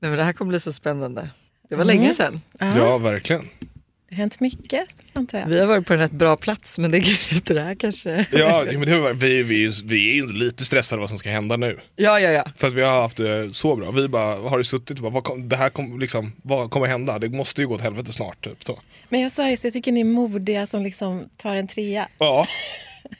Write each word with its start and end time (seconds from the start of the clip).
Nej, 0.00 0.10
men 0.10 0.18
det 0.18 0.24
här 0.24 0.32
kommer 0.32 0.48
bli 0.48 0.60
så 0.60 0.72
spännande. 0.72 1.30
Det 1.68 1.76
var 1.76 1.84
länge 1.84 2.14
sedan. 2.14 2.40
Ja, 2.58 2.76
Ja, 2.76 2.98
verkligen. 2.98 3.48
Det 4.08 4.16
har 4.16 4.20
hänt 4.20 4.40
mycket 4.40 4.88
antar 5.12 5.38
jag. 5.38 5.46
Vi 5.46 5.60
har 5.60 5.66
varit 5.66 5.86
på 5.86 5.92
en 5.92 5.98
rätt 5.98 6.12
bra 6.12 6.36
plats 6.36 6.78
men 6.78 6.90
det 6.90 6.98
är 6.98 7.32
efter 7.32 7.54
det 7.54 7.62
här 7.62 7.74
kanske. 7.74 8.26
Ja, 8.32 8.64
men 8.72 8.80
det 8.80 8.98
var, 8.98 9.12
vi, 9.12 9.42
vi, 9.42 9.70
vi 9.84 10.10
är 10.10 10.14
ju 10.14 10.32
lite 10.32 10.64
stressade 10.64 11.00
vad 11.00 11.08
som 11.08 11.18
ska 11.18 11.30
hända 11.30 11.56
nu. 11.56 11.80
ja, 11.96 12.20
ja, 12.20 12.30
ja. 12.30 12.44
För 12.56 12.66
att 12.66 12.72
vi 12.72 12.82
har 12.82 13.02
haft 13.02 13.16
det 13.16 13.54
så 13.54 13.76
bra. 13.76 13.90
Vi 13.90 14.08
bara 14.08 14.48
har 14.48 14.58
ju 14.58 14.64
suttit 14.64 14.96
och 14.96 15.02
bara, 15.02 15.12
vad, 15.12 15.24
kom, 15.24 15.48
det 15.48 15.56
här 15.56 15.70
kom, 15.70 16.00
liksom, 16.00 16.32
vad 16.42 16.70
kommer 16.70 16.86
hända? 16.86 17.18
Det 17.18 17.28
måste 17.28 17.60
ju 17.62 17.68
gå 17.68 17.74
åt 17.74 17.80
helvete 17.80 18.12
snart. 18.12 18.44
Typ, 18.44 18.64
så. 18.64 18.80
Men 19.08 19.20
jag 19.20 19.32
sa 19.32 19.50
just 19.50 19.64
jag 19.64 19.72
tycker 19.72 19.92
ni 19.92 20.00
är 20.00 20.04
modiga 20.04 20.66
som 20.66 20.82
liksom 20.82 21.24
tar 21.36 21.56
en 21.56 21.68
trea. 21.68 22.08
Ja, 22.18 22.46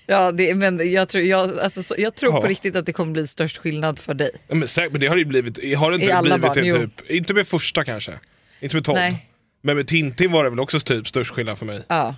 ja 0.07 0.33
det, 0.33 0.55
men 0.55 0.93
jag 0.93 1.09
tror, 1.09 1.25
jag, 1.25 1.59
alltså, 1.59 1.83
så- 1.83 1.95
jag 1.99 2.15
tror 2.15 2.35
Ja. 2.35 2.41
på 2.41 2.47
riktigt 2.47 2.77
att 2.77 2.87
det 2.87 2.93
kommer 2.93 3.13
bli 3.13 3.27
störst 3.27 3.57
skillnad 3.59 3.99
för 3.99 4.15
dig. 4.15 4.31
men, 4.49 4.69
säkert, 4.69 4.93
men 4.93 5.01
det 5.01 5.07
har 5.07 5.15
det 5.15 5.21
ju 5.21 5.25
blivit. 5.25 5.77
Har 5.79 5.91
det 5.91 5.97
I 5.97 6.01
inte 6.01 6.15
alla 6.17 6.23
blivit 6.23 6.43
barn, 6.43 6.55
det, 6.55 6.67
jo. 6.67 6.79
typ, 6.79 7.11
inte 7.11 7.35
med 7.35 7.47
första 7.47 7.85
kanske. 7.85 8.13
Inte 8.61 8.77
med 8.77 8.85
Todd. 8.85 8.95
Nej. 8.95 9.27
Men 9.63 9.77
med 9.77 9.87
Tintin 9.87 10.33
var 10.33 10.45
det 10.45 10.51
väl 10.51 10.61
också 10.61 10.81
typ 10.81 11.09
störst 11.09 11.31
skillnad 11.31 11.59
för 11.59 11.67
mig. 11.67 11.83
Ja, 11.89 12.15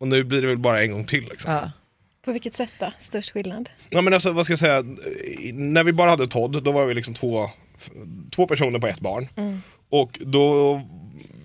Och 0.00 0.08
nu 0.08 0.24
blir 0.24 0.42
det 0.42 0.48
väl 0.48 0.58
bara 0.58 0.82
en 0.82 0.92
gång 0.92 1.04
till. 1.04 1.24
Liksom. 1.24 1.52
ja. 1.52 1.70
På 2.24 2.32
vilket 2.32 2.54
sätt 2.54 2.72
då? 2.80 2.92
Störst 2.98 3.30
skillnad? 3.30 3.70
Ja, 3.90 4.00
men 4.02 4.14
alltså, 4.14 4.30
vad 4.32 4.44
ska 4.44 4.52
jag 4.52 4.58
säga? 4.58 4.82
När 5.52 5.84
vi 5.84 5.92
bara 5.92 6.10
hade 6.10 6.26
Todd, 6.26 6.62
då 6.62 6.72
var 6.72 6.86
vi 6.86 6.94
liksom 6.94 7.14
två, 7.14 7.50
två 8.34 8.46
personer 8.46 8.78
på 8.78 8.86
ett 8.86 9.00
barn. 9.00 9.28
Och 9.90 10.18
då, 10.20 10.80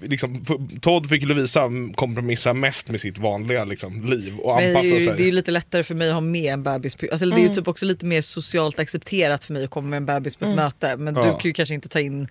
liksom, 0.02 0.46
Todd 0.82 1.10
fick 1.10 1.24
Lovisa 1.24 1.70
kompromissa 1.96 2.54
mest 2.54 2.90
med 2.90 3.02
sitt 3.02 3.18
vanliga 3.18 3.66
liksom, 3.66 4.06
liv 4.06 4.38
och 4.38 4.62
det, 4.62 4.68
anpassa 4.68 4.88
är 4.96 5.00
ju, 5.00 5.06
sig. 5.06 5.14
det 5.18 5.24
är 5.24 5.26
ju 5.26 5.32
lite 5.32 5.52
lättare 5.52 5.84
för 5.84 5.96
mig 5.96 6.08
att 6.08 6.14
ha 6.14 6.22
med 6.22 6.54
en 6.54 6.64
bebis. 6.64 6.96
På, 6.96 7.08
alltså, 7.12 7.26
Det 7.26 7.36
är 7.42 7.48
ju 7.48 7.50
typ 7.50 7.68
också 7.68 7.86
lite 7.86 8.06
mer 8.06 8.22
socialt 8.22 8.80
accepterat 8.80 9.44
för 9.44 9.54
mig 9.54 9.64
att 9.64 9.70
komma 9.70 9.88
med 9.88 9.98
en 9.98 10.06
bebis 10.06 10.36
på 10.36 10.46
ett 10.46 10.56
möte. 10.56 10.98
Men 10.98 11.14
du 11.14 11.20
Ja. 11.22 11.38
kan 11.38 11.50
ju 11.50 11.54
kanske 11.54 11.76
inte 11.76 11.90
ta 11.90 12.00
in 12.00 12.28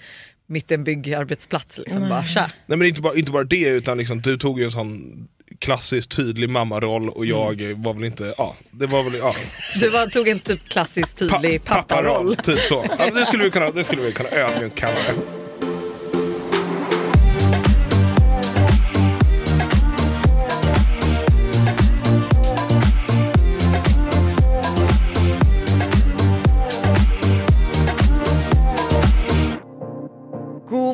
mitt 0.46 0.70
i 0.70 0.74
en 0.74 0.84
byggarbetsplats. 0.84 1.78
Liksom. 1.78 2.08
Bara, 2.08 2.24
tja. 2.24 2.50
Nej 2.66 2.78
men 2.78 2.88
inte 2.88 3.00
bara, 3.00 3.14
inte 3.18 3.32
bara 3.32 3.44
det 3.44 3.68
utan 3.68 3.98
liksom, 3.98 4.20
du 4.20 4.36
tog 4.38 4.58
ju 4.58 4.64
en 4.64 4.70
sån 4.70 5.28
klassisk 5.58 6.08
tydlig 6.08 6.48
mammaroll 6.50 7.08
och 7.08 7.26
jag 7.26 7.72
var 7.76 7.94
väl 7.94 8.04
inte, 8.04 8.34
ja 8.38 8.56
det 8.70 8.86
var 8.86 9.02
väl, 9.02 9.14
ja. 9.18 9.34
Du 9.80 9.88
var, 9.90 10.06
tog 10.06 10.28
en 10.28 10.38
typ 10.38 10.68
klassisk 10.68 11.16
tydlig 11.16 11.64
Pa- 11.64 11.74
papparoll. 11.74 12.36
Typ 12.36 12.58
så. 12.58 12.84
Ja, 12.98 13.10
det 13.10 13.26
skulle 13.26 13.44
vi 13.44 13.50
kunna, 13.50 13.70
det 13.70 13.84
skulle 13.84 14.02
vi 14.02 14.12
kunna 14.12 14.30
ödmjukt 14.30 14.76
kalla 14.76 14.94
det. 14.94 15.47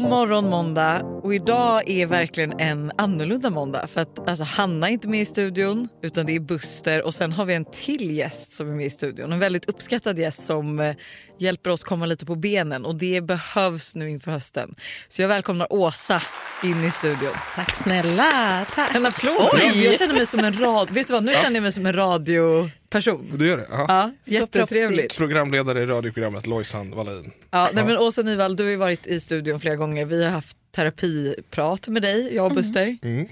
God 0.04 0.10
morgon 0.10 0.50
måndag 0.50 1.02
och 1.22 1.34
idag 1.34 1.88
är 1.88 2.06
verkligen 2.06 2.60
en 2.60 2.92
annorlunda 2.96 3.50
måndag 3.50 3.86
för 3.86 4.00
att 4.00 4.28
alltså, 4.28 4.44
Hanna 4.44 4.88
är 4.88 4.92
inte 4.92 5.08
med 5.08 5.20
i 5.20 5.24
studion 5.24 5.88
utan 6.02 6.26
det 6.26 6.36
är 6.36 6.40
Buster 6.40 7.02
och 7.02 7.14
sen 7.14 7.32
har 7.32 7.44
vi 7.44 7.54
en 7.54 7.64
till 7.64 8.10
gäst 8.10 8.52
som 8.52 8.68
är 8.68 8.74
med 8.74 8.86
i 8.86 8.90
studion. 8.90 9.32
En 9.32 9.38
väldigt 9.38 9.68
uppskattad 9.68 10.18
gäst 10.18 10.44
som 10.44 10.80
eh, 10.80 10.96
hjälper 11.38 11.70
oss 11.70 11.84
komma 11.84 12.06
lite 12.06 12.26
på 12.26 12.34
benen 12.34 12.84
och 12.84 12.94
det 12.94 13.20
behövs 13.20 13.94
nu 13.94 14.10
inför 14.10 14.30
hösten. 14.30 14.74
Så 15.08 15.22
jag 15.22 15.28
välkomnar 15.28 15.72
Åsa 15.72 16.22
in 16.62 16.84
i 16.84 16.90
studion. 16.90 17.34
Tack 17.54 17.76
snälla. 17.76 18.66
Tack. 18.74 18.94
En 18.94 19.06
applåd! 19.06 19.50
Oj. 19.52 19.84
Jag 19.84 19.98
känner 19.98 20.14
mig 20.14 20.26
som 20.26 20.40
en 20.40 20.60
rad... 20.60 20.90
Vet 20.90 21.06
du 21.06 21.12
vad, 21.12 21.24
nu 21.24 21.32
känner 21.32 21.54
jag 21.54 21.62
mig 21.62 21.72
som 21.72 21.86
en 21.86 21.92
radioperson. 21.92 23.38
Du 23.38 23.48
gör 23.48 23.56
det? 23.56 23.66
Ja. 23.70 23.84
Ja, 23.88 24.10
jättetrevligt. 24.24 25.18
Programledare 25.18 25.82
i 25.82 25.86
radioprogrammet 25.86 26.46
Lojsan 26.46 26.90
Wallin. 26.90 27.32
Ja, 27.50 27.68
nej, 27.72 27.84
men 27.84 27.98
Åsa 27.98 28.22
Nyvall, 28.22 28.56
du 28.56 28.64
har 28.64 28.70
ju 28.70 28.76
varit 28.76 29.06
i 29.06 29.20
studion 29.20 29.60
flera 29.60 29.76
gånger. 29.76 30.04
Vi 30.04 30.24
har 30.24 30.30
haft 30.30 30.56
terapiprat 30.74 31.88
med 31.88 32.02
dig, 32.02 32.34
jag 32.34 32.46
och 32.46 32.52
Buster. 32.52 32.96
Mm. 33.02 33.28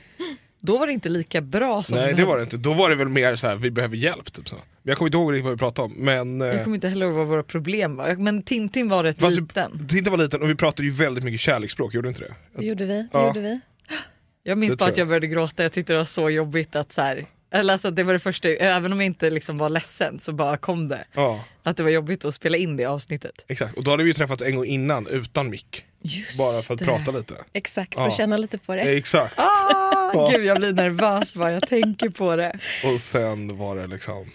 Då 0.65 0.79
var 0.79 0.87
det 0.87 0.93
inte 0.93 1.09
lika 1.09 1.41
bra 1.41 1.83
som 1.83 1.99
Nej 1.99 2.15
det 2.15 2.25
var 2.25 2.37
det 2.37 2.43
inte, 2.43 2.57
då 2.57 2.73
var 2.73 2.91
det 2.91 2.97
väl 2.97 3.09
mer 3.09 3.37
så 3.37 3.47
här, 3.47 3.57
vi 3.57 3.71
behöver 3.71 3.97
hjälp. 3.97 4.33
Typ 4.33 4.49
så. 4.49 4.55
Men 4.57 4.63
jag 4.83 4.99
kommer 4.99 5.09
inte 5.09 5.19
ihåg 5.19 5.45
vad 5.45 5.53
vi 5.53 5.59
pratade 5.59 5.87
om. 5.87 5.93
Men 5.93 6.41
Jag 6.41 6.55
eh, 6.55 6.65
kommer 6.65 6.75
inte 6.75 6.89
heller 6.89 7.07
ihåg 7.07 7.15
vad 7.15 7.27
våra 7.27 7.43
problem 7.43 7.97
var. 7.97 8.15
Men 8.17 8.43
Tintin 8.43 8.89
var 8.89 9.05
rätt 9.05 9.21
fast 9.21 9.41
liten. 9.41 9.89
Tintin 9.89 10.11
var 10.11 10.19
liten 10.19 10.43
och 10.43 10.51
vi 10.51 10.55
pratade 10.55 10.89
ju 10.89 10.93
väldigt 10.95 11.25
mycket 11.25 11.41
kärleksspråk, 11.41 11.95
gjorde 11.95 12.09
inte 12.09 12.21
det? 12.21 12.35
Det 12.59 12.65
gjorde 12.67 12.85
vi. 12.85 12.95
Det 12.95 13.09
Ja. 13.13 13.27
gjorde 13.27 13.41
vi. 13.41 13.61
Jag 14.43 14.59
minns 14.59 14.73
det 14.73 14.77
bara 14.77 14.85
tror 14.85 14.93
att 14.93 14.99
jag 14.99 15.09
började 15.09 15.27
gråta. 15.27 15.63
Jag 15.63 15.73
tyckte 15.73 15.93
det 15.93 15.97
var 15.99 16.05
så 16.05 16.31
jobbigt 16.31 16.77
att 16.77 16.93
så 16.93 17.01
här, 17.03 17.27
eller 17.53 17.73
alltså 17.73 17.91
det 17.91 18.03
var 18.03 18.13
det 18.13 18.19
första, 18.19 18.49
även 18.49 18.93
om 18.93 19.01
jag 19.01 19.07
inte 19.07 19.31
liksom 19.31 19.59
var 19.59 19.69
ledsen 19.69 20.19
så 20.19 20.33
bara 20.33 20.57
kom 20.57 20.89
det. 20.89 21.05
Ja, 21.15 21.45
Att 21.63 21.77
det 21.77 21.83
var 21.83 21.91
jobbigt 21.91 22.25
att 22.25 22.35
spela 22.35 22.57
in 22.57 22.77
det 22.77 22.85
avsnittet. 22.85 23.45
exakt. 23.49 23.77
Och 23.77 23.85
då 23.85 23.91
hade 23.91 24.03
vi 24.03 24.09
ju 24.11 24.15
träffat 24.15 24.41
en 24.41 24.57
gång 24.57 24.65
innan 24.67 25.07
utan 25.07 25.51
mick. 25.51 25.85
Just 26.03 26.39
Bara 26.39 26.61
för 26.63 26.75
att 26.75 26.81
det. 26.81 26.87
prata 26.87 27.11
lite. 27.11 27.35
Exakt, 27.53 27.93
Ja. 27.97 27.99
för 28.05 28.09
att 28.09 28.17
känna 28.17 28.37
lite 28.37 28.59
på 28.59 28.75
det. 28.75 28.81
Exakt. 28.83 29.35
Ah, 29.39 30.31
gud 30.37 30.45
jag 30.45 30.59
blir 30.59 30.73
nervös 30.73 31.35
bara 31.35 31.53
jag 31.53 31.69
tänker 31.69 32.09
på 32.09 32.37
det. 32.37 32.59
Och 32.95 33.01
sen 33.01 33.59
var 33.59 33.77
det 33.77 33.87
liksom 33.87 34.31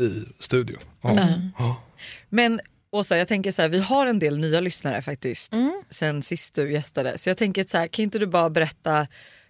i 0.00 0.24
studion. 0.38 0.78
Ja. 1.02 1.10
Mm. 1.10 1.50
Ja. 1.58 1.82
Men 2.28 2.60
Åsa, 2.92 3.16
jag 3.18 3.28
tänker 3.28 3.52
så 3.52 3.62
här, 3.62 3.68
vi 3.68 3.78
har 3.80 4.06
en 4.06 4.18
del 4.18 4.38
nya 4.38 4.60
lyssnare 4.60 5.02
faktiskt 5.02 5.52
sen 5.90 6.22
sist 6.22 6.54
du 6.54 6.72
gästade. 6.72 7.18
Så 7.18 7.30
jag 7.30 7.36
tänker 7.36 7.64
så 7.64 7.78
här, 7.78 7.88
kan 7.88 8.02
inte 8.02 8.18
du 8.18 8.26
bara 8.26 8.50
berätta 8.50 9.06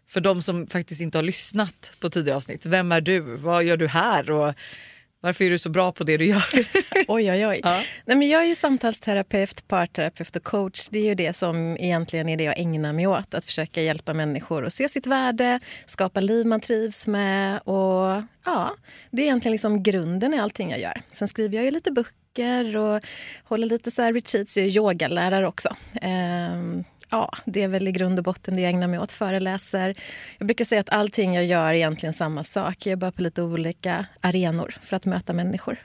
för 0.08 0.20
de 0.20 0.42
som 0.42 0.66
faktiskt 0.66 1.00
inte 1.00 1.18
har 1.18 1.22
lyssnat 1.22 1.90
på 2.00 2.10
tidigare 2.10 2.36
avsnitt. 2.36 2.66
Vem 2.66 2.92
är 2.92 3.00
du? 3.00 3.20
Vad 3.20 3.64
gör 3.64 3.76
du 3.76 3.88
här? 3.88 4.30
Och 4.30 4.54
varför 5.20 5.44
är 5.44 5.50
du 5.50 5.58
så 5.58 5.68
bra 5.70 5.92
på 5.92 6.04
det 6.04 6.16
du 6.16 6.24
gör? 6.24 6.44
Oj, 7.08 7.30
oj, 7.32 7.46
oj. 7.46 7.60
Ja. 7.62 7.82
Nej, 8.04 8.16
men 8.16 8.28
jag 8.28 8.42
är 8.42 8.46
ju 8.46 8.54
samtalsterapeut, 8.54 9.68
parterapeut 9.68 10.36
och 10.36 10.44
coach. 10.44 10.88
Det 10.88 10.98
är 10.98 11.04
ju 11.04 11.14
det 11.14 11.36
som 11.36 11.76
egentligen 11.80 12.28
är 12.28 12.36
det 12.36 12.44
jag 12.44 12.58
ägnar 12.58 12.92
mig 12.92 13.06
åt. 13.06 13.34
Att 13.34 13.44
försöka 13.44 13.82
hjälpa 13.82 14.14
människor 14.14 14.64
att 14.64 14.72
se 14.72 14.88
sitt 14.88 15.06
värde, 15.06 15.60
skapa 15.86 16.20
liv 16.20 16.46
man 16.46 16.60
trivs 16.60 17.06
med. 17.06 17.58
Och 17.64 18.22
ja, 18.44 18.70
Det 19.10 19.22
är 19.22 19.26
egentligen 19.26 19.52
liksom 19.52 19.82
grunden 19.82 20.34
i 20.34 20.38
allting 20.38 20.70
jag 20.70 20.80
gör. 20.80 21.00
Sen 21.10 21.28
skriver 21.28 21.56
jag 21.56 21.64
ju 21.64 21.70
lite 21.70 21.92
böcker 21.92 22.76
och 22.76 23.00
håller 23.44 23.66
lite 23.66 23.90
så 23.90 24.02
retreats. 24.02 24.56
Jag 24.56 24.66
är 24.66 24.70
yogalärare 24.70 25.46
också. 25.46 25.76
Ehm, 26.02 26.84
ja, 27.10 27.32
det 27.44 27.62
är 27.62 27.68
väl 27.68 27.88
i 27.88 27.92
grund 27.92 28.18
och 28.18 28.24
botten 28.24 28.56
det 28.56 28.62
jag 28.62 28.70
ägnar 28.70 28.88
mig 28.88 28.98
åt. 28.98 29.12
Föreläser. 29.12 29.94
Jag 30.38 30.46
brukar 30.46 30.64
säga 30.64 30.80
att 30.80 30.90
allting 30.90 31.34
jag 31.34 31.44
gör 31.44 31.68
är 31.68 31.74
egentligen 31.74 32.12
samma 32.12 32.44
sak. 32.44 32.86
Jag 32.86 32.92
är 32.92 32.96
bara 32.96 33.12
på 33.12 33.22
lite 33.22 33.42
olika 33.42 34.06
arenor 34.20 34.74
för 34.82 34.96
att 34.96 35.06
möta 35.06 35.32
människor. 35.32 35.82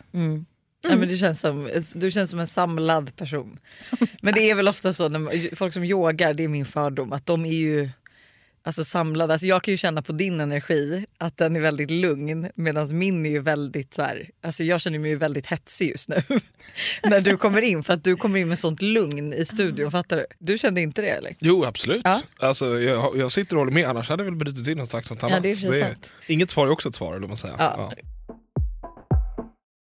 Nej, 0.87 0.97
men 0.97 1.07
du, 1.07 1.17
känns 1.17 1.39
som, 1.39 1.69
du 1.95 2.11
känns 2.11 2.29
som 2.29 2.39
en 2.39 2.47
samlad 2.47 3.15
person. 3.15 3.59
Men 4.21 4.33
det 4.33 4.49
är 4.49 4.55
väl 4.55 4.67
ofta 4.67 4.93
så, 4.93 5.09
när 5.09 5.19
man, 5.19 5.33
folk 5.53 5.73
som 5.73 5.83
yogar, 5.83 6.33
det 6.33 6.43
är 6.43 6.47
min 6.47 6.65
fördom, 6.65 7.13
att 7.13 7.25
de 7.25 7.45
är 7.45 7.53
ju 7.53 7.89
alltså, 8.65 8.83
samlade. 8.83 9.33
Alltså, 9.33 9.47
jag 9.47 9.63
kan 9.63 9.71
ju 9.71 9.77
känna 9.77 10.01
på 10.01 10.11
din 10.11 10.39
energi 10.39 11.05
att 11.17 11.37
den 11.37 11.55
är 11.55 11.59
väldigt 11.59 11.91
lugn 11.91 12.51
medan 12.55 12.97
min 12.97 13.25
är 13.25 13.29
ju 13.29 13.39
väldigt 13.39 13.93
så 13.93 14.01
här, 14.01 14.29
alltså, 14.43 14.63
jag 14.63 14.81
känner 14.81 14.99
mig 14.99 15.09
ju 15.09 15.15
väldigt 15.15 15.45
hetsig 15.45 15.89
just 15.89 16.09
nu 16.09 16.23
när 17.03 17.21
du 17.21 17.37
kommer 17.37 17.61
in 17.61 17.83
för 17.83 17.93
att 17.93 18.03
du 18.03 18.15
kommer 18.15 18.39
in 18.39 18.47
med 18.47 18.59
sånt 18.59 18.81
lugn 18.81 19.33
i 19.33 19.45
studion, 19.45 19.91
fattar 19.91 20.17
du? 20.17 20.25
Du 20.39 20.57
kände 20.57 20.81
inte 20.81 21.01
det 21.01 21.09
eller? 21.09 21.35
Jo 21.39 21.63
absolut. 21.63 22.01
Ja. 22.03 22.21
Alltså, 22.37 22.81
jag, 22.81 23.17
jag 23.17 23.31
sitter 23.31 23.55
och 23.55 23.59
håller 23.59 23.71
med, 23.71 23.85
annars 23.85 24.09
hade 24.09 24.23
jag 24.23 24.31
väl 24.31 24.35
brutit 24.35 24.67
in 24.67 24.79
och 24.79 24.87
sagt 24.87 25.09
något 25.09 25.23
annat. 25.23 25.35
Ja, 25.35 25.39
det 25.39 25.49
är 25.49 25.55
sig 25.55 25.81
sant. 25.81 26.11
Inget 26.27 26.49
svar 26.49 26.67
är 26.67 26.71
också 26.71 26.89
ett 26.89 26.95
svar, 26.95 27.15
eller 27.15 27.27
man 27.27 27.37
säger. 27.37 27.55
Ja. 27.59 27.93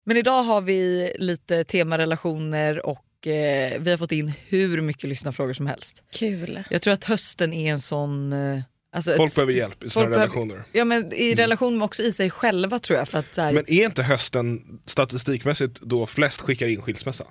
Men 0.07 0.17
idag 0.17 0.43
har 0.43 0.61
vi 0.61 1.13
lite 1.19 1.65
temarelationer 1.65 2.87
och 2.87 3.05
eh, 3.27 3.81
vi 3.81 3.91
har 3.91 3.97
fått 3.97 4.13
in 4.13 4.33
hur 4.49 4.81
mycket 4.83 5.05
lyssnarfrågor 5.09 5.53
som 5.53 5.67
helst. 5.67 6.03
Kul. 6.19 6.63
Jag 6.71 6.83
tror 6.83 6.95
att 6.95 7.05
hösten 7.05 7.53
är 7.53 7.71
en 7.73 7.81
sån... 7.81 8.33
eh, 8.33 8.61
Alltså 8.93 9.15
Folk 9.17 9.31
ett, 9.31 9.37
behöver 9.37 9.53
hjälp 9.53 9.85
i 9.85 9.91
sina 9.91 9.93
folk 9.93 10.11
behöver- 10.11 10.27
relationer. 10.35 10.65
Ja 10.73 10.85
men 10.85 11.13
i 11.13 11.35
relation 11.35 11.79
med 11.79 11.85
också 11.87 12.03
i 12.03 12.13
sig 12.13 12.31
själva 12.31 12.79
tror 12.79 12.99
jag. 12.99 13.09
För 13.09 13.19
att, 13.19 13.37
här, 13.37 13.53
Men 13.53 13.65
är 13.71 13.85
inte 13.85 14.03
hösten 14.03 14.61
statistikmässigt 14.87 15.81
då 15.81 16.07
flest 16.07 16.41
skickar 16.41 16.67
in 16.67 16.83
skilsmässa? 16.83 17.25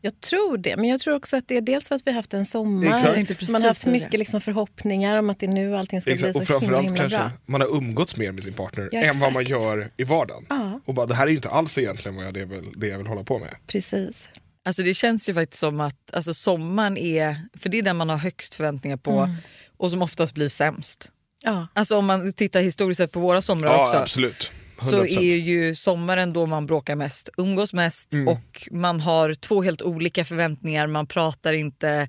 Jag 0.00 0.20
tror 0.20 0.58
det, 0.58 0.76
men 0.76 0.84
jag 0.88 1.00
tror 1.00 1.14
också 1.14 1.36
att 1.36 1.48
det 1.48 1.56
är 1.56 1.60
dels 1.60 1.88
för 1.88 1.94
att 1.94 2.02
vi 2.06 2.10
har 2.10 2.16
haft 2.16 2.34
en 2.34 2.44
sommar. 2.44 2.84
Jag 2.84 2.92
Man 3.52 3.62
har 3.62 3.68
haft 3.68 3.86
mycket 3.86 4.18
liksom 4.18 4.40
förhoppningar 4.40 5.16
om 5.16 5.30
att 5.30 5.40
det 5.40 5.46
är 5.46 5.50
nu 5.50 5.76
allting 5.76 6.00
ska 6.00 6.10
Exakt. 6.10 6.32
bli 6.32 6.40
Och 6.42 6.46
så 6.46 6.52
himla, 6.52 6.58
framförallt 6.60 6.86
himla 6.86 7.00
kanske 7.00 7.18
bra. 7.18 7.30
man 7.46 7.60
har 7.60 7.76
umgåtts 7.76 8.16
mer 8.16 8.32
med 8.32 8.42
sin 8.44 8.54
partner 8.54 8.88
Ja, 8.92 9.00
än 9.00 9.20
vad 9.20 9.32
man 9.32 9.44
gör 9.44 9.90
i 9.96 10.04
vardagen. 10.04 10.46
Ja. 10.48 10.80
Och 10.84 10.94
bara, 10.94 11.06
det 11.06 11.14
här 11.14 11.24
är 11.26 11.30
ju 11.30 11.36
inte 11.36 11.48
alls 11.50 11.78
egentligen 11.78 12.16
vad 12.16 12.26
jag, 12.26 12.34
det, 12.34 12.40
är 12.40 12.44
väl, 12.46 12.64
det 12.76 12.86
jag 12.86 12.98
vill 12.98 13.06
hålla 13.06 13.24
på 13.24 13.38
med. 13.38 13.54
Precis. 13.66 14.28
Alltså 14.64 14.82
det 14.82 14.94
känns 14.94 15.28
ju 15.28 15.34
faktiskt 15.34 15.60
som 15.60 15.80
att 15.80 16.14
alltså 16.14 16.34
sommaren 16.34 16.96
är... 16.96 17.36
För 17.58 17.68
det 17.68 17.78
är 17.78 17.82
den 17.82 17.96
man 17.96 18.08
har 18.08 18.16
högst 18.16 18.54
förväntningar 18.54 18.96
på 18.96 19.18
Mm. 19.20 19.36
och 19.76 19.90
som 19.90 20.02
oftast 20.02 20.34
blir 20.34 20.48
sämst. 20.48 21.10
Ja. 21.44 21.66
Alltså 21.74 21.96
om 21.96 22.06
man 22.06 22.32
tittar 22.32 22.60
historiskt 22.60 22.98
sett 22.98 23.12
på 23.12 23.20
våra 23.20 23.42
somrar 23.42 23.72
Ja 23.72 23.82
också. 23.84 23.96
absolut. 23.96 24.50
100%. 24.78 24.90
så 24.90 25.04
är 25.04 25.36
ju 25.36 25.74
sommaren 25.74 26.32
då 26.32 26.46
man 26.46 26.66
bråkar 26.66 26.96
mest, 26.96 27.30
umgås 27.36 27.72
mest 27.72 28.12
Mm. 28.14 28.28
och 28.28 28.68
man 28.70 29.00
har 29.00 29.34
två 29.34 29.62
helt 29.62 29.82
olika 29.82 30.24
förväntningar. 30.24 30.86
Man 30.86 31.06
pratar 31.06 31.52
inte 31.52 32.08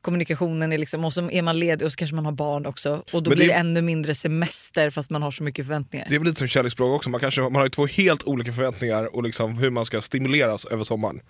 kommunikationen 0.00 0.72
är 0.72 0.78
liksom, 0.78 1.04
och 1.04 1.12
så 1.12 1.30
är 1.30 1.42
man 1.42 1.58
ledig 1.58 1.86
och 1.86 1.92
så 1.92 1.96
kanske 1.96 2.14
man 2.14 2.24
har 2.24 2.32
barn 2.32 2.66
också 2.66 3.02
och 3.12 3.22
då 3.22 3.30
Men 3.30 3.36
blir 3.38 3.46
det- 3.46 3.52
det 3.52 3.58
ännu 3.58 3.82
mindre 3.82 4.14
semester 4.14 4.90
fast 4.90 5.10
man 5.10 5.22
har 5.22 5.30
så 5.30 5.42
mycket 5.42 5.66
förväntningar. 5.66 6.06
Det 6.08 6.14
är 6.14 6.18
väl 6.18 6.26
lite 6.28 6.38
som 6.38 6.48
kärleksspråk 6.48 6.92
också, 6.96 7.10
man, 7.10 7.20
kanske, 7.20 7.40
man 7.40 7.54
har 7.54 7.62
ju 7.64 7.68
två 7.68 7.86
helt 7.86 8.24
olika 8.24 8.52
förväntningar 8.52 9.16
och 9.16 9.22
liksom 9.22 9.58
hur 9.58 9.70
man 9.70 9.84
ska 9.84 10.02
stimuleras 10.02 10.64
över 10.64 10.84
sommaren. 10.84 11.20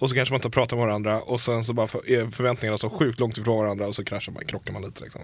Och 0.00 0.08
så 0.10 0.14
kanske 0.14 0.32
man 0.32 0.38
inte 0.38 0.50
pratar 0.50 0.76
med 0.76 0.86
varandra 0.86 1.20
och 1.20 1.40
sen 1.40 1.64
så 1.64 1.72
bara 1.72 1.86
för, 1.86 2.10
är 2.10 2.26
förväntningarna 2.30 2.78
så 2.78 2.90
sjukt 2.90 3.20
långt 3.20 3.38
ifrån 3.38 3.56
varandra 3.58 3.86
och 3.86 3.94
så 3.94 4.04
kraschar 4.04 4.32
man, 4.32 4.44
krockar 4.44 4.72
man 4.72 4.82
lite. 4.82 5.02
Liksom. 5.02 5.20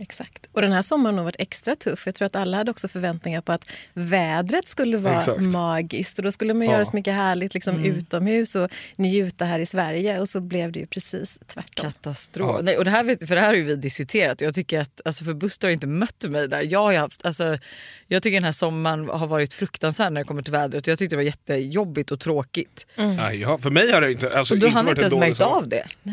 Exakt. 0.00 0.48
Och 0.52 0.62
den 0.62 0.72
här 0.72 0.82
sommaren 0.82 1.16
har 1.18 1.24
varit 1.24 1.36
extra 1.38 1.74
tuff. 1.74 2.02
Jag 2.06 2.14
tror 2.14 2.26
att 2.26 2.36
alla 2.36 2.56
hade 2.56 2.70
också 2.70 2.88
förväntningar 2.88 3.40
på 3.40 3.52
att 3.52 3.64
vädret 3.94 4.68
skulle 4.68 4.96
vara 4.96 5.18
Exakt. 5.18 5.40
magiskt. 5.40 6.18
Och 6.18 6.24
då 6.24 6.32
skulle 6.32 6.54
man 6.54 6.66
Ja. 6.66 6.72
göra 6.72 6.84
så 6.84 6.96
mycket 6.96 7.14
härligt 7.14 7.54
liksom, 7.54 7.84
utomhus 7.84 8.54
och 8.56 8.70
njuta 8.96 9.44
här 9.44 9.58
i 9.60 9.66
Sverige. 9.66 10.20
Och 10.20 10.28
så 10.28 10.40
blev 10.40 10.72
det 10.72 10.80
ju 10.80 10.86
precis 10.86 11.38
tvärtom. 11.46 11.84
Katastrof. 11.92 12.37
Ja. 12.38 12.60
Nej, 12.62 12.78
och 12.78 12.84
det 12.84 12.90
här, 12.90 13.04
vet, 13.04 13.28
för 13.28 13.34
det 13.34 13.40
här 13.40 13.48
har 13.48 13.54
ju 13.54 13.62
vi 13.62 13.76
diskuterat 13.76 14.40
jag 14.40 14.54
tycker 14.54 14.80
att, 14.80 15.00
alltså 15.04 15.24
för 15.24 15.34
Buster 15.34 15.68
har 15.68 15.72
inte 15.72 15.86
mött 15.86 16.24
mig 16.28 16.48
där. 16.48 16.66
Jag, 16.70 16.80
har 16.80 16.94
haft, 16.94 17.26
alltså, 17.26 17.58
jag 18.06 18.22
tycker 18.22 18.36
den 18.36 18.44
här 18.44 18.52
sommaren 18.52 19.08
har 19.08 19.26
varit 19.26 19.54
fruktansvärd 19.54 20.12
när 20.12 20.20
det 20.20 20.24
kommer 20.24 20.42
till 20.42 20.52
vädret 20.52 20.86
jag 20.86 20.98
tyckte 20.98 21.16
det 21.16 21.18
var 21.18 21.24
jättejobbigt 21.24 22.10
och 22.10 22.20
tråkigt. 22.20 22.86
Nej, 22.96 23.40
ja, 23.40 23.58
för 23.58 23.70
mig 23.70 23.92
har 23.92 24.00
det 24.00 24.12
inte, 24.12 24.38
alltså, 24.38 24.54
och 24.54 24.60
du 24.60 24.66
inte 24.66 24.76
varit 24.82 24.90
inte 24.90 25.00
en 25.00 25.12
ens 25.12 25.20
märkt 25.20 25.36
sommar. 25.36 25.56
av 25.56 25.68
det. 25.68 25.86
Då 26.02 26.12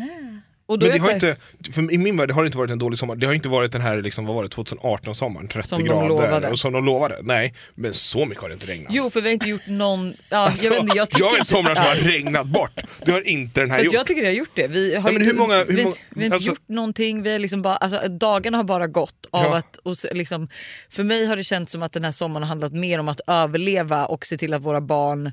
Men 0.68 0.82
är 0.82 0.92
det 0.92 0.98
har 0.98 1.10
inte, 1.12 1.36
för 1.72 1.92
I 1.92 1.98
min 1.98 2.16
värld 2.16 2.30
har 2.30 2.42
det 2.42 2.46
inte 2.46 2.58
varit 2.58 2.70
en 2.70 2.78
dålig 2.78 2.98
sommar. 2.98 3.16
Det 3.16 3.26
har 3.26 3.34
inte 3.34 3.48
varit 3.48 3.72
den 3.72 3.80
här 3.80 4.02
liksom, 4.02 4.26
vad 4.26 4.34
var 4.36 4.42
det, 4.42 4.48
2018 4.48 5.14
sommaren, 5.14 5.48
30 5.48 5.68
Som 5.68 5.78
de 5.78 5.88
grader. 5.88 6.08
lovade. 6.08 6.48
Och 6.50 6.58
som 6.58 6.72
de 6.72 6.84
lovade. 6.84 7.18
Nej, 7.22 7.54
men 7.74 7.92
så 7.94 8.24
mycket 8.24 8.42
har 8.42 8.48
det 8.48 8.52
inte 8.54 8.66
regnat. 8.66 8.92
Jo 8.94 9.10
för 9.10 9.20
vi 9.20 9.28
har 9.28 9.32
inte 9.32 9.48
gjort 9.48 9.66
någon... 9.68 10.14
Ja, 10.30 10.36
Alltså, 10.36 10.64
jag, 10.64 10.70
vet 10.70 10.80
inte, 10.82 10.96
jag, 10.96 11.10
tycker 11.10 11.24
jag 11.24 11.30
har 11.30 11.38
en 11.38 11.44
sommar 11.44 11.74
som 11.74 11.84
har 11.84 11.94
regnat 11.94 12.46
bort. 12.46 12.80
Det 13.04 13.12
har 13.12 13.28
inte 13.28 13.60
den 13.60 13.70
här 13.70 13.76
Fast 13.78 13.84
gjort. 13.84 13.94
jag 13.94 14.06
tycker 14.06 14.22
det 14.22 14.28
har 14.28 14.34
gjort 14.34 14.50
det. 14.54 14.66
Vi 14.66 14.96
har, 14.96 15.12
men 15.12 15.22
inte, 15.22 15.34
många- 15.34 15.64
vi 15.64 15.82
många- 15.82 15.94
vi 16.10 16.20
har 16.20 16.24
inte 16.24 16.34
alltså- 16.34 16.48
gjort 16.50 16.68
någonting. 16.68 17.22
Vi 17.22 17.32
har 17.32 17.38
liksom 17.38 17.62
bara, 17.62 17.76
alltså, 17.76 18.08
dagarna 18.08 18.56
har 18.56 18.64
bara 18.64 18.86
gått 18.86 19.26
av 19.30 19.44
Ja. 19.44 19.56
att... 19.56 19.76
Och 19.76 19.94
liksom, 20.12 20.48
för 20.90 21.04
mig 21.04 21.26
har 21.26 21.36
det 21.36 21.44
känts 21.44 21.72
som 21.72 21.82
att 21.82 21.92
den 21.92 22.04
här 22.04 22.12
sommaren 22.12 22.42
har 22.42 22.48
handlat 22.48 22.72
mer 22.72 22.98
om 23.00 23.08
att 23.08 23.20
överleva 23.26 24.06
och 24.06 24.26
se 24.26 24.36
till 24.36 24.54
att 24.54 24.62
våra 24.62 24.80
barn 24.80 25.32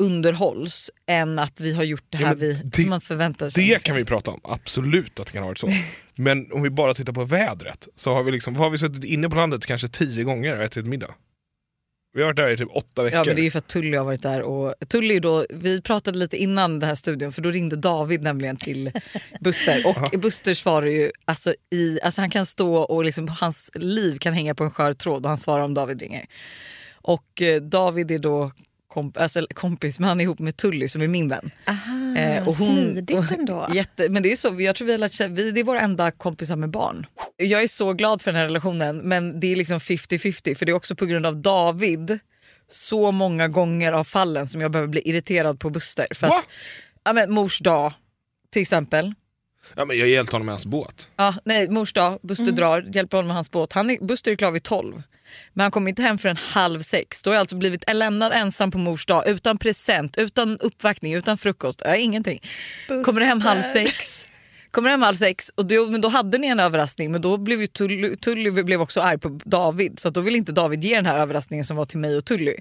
underhålls 0.00 0.90
än 1.06 1.38
att 1.38 1.60
vi 1.60 1.74
har 1.74 1.84
gjort 1.84 2.04
det 2.10 2.18
Ja, 2.18 2.26
här 2.26 2.34
men 2.34 2.40
vi, 2.40 2.52
det- 2.52 2.76
som 2.80 2.90
man 2.90 3.00
förväntar 3.00 3.50
sig. 3.50 3.68
Det 3.68 3.82
kan 3.82 3.96
vi 3.96 4.04
prata 4.04 4.30
om, 4.30 4.40
absolut 4.44 5.20
att 5.20 5.26
det 5.26 5.32
kan 5.32 5.42
ha 5.42 5.48
varit 5.48 5.58
så. 5.58 5.68
Men 6.18 6.52
om 6.52 6.62
vi 6.62 6.70
bara 6.70 6.94
tittar 6.94 7.12
på 7.12 7.24
vädret 7.24 7.88
så 7.94 8.14
har 8.14 8.22
vi 8.22 8.32
liksom, 8.32 8.56
har 8.56 8.70
vi 8.70 8.78
suttit 8.78 9.04
inne 9.04 9.28
på 9.30 9.36
landet 9.36 9.66
kanske 9.66 9.88
tio 9.88 10.24
gånger 10.24 10.56
och 10.58 10.64
ätit 10.64 10.86
middag. 10.86 11.14
Vi 12.14 12.22
har 12.22 12.28
varit 12.28 12.36
där 12.36 12.50
i 12.50 12.56
typ 12.56 12.68
åtta 12.74 13.02
veckor. 13.02 13.18
Ja 13.18 13.24
men 13.24 13.36
det 13.36 13.42
är 13.42 13.44
ju 13.44 13.50
för 13.50 13.58
att 13.58 13.66
Tully 13.68 13.96
har 13.96 14.04
varit 14.04 14.22
där 14.22 14.42
och 14.42 14.74
Tully 14.88 15.18
då, 15.18 15.46
vi 15.50 15.82
pratade 15.82 16.18
lite 16.18 16.36
innan 16.36 16.78
den 16.80 16.88
här 16.88 16.94
studion 16.94 17.32
för 17.32 17.42
då 17.42 17.50
ringde 17.50 17.76
David 17.76 18.22
nämligen 18.22 18.56
till 18.56 18.90
Buster 19.40 19.82
och 19.86 20.20
Buster 20.20 20.54
svarar 20.54 20.86
ju 20.86 21.10
alltså 21.24 21.54
i, 21.70 22.00
alltså 22.02 22.20
han 22.20 22.30
kan 22.30 22.46
stå 22.46 22.76
och 22.76 23.04
liksom 23.04 23.28
hans 23.28 23.70
liv 23.74 24.18
kan 24.18 24.32
hänga 24.34 24.54
på 24.54 24.64
en 24.64 24.70
skör 24.70 24.92
tråd 24.92 25.22
och 25.24 25.28
han 25.28 25.38
svarar 25.38 25.64
om 25.64 25.74
David 25.74 26.00
ringer. 26.02 26.26
Och 26.92 27.42
eh, 27.42 27.62
David 27.62 28.10
är 28.10 28.18
då 28.18 28.52
komp 28.96 29.16
alltså, 29.18 29.46
kompis 29.54 29.98
men 29.98 30.08
han 30.08 30.20
är 30.20 30.24
ihop 30.24 30.38
med 30.38 30.56
Tully 30.56 30.88
som 30.88 31.02
är 31.02 31.08
min 31.08 31.28
vän. 31.28 31.50
Aha, 31.68 31.96
Eh, 32.16 32.48
och 32.48 32.54
hon- 32.54 32.76
smidigt 32.76 33.30
ändå. 33.38 33.68
Jätte, 33.74 34.08
men 34.08 34.22
det 34.22 34.32
är 34.32 34.36
så, 34.36 34.56
jag 34.60 34.76
tror 34.76 34.86
vi 34.86 34.92
har 34.92 34.98
lärt 34.98 35.12
känna, 35.12 35.34
vi, 35.34 35.50
det 35.50 35.60
är 35.60 35.64
våra 35.64 35.80
enda 35.80 36.10
kompisar 36.10 36.56
med 36.56 36.70
barn. 36.70 37.06
Jag 37.36 37.62
är 37.62 37.68
så 37.68 37.92
glad 37.92 38.22
för 38.22 38.32
den 38.32 38.38
här 38.40 38.46
relationen 38.46 38.96
men 38.98 39.40
det 39.40 39.52
är 39.52 39.56
liksom 39.56 39.78
50-50 39.78 40.54
för 40.54 40.66
det 40.66 40.72
är 40.72 40.76
också 40.76 40.96
på 40.96 41.06
grund 41.06 41.26
av 41.26 41.36
David 41.36 42.18
så 42.70 43.12
många 43.12 43.48
gånger 43.48 43.92
av 43.92 44.04
fallen 44.04 44.48
som 44.48 44.60
jag 44.60 44.70
behöver 44.70 44.88
bli 44.88 45.08
irriterad 45.08 45.60
på 45.60 45.70
Buster. 45.70 46.06
För 46.14 46.26
att, 46.26 46.46
ja, 47.04 47.12
men, 47.12 47.32
mors 47.32 47.58
dag 47.60 47.92
till 48.52 48.62
exempel. 48.62 49.14
Ja, 49.76 49.84
men 49.84 49.98
jag 49.98 50.08
hjälpte 50.08 50.34
honom 50.34 50.46
med 50.46 50.52
hans 50.52 50.66
båt. 50.66 51.10
Ja, 51.16 51.34
nej, 51.44 51.68
mors 51.68 51.92
dag, 51.92 52.18
Buster 52.22 52.42
Mm. 52.44 52.54
drar, 52.54 52.82
hjälper 52.92 53.16
honom 53.18 53.26
med 53.26 53.34
hans 53.36 53.50
båt. 53.50 53.72
Han 53.72 53.90
är, 53.90 53.98
Buster 54.06 54.30
är 54.32 54.36
klar 54.36 54.50
vid 54.50 54.62
12. 54.62 55.02
Men 55.52 55.62
han 55.64 55.70
kommer 55.70 55.88
inte 55.88 56.02
hem 56.02 56.18
förrän 56.18 56.36
halv 56.36 56.80
sex. 56.80 57.22
Då 57.22 57.30
har 57.30 57.34
jag 57.34 57.40
alltså 57.40 57.56
blivit 57.56 57.84
lämnad 57.94 58.32
ensam 58.32 58.70
på 58.70 58.78
mors 58.78 59.06
dag 59.06 59.28
utan 59.28 59.58
present, 59.58 60.18
utan 60.18 60.58
uppvaktning, 60.58 61.14
utan 61.14 61.38
frukost. 61.38 61.82
Ja, 61.84 61.96
ingenting. 61.96 62.40
Kommer 63.04 63.20
hem 63.20 63.40
halv 63.40 63.62
sex. 63.62 64.26
Kommer 64.76 64.90
hem 64.90 65.02
halv 65.02 65.14
sex 65.14 65.50
och 65.54 65.66
då, 65.66 65.86
men 65.86 66.00
då 66.00 66.08
hade 66.08 66.38
ni 66.38 66.46
en 66.46 66.60
överraskning 66.60 67.12
men 67.12 67.20
då 67.20 67.36
blev 67.36 67.60
ju 67.60 67.66
Tully, 67.66 68.16
Tully 68.16 68.50
blev 68.50 68.82
också 68.82 69.00
arg 69.00 69.18
på 69.18 69.38
David 69.44 69.98
så 69.98 70.08
att 70.08 70.14
då 70.14 70.20
ville 70.20 70.38
inte 70.38 70.52
David 70.52 70.84
ge 70.84 70.96
den 70.96 71.06
här 71.06 71.18
överraskningen 71.18 71.64
som 71.64 71.76
var 71.76 71.84
till 71.84 71.98
mig 71.98 72.16
och 72.16 72.24
Tully. 72.24 72.56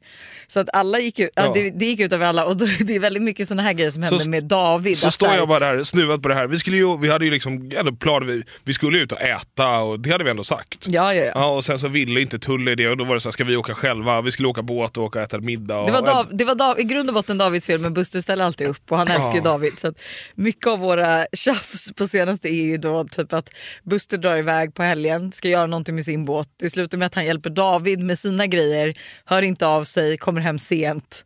Så 0.47 0.59
att 0.59 0.69
alla 0.73 0.99
gick 0.99 1.19
ut, 1.19 1.29
ja. 1.35 1.51
Det, 1.53 1.69
det 1.69 1.85
gick 1.85 1.99
ut 1.99 2.13
över 2.13 2.25
alla 2.25 2.45
och 2.45 2.57
då, 2.57 2.65
det 2.79 2.95
är 2.95 2.99
väldigt 2.99 3.23
mycket 3.23 3.47
såna 3.47 3.63
här 3.63 3.73
grejer 3.73 3.91
som 3.91 4.03
händer 4.03 4.29
med 4.29 4.43
David. 4.43 4.97
Så 4.97 5.11
står 5.11 5.33
jag 5.33 5.47
bara 5.47 5.59
där 5.59 5.83
snuvad 5.83 6.23
på 6.23 6.29
det 6.29 6.35
här. 6.35 6.47
Vi, 6.47 6.59
skulle 6.59 6.77
ju, 6.77 6.97
vi 6.97 7.09
hade 7.09 7.25
ju 7.25 7.31
liksom 7.31 7.71
ändå 7.75 7.91
plan, 7.91 8.27
vi, 8.27 8.43
vi 8.63 8.73
skulle 8.73 8.97
ut 8.97 9.11
och 9.11 9.21
äta 9.21 9.79
och 9.79 9.99
det 9.99 10.11
hade 10.11 10.23
vi 10.23 10.29
ändå 10.29 10.43
sagt. 10.43 10.87
Ja, 10.87 11.13
ja, 11.13 11.23
ja. 11.23 11.31
Ja, 11.35 11.55
och 11.55 11.65
sen 11.65 11.79
så 11.79 11.87
ville 11.87 12.21
inte 12.21 12.39
Tully 12.39 12.75
det 12.75 12.89
och 12.89 12.97
då 12.97 13.03
var 13.03 13.15
det 13.15 13.21
så 13.21 13.29
här, 13.29 13.31
ska 13.31 13.43
vi 13.43 13.55
åka 13.55 13.75
själva? 13.75 14.21
Vi 14.21 14.31
skulle 14.31 14.47
åka 14.47 14.61
båt 14.61 14.97
och 14.97 15.03
åka 15.03 15.19
och 15.19 15.25
äta 15.25 15.39
middag. 15.39 15.79
Och, 15.79 15.85
Det 15.85 15.93
var, 15.93 16.05
Dav, 16.05 16.27
det 16.31 16.45
var 16.45 16.55
Dav, 16.55 16.79
i 16.79 16.83
grund 16.83 17.09
och 17.09 17.13
botten 17.13 17.37
Davids 17.37 17.67
fel 17.67 17.79
men 17.79 17.93
Buster 17.93 18.21
ställer 18.21 18.45
alltid 18.45 18.67
upp 18.67 18.91
och 18.91 18.97
han 18.97 19.07
älskar 19.07 19.35
ju. 19.35 19.41
David. 19.41 19.79
Så 19.79 19.93
mycket 20.35 20.67
av 20.67 20.79
våra 20.79 21.25
tjafs 21.33 21.91
på 21.93 22.04
senaste 22.07 22.49
är 22.49 22.65
ju 22.65 22.77
då 22.77 23.03
typ 23.03 23.33
att 23.33 23.49
Buster 23.83 24.17
drar 24.17 24.37
iväg 24.37 24.73
på 24.73 24.83
helgen, 24.83 25.31
ska 25.31 25.49
göra 25.49 25.67
någonting 25.67 25.95
med 25.95 26.05
sin 26.05 26.25
båt. 26.25 26.49
Det 26.57 26.69
slutar 26.69 26.97
med 26.97 27.05
att 27.05 27.15
han 27.15 27.25
hjälper 27.25 27.49
David 27.49 27.99
med 27.99 28.19
sina 28.19 28.47
grejer, 28.47 28.93
hör 29.25 29.41
inte 29.41 29.67
av 29.67 29.83
sig, 29.83 30.17
kommer 30.17 30.41
hem 30.41 30.59
sent 30.59 31.23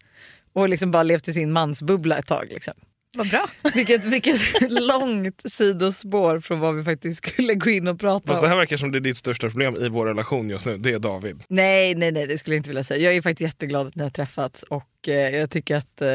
och 0.54 0.70
liksom 0.70 0.92
bara 0.92 1.04
levt 1.04 1.28
i 1.28 1.34
sin 1.34 1.52
mansbubbla 1.52 2.18
ett 2.18 2.28
tag. 2.28 2.48
Liksom. 2.50 2.74
Vad 3.18 3.30
bra. 3.30 3.50
Vilket, 3.74 4.06
vilket 4.06 4.42
långt 4.70 5.42
sidospår 5.46 6.40
från 6.40 6.60
vad 6.60 6.76
vi 6.76 6.84
faktiskt 6.84 7.18
skulle 7.28 7.54
gå 7.54 7.70
in 7.70 7.88
och 7.88 8.00
prata 8.00 8.28
Fast 8.28 8.38
om. 8.38 8.44
det 8.44 8.50
här 8.50 8.58
verkar 8.58 8.78
som 8.78 8.92
det 8.92 8.98
är 8.98 9.00
ditt 9.02 9.18
största 9.18 9.50
problem 9.50 9.76
i 9.76 9.90
vår 9.90 10.06
relation 10.06 10.50
just 10.50 10.66
nu, 10.66 10.78
det 10.78 10.94
är 10.94 11.00
David. 11.00 11.44
Nej, 11.48 11.96
nej, 11.96 12.12
nej, 12.12 12.28
det 12.28 12.38
skulle 12.38 12.56
jag 12.56 12.60
inte 12.60 12.70
vilja 12.70 12.84
säga. 12.84 13.04
Jag 13.04 13.16
är 13.16 13.22
faktiskt 13.22 13.42
jätteglad 13.42 13.88
att 13.88 13.96
ni 13.96 14.04
har 14.04 14.10
träffats 14.10 14.64
och 14.64 15.08
eh, 15.08 15.14
jag 15.14 15.50
tycker 15.50 15.76
att 15.76 16.02
eh, 16.02 16.08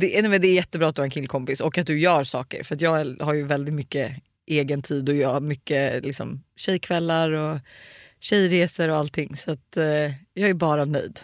det, 0.00 0.20
nej, 0.22 0.30
men 0.30 0.40
det 0.40 0.48
är 0.48 0.54
jättebra 0.54 0.88
att 0.88 0.94
du 0.94 1.00
har 1.00 1.04
en 1.04 1.10
killkompis 1.10 1.60
och 1.60 1.78
att 1.78 1.86
du 1.86 2.00
gör 2.00 2.24
saker. 2.24 2.62
För 2.62 2.74
att 2.74 2.80
jag 2.80 3.16
har 3.20 3.34
ju 3.34 3.46
väldigt 3.46 3.74
mycket 3.74 4.12
egen 4.46 4.82
tid 4.82 5.08
och 5.08 5.14
jag 5.14 5.28
har 5.28 5.40
mycket 5.40 6.04
liksom, 6.04 6.42
tjejkvällar 6.56 7.30
och 7.30 7.58
tjejresor 8.20 8.88
och 8.88 8.96
allting. 8.96 9.36
Så 9.36 9.50
att, 9.50 9.76
eh, 9.76 9.84
jag 10.34 10.50
är 10.50 10.54
bara 10.54 10.84
nöjd. 10.84 11.20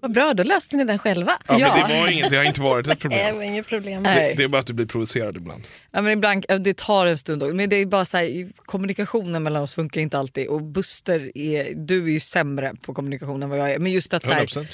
Vad 0.00 0.12
bra, 0.12 0.34
då 0.34 0.42
löste 0.42 0.76
ni 0.76 0.84
den 0.84 0.98
själva. 0.98 1.32
Ja, 1.48 1.58
Ja. 1.58 1.76
Men 1.80 1.90
det, 1.90 2.00
var 2.00 2.08
inget, 2.08 2.30
det 2.30 2.36
har 2.36 2.44
inte 2.44 2.60
varit 2.60 2.86
ett 2.86 2.88
Nej, 2.88 2.96
problem. 2.96 3.26
det 3.26 3.32
var 3.32 3.42
inget 3.42 3.66
problem. 3.66 4.02
Nej. 4.02 4.28
Det, 4.30 4.36
det 4.36 4.44
är 4.44 4.48
bara 4.48 4.60
att 4.60 4.66
du 4.66 4.72
blir 4.72 4.86
provocerad 4.86 5.36
ibland. 5.36 5.62
Ja, 5.90 6.02
men 6.02 6.12
ibland, 6.12 6.44
det 6.60 6.76
tar 6.76 7.06
en 7.06 7.18
stund, 7.18 7.54
men 7.54 7.68
det 7.68 7.76
är 7.76 7.86
bara 7.86 8.04
så 8.04 8.16
här, 8.16 8.48
kommunikationen 8.66 9.42
mellan 9.42 9.62
oss 9.62 9.74
funkar 9.74 10.00
inte 10.00 10.18
alltid 10.18 10.48
och 10.48 10.62
Buster, 10.62 11.38
är, 11.38 11.72
du 11.74 12.04
är 12.04 12.08
ju 12.08 12.20
sämre 12.20 12.74
på 12.80 12.94
kommunikation 12.94 13.42
än 13.42 13.48
vad 13.48 13.58
jag 13.58 13.70
är. 13.70 13.78
Men 13.78 13.92
just 13.92 14.14
att 14.14 14.22
så 14.22 14.32
här, 14.32 14.46
100%. 14.46 14.66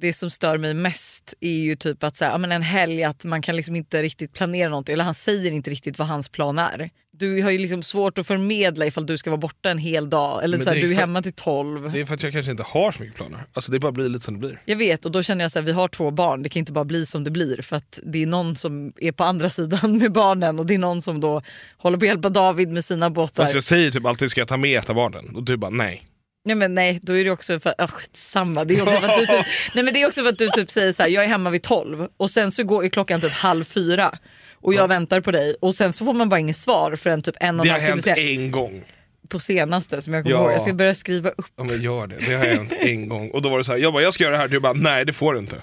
Det 0.00 0.12
som 0.12 0.30
stör 0.30 0.58
mig 0.58 0.74
mest 0.74 1.34
är 1.40 1.58
ju 1.58 1.76
typ 1.76 2.04
att 2.04 2.16
så 2.16 2.24
här, 2.24 2.38
men 2.38 2.52
en 2.52 2.62
helg 2.62 3.04
att 3.04 3.24
man 3.24 3.42
kan 3.42 3.56
liksom 3.56 3.76
inte 3.76 4.02
riktigt 4.02 4.32
planera 4.32 4.68
någonting 4.68 4.92
eller 4.92 5.04
han 5.04 5.14
säger 5.14 5.50
inte 5.50 5.70
riktigt 5.70 5.98
vad 5.98 6.08
hans 6.08 6.28
plan 6.28 6.58
är. 6.58 6.90
Du 7.18 7.42
har 7.42 7.50
ju 7.50 7.58
liksom 7.58 7.82
svårt 7.82 8.18
att 8.18 8.26
förmedla 8.26 8.86
ifall 8.86 9.06
du 9.06 9.16
ska 9.16 9.30
vara 9.30 9.40
borta 9.40 9.70
en 9.70 9.78
hel 9.78 10.10
dag 10.10 10.44
eller 10.44 10.58
Men 10.58 10.64
så 10.64 10.70
här, 10.70 10.76
är 10.76 10.82
du 10.82 10.90
är 10.90 10.96
hemma 10.96 11.22
till 11.22 11.32
12. 11.32 11.92
Det 11.92 12.00
är 12.00 12.04
för 12.04 12.14
att 12.14 12.22
jag 12.22 12.32
kanske 12.32 12.50
inte 12.50 12.62
har 12.62 12.92
så 12.92 13.02
mycket 13.02 13.16
planer. 13.16 13.40
Alltså 13.52 13.72
det 13.72 13.80
bara 13.80 13.92
blir 13.92 14.08
lite 14.08 14.24
som 14.24 14.34
det 14.34 14.40
blir. 14.40 14.62
Jag 14.64 14.76
vet 14.76 15.04
och 15.04 15.12
då 15.12 15.22
känner 15.22 15.44
jag 15.44 15.52
så 15.52 15.58
här, 15.58 15.66
vi 15.66 15.72
har 15.72 15.88
två 15.88 16.10
barn, 16.10 16.42
det 16.42 16.48
kan 16.48 16.60
inte 16.60 16.72
bara 16.72 16.84
bli 16.84 17.06
som 17.06 17.24
det 17.24 17.30
blir 17.30 17.62
för 17.62 17.76
att 17.76 18.00
det 18.02 18.22
är 18.22 18.26
någon 18.26 18.56
som 18.56 18.92
är 18.96 19.12
på 19.12 19.24
andra 19.24 19.50
sidan 19.56 19.98
med 19.98 20.12
barnen 20.12 20.58
och 20.58 20.66
det 20.66 20.74
är 20.74 20.78
någon 20.78 21.02
som 21.02 21.20
då 21.20 21.42
håller 21.76 21.98
på 21.98 22.04
att 22.04 22.08
hjälpa 22.08 22.28
David 22.28 22.68
med 22.68 22.84
sina 22.84 23.10
båtar. 23.10 23.42
Fast 23.42 23.54
jag 23.54 23.64
säger 23.64 23.90
typ 23.90 24.06
alltid, 24.06 24.30
ska 24.30 24.40
jag 24.40 24.48
ta 24.48 24.56
med 24.56 24.78
ett 24.78 24.90
av 24.90 24.96
barnen? 24.96 25.36
Och 25.36 25.42
du 25.42 25.56
bara 25.56 25.70
nej. 25.70 26.06
Ja, 26.48 26.54
men 26.54 26.74
nej, 26.74 26.98
då 27.02 27.16
är 27.16 27.24
det 27.24 27.30
också 27.30 27.60
för, 27.60 27.74
oh, 27.78 27.90
samma. 28.12 28.64
Det 28.64 28.74
är 28.74 28.82
också 28.82 28.96
för 29.00 29.08
att 29.08 29.16
du 29.20 29.26
typ, 29.26 29.46
nej, 29.74 29.84
men 29.84 29.94
det 29.94 30.02
är 30.02 30.06
också 30.06 30.22
för 30.22 30.28
att 30.28 30.38
du 30.38 30.48
typ 30.48 30.70
säger 30.70 30.92
så 30.92 31.02
här, 31.02 31.10
jag 31.10 31.24
är 31.24 31.28
hemma 31.28 31.50
vid 31.50 31.62
12 31.62 32.08
och 32.16 32.30
sen 32.30 32.52
så 32.52 32.64
går 32.64 32.84
är 32.84 32.88
klockan 32.88 33.20
typ 33.20 33.32
halv 33.32 33.64
fyra 33.64 34.18
och 34.54 34.74
jag 34.74 34.88
väntar 34.88 35.20
på 35.20 35.30
dig 35.30 35.56
och 35.60 35.74
sen 35.74 35.92
så 35.92 36.04
får 36.04 36.12
man 36.14 36.28
bara 36.28 36.40
inget 36.40 36.56
svar 36.56 36.96
förrän 36.96 37.22
typ 37.22 37.34
en 37.40 37.60
och 37.60 37.66
Det 37.66 37.72
en 37.72 37.80
har 37.80 37.88
halv 37.88 38.00
timme 38.00 38.14
hänt 38.16 38.26
sen, 38.28 38.44
en 38.44 38.50
gång. 38.50 38.84
på 39.28 39.38
senaste 39.38 40.00
som 40.02 40.12
jag 40.14 40.22
kommer 40.24 40.36
Ja. 40.36 40.42
ihåg. 40.42 40.52
Jag 40.52 40.62
ska 40.62 40.72
börja 40.72 40.94
skriva 40.94 41.30
upp. 41.30 41.46
Ja 41.56 41.64
men 41.64 41.82
gör 41.82 42.06
det, 42.06 42.16
det 42.26 42.34
har 42.34 42.44
hänt 42.44 42.72
en 42.80 43.08
gång. 43.08 43.30
Och 43.30 43.42
då 43.42 43.48
var 43.48 43.58
det 43.58 43.64
så 43.64 43.72
här, 43.72 43.78
jag 43.78 43.92
bara 43.92 44.02
jag 44.02 44.14
ska 44.14 44.24
göra 44.24 44.32
det 44.34 44.38
här, 44.38 44.48
du 44.48 44.60
bara 44.60 44.72
nej 44.72 45.04
det 45.04 45.12
får 45.12 45.32
du 45.34 45.38
inte. 45.40 45.62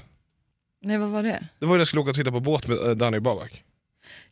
Nej 0.86 0.98
vad 0.98 1.10
var 1.10 1.24
det? 1.24 1.44
Det 1.60 1.66
var 1.66 1.74
när 1.74 1.80
jag 1.80 1.88
skulle 1.88 2.02
åka 2.02 2.10
och 2.10 2.16
titta 2.16 2.32
på 2.32 2.40
båt 2.40 2.68
med 2.68 2.78
eh, 2.78 2.90
Danny 2.92 3.20
Babak. 3.20 3.64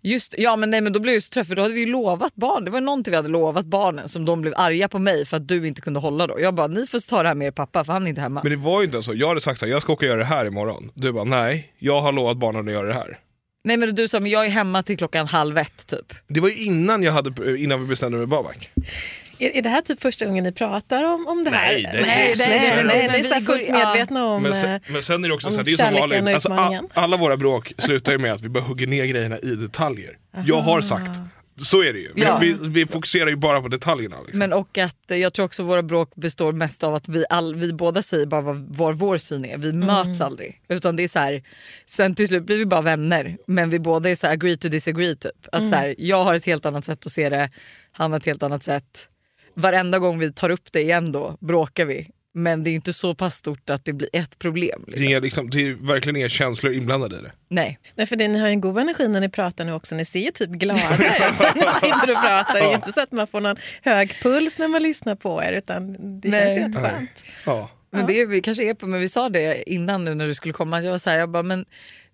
Just 0.04 0.36
ja 0.38 0.56
men 0.56 0.70
nej 0.70 0.82
men 0.82 0.94
då 0.94 1.00
blev 1.00 1.14
jag 1.14 1.24
så 1.24 1.30
trött 1.30 1.48
för 1.48 1.56
då 1.56 1.62
hade 1.62 1.74
vi 1.74 1.80
ju 1.80 1.86
lovat 1.86 2.36
barn. 2.36 2.66
Det 2.66 2.72
var 2.72 2.82
någonting 2.82 3.12
vi 3.12 3.16
hade 3.16 3.30
lovat 3.30 3.66
barnen 3.66 4.08
som 4.10 4.26
de 4.26 4.42
blev 4.42 4.54
arga 4.58 4.90
på 4.90 5.00
mig 5.00 5.26
för 5.26 5.38
att 5.38 5.48
du 5.48 5.68
inte 5.68 5.82
kunde 5.82 6.00
hålla 6.00 6.28
då. 6.28 6.40
Jag 6.40 6.56
bara 6.56 6.68
ni 6.68 6.88
får 6.88 7.10
ta 7.10 7.22
det 7.22 7.28
här 7.28 7.36
med 7.36 7.48
er 7.48 7.52
pappa 7.52 7.84
för 7.84 7.94
han 7.94 8.04
är 8.04 8.08
inte 8.08 8.22
hemma. 8.22 8.42
Men 8.44 8.52
det 8.52 8.58
var 8.58 8.82
ju 8.82 8.86
inte 8.86 9.04
så, 9.04 9.14
jag 9.14 9.28
hade 9.28 9.42
sagt 9.42 9.62
här, 9.62 9.68
jag 9.68 9.82
ska 9.82 9.94
åka 9.94 10.06
och 10.06 10.10
göra 10.10 10.20
det 10.20 10.26
här 10.26 10.46
imorgon. 10.46 10.92
Du 10.94 11.12
bara 11.12 11.24
nej, 11.24 11.74
jag 11.80 12.02
har 12.02 12.12
lovat 12.12 12.38
barnen 12.38 12.68
att 12.68 12.74
göra 12.74 12.88
det 12.88 12.94
här. 12.94 13.20
Nej 13.64 13.78
men 13.78 13.96
du 13.96 14.08
sa 14.08 14.20
men 14.20 14.32
jag 14.32 14.46
är 14.46 14.50
hemma 14.50 14.84
till 14.84 14.98
klockan 14.98 15.28
halv 15.28 15.58
ett 15.58 15.88
typ. 15.88 16.14
Det 16.28 16.40
var 16.40 16.50
ju 16.50 16.56
innan, 16.56 17.04
jag 17.04 17.12
hade, 17.12 17.62
innan 17.62 17.82
vi 17.82 17.88
bestämde 17.88 18.18
med 18.18 18.28
Babak. 18.28 18.72
Är, 19.42 19.58
är 19.58 19.62
det 19.62 19.70
här 19.70 19.82
typ 19.82 20.02
första 20.02 20.26
gången 20.26 20.44
ni 20.44 20.52
pratar 20.52 21.04
om, 21.04 21.28
om 21.28 21.44
det 21.44 21.50
här? 21.50 21.74
Nej, 21.74 21.90
det 21.94 22.00
är- 22.00 22.06
nej, 22.06 22.34
det 22.38 22.44
är- 22.44 22.84
nej, 22.84 22.86
nej, 22.86 23.22
här 23.32 23.40
vi 23.40 23.46
går- 23.46 23.54
fullt 23.54 23.66
ja. 23.68 23.74
medvetna 23.94 24.26
om... 24.26 24.44
Men 24.44 24.54
sen, 24.54 24.70
eh, 24.74 24.82
men 24.90 25.04
sen 25.04 25.24
är 25.24 25.28
det 25.28 25.34
också 25.34 25.50
så 25.50 25.56
här, 25.58 25.64
det 25.64 25.72
är 25.72 25.76
som 25.76 25.94
vanligt. 26.10 26.34
Alltså, 26.36 26.52
a, 26.52 26.82
alla 26.94 27.18
våra 27.18 27.38
bråk 27.38 27.74
slutar 27.78 28.12
ju 28.12 28.18
med 28.18 28.34
att 28.34 28.42
vi 28.42 28.50
bara 28.50 28.64
hugger 28.64 28.88
ner 28.88 29.06
grejerna 29.06 29.40
i 29.40 29.56
detaljer. 29.56 30.18
Jag 30.46 30.62
har 30.62 30.82
sagt. 30.82 31.12
Så 31.64 31.84
är 31.84 31.94
det 31.94 32.00
ju. 32.00 32.12
Vi, 32.16 32.22
Ja. 32.22 32.38
vi, 32.42 32.56
vi 32.62 32.86
fokuserar 32.86 33.28
ju 33.28 33.36
bara 33.36 33.62
på 33.62 33.68
detaljerna. 33.68 34.22
Liksom. 34.22 34.40
Men 34.40 34.54
och 34.54 34.78
att 34.78 35.12
eh, 35.12 35.18
jag 35.18 35.34
tror 35.34 35.46
också 35.46 35.64
våra 35.64 35.84
bråk 35.84 36.16
består 36.16 36.52
mest 36.54 36.84
av 36.84 36.96
att 36.96 37.08
vi, 37.08 37.26
all, 37.30 37.56
vi 37.56 37.74
båda 37.74 38.02
säger 38.02 38.26
bara 38.26 38.42
vad, 38.42 38.76
vad 38.76 38.96
vår 38.96 39.18
syn 39.18 39.46
är. 39.46 39.58
Vi 39.58 39.74
möts 39.74 40.22
aldrig. 40.22 40.62
Utan 40.70 40.96
det 40.96 41.04
är 41.04 41.08
så 41.08 41.20
här, 41.20 41.44
sen 41.86 42.16
till 42.16 42.28
slut 42.28 42.44
blir 42.44 42.58
vi 42.58 42.66
bara 42.66 42.82
vänner. 42.82 43.38
Men 43.48 43.70
vi 43.70 43.80
båda 43.80 44.10
är 44.10 44.16
så 44.16 44.28
här, 44.28 44.34
agree 44.34 44.58
to 44.58 44.68
disagree 44.68 45.16
typ. 45.16 45.32
Att 45.52 45.70
så 45.70 45.76
här, 45.76 45.96
jag 45.98 46.24
har 46.24 46.36
ett 46.36 46.46
helt 46.46 46.66
annat 46.66 46.86
sätt 46.86 47.06
att 47.06 47.12
se 47.12 47.30
det, 47.30 47.50
han 47.92 48.12
har 48.12 48.20
ett 48.20 48.26
helt 48.26 48.44
annat 48.44 48.64
sätt. 48.64 49.08
Varenda 49.54 50.00
gång 50.00 50.20
vi 50.20 50.34
tar 50.34 50.50
upp 50.50 50.72
det 50.72 50.82
igen 50.82 51.12
då 51.12 51.38
bråkar 51.40 51.86
vi. 51.86 52.08
Men 52.34 52.64
det 52.64 52.70
är 52.70 52.72
inte 52.72 52.94
så 52.94 53.16
pass 53.16 53.36
stort 53.36 53.70
att 53.70 53.86
det 53.86 53.94
blir 53.94 54.10
ett 54.14 54.40
problem. 54.40 54.84
det, 54.88 54.92
Liksom. 54.92 55.14
är 55.14 55.22
liksom, 55.22 55.50
det 55.50 55.68
är 55.68 55.72
verkligen 55.88 56.16
inga 56.16 56.30
känslor 56.30 56.74
inblandade 56.74 57.16
i 57.16 57.20
det. 57.22 57.32
Nej. 57.48 57.80
Nej, 57.96 58.08
för 58.08 58.16
det, 58.16 58.28
ni 58.28 58.40
har 58.40 58.48
ju 58.48 58.52
en 58.52 58.62
god 58.62 58.78
energi 58.80 59.08
när 59.08 59.20
ni 59.20 59.30
pratar 59.30 59.66
nu 59.66 59.74
också. 59.74 59.96
Ni 59.96 60.06
ser 60.06 60.20
ju 60.20 60.32
typ 60.32 60.50
glada 60.50 60.80
ut 60.94 61.00
när 61.00 61.56
ni 61.56 61.72
sitter 61.82 62.12
och 62.12 62.22
pratar. 62.22 62.54
Det 62.54 62.60
är 62.60 62.70
ju 62.70 62.76
inte 62.76 62.92
så 62.92 63.02
att 63.02 63.12
man 63.12 63.28
får 63.28 63.42
någon 63.42 63.56
hög 63.82 64.14
puls 64.24 64.58
när 64.58 64.68
man 64.68 64.84
lyssnar 64.84 65.16
på 65.16 65.44
er 65.44 65.54
utan 65.54 65.94
det 66.22 66.30
Nej. 66.30 66.40
känns 66.40 66.60
ju 66.60 66.64
rätt 66.80 66.92
skönt. 66.92 67.24
Ja. 67.46 67.70
Men 67.92 68.08
det 68.08 68.22
är, 68.22 68.26
vi 68.26 68.42
kanske 68.42 68.64
är 68.70 68.74
på, 68.74 68.88
men 68.88 69.00
vi 69.00 69.10
sa 69.10 69.30
det 69.30 69.70
innan 69.72 70.04
nu 70.04 70.16
när 70.16 70.28
du 70.28 70.34
skulle 70.36 70.54
komma. 70.54 70.82
Jag 70.82 70.92
var 70.92 70.98
så 70.98 71.10
här, 71.10 71.18
jag 71.18 71.30
bara, 71.30 71.44
men 71.44 71.66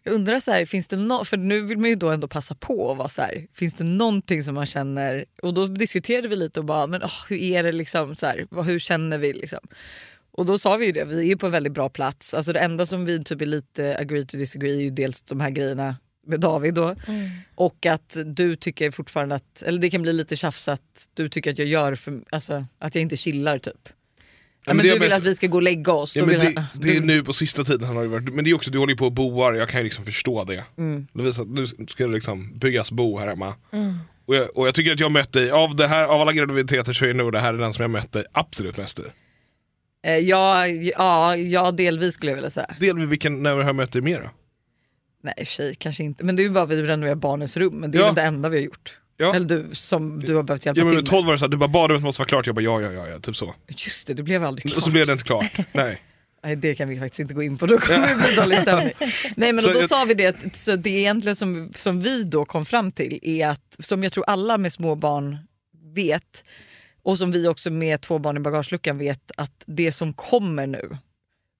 jag 0.07 0.15
undrar 0.15 0.39
så 0.39 0.51
här, 0.51 0.65
finns 0.65 0.87
det 0.87 0.97
no 0.97 1.23
för 1.23 1.37
nu 1.37 1.61
vill 1.61 1.77
man 1.77 1.89
ju 1.89 1.95
då 1.95 2.09
ändå 2.09 2.27
passa 2.27 2.55
på 2.55 2.91
att 2.91 2.97
vara 2.97 3.09
så 3.09 3.21
här, 3.21 3.47
finns 3.53 3.73
det 3.73 3.83
någonting 3.83 4.43
som 4.43 4.55
man 4.55 4.65
känner, 4.65 5.25
och 5.41 5.53
då 5.53 5.67
diskuterade 5.67 6.27
vi 6.27 6.35
lite 6.35 6.59
och 6.59 6.65
bara, 6.65 6.87
men 6.87 7.03
åh, 7.03 7.25
hur 7.29 7.37
är 7.37 7.63
det 7.63 7.71
liksom, 7.71 8.15
så 8.15 8.25
här, 8.25 8.63
hur 8.63 8.79
känner 8.79 9.17
vi 9.17 9.33
liksom? 9.33 9.59
Och 10.31 10.45
då 10.45 10.59
sa 10.59 10.77
vi 10.77 10.85
ju 10.85 10.91
det, 10.91 11.05
vi 11.05 11.31
är 11.31 11.35
på 11.35 11.45
en 11.45 11.51
väldigt 11.51 11.73
bra 11.73 11.89
plats. 11.89 12.33
Alltså 12.33 12.53
det 12.53 12.59
enda 12.59 12.85
som 12.85 13.05
vi 13.05 13.23
typ 13.23 13.41
är 13.41 13.45
lite 13.45 13.97
agree 13.99 14.25
to 14.25 14.37
disagree 14.37 14.75
är 14.77 14.81
ju 14.81 14.89
dels 14.89 15.23
de 15.23 15.41
här 15.41 15.49
grejerna 15.49 15.95
med 16.27 16.39
David 16.39 16.73
då. 16.73 16.95
Och 17.55 17.85
att 17.85 18.17
du 18.25 18.55
tycker 18.55 18.91
fortfarande 18.91 19.35
att, 19.35 19.61
eller 19.61 19.79
det 19.79 19.89
kan 19.89 20.01
bli 20.01 20.13
lite 20.13 20.35
tjafs 20.35 20.67
att 20.67 21.09
du 21.13 21.29
tycker 21.29 21.51
att 21.51 21.57
jag 21.57 21.67
gör 21.67 21.95
för, 21.95 22.21
alltså 22.29 22.65
att 22.79 22.95
jag 22.95 23.01
inte 23.01 23.17
chillar 23.17 23.59
typ. 23.59 23.89
Ja, 24.67 24.73
men 24.73 24.77
men 24.77 24.85
du 24.95 24.99
vill 24.99 25.13
att 25.13 25.23
vi 25.23 25.35
ska 25.35 25.47
gå 25.47 25.57
och 25.57 25.61
lägga 25.63 25.91
oss. 25.93 26.15
Ja, 26.15 26.25
men 26.25 26.39
det, 26.39 26.45
jag- 26.55 26.63
det 26.73 26.97
är 26.97 27.01
nu 27.01 27.23
på 27.23 27.33
sista 27.33 27.63
tiden 27.63 27.87
han 27.87 27.97
har 27.97 28.05
varit, 28.05 28.33
men 28.33 28.43
det 28.45 28.49
är 28.51 28.55
också, 28.55 28.71
du 28.71 28.77
håller 28.77 28.93
ju 28.93 28.97
på 28.97 29.05
och 29.05 29.11
boar, 29.13 29.53
jag 29.53 29.69
kan 29.69 29.79
ju 29.79 29.83
liksom 29.83 30.05
förstå 30.05 30.43
det. 30.43 30.63
Lovisa, 31.13 31.43
nu 31.43 31.65
ska 31.87 32.07
det 32.07 32.13
liksom 32.13 32.59
byggas 32.59 32.91
bo 32.91 33.17
här 33.19 33.27
hemma. 33.27 33.55
Och, 34.25 34.35
jag, 34.35 34.57
och 34.57 34.67
jag 34.67 34.75
tycker 34.75 34.93
att 34.93 34.99
jag 34.99 35.11
mött 35.11 35.33
dig, 35.33 35.51
av, 35.51 35.75
det 35.75 35.87
här, 35.87 36.03
av 36.03 36.21
alla 36.21 36.33
graviditeter 36.33 36.93
så 36.93 37.05
är 37.05 37.13
nog 37.13 37.31
det 37.31 37.39
här 37.39 37.53
den 37.53 37.73
som 37.73 37.81
jag 37.81 37.91
mött 37.91 38.11
dig 38.11 38.23
absolut 38.31 38.77
mest 38.77 38.99
i. 38.99 39.03
Eh, 40.07 40.17
Ja, 40.17 40.67
ja, 40.67 41.35
ja, 41.35 41.71
delvis 41.71 42.13
skulle 42.13 42.31
jag 42.31 42.35
vilja 42.35 42.49
säga. 42.49 42.75
Del 42.79 42.95
med 42.97 43.07
vilken, 43.09 43.43
när 43.43 43.53
har 43.57 43.63
jag 43.63 43.75
mött 43.75 43.91
dig 43.91 44.01
mer 44.01 44.19
då? 44.21 44.29
Nej 45.23 45.45
i 45.71 45.75
kanske 45.75 46.03
inte. 46.03 46.23
Men 46.23 46.35
det 46.35 46.41
är 46.41 46.43
ju 46.43 46.49
bara 46.49 46.65
vi 46.65 46.81
renoverar 46.81 47.15
barnens 47.15 47.57
rum. 47.57 47.73
Men 47.73 47.91
det 47.91 47.97
är 47.97 48.01
Ja. 48.01 48.11
det 48.11 48.21
enda 48.21 48.49
vi 48.49 48.57
har 48.57 48.63
gjort. 48.63 48.97
Ja. 49.17 49.35
Eller 49.35 49.45
du 49.45 49.69
som 49.75 50.19
du 50.19 50.35
har 50.35 50.43
behövt 50.43 50.65
hjälpa 50.65 50.79
Ja, 50.79 50.85
men 50.85 50.91
till 50.91 50.95
med 50.97 51.03
med. 51.03 51.09
12 51.11 51.25
var 51.25 51.33
det 51.33 51.39
såhär, 51.39 51.49
du 51.49 51.57
bara 51.57 51.67
badrummet 51.69 52.03
måste 52.03 52.19
vara 52.21 52.27
klart, 52.27 52.45
jag 52.45 52.55
bara 52.55 52.61
ja 52.61 52.81
ja 52.81 52.91
ja, 52.91 53.07
ja 53.07 53.19
typ 53.19 53.35
så. 53.35 53.53
Just 53.67 54.07
det, 54.07 54.13
det 54.13 54.23
blev 54.23 54.43
aldrig 54.43 54.63
klart. 54.65 54.77
Och 54.77 54.83
så 54.83 54.91
blev 54.91 55.05
det 55.05 55.11
inte 55.13 55.23
klart. 55.25 55.57
Nej. 55.73 56.01
Nej 56.43 56.55
det 56.55 56.75
kan 56.75 56.89
vi 56.89 56.99
faktiskt 56.99 57.19
inte 57.19 57.33
gå 57.33 57.43
in 57.43 57.57
på, 57.57 57.65
då 57.65 57.77
kommer 57.77 58.07
det 58.07 58.15
bli 58.15 58.35
dålig 58.35 58.59
stämning. 58.61 58.93
Nej 59.35 59.53
men 59.53 59.63
då 59.63 59.71
jag- 59.73 59.89
sa 59.89 60.05
vi 60.05 60.13
det, 60.13 60.25
att- 60.25 60.55
så 60.55 60.75
det 60.75 60.89
egentligen 60.89 61.35
som, 61.35 61.71
som 61.75 61.99
vi 62.01 62.23
då 62.23 62.45
kom 62.45 62.65
fram 62.65 62.91
till 62.91 63.19
är 63.21 63.47
att, 63.47 63.75
som 63.79 64.03
jag 64.03 64.11
tror 64.11 64.23
alla 64.27 64.57
med 64.57 64.73
små 64.73 64.95
barn 64.95 65.37
vet, 65.95 66.43
och 67.03 67.17
som 67.17 67.31
vi 67.31 67.47
också 67.47 67.69
med 67.69 68.01
två 68.01 68.19
barn 68.19 68.37
i 68.37 68.39
bagageluckan 68.39 68.97
vet, 68.97 69.31
att 69.37 69.63
det 69.65 69.91
som 69.91 70.13
kommer 70.13 70.67
nu 70.67 70.97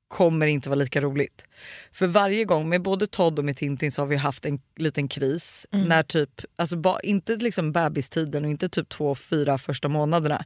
kommer 0.08 0.48
inte 0.48 0.70
vara 0.70 0.80
lika 0.80 1.02
roligt. 1.02 1.44
För 1.92 2.08
varje 2.08 2.46
gång 2.46 2.70
med 2.70 2.82
både 2.82 3.08
Todd 3.08 3.40
och 3.40 3.46
med 3.46 3.58
Tintin 3.58 3.92
så 3.92 4.02
har 4.02 4.08
vi 4.08 4.16
haft 4.16 4.46
en 4.46 4.60
liten 4.76 5.08
kris. 5.08 5.68
När 5.88 6.04
typ, 6.04 6.30
alltså 6.56 6.78
ba, 6.78 7.00
inte 7.00 7.36
liksom 7.36 7.72
bebistiden 7.72 8.46
och 8.46 8.52
inte 8.52 8.70
typ 8.70 8.90
två, 8.90 9.16
fyra 9.16 9.58
första 9.58 9.88
månaderna. 9.88 10.46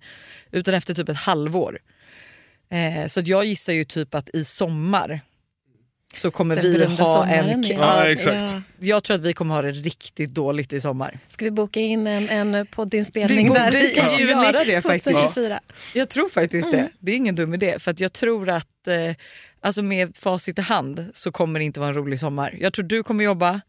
Utan 0.52 0.74
efter 0.74 0.94
typ 0.94 1.10
ett 1.10 1.18
halvår. 1.18 1.80
Eh, 2.70 3.08
så 3.08 3.22
jag 3.26 3.46
gissar 3.46 3.74
ju 3.74 3.84
typ 3.84 4.16
att 4.16 4.30
i 4.30 4.46
sommar 4.46 5.22
så 6.16 6.32
kommer 6.32 6.56
Den 6.56 6.66
vi 6.72 6.86
ha 6.86 7.26
en... 7.28 7.64
k- 7.64 7.70
Ja, 7.74 8.08
exakt. 8.12 8.52
Ja. 8.52 8.62
Jag 8.80 9.04
tror 9.04 9.16
att 9.16 9.22
vi 9.22 9.34
kommer 9.34 9.56
ha 9.56 9.62
det 9.62 9.72
riktigt 9.72 10.30
dåligt 10.34 10.74
i 10.74 10.82
sommar. 10.82 11.20
Ska 11.28 11.46
vi 11.46 11.52
boka 11.52 11.80
in 11.80 12.08
en, 12.08 12.30
en 12.54 12.66
poddinspelning 12.68 13.44
Vi 13.44 13.50
borde 13.50 13.60
där 13.60 13.92
i 13.92 13.96
kanske 13.96 14.22
juni 14.22 14.32
göra 14.32 14.64
det 14.64 14.82
faktiskt. 14.82 15.06
2024? 15.06 15.60
Jag 15.94 16.10
tror 16.10 16.30
faktiskt 16.30 16.68
Mm. 16.68 16.80
det. 16.80 16.90
Det 17.00 17.12
är 17.12 17.16
ingen 17.16 17.36
dum 17.36 17.54
idé. 17.54 17.76
För 17.80 17.92
att 17.92 18.00
jag 18.00 18.14
tror 18.14 18.50
att 18.50 18.88
eh, 18.88 19.16
alltså 19.62 19.82
med 19.84 20.18
facit 20.18 20.60
i 20.60 20.62
hand 20.62 21.06
så 21.14 21.32
kommer 21.32 21.60
det 21.60 21.66
inte 21.66 21.80
vara 21.80 21.90
en 21.90 21.96
rolig 21.96 22.20
sommar. 22.20 22.58
Jag 22.60 22.74
tror 22.74 22.86
du 22.86 23.04
kommer 23.04 23.24
jobba, 23.24 23.62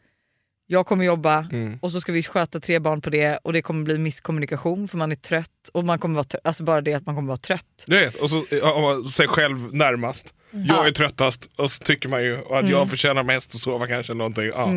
jag 0.73 0.87
kommer 0.87 1.05
jobba 1.05 1.47
Mm. 1.53 1.79
och 1.83 1.93
så 1.93 2.01
ska 2.01 2.13
vi 2.13 2.23
sköta 2.23 2.61
tre 2.61 2.79
barn 2.79 3.01
på 3.01 3.11
det 3.11 3.39
och 3.45 3.53
det 3.53 3.63
kommer 3.63 3.85
bli 3.85 3.99
misskommunikation 3.99 4.89
för 4.89 4.99
man 4.99 5.13
är 5.13 5.17
trött. 5.17 5.49
Och 5.73 5.85
man 5.85 5.99
kommer 5.99 6.15
vara 6.15 6.25
trött, 6.25 6.41
alltså 6.47 6.65
bara 6.65 6.81
det 6.81 6.95
att 6.95 7.07
man 7.07 7.15
kommer 7.15 7.29
vara 7.29 7.37
trött. 7.37 7.85
Jag 7.87 8.01
vet, 8.01 8.17
och 8.17 8.31
så 8.31 8.37
har 8.63 8.83
man 8.83 9.05
sig 9.05 9.29
själv 9.29 9.75
närmast. 9.75 10.35
Jag 10.51 10.87
är 10.87 10.93
tröttast 10.93 11.51
och 11.57 11.71
så 11.71 11.85
tycker 11.85 12.09
man 12.09 12.23
ju 12.25 12.39
att 12.51 12.69
jag 12.69 12.91
förtjänar 12.91 13.23
mest 13.23 13.51
att 13.55 13.61
sova 13.61 13.87
kanske. 13.87 14.15
Någonting. 14.15 14.47
Ja. 14.47 14.69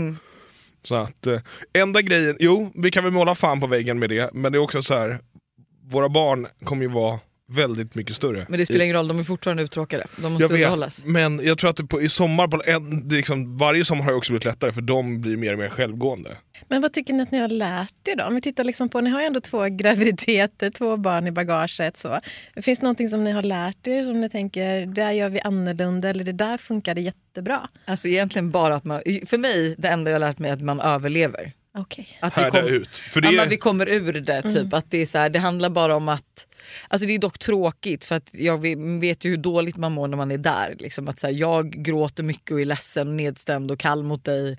Så 0.84 0.96
att, 0.96 1.28
eh, 1.28 1.42
enda 1.74 2.02
grejen, 2.02 2.38
jo 2.40 2.72
vi 2.76 2.92
kan 2.92 3.04
väl 3.04 3.14
måla 3.14 3.36
fan 3.36 3.60
på 3.62 3.68
väggen 3.68 4.00
med 4.00 4.10
det, 4.10 4.30
men 4.34 4.52
det 4.52 4.58
är 4.58 4.60
också 4.60 4.82
så 4.84 4.94
här. 4.94 5.20
våra 5.92 6.10
barn 6.10 6.48
kommer 6.64 6.82
ju 6.84 6.90
vara 6.92 7.20
väldigt 7.48 7.96
mycket 7.96 8.16
större. 8.16 8.46
Men 8.50 8.60
det 8.60 8.66
spelar 8.66 8.86
ingen 8.86 8.96
roll, 8.96 9.08
de 9.08 9.20
är 9.20 9.24
fortfarande 9.24 9.64
uttråkade. 9.64 10.08
De 10.18 10.34
måste 10.34 10.44
jag 10.44 10.52
underhållas. 10.52 11.00
vet, 11.00 11.06
men 11.06 11.46
jag 11.46 11.58
tror 11.58 11.70
att 11.70 11.78
det 11.78 11.86
på, 11.86 12.02
i 12.02 12.10
sommar, 12.10 12.48
på 12.48 12.62
en, 12.66 13.08
det 13.08 13.16
liksom, 13.16 13.58
varje 13.58 13.86
sommar 13.86 14.04
har 14.04 14.14
också 14.14 14.32
blivit 14.32 14.46
lättare 14.46 14.72
för 14.72 14.82
de 14.82 15.22
blir 15.22 15.38
mer 15.38 15.54
och 15.54 15.60
mer 15.60 15.70
självgående. 15.70 16.30
Men 16.68 16.82
vad 16.82 16.94
tycker 16.94 17.14
ni 17.14 17.24
att 17.24 17.32
ni 17.32 17.38
har 17.38 17.48
lärt 17.48 18.08
er 18.08 18.16
då? 18.16 18.24
Om 18.24 18.36
vi 18.36 18.42
tittar 18.42 18.64
liksom 18.64 18.90
på, 18.90 19.02
ni 19.02 19.10
har 19.10 19.22
ju 19.22 19.28
ändå 19.28 19.40
två 19.40 19.66
graviditeter, 19.70 20.70
två 20.70 20.98
barn 20.98 21.28
i 21.28 21.32
bagaget. 21.32 21.98
Så. 21.98 22.20
Finns 22.62 22.80
det 22.80 22.84
någonting 22.84 23.10
som 23.10 23.24
ni 23.24 23.32
har 23.32 23.44
lärt 23.44 23.88
er 23.88 24.04
som 24.04 24.22
ni 24.22 24.30
tänker, 24.30 24.86
där 24.86 25.12
gör 25.12 25.30
vi 25.30 25.42
annorlunda 25.42 26.10
eller 26.10 26.24
det 26.24 26.32
där 26.32 26.58
funkade 26.58 27.02
jättebra? 27.02 27.70
Alltså 27.86 28.08
egentligen 28.08 28.52
bara 28.52 28.76
att 28.76 28.84
man, 28.84 29.02
för 29.26 29.38
mig, 29.38 29.76
det 29.78 29.88
enda 29.88 30.12
jag 30.12 30.16
har 30.16 30.20
lärt 30.20 30.40
mig 30.40 30.50
är 30.50 30.54
att 30.54 30.62
man 30.62 30.80
överlever. 30.80 31.54
Okej. 31.78 32.08
Att 32.20 32.38
vi, 32.38 32.50
kom, 32.52 32.68
ut. 32.68 32.98
För 32.98 33.22
det 33.22 33.32
ja, 33.32 33.46
vi 33.50 33.58
kommer 33.58 33.90
ur 33.90 34.14
det. 34.14 34.42
Typ. 34.42 34.74
Att 34.74 34.92
det, 34.92 34.98
är 34.98 35.06
så 35.06 35.18
här, 35.18 35.30
det 35.30 35.40
handlar 35.40 35.70
bara 35.70 35.96
om 35.96 36.10
att... 36.10 36.45
Alltså 36.88 37.08
det 37.08 37.14
är 37.16 37.20
dock 37.20 37.40
tråkigt 37.40 38.06
för 38.06 38.16
att 38.16 38.30
jag 38.34 38.62
ve- 38.62 39.00
vet 39.00 39.26
ju 39.26 39.30
hur 39.30 39.38
dåligt 39.38 39.78
man 39.78 39.92
mår 39.92 40.08
när 40.08 40.18
man 40.18 40.32
är 40.32 40.38
där. 40.38 40.76
Liksom 40.80 41.08
att 41.08 41.20
så 41.20 41.28
här, 41.28 41.34
jag 41.34 41.72
gråter 41.72 42.24
mycket 42.24 42.52
och 42.52 42.62
är 42.62 42.66
ledsen, 42.66 43.18
nedstämd 43.18 43.72
och 43.72 43.80
kall 43.80 44.04
mot 44.04 44.24
dig. 44.24 44.58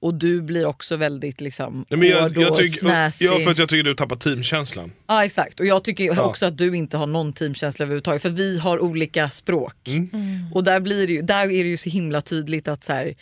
Och 0.00 0.14
du 0.14 0.42
blir 0.42 0.66
också 0.66 0.96
väldigt 0.96 1.40
liksom, 1.40 1.84
Nej, 1.88 1.98
men 1.98 2.08
jag, 2.08 2.22
hård 2.22 2.36
jag 2.38 2.50
och 2.50 2.56
tycker, 2.56 2.78
snäsig. 2.78 3.26
ja, 3.26 3.38
för 3.44 3.50
att 3.50 3.58
jag 3.58 3.68
tycker 3.68 3.82
du 3.84 3.94
tappar 3.94 4.16
teamkänslan. 4.16 4.92
Ja 5.06 5.24
exakt 5.24 5.60
och 5.60 5.66
jag 5.66 5.84
tycker 5.84 6.04
Ja. 6.04 6.22
också 6.22 6.46
att 6.46 6.58
du 6.58 6.76
inte 6.76 6.96
har 6.96 7.06
någon 7.06 7.32
teamkänsla 7.32 7.82
överhuvudtaget 7.82 8.22
för 8.22 8.28
vi 8.30 8.58
har 8.58 8.78
olika 8.80 9.28
språk. 9.28 9.74
Mm. 9.86 10.52
Och 10.54 10.64
där, 10.64 10.80
blir 10.80 11.06
det 11.06 11.12
ju, 11.12 11.22
där 11.22 11.42
är 11.44 11.64
det 11.64 11.70
ju 11.70 11.76
så 11.76 11.90
himla 11.90 12.20
tydligt 12.20 12.68
att 12.68 12.84
så 12.84 12.92
här, 12.92 13.14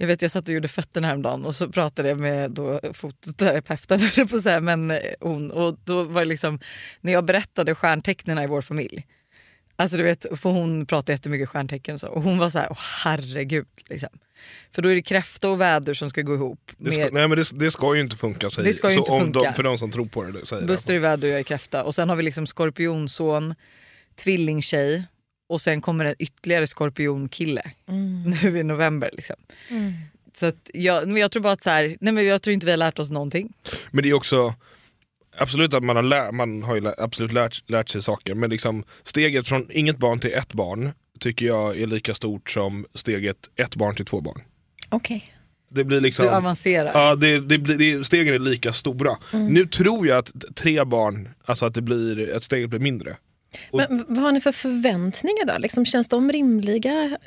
jag 0.00 0.06
vet 0.06 0.22
jag 0.22 0.30
satt 0.30 0.48
och 0.48 0.54
gjorde 0.54 0.68
fötterna 0.68 1.08
häromdagen 1.08 1.44
och 1.44 1.54
så 1.54 1.68
pratade 1.68 2.08
jag 2.08 2.18
med 2.18 2.50
då 2.50 2.80
fototerapeuten 2.92 4.00
på 4.28 4.36
att 4.36 4.42
säga, 4.42 4.60
men 4.60 4.90
eh, 4.90 4.98
hon, 5.20 5.50
och 5.50 5.78
då 5.84 6.02
var 6.02 6.20
det 6.20 6.28
liksom 6.28 6.60
när 7.00 7.12
jag 7.12 7.24
berättade 7.24 7.74
stjärntecknen 7.74 8.38
i 8.38 8.46
vår 8.46 8.62
familj. 8.62 9.06
Alltså 9.76 9.96
du 9.96 10.02
vet, 10.02 10.26
för 10.40 10.50
hon 10.50 10.86
pratar 10.86 11.12
jättemycket 11.12 11.48
stjärntecken 11.48 11.94
och 11.94 12.00
så, 12.00 12.08
och 12.08 12.22
hon 12.22 12.38
var 12.38 12.50
så 12.50 12.58
här, 12.58 12.66
åh 12.70 12.78
herregud. 13.04 13.66
Liksom. 13.88 14.08
För 14.74 14.82
då 14.82 14.88
är 14.88 14.94
det 14.94 15.02
kräfta 15.02 15.50
och 15.50 15.60
väder 15.60 15.94
som 15.94 16.10
ska 16.10 16.22
gå 16.22 16.34
ihop. 16.34 16.70
Det 16.78 16.92
ska, 16.92 17.00
Med- 17.04 17.12
nej 17.12 17.28
men 17.28 17.38
det, 17.38 17.58
det 17.58 17.70
ska 17.70 17.94
ju 17.94 18.00
inte 18.00 18.16
funka 18.16 18.50
säger 18.50 18.68
Det 18.68 18.74
ska 18.74 18.88
ju 18.88 18.94
så 18.94 19.00
inte 19.00 19.12
om 19.12 19.20
funka. 19.20 19.40
De, 19.40 19.52
för 19.52 19.62
de 19.62 19.78
som 19.78 19.90
tror 19.90 20.06
på 20.06 20.24
det. 20.24 20.46
Säger 20.46 20.66
Buster 20.66 20.94
är 20.94 20.98
väder 20.98 21.28
och 21.28 21.32
jag 21.32 21.40
är 21.40 21.44
kräfta. 21.44 21.84
Och 21.84 21.94
sen 21.94 22.08
har 22.08 22.16
vi 22.16 22.22
liksom 22.22 22.46
skorpionson, 22.46 23.54
tvillingtjej 24.16 25.04
och 25.48 25.60
sen 25.60 25.80
kommer 25.80 26.04
en 26.04 26.14
ytterligare 26.18 26.66
skorpionkille 26.66 27.62
nu 28.42 28.58
i 28.58 28.62
november. 28.62 29.10
Liksom. 29.12 29.36
Så 30.32 30.46
att 30.46 30.70
jag, 30.74 31.08
men 31.08 31.16
jag 31.16 31.30
tror 31.30 31.42
bara 31.42 31.52
att 31.52 31.62
så 31.62 31.70
här, 31.70 31.96
nej 32.00 32.12
men 32.12 32.24
jag 32.24 32.42
tror 32.42 32.54
inte 32.54 32.66
vi 32.66 32.72
har 32.72 32.76
lärt 32.76 32.98
oss 32.98 33.10
någonting. 33.10 33.52
Men 33.90 34.02
det 34.02 34.08
är 34.10 34.14
också 34.14 34.54
Absolut 35.40 35.74
att 35.74 35.82
man 35.84 35.96
har, 35.96 36.02
lär, 36.02 36.32
man 36.32 36.62
har 36.62 36.74
ju 36.74 36.80
lä- 36.80 36.94
absolut 36.98 37.32
lärt, 37.32 37.70
lärt 37.70 37.88
sig 37.88 38.02
saker 38.02 38.34
men 38.34 38.50
liksom 38.50 38.84
steget 39.04 39.48
från 39.48 39.66
inget 39.70 39.98
barn 39.98 40.20
till 40.20 40.32
ett 40.34 40.52
barn 40.52 40.90
tycker 41.20 41.46
jag 41.46 41.80
är 41.80 41.86
lika 41.86 42.14
stort 42.14 42.50
som 42.50 42.86
steget 42.94 43.36
ett 43.56 43.76
barn 43.76 43.94
till 43.96 44.04
två 44.04 44.20
barn. 44.20 44.42
Okej. 44.88 45.32
Det 45.70 45.84
blir 45.84 46.00
liksom 46.00 46.24
Du 46.26 46.30
avancerar. 46.30 46.90
Ja, 46.94 47.14
det, 47.14 47.40
det, 47.40 47.58
blir- 47.58 47.96
det, 47.98 48.04
stegen 48.04 48.34
är 48.34 48.38
lika 48.38 48.72
stora. 48.72 49.16
Nu 49.32 49.66
tror 49.66 50.06
jag 50.06 50.18
att 50.18 50.32
tre 50.54 50.84
barn, 50.84 51.28
alltså 51.44 51.66
att 51.66 51.74
det 51.74 51.82
blir, 51.82 52.36
att 52.36 52.42
steget 52.42 52.70
blir 52.70 52.80
mindre. 52.80 53.16
Och- 53.70 53.78
Men 53.88 54.04
vad 54.08 54.18
har 54.18 54.32
ni 54.32 54.40
för 54.40 54.52
förväntningar 54.52 55.46
då? 55.46 55.58
Liksom, 55.58 55.84
känns 55.84 56.08
de 56.08 56.32
rimliga? 56.32 57.18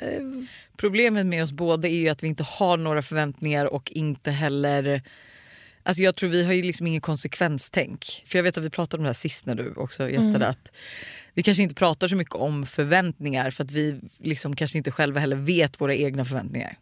Problemet 0.76 1.26
med 1.26 1.42
oss 1.42 1.52
båda 1.52 1.88
är 1.88 1.96
ju 1.96 2.08
att 2.08 2.22
vi 2.22 2.28
inte 2.28 2.42
har 2.42 2.76
några 2.76 3.02
förväntningar 3.02 3.66
och 3.66 3.92
inte 3.92 4.30
heller 4.30 5.02
Alltså 5.84 6.02
jag 6.02 6.16
tror 6.16 6.30
vi 6.30 6.44
har 6.44 6.52
ju 6.52 6.62
liksom 6.62 6.86
ingen 6.86 7.00
konsekvenstänk. 7.00 8.22
För 8.26 8.38
jag 8.38 8.42
vet 8.42 8.58
att 8.58 8.64
vi 8.64 8.70
pratade 8.70 9.00
om 9.00 9.04
det 9.04 9.08
här 9.08 9.14
sist 9.14 9.46
när 9.46 9.54
du 9.54 9.74
också 9.74 10.10
gästade. 10.10 10.36
Mm. 10.36 10.50
Att 10.50 10.74
vi 11.34 11.42
kanske 11.42 11.62
inte 11.62 11.74
pratar 11.74 12.08
så 12.08 12.16
mycket 12.16 12.34
om 12.34 12.66
förväntningar 12.66 13.50
för 13.50 13.64
att 13.64 13.70
vi 13.70 14.00
liksom 14.18 14.56
kanske 14.56 14.78
inte 14.78 14.90
själva 14.90 15.20
heller 15.20 15.36
vet 15.36 15.80
våra 15.80 15.94
egna 15.94 16.24
förväntningar. 16.24 16.78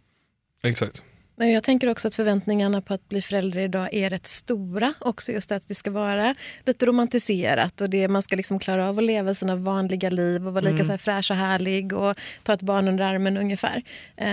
Exakt. 0.62 1.02
Men 1.40 1.50
jag 1.50 1.62
tänker 1.62 1.88
också 1.88 2.09
att 2.09 2.14
förväntningarna 2.14 2.80
på 2.80 2.94
att 2.94 3.09
bli 3.09 3.23
förälder 3.23 3.61
idag 3.61 3.88
är 3.92 4.11
rätt 4.11 4.26
stora. 4.26 4.94
Också 4.99 5.32
just 5.32 5.52
att 5.52 5.68
det 5.68 5.75
ska 5.75 5.90
vara 5.90 6.35
lite 6.64 6.87
romantiserat 6.87 7.80
och 7.80 7.90
det, 7.90 8.09
man 8.09 8.23
ska 8.23 8.37
liksom 8.37 8.59
klara 8.59 8.88
av 8.88 8.99
att 8.99 9.04
leva 9.04 9.35
sina 9.35 9.56
vanliga 9.56 10.11
liv 10.11 10.47
och 10.47 10.54
vara 10.54 10.64
lika 10.64 10.85
så 10.85 10.90
här 10.90 10.99
fräsch 10.99 11.30
och 11.30 11.37
härlig 11.37 11.92
och 11.92 12.16
ta 12.42 12.52
ett 12.52 12.62
barn 12.62 12.88
under 12.88 13.04
armen 13.04 13.37
ungefär. 13.37 13.82
Eh, 14.16 14.26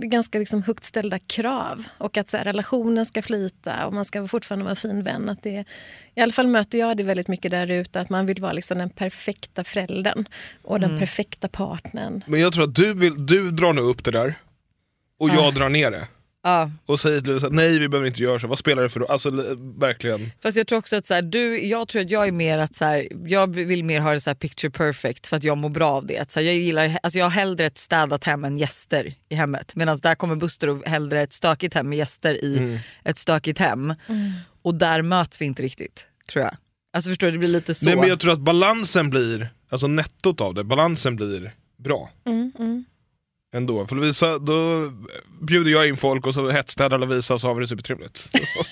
det 0.00 0.06
är 0.06 0.10
ganska 0.10 0.38
liksom 0.38 0.62
högt 0.62 0.84
ställda 0.84 1.18
krav 1.18 1.84
och 1.98 2.16
att 2.16 2.30
så 2.30 2.36
här, 2.36 2.44
relationen 2.44 3.06
ska 3.06 3.22
flyta 3.22 3.86
och 3.86 3.94
man 3.94 4.04
ska 4.04 4.28
fortfarande 4.28 4.64
vara 4.64 4.70
en 4.70 4.76
fin 4.76 5.02
vän. 5.02 5.28
Att 5.28 5.42
det, 5.42 5.64
I 6.14 6.20
alla 6.20 6.32
fall 6.32 6.46
möter 6.46 6.78
jag 6.78 6.96
det 6.96 7.02
väldigt 7.02 7.28
mycket 7.28 7.50
där 7.50 7.70
ute 7.70 8.00
att 8.00 8.10
man 8.10 8.26
vill 8.26 8.42
vara 8.42 8.52
liksom 8.52 8.78
den 8.78 8.90
perfekta 8.90 9.64
föräldern 9.64 10.28
och 10.62 10.80
den 10.80 10.98
perfekta 10.98 11.48
partnern. 11.48 12.24
Men 12.26 12.40
jag 12.40 12.52
tror 12.52 12.64
att 12.64 12.74
du, 12.74 12.94
vill, 12.94 13.26
du 13.26 13.50
drar 13.50 13.72
nu 13.72 13.80
upp 13.80 14.04
det 14.04 14.10
där 14.10 14.34
och 15.18 15.28
jag 15.28 15.54
drar 15.54 15.68
ner 15.68 15.90
det. 15.90 16.08
Ja. 16.46 16.70
Och 16.86 17.00
säger 17.00 17.20
till 17.20 17.28
Lovisa, 17.28 17.48
nej 17.48 17.78
vi 17.78 17.88
behöver 17.88 18.08
inte 18.08 18.22
göra 18.22 18.38
så, 18.38 18.46
vad 18.46 18.58
spelar 18.58 18.82
det 18.82 18.88
för 18.88 19.00
roll? 19.00 19.10
Alltså 19.10 19.30
verkligen. 19.78 20.30
Fast 20.42 20.56
jag 20.56 20.66
tror 20.66 20.78
också 20.78 20.96
att 20.96 21.06
så 21.06 21.14
här, 21.14 21.22
du, 21.22 21.66
jag 21.66 21.88
tror 21.88 22.02
att 22.02 22.10
jag 22.10 22.26
är 22.26 22.32
mer 22.32 22.58
att 22.58 22.76
så 22.76 22.84
här, 22.84 23.08
jag 23.26 23.54
vill 23.54 23.84
mer 23.84 24.00
ha 24.00 24.12
det 24.12 24.20
så 24.20 24.30
här 24.30 24.34
picture 24.34 24.70
perfect 24.70 25.26
för 25.26 25.36
att 25.36 25.44
jag 25.44 25.58
mår 25.58 25.68
bra 25.68 25.90
av 25.90 26.06
det. 26.06 26.18
Att 26.18 26.32
så 26.32 26.40
här, 26.40 26.46
jag, 26.46 26.54
gillar, 26.54 26.98
alltså 27.02 27.18
jag 27.18 27.26
har 27.26 27.30
hellre 27.30 27.64
ett 27.64 27.78
städat 27.78 28.24
hem 28.24 28.44
än 28.44 28.58
gäster 28.58 29.14
i 29.28 29.34
hemmet. 29.34 29.76
Medan 29.76 29.98
där 29.98 30.14
kommer 30.14 30.36
Buster 30.36 30.68
och 30.68 30.84
hellre 30.86 31.22
ett 31.22 31.32
stökigt 31.32 31.74
hem 31.74 31.88
med 31.88 31.98
gäster 31.98 32.44
i 32.44 32.80
ett 33.04 33.18
stökigt 33.18 33.58
hem. 33.58 33.94
Och 34.62 34.74
där 34.74 35.02
möts 35.02 35.40
vi 35.40 35.44
inte 35.44 35.62
riktigt 35.62 36.06
tror 36.28 36.44
jag. 36.44 36.56
Alltså 36.92 37.10
förstår 37.10 37.26
du, 37.26 37.32
det 37.32 37.38
blir 37.38 37.48
lite 37.48 37.74
så. 37.74 37.86
Nej 37.86 37.96
men 37.96 38.08
jag 38.08 38.20
tror 38.20 38.32
att 38.32 38.40
balansen 38.40 39.10
blir, 39.10 39.50
alltså 39.68 39.86
nettot 39.86 40.40
av 40.40 40.54
det, 40.54 40.64
balansen 40.64 41.16
blir 41.16 41.54
bra. 41.78 42.10
Ändå. 43.56 43.86
För 43.86 43.96
Lovisa, 43.96 44.38
då 44.38 44.90
bjuder 45.40 45.70
jag 45.70 45.88
in 45.88 45.96
folk 45.96 46.26
och 46.26 46.34
så 46.34 46.48
hetstädar 46.48 46.98
Lovisa 46.98 47.34
och 47.34 47.40
så 47.40 47.46
har 47.46 47.54
vi 47.54 47.60
det 47.60 47.68
supertrevligt. 47.68 48.28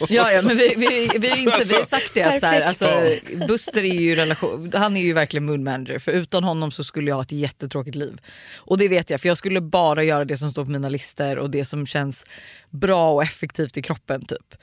Ja, 0.08 0.32
ja 0.32 0.42
men 0.42 0.56
vi, 0.56 0.74
vi, 0.76 1.18
vi, 1.18 1.28
är 1.28 1.38
inte, 1.38 1.62
vi 1.68 1.74
har 1.74 1.84
sagt 1.84 2.10
det 2.14 2.22
att 2.22 2.40
så 2.40 2.46
här, 2.46 2.62
alltså, 2.62 3.02
Buster 3.48 3.84
är 3.84 4.00
ju 4.00 4.14
relation, 4.14 4.72
han 4.74 4.96
är 4.96 5.00
ju 5.00 5.12
verkligen 5.12 5.44
mood 5.46 5.60
manager 5.60 5.98
för 5.98 6.12
utan 6.12 6.44
honom 6.44 6.70
så 6.70 6.84
skulle 6.84 7.10
jag 7.10 7.14
ha 7.14 7.22
ett 7.22 7.32
jättetråkigt 7.32 7.96
liv. 7.96 8.20
Och 8.56 8.78
det 8.78 8.88
vet 8.88 9.10
jag 9.10 9.20
för 9.20 9.28
jag 9.28 9.38
skulle 9.38 9.60
bara 9.60 10.04
göra 10.04 10.24
det 10.24 10.36
som 10.36 10.50
står 10.50 10.64
på 10.64 10.70
mina 10.70 10.88
listor 10.88 11.38
och 11.38 11.50
det 11.50 11.64
som 11.64 11.86
känns 11.86 12.26
bra 12.70 13.12
och 13.12 13.22
effektivt 13.22 13.76
i 13.76 13.82
kroppen 13.82 14.24
typ. 14.26 14.54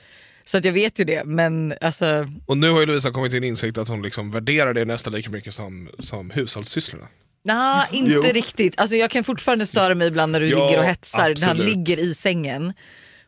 Så 0.44 0.58
att 0.58 0.64
jag 0.64 0.72
vet 0.72 1.00
ju 1.00 1.04
det 1.04 1.24
men 1.24 1.74
alltså 1.80 2.28
Och 2.46 2.56
nu 2.56 2.70
har 2.70 2.80
ju 2.80 2.86
Lovisa 2.86 3.10
kommit 3.10 3.30
till 3.30 3.38
en 3.38 3.44
insikt 3.44 3.78
att 3.78 3.88
hon 3.88 4.02
liksom 4.02 4.30
värderar 4.30 4.74
det 4.74 4.84
nästan 4.84 5.12
lika 5.12 5.30
mycket 5.30 5.54
som, 5.54 5.88
som 5.98 6.30
hushållssysslorna. 6.30 7.06
Nej, 7.44 7.86
inte 7.92 8.10
Jo. 8.12 8.22
riktigt. 8.22 8.80
Alltså, 8.80 8.96
jag 8.96 9.10
kan 9.10 9.24
fortfarande 9.24 9.66
störa 9.66 9.94
mig 9.94 10.08
ibland 10.08 10.32
när 10.32 10.40
du 10.40 10.48
Ja, 10.48 10.66
ligger 10.66 10.78
och 10.78 10.84
hetsar, 10.84 11.18
när 11.18 11.24
han 11.26 11.32
absolut. 11.32 11.64
ligger 11.76 11.98
i 11.98 12.14
sängen 12.14 12.72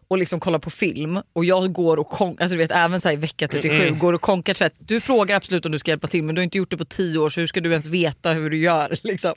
och 0.08 0.18
liksom 0.18 0.40
kollar 0.40 0.58
på 0.58 0.70
film 0.70 1.20
och 1.32 1.44
jag 1.44 1.72
går 1.72 1.96
och 1.96 2.08
konkar, 2.08 2.44
alltså 2.44 2.54
du 2.56 2.58
vet 2.62 2.70
även 2.70 3.00
så 3.00 3.08
här 3.08 3.12
i 3.14 3.16
vecka 3.18 3.48
37, 3.48 3.90
går 3.90 4.12
och 4.12 4.20
konkar 4.20 4.54
tvätt. 4.54 4.74
Du 4.78 5.00
frågar 5.00 5.36
absolut 5.36 5.66
om 5.66 5.72
du 5.72 5.78
ska 5.78 5.90
hjälpa 5.90 6.06
till 6.06 6.22
men 6.24 6.34
du 6.34 6.40
har 6.40 6.44
inte 6.44 6.58
gjort 6.58 6.70
det 6.70 6.76
på 6.76 6.84
tio 6.84 7.18
år 7.18 7.30
så 7.30 7.40
hur 7.40 7.46
ska 7.46 7.60
du 7.60 7.70
ens 7.70 7.86
veta 7.86 8.32
hur 8.32 8.50
du 8.50 8.56
gör? 8.58 8.96
Liksom. 9.02 9.34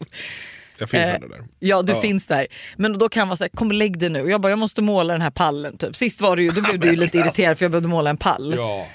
Jag 0.77 0.89
finns 0.89 1.03
Eh, 1.03 1.15
ändå 1.15 1.27
där. 1.27 1.43
Ja 1.60 1.81
du 1.81 1.93
Ja. 1.93 2.01
finns 2.01 2.27
där. 2.27 2.48
Men 2.75 2.98
då 2.98 3.10
kan 3.10 3.27
man 3.27 3.38
säga 3.38 3.50
kom 3.55 3.67
och 3.67 3.74
lägg 3.74 4.00
dig 4.00 4.10
nu. 4.10 4.22
Och 4.22 4.29
jag 4.31 4.41
bara 4.41 4.50
jag 4.50 4.60
måste 4.60 4.81
måla 4.81 5.13
den 5.13 5.22
här 5.22 5.29
pallen 5.29 5.77
typ. 5.77 5.96
Sist 5.96 6.22
var 6.22 6.36
det 6.36 6.43
ju, 6.43 6.50
då 6.51 6.62
blev 6.69 6.79
du 6.79 6.89
ju 6.89 6.96
lite 6.96 7.17
irriterad 7.17 7.57
för 7.57 7.65
jag 7.65 7.72
behövde 7.72 7.88
måla 7.89 8.10
en 8.10 8.17
pall. 8.17 8.53
Ja. 8.57 8.88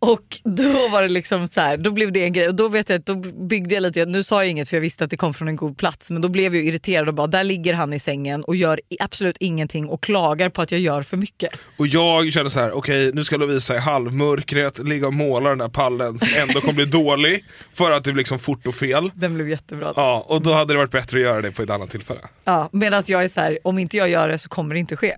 Och 0.00 0.40
då 0.44 0.88
var 0.88 1.02
det 1.02 1.08
liksom 1.08 1.48
så 1.48 1.60
här, 1.60 1.76
då 1.76 1.90
blev 1.90 2.12
det 2.12 2.24
en 2.24 2.32
grej 2.32 2.48
och 2.48 2.54
då 2.54 2.68
vet 2.68 2.88
jag 2.88 2.98
att 2.98 3.06
då 3.06 3.14
byggde 3.48 3.74
jag 3.74 3.82
lite, 3.82 4.04
nu 4.04 4.22
sa 4.22 4.42
jag 4.42 4.50
inget 4.50 4.68
för 4.68 4.76
jag 4.76 4.80
visste 4.80 5.04
att 5.04 5.10
det 5.10 5.16
kom 5.16 5.34
från 5.34 5.48
en 5.48 5.56
god 5.56 5.78
plats 5.78 6.10
men 6.10 6.22
då 6.22 6.28
blev 6.28 6.54
jag 6.54 6.64
irriterad 6.64 7.08
och 7.08 7.14
bara 7.14 7.26
där 7.26 7.44
ligger 7.44 7.74
han 7.74 7.92
i 7.92 7.98
sängen 7.98 8.44
och 8.44 8.56
gör 8.56 8.80
absolut 9.00 9.36
ingenting 9.40 9.88
och 9.88 10.02
klagar 10.02 10.48
på 10.48 10.62
att 10.62 10.72
jag 10.72 10.80
gör 10.80 11.02
för 11.02 11.16
mycket. 11.16 11.50
Och 11.76 11.86
jag 11.86 12.32
kände 12.32 12.50
så 12.50 12.60
här: 12.60 12.72
okej 12.72 13.12
nu 13.14 13.24
ska 13.24 13.36
Lovisa 13.36 13.74
i 13.74 13.78
halvmörkret 13.78 14.78
ligga 14.78 15.06
och 15.06 15.14
måla 15.14 15.48
den 15.48 15.58
där 15.58 15.68
pallen 15.68 16.18
som 16.18 16.28
ändå 16.36 16.60
kommer 16.60 16.74
bli 16.74 16.84
dålig 16.84 17.44
för 17.72 17.90
att 17.90 18.04
det 18.04 18.12
blir 18.12 18.20
liksom 18.20 18.38
fort 18.38 18.66
och 18.66 18.74
fel. 18.74 19.10
Den 19.14 19.34
blev 19.34 19.48
jättebra. 19.48 19.92
Ja, 19.96 20.26
och 20.28 20.42
då 20.42 20.52
hade 20.52 20.74
det 20.74 20.78
varit 20.78 20.90
bättre 20.90 21.18
att 21.18 21.24
göra 21.24 21.42
det 21.42 21.52
på 21.52 21.62
ett 21.62 21.70
annat 21.70 21.90
tillfälle. 21.90 22.20
Ja, 22.44 22.68
Medan 22.72 23.02
jag 23.06 23.24
är 23.24 23.28
så 23.28 23.40
här, 23.40 23.58
om 23.64 23.78
inte 23.78 23.96
jag 23.96 24.08
gör 24.08 24.28
det 24.28 24.38
så 24.38 24.48
kommer 24.48 24.74
det 24.74 24.80
inte 24.80 24.96
ske. 24.96 25.16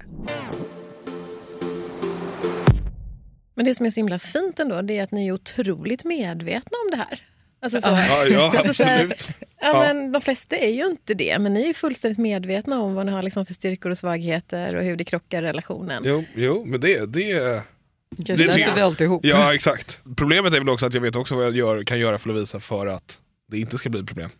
Men 3.61 3.65
det 3.65 3.75
som 3.75 3.87
är 3.87 3.91
så 3.91 3.97
himla 4.01 4.19
fint 4.19 4.61
ändå 4.61 4.83
det 4.83 4.99
är 4.99 5.03
att 5.03 5.11
ni 5.13 5.27
är 5.29 5.33
otroligt 5.33 6.05
medvetna 6.05 6.79
om 6.85 6.91
det 6.91 6.97
här. 6.97 7.21
Alltså 7.63 7.81
så, 7.81 7.89
Ja, 7.89 8.25
ja 8.27 8.55
Alltså 8.59 8.75
så 8.75 8.85
här- 8.85 9.05
absolut. 9.05 9.29
Ja, 9.41 9.47
Ja. 9.63 9.81
Men 9.95 10.13
de 10.13 10.21
flesta 10.21 10.57
är 10.57 10.71
ju 10.73 10.87
inte 10.87 11.15
det, 11.15 11.39
men 11.39 11.55
ni 11.55 11.63
är 11.63 11.67
ju 11.67 11.75
fullständigt 11.75 12.19
medvetna 12.19 12.81
om 12.81 12.95
vad 12.95 13.07
ni 13.07 13.13
har 13.13 13.23
liksom 13.23 13.47
för 13.47 13.55
styrkor 13.55 13.91
och 13.91 13.99
svagheter 13.99 14.77
och 14.77 14.85
hur 14.85 14.97
det 14.97 15.05
krockar 15.05 15.43
i 15.43 15.47
relationen. 15.47 16.03
Jo, 16.07 16.25
jo 16.35 16.65
men 16.67 16.81
det, 16.81 17.07
det 17.07 17.63
Kanske 18.17 18.37
Det 18.37 18.43
är 18.45 18.47
därför 18.47 18.59
det. 18.59 18.73
vi 18.75 18.81
hållit 18.81 19.01
ihop. 19.01 19.21
Ja 19.25 19.55
exakt. 19.55 20.01
Problemet 20.17 20.55
är 20.55 20.59
väl 20.59 20.69
också 20.69 20.87
att 20.87 20.95
jag 20.95 21.01
vet 21.01 21.17
också 21.17 21.37
vad 21.37 21.45
jag 21.45 21.57
gör, 21.57 21.85
kan 21.85 21.99
göra 21.99 22.19
för 22.19 22.29
Lovisa 22.29 22.61
för 22.61 22.87
att 22.87 23.19
det 23.51 23.59
inte 23.59 23.79
ska 23.79 23.89
bli 23.91 24.01
ett 24.01 24.07
problem. 24.07 24.31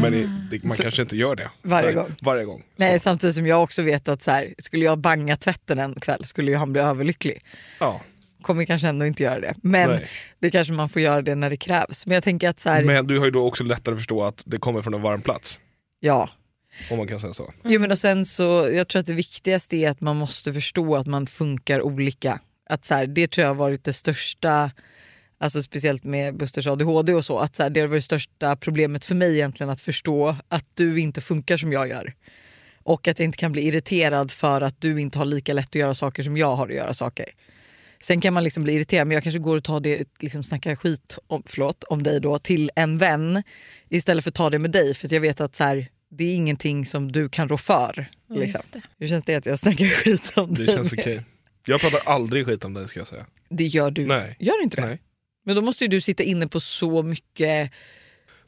Men 0.00 0.12
det, 0.12 0.48
det, 0.58 0.64
man 0.64 0.76
kanske 0.76 1.02
inte 1.02 1.16
gör 1.16 1.36
det. 1.36 1.50
Varje 1.62 1.92
gång. 1.92 2.06
Varje 2.20 2.44
gång. 2.44 2.62
Nej, 2.76 2.98
Så, 2.98 3.02
samtidigt 3.02 3.36
som 3.36 3.46
jag 3.46 3.62
också 3.62 3.82
vet 3.82 4.08
att 4.08 4.22
så 4.22 4.30
här, 4.30 4.54
skulle 4.58 4.84
jag 4.84 4.98
banga 4.98 5.36
tvätten 5.36 5.78
en 5.78 5.94
kväll 5.94 6.24
skulle 6.24 6.50
ju 6.50 6.56
han 6.56 6.72
bli 6.72 6.82
överlycklig. 6.82 7.42
ja. 7.80 8.00
Kommer 8.42 8.64
kanske 8.64 8.88
ändå 8.88 9.06
inte 9.06 9.22
göra 9.22 9.40
det. 9.40 9.54
Men 9.62 9.90
Nej. 9.90 10.08
det 10.38 10.50
kanske 10.50 10.72
man 10.72 10.88
får 10.88 11.02
göra 11.02 11.22
det 11.22 11.34
när 11.34 11.50
det 11.50 11.56
krävs. 11.56 12.06
Men 12.06 12.14
jag 12.14 12.24
tänker 12.24 12.48
att 12.48 12.60
så 12.60 12.70
här, 12.70 12.84
Men 12.84 13.06
du 13.06 13.18
har 13.18 13.24
ju 13.24 13.30
då 13.30 13.46
också 13.46 13.64
lättare 13.64 13.92
att 13.92 13.98
förstå 13.98 14.22
att 14.22 14.42
det 14.46 14.58
kommer 14.58 14.82
från 14.82 14.94
en 14.94 15.02
varm 15.02 15.22
plats. 15.22 15.60
ja. 16.00 16.28
Om 16.90 16.98
man 16.98 17.08
kan 17.08 17.20
säga 17.20 17.34
så. 17.34 17.52
Jo, 17.64 17.80
men 17.80 17.90
och 17.90 17.98
sen 17.98 18.24
så, 18.24 18.70
jag 18.72 18.88
tror 18.88 19.00
att 19.00 19.06
det 19.06 19.14
viktigaste 19.14 19.76
är 19.76 19.90
att 19.90 20.00
man 20.00 20.16
måste 20.16 20.52
förstå 20.52 20.96
att 20.96 21.06
man 21.06 21.26
funkar 21.26 21.82
olika. 21.82 22.40
Att 22.70 22.84
så 22.84 22.94
här, 22.94 23.06
det 23.06 23.26
tror 23.30 23.42
jag 23.42 23.50
har 23.50 23.54
varit 23.54 23.84
det 23.84 23.92
största, 23.92 24.70
alltså 25.38 25.62
speciellt 25.62 26.04
med 26.04 26.36
Busters 26.36 26.66
ADHD 26.66 27.14
och 27.14 27.24
så, 27.24 27.38
att 27.38 27.56
så 27.56 27.62
här, 27.62 27.70
det 27.70 27.86
varit 27.86 27.96
det 27.96 28.02
största 28.02 28.56
problemet 28.56 29.04
för 29.04 29.14
mig 29.14 29.34
egentligen 29.34 29.70
att 29.70 29.80
förstå 29.80 30.36
att 30.48 30.64
du 30.74 31.00
inte 31.00 31.20
funkar 31.20 31.56
som 31.56 31.72
jag 31.72 31.88
gör. 31.88 32.14
Och 32.82 33.08
att 33.08 33.18
jag 33.18 33.24
inte 33.24 33.38
kan 33.38 33.52
bli 33.52 33.62
irriterad 33.62 34.30
för 34.30 34.60
att 34.60 34.80
du 34.80 35.00
inte 35.00 35.18
har 35.18 35.24
lika 35.24 35.52
lätt 35.52 35.68
att 35.68 35.74
göra 35.74 35.94
saker 35.94 36.22
som 36.22 36.36
jag 36.36 36.56
har 36.56 36.68
att 36.68 36.74
göra 36.74 36.94
saker. 36.94 37.26
Sen 38.02 38.20
kan 38.20 38.34
man 38.34 38.44
liksom 38.44 38.64
bli 38.64 38.72
irriterad 38.72 39.06
men 39.06 39.14
jag 39.14 39.22
kanske 39.22 39.38
går 39.38 39.56
och 39.56 39.64
tar 39.64 39.80
det, 39.80 40.04
liksom 40.20 40.42
snackar 40.42 40.76
skit 40.76 41.18
om, 41.26 41.42
förlåt, 41.46 41.84
om 41.84 42.02
dig 42.02 42.20
då 42.20 42.38
till 42.38 42.70
en 42.76 42.98
vän 42.98 43.42
istället 43.88 44.24
för 44.24 44.28
att 44.30 44.34
ta 44.34 44.50
det 44.50 44.58
med 44.58 44.70
dig 44.70 44.94
för 44.94 45.06
att 45.06 45.12
jag 45.12 45.20
vet 45.20 45.40
att 45.40 45.56
så 45.56 45.64
här, 45.64 45.88
det 46.10 46.24
är 46.24 46.34
ingenting 46.34 46.86
som 46.86 47.12
du 47.12 47.28
kan 47.28 47.48
rå 47.48 47.56
för. 47.58 48.06
Liksom. 48.30 48.46
Just 48.58 48.72
det. 48.72 48.80
Hur 48.98 49.08
känns 49.08 49.24
det 49.24 49.34
att 49.34 49.46
jag 49.46 49.58
snackar 49.58 49.86
skit 49.86 50.32
om 50.36 50.54
Det 50.54 50.66
dig? 50.66 50.74
känns 50.74 50.92
okej. 50.92 51.22
Jag 51.66 51.80
pratar 51.80 52.00
aldrig 52.12 52.46
skit 52.46 52.64
om 52.64 52.74
dig 52.74 52.88
ska 52.88 53.00
jag 53.00 53.06
säga. 53.06 53.26
Det 53.48 53.64
gör 53.66 53.90
du. 53.90 54.06
Nej. 54.06 54.36
Gör 54.38 54.54
du 54.58 54.62
inte 54.62 54.80
det? 54.80 54.86
Nej. 54.86 54.98
Men 55.44 55.56
då 55.56 55.62
måste 55.62 55.84
ju 55.84 55.88
du 55.88 56.00
sitta 56.00 56.22
inne 56.22 56.46
på 56.48 56.60
så 56.60 57.02
mycket, 57.02 57.70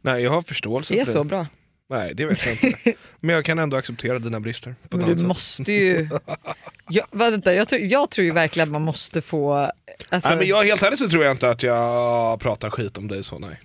Nej 0.02 0.22
jag 0.22 0.30
har 0.30 0.42
förståelse 0.42 0.94
det 0.94 1.00
är 1.00 1.04
för 1.04 1.12
så 1.12 1.18
det. 1.18 1.24
bra. 1.28 1.46
Nej 1.90 2.14
det 2.14 2.26
vet 2.26 2.46
jag 2.46 2.54
inte. 2.64 2.94
Men 3.20 3.34
jag 3.34 3.44
kan 3.44 3.58
ändå 3.58 3.76
acceptera 3.76 4.18
dina 4.18 4.40
brister. 4.40 4.74
På 4.88 4.96
Men 4.96 5.06
du 5.08 5.14
sätt. 5.16 5.26
måste 5.26 5.72
ju... 5.72 6.08
Jag, 6.90 7.04
vänta, 7.10 7.54
jag, 7.54 7.68
tror, 7.68 7.80
jag 7.80 8.10
tror 8.10 8.24
ju 8.24 8.32
verkligen 8.32 8.68
att 8.68 8.72
man 8.72 8.82
måste 8.82 9.20
få... 9.22 9.70
Alltså, 10.08 10.28
Nej, 10.28 10.38
men 10.38 10.46
jag, 10.46 10.62
helt 10.64 10.82
ärligt 10.82 10.98
så 10.98 11.08
tror 11.08 11.24
jag 11.24 11.32
inte 11.34 11.50
att 11.50 11.62
jag 11.62 12.40
pratar 12.40 12.70
skit 12.70 12.98
om 12.98 13.08
dig 13.08 13.24
så 13.24 13.38
nej. 13.38 13.60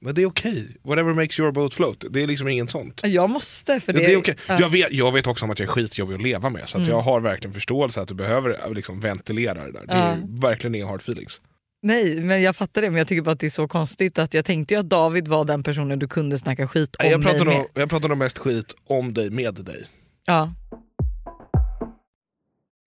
Men 0.00 0.14
det 0.14 0.22
är 0.22 0.26
okej. 0.26 0.66
Whatever 0.82 1.12
makes 1.12 1.40
your 1.40 1.52
boat 1.52 1.74
float. 1.74 2.04
Det 2.10 2.22
är 2.22 2.26
liksom 2.26 2.48
inget 2.48 2.70
sånt. 2.70 3.00
jag 3.04 3.30
måste 3.30 3.80
för 3.80 3.92
det... 3.92 3.98
Det, 3.98 4.12
är 4.12 4.16
okej. 4.16 4.36
ja. 4.48 4.54
Mm. 4.54 4.62
jag, 4.62 4.68
vet, 4.70 4.92
jag 4.92 5.12
vet 5.12 5.26
också 5.26 5.44
om 5.44 5.50
att 5.50 5.58
jag 5.58 5.68
är 5.68 5.72
skitjobbig 5.72 6.14
att 6.14 6.22
leva 6.22 6.50
med 6.50 6.68
så 6.68 6.80
att 6.80 6.86
jag 6.86 7.00
har 7.00 7.20
verkligen 7.20 7.54
förståelse 7.54 8.00
att 8.00 8.08
du 8.08 8.14
behöver 8.14 8.50
äh, 8.66 8.72
liksom, 8.72 9.00
ventilera 9.00 9.64
det 9.64 9.72
där. 9.72 9.86
Det 9.86 9.92
är 9.92 10.10
Ja. 10.10 10.16
verkligen 10.48 10.74
inga 10.74 10.86
hard 10.86 11.00
feelings. 11.00 11.40
Nej, 11.84 12.20
men 12.20 12.42
jag 12.42 12.56
fattar 12.56 12.82
det. 12.82 12.90
Men 12.90 12.98
jag 12.98 13.08
tycker 13.08 13.22
bara 13.22 13.30
att 13.30 13.40
det 13.40 13.46
är 13.46 13.50
så 13.50 13.68
konstigt 13.68 14.18
att 14.18 14.34
jag 14.34 14.44
tänkte 14.44 14.74
ju 14.74 14.80
att 14.80 14.88
David 14.88 15.28
var 15.28 15.44
den 15.44 15.62
personen 15.62 15.98
du 15.98 16.08
kunde 16.08 16.38
snacka 16.38 16.68
skit 16.68 16.96
om 16.96 17.06
jag, 17.10 17.24
mig 17.24 17.32
pratar 17.32 17.46
med. 17.46 17.56
nog, 17.56 17.66
jag 17.74 17.90
pratar 17.90 18.08
nog 18.08 18.18
mest 18.18 18.38
skit 18.38 18.74
om 18.86 19.14
dig 19.14 19.30
med 19.30 19.54
dig. 19.54 19.86
Ja. 20.26 20.54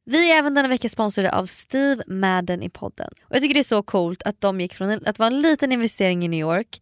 Vi 0.06 0.32
är 0.32 0.38
även 0.38 0.54
denna 0.54 0.68
vecka 0.68 0.90
sponsrade 0.90 1.32
av 1.32 1.46
Steve 1.46 2.04
Madden 2.08 2.64
i 2.64 2.70
podden. 2.70 3.10
Och 3.22 3.36
Jag 3.36 3.42
tycker 3.42 3.54
det 3.54 3.60
är 3.60 3.64
så 3.64 3.84
coolt 3.84 4.24
att 4.24 4.42
de 4.42 4.62
gick 4.62 4.74
från 4.74 4.90
en, 4.90 5.02
att 5.06 5.20
vara 5.20 5.28
en 5.28 5.42
liten 5.42 5.72
investering 5.72 6.26
i 6.26 6.28
New 6.28 6.40
York 6.40 6.82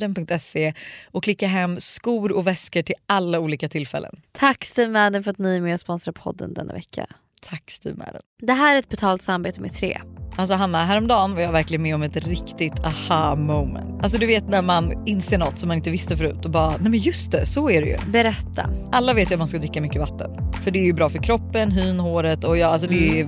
stevemadden.se 0.01 0.73
och 1.11 1.23
klicka 1.23 1.47
hem 1.47 1.79
skor 1.79 2.31
och 2.31 2.47
väskor 2.47 2.81
till 2.81 2.95
alla 3.07 3.39
olika 3.39 3.69
tillfällen. 3.69 4.21
Tack 4.31 4.63
Steve 4.63 4.91
Madden 4.91 5.23
för 5.23 5.31
att 5.31 5.37
ni 5.37 5.55
är 5.55 5.61
med 5.61 5.73
och 5.73 5.79
sponsrar 5.79 6.13
podden 6.13 6.53
denna 6.53 6.73
vecka. 6.73 7.07
Tack 7.49 7.71
Steve 7.71 7.95
Madden. 7.95 8.21
Det 8.41 8.53
här 8.53 8.75
är 8.75 8.79
ett 8.79 8.89
betalt 8.89 9.21
samarbete 9.21 9.61
med 9.61 9.73
Tre. 9.73 10.01
Alltså 10.37 10.55
Hanna, 10.55 10.85
häromdagen 10.85 11.35
var 11.35 11.41
jag 11.41 11.51
verkligen 11.51 11.81
med 11.81 11.95
om 11.95 12.03
ett 12.03 12.27
riktigt 12.27 12.79
aha 12.79 13.35
moment. 13.35 14.03
Alltså 14.03 14.17
du 14.17 14.25
vet 14.25 14.49
när 14.49 14.61
man 14.61 15.07
inser 15.07 15.37
något 15.37 15.59
som 15.59 15.67
man 15.67 15.77
inte 15.77 15.89
visste 15.89 16.17
förut 16.17 16.45
och 16.45 16.51
bara, 16.51 16.69
nej 16.69 16.89
men 16.89 16.99
just 16.99 17.31
det, 17.31 17.45
så 17.45 17.69
är 17.69 17.81
det 17.81 17.87
ju. 17.87 17.97
Berätta. 18.11 18.69
Alla 18.91 19.13
vet 19.13 19.31
ju 19.31 19.35
att 19.35 19.39
man 19.39 19.47
ska 19.47 19.57
dricka 19.57 19.81
mycket 19.81 20.01
vatten. 20.01 20.53
För 20.63 20.71
det 20.71 20.79
är 20.79 20.83
ju 20.83 20.93
bra 20.93 21.09
för 21.09 21.23
kroppen, 21.23 21.71
hyn, 21.71 21.99
håret 21.99 22.43
och 22.43 22.57
ja, 22.57 22.67
alltså 22.67 22.87
det, 22.87 23.19
är, 23.19 23.27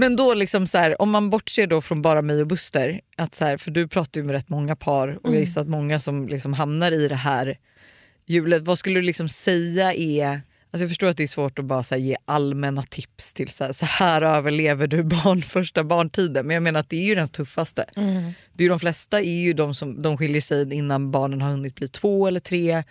Men 0.00 0.16
då 0.16 0.34
liksom 0.34 0.66
så 0.66 0.78
här, 0.78 1.02
om 1.02 1.10
man 1.10 1.30
bortser 1.30 1.66
då 1.66 1.80
från 1.80 2.02
bara 2.02 2.22
mig 2.22 2.40
och 2.40 2.46
Buster, 2.46 3.00
att 3.16 3.34
så 3.34 3.44
här, 3.44 3.56
för 3.56 3.70
du 3.70 3.88
pratar 3.88 4.20
ju 4.20 4.26
med 4.26 4.32
rätt 4.32 4.48
många 4.48 4.76
par 4.76 5.18
och 5.22 5.34
jag 5.34 5.40
gissar 5.40 5.60
att 5.60 5.68
många 5.68 6.00
som 6.00 6.28
liksom 6.28 6.52
hamnar 6.52 6.92
i 6.92 7.08
det 7.08 7.14
här 7.14 7.58
hjulet, 8.26 8.62
vad 8.62 8.78
skulle 8.78 9.00
du 9.00 9.02
liksom 9.02 9.28
säga 9.28 9.94
är 9.94 10.40
Alltså 10.72 10.84
jag 10.84 10.90
förstår 10.90 11.06
att 11.06 11.16
det 11.16 11.22
är 11.22 11.26
svårt 11.26 11.58
att 11.58 11.64
bara 11.64 11.96
ge 11.96 12.16
allmänna 12.24 12.82
tips 12.82 13.34
till 13.34 13.48
så 13.48 13.64
här, 13.64 13.72
så 13.72 13.86
här 13.86 14.22
överlever 14.22 14.86
du 14.86 15.02
barn 15.02 15.42
första 15.56 15.84
barntiden. 15.84 16.46
Men 16.46 16.54
jag 16.54 16.62
menar 16.62 16.80
att 16.80 16.90
det 16.90 16.96
är 16.96 17.06
ju 17.06 17.14
den 17.14 17.28
tuffaste. 17.28 17.84
Det 18.52 18.64
är 18.64 18.68
de 18.68 18.80
flesta 18.80 19.20
är 19.20 19.40
ju 19.40 19.52
de 19.52 19.74
som 19.74 20.02
de 20.02 20.18
skiljer 20.18 20.40
sig 20.40 20.74
innan 20.74 21.10
barnen 21.10 21.40
har 21.40 21.50
hunnit 21.50 21.74
bli 21.74 21.88
två 21.88 22.26
eller 22.26 22.40
tre. 22.40 22.82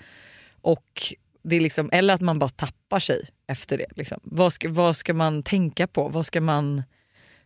Och 0.62 1.13
det 1.43 1.56
är 1.56 1.62
liksom, 1.62 1.89
eller 1.91 2.13
att 2.13 2.22
man 2.22 2.39
bara 2.39 2.50
tappar 2.50 3.00
sig 3.00 3.30
efter 3.48 3.78
det. 3.78 3.88
Liksom. 3.95 4.19
Vad, 4.24 4.54
ska, 4.54 4.69
vad 4.69 4.98
ska 4.98 5.13
man 5.13 5.43
tänka 5.43 5.88
på? 5.88 6.08
Vad 6.08 6.26
ska 6.26 6.41
man, 6.41 6.84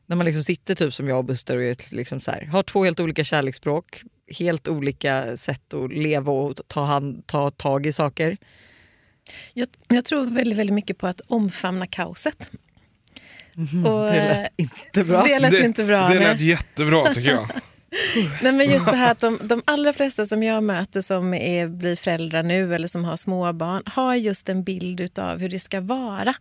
när 0.06 0.16
man 0.16 0.26
liksom 0.26 0.44
sitter 0.44 0.76
typ 0.76 0.94
som 0.94 1.08
jag 1.08 1.18
och 1.18 1.26
Buster 1.26 1.58
och 1.58 1.64
är 1.64 1.96
liksom 1.96 2.22
så 2.22 2.32
här, 2.32 2.46
har 2.46 2.64
två 2.64 2.84
helt 2.84 3.00
olika 3.00 3.24
kärleksspråk, 3.24 4.04
helt 4.38 4.68
olika 4.68 5.38
sätt 5.38 5.74
att 5.74 5.94
leva 5.94 6.32
och 6.32 6.60
ta, 6.68 6.84
hand, 6.84 7.28
ta 7.28 7.50
tag 7.50 7.86
i 7.86 7.92
saker. 7.92 8.38
Jag, 9.54 9.68
jag 9.88 10.06
tror 10.06 10.26
väldigt, 10.26 10.58
väldigt 10.58 10.74
mycket 10.74 10.98
på 10.98 11.08
att 11.08 11.22
omfamna 11.28 11.88
kaoset. 11.88 12.52
Och, 13.86 14.06
det 14.06 14.20
eh, 14.20 14.28
lät 14.28 14.52
inte 14.58 15.04
bra. 15.04 15.24
Det 15.24 15.40
lät 15.40 15.54
inte 15.54 15.84
bra. 15.84 16.08
Det 16.08 16.20
nej. 16.20 16.24
lät 16.24 16.40
jättebra 16.40 17.14
tycker 17.14 17.30
jag. 17.30 17.50
Nej, 18.42 18.52
men 18.52 18.70
just 18.70 18.86
det 18.86 18.96
här 18.96 19.12
att 19.12 19.20
de, 19.20 19.40
de 19.44 19.62
allra 19.66 19.94
flesta 19.94 20.26
som 20.26 20.44
jag 20.44 20.64
möter 20.64 21.02
som 21.02 21.34
är, 21.34 21.68
blir 21.68 21.96
föräldrar 21.96 22.44
nu 22.44 22.76
eller 22.76 22.88
som 22.88 23.06
har 23.06 23.16
småbarn 23.16 23.84
har 23.86 24.16
just 24.16 24.50
en 24.50 24.64
bild 24.64 25.20
av 25.20 25.40
hur 25.40 25.50
det 25.50 25.60
ska 25.60 25.82
vara. 25.82 26.34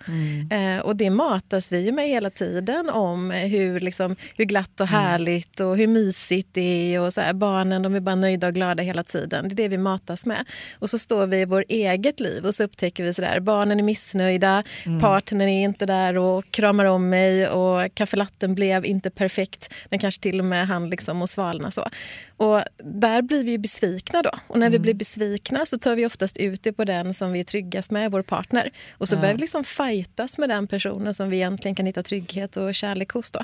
Eh, 0.51 0.83
och 0.83 0.97
det 0.97 1.11
matas 1.11 1.73
vi 1.73 1.93
med 1.93 2.09
hela 2.09 2.31
tiden 2.31 2.91
om 2.91 3.31
hur, 3.31 3.81
liksom, 3.81 4.17
hur 4.37 4.45
glatt 4.45 4.81
och 4.81 4.87
härligt 4.87 5.61
och 5.61 5.77
hur 5.77 5.87
mysigt 5.87 6.49
det 6.53 6.95
är. 6.95 7.01
Och 7.01 7.12
så 7.12 7.21
här, 7.21 7.33
barnen 7.33 7.83
de 7.83 7.95
är 7.95 8.01
bara 8.01 8.15
nöjda 8.15 8.47
och 8.47 8.55
glada 8.55 8.83
hela 8.83 9.05
tiden. 9.05 9.49
Det 9.49 9.55
är 9.55 9.57
det 9.57 9.69
vi 9.69 9.79
matas 9.79 10.27
med. 10.27 10.45
Och 10.79 10.91
så 10.91 10.99
står 10.99 11.27
vi 11.27 11.41
i 11.41 11.45
vårt 11.45 11.65
eget 11.69 12.21
liv 12.21 12.47
och 12.47 12.55
så 12.55 12.65
upptäcker 12.65 13.05
vi 13.05 13.15
sådär, 13.15 13.41
barnen 13.41 13.79
är 13.79 13.85
missnöjda, 13.85 14.62
partnern 15.01 15.49
är 15.49 15.65
inte 15.65 15.87
där 15.87 16.17
och 16.19 16.51
kramar 16.51 16.85
om 16.85 17.09
mig 17.09 17.49
och 17.49 17.95
kaffelatten 17.95 18.55
blev 18.55 18.87
inte 18.87 19.11
perfekt. 19.11 19.75
Den 19.91 19.99
kanske 19.99 20.23
till 20.23 20.38
och 20.38 20.45
med 20.45 20.67
hann 20.67 20.91
liksom 20.91 21.23
och 21.23 21.29
svalna 21.42 21.70
så. 21.70 21.88
Och 22.37 22.62
där 22.85 23.22
blir 23.22 23.44
vi 23.44 23.50
ju 23.50 23.59
besvikna 23.59 24.22
då. 24.22 24.31
Och 24.46 24.59
när 24.59 24.70
vi 24.70 24.78
blir 24.78 24.94
besvikna 24.94 25.66
så 25.66 25.78
tar 25.78 25.96
vi 25.96 26.07
oftast 26.07 26.37
ut 26.37 26.62
det 26.62 26.72
på 26.72 26.85
den 26.85 27.14
som 27.14 27.33
vi 27.33 27.40
är 27.40 27.44
tryggast 27.44 27.90
med, 27.90 28.11
vår 28.11 28.22
partner. 28.22 28.70
Och 28.98 29.09
så 29.09 29.16
börjar 29.16 29.35
vi 29.35 29.40
liksom 29.40 29.64
fightas 29.64 30.38
med 30.38 30.48
den 30.48 30.66
personen 30.66 31.14
som 31.14 31.31
vi 31.31 31.37
egentligen 31.37 31.74
kan 31.74 31.87
hitta 31.87 32.02
trygghet 32.02 32.57
och 32.57 32.74
kärlek 32.74 33.11
hos. 33.11 33.31
Då. 33.31 33.40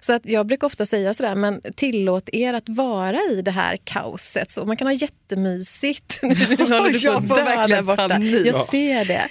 Så 0.00 0.12
att 0.12 0.26
jag 0.26 0.46
brukar 0.46 0.66
ofta 0.66 0.86
säga 0.86 1.14
sådär, 1.14 1.34
men 1.34 1.60
tillåt 1.76 2.28
er 2.32 2.54
att 2.54 2.68
vara 2.68 3.18
i 3.30 3.42
det 3.42 3.50
här 3.50 3.76
kaoset. 3.84 4.50
Så 4.50 4.64
man 4.64 4.76
kan 4.76 4.86
ha 4.86 4.94
jättemysigt. 4.94 6.20
Nu 6.22 6.56
håller 6.56 6.92
du 7.22 7.28
på 7.28 7.34
att 7.34 7.68
dö 7.68 7.76
där 7.76 7.82
borta. 7.82 8.08
panik. 8.08 8.46
Jag 8.46 8.68
ser 8.70 9.04
det. 9.04 9.28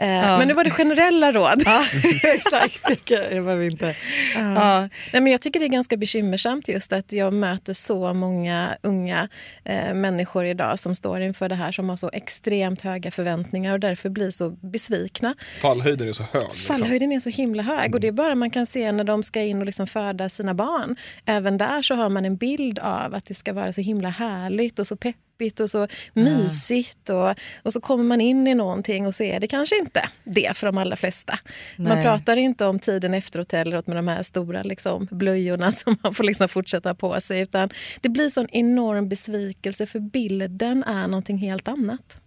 Eh, 0.00 0.38
Men 0.38 0.48
nu 0.48 0.54
var 0.54 0.64
det 0.64 0.70
generella 0.70 1.32
råd. 1.32 1.62
Ja, 1.66 1.84
exakt. 2.22 3.10
Jag, 3.10 3.44
behöver 3.44 3.64
inte. 3.64 3.94
Ja. 4.34 4.80
Nej, 5.12 5.22
men 5.22 5.26
jag 5.26 5.40
tycker 5.40 5.60
det 5.60 5.66
är 5.66 5.68
ganska 5.70 5.96
bekymmersamt 5.96 6.68
just 6.68 6.92
att 6.92 7.12
jag 7.12 7.32
möter 7.32 7.72
så 7.74 8.14
många 8.14 8.76
unga 8.82 9.28
eh, 9.64 9.94
människor 9.94 10.44
idag 10.44 10.78
som 10.78 10.94
står 10.94 11.20
inför 11.20 11.48
det 11.48 11.54
här 11.54 11.72
som 11.72 11.88
har 11.88 11.96
så 11.96 12.10
extremt 12.12 12.80
höga 12.80 13.10
förväntningar 13.10 13.72
och 13.72 13.80
därför 13.80 14.08
blir 14.08 14.30
så 14.30 14.50
besvikna. 14.50 15.34
Fallhöjden 15.60 16.08
är 16.08 16.12
så 16.12 16.22
hög. 16.22 16.42
Liksom. 16.42 16.76
Fallhöjden 16.76 17.12
är 17.12 17.20
så 17.20 17.30
himla 17.30 17.62
hög 17.62 17.94
och 17.94 18.00
det 18.00 18.08
är 18.08 18.12
bara 18.12 18.34
man 18.34 18.50
kan 18.50 18.66
se 18.66 18.92
när 18.92 19.04
de 19.04 19.22
ska 19.22 19.40
in 19.40 19.60
och 19.60 19.66
liksom 19.66 19.86
föda 19.86 20.28
sina 20.28 20.54
barn. 20.54 20.96
Även 21.26 21.58
där 21.58 21.82
så 21.82 21.94
har 21.94 22.08
man 22.08 22.24
en 22.24 22.36
bild 22.36 22.78
av 22.78 23.14
att 23.14 23.24
det 23.24 23.34
ska 23.34 23.52
vara 23.52 23.72
så 23.72 23.80
himla 23.80 24.08
härligt 24.08 24.78
och 24.78 24.86
så 24.86 24.96
peppigt 24.96 25.29
och 25.60 25.70
så 25.70 25.88
mysigt 26.12 27.10
och, 27.10 27.34
och 27.62 27.72
så 27.72 27.80
kommer 27.80 28.04
man 28.04 28.20
in 28.20 28.46
i 28.46 28.54
någonting 28.54 29.06
och 29.06 29.14
så 29.14 29.22
är 29.22 29.40
det 29.40 29.46
kanske 29.46 29.78
inte 29.78 30.08
det 30.24 30.56
för 30.56 30.66
de 30.66 30.78
allra 30.78 30.96
flesta. 30.96 31.38
Man 31.76 31.86
Nej. 31.86 32.04
pratar 32.04 32.36
inte 32.36 32.66
om 32.66 32.78
tiden 32.78 33.14
efteråt 33.14 33.52
heller 33.52 33.82
med 33.86 33.96
de 33.96 34.08
här 34.08 34.22
stora 34.22 34.62
liksom, 34.62 35.08
blöjorna 35.10 35.72
som 35.80 35.96
man 36.02 36.14
får 36.14 36.24
liksom 36.24 36.48
fortsätta 36.48 36.94
på 36.94 37.20
sig 37.20 37.40
utan 37.40 37.70
det 38.00 38.08
blir 38.08 38.30
sån 38.30 38.48
enorm 38.52 39.08
besvikelse 39.08 39.86
för 39.86 40.00
bilden 40.00 40.84
är 40.84 41.08
någonting 41.08 41.38
helt 41.38 41.68
annat. 41.68 42.20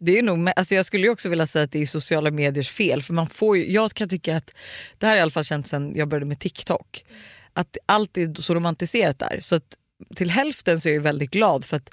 Det 0.00 0.18
är 0.18 0.22
nog, 0.22 0.50
alltså 0.56 0.74
jag 0.74 0.86
skulle 0.86 1.08
också 1.08 1.28
vilja 1.28 1.46
säga 1.46 1.64
att 1.64 1.72
det 1.72 1.82
är 1.82 1.86
sociala 1.86 2.30
mediers 2.30 2.70
fel. 2.70 3.02
För 3.02 3.14
man 3.14 3.26
får 3.26 3.56
ju, 3.56 3.72
jag 3.72 3.90
kan 3.90 4.08
tycka 4.08 4.36
att, 4.36 4.50
det 4.98 5.06
här 5.06 5.12
har 5.12 5.18
i 5.18 5.20
alla 5.20 5.30
fall 5.30 5.44
känt 5.44 5.66
sen 5.66 5.92
jag 5.94 6.08
började 6.08 6.26
med 6.26 6.38
TikTok, 6.38 7.04
att 7.52 7.76
allt 7.86 8.16
är 8.16 8.42
så 8.42 8.54
romantiserat 8.54 9.18
där. 9.18 9.38
Så 9.40 9.56
att 9.56 9.77
till 10.14 10.30
hälften 10.30 10.80
så 10.80 10.88
är 10.88 10.92
jag 10.92 11.00
väldigt 11.00 11.30
glad 11.30 11.64
för 11.64 11.76
att 11.76 11.90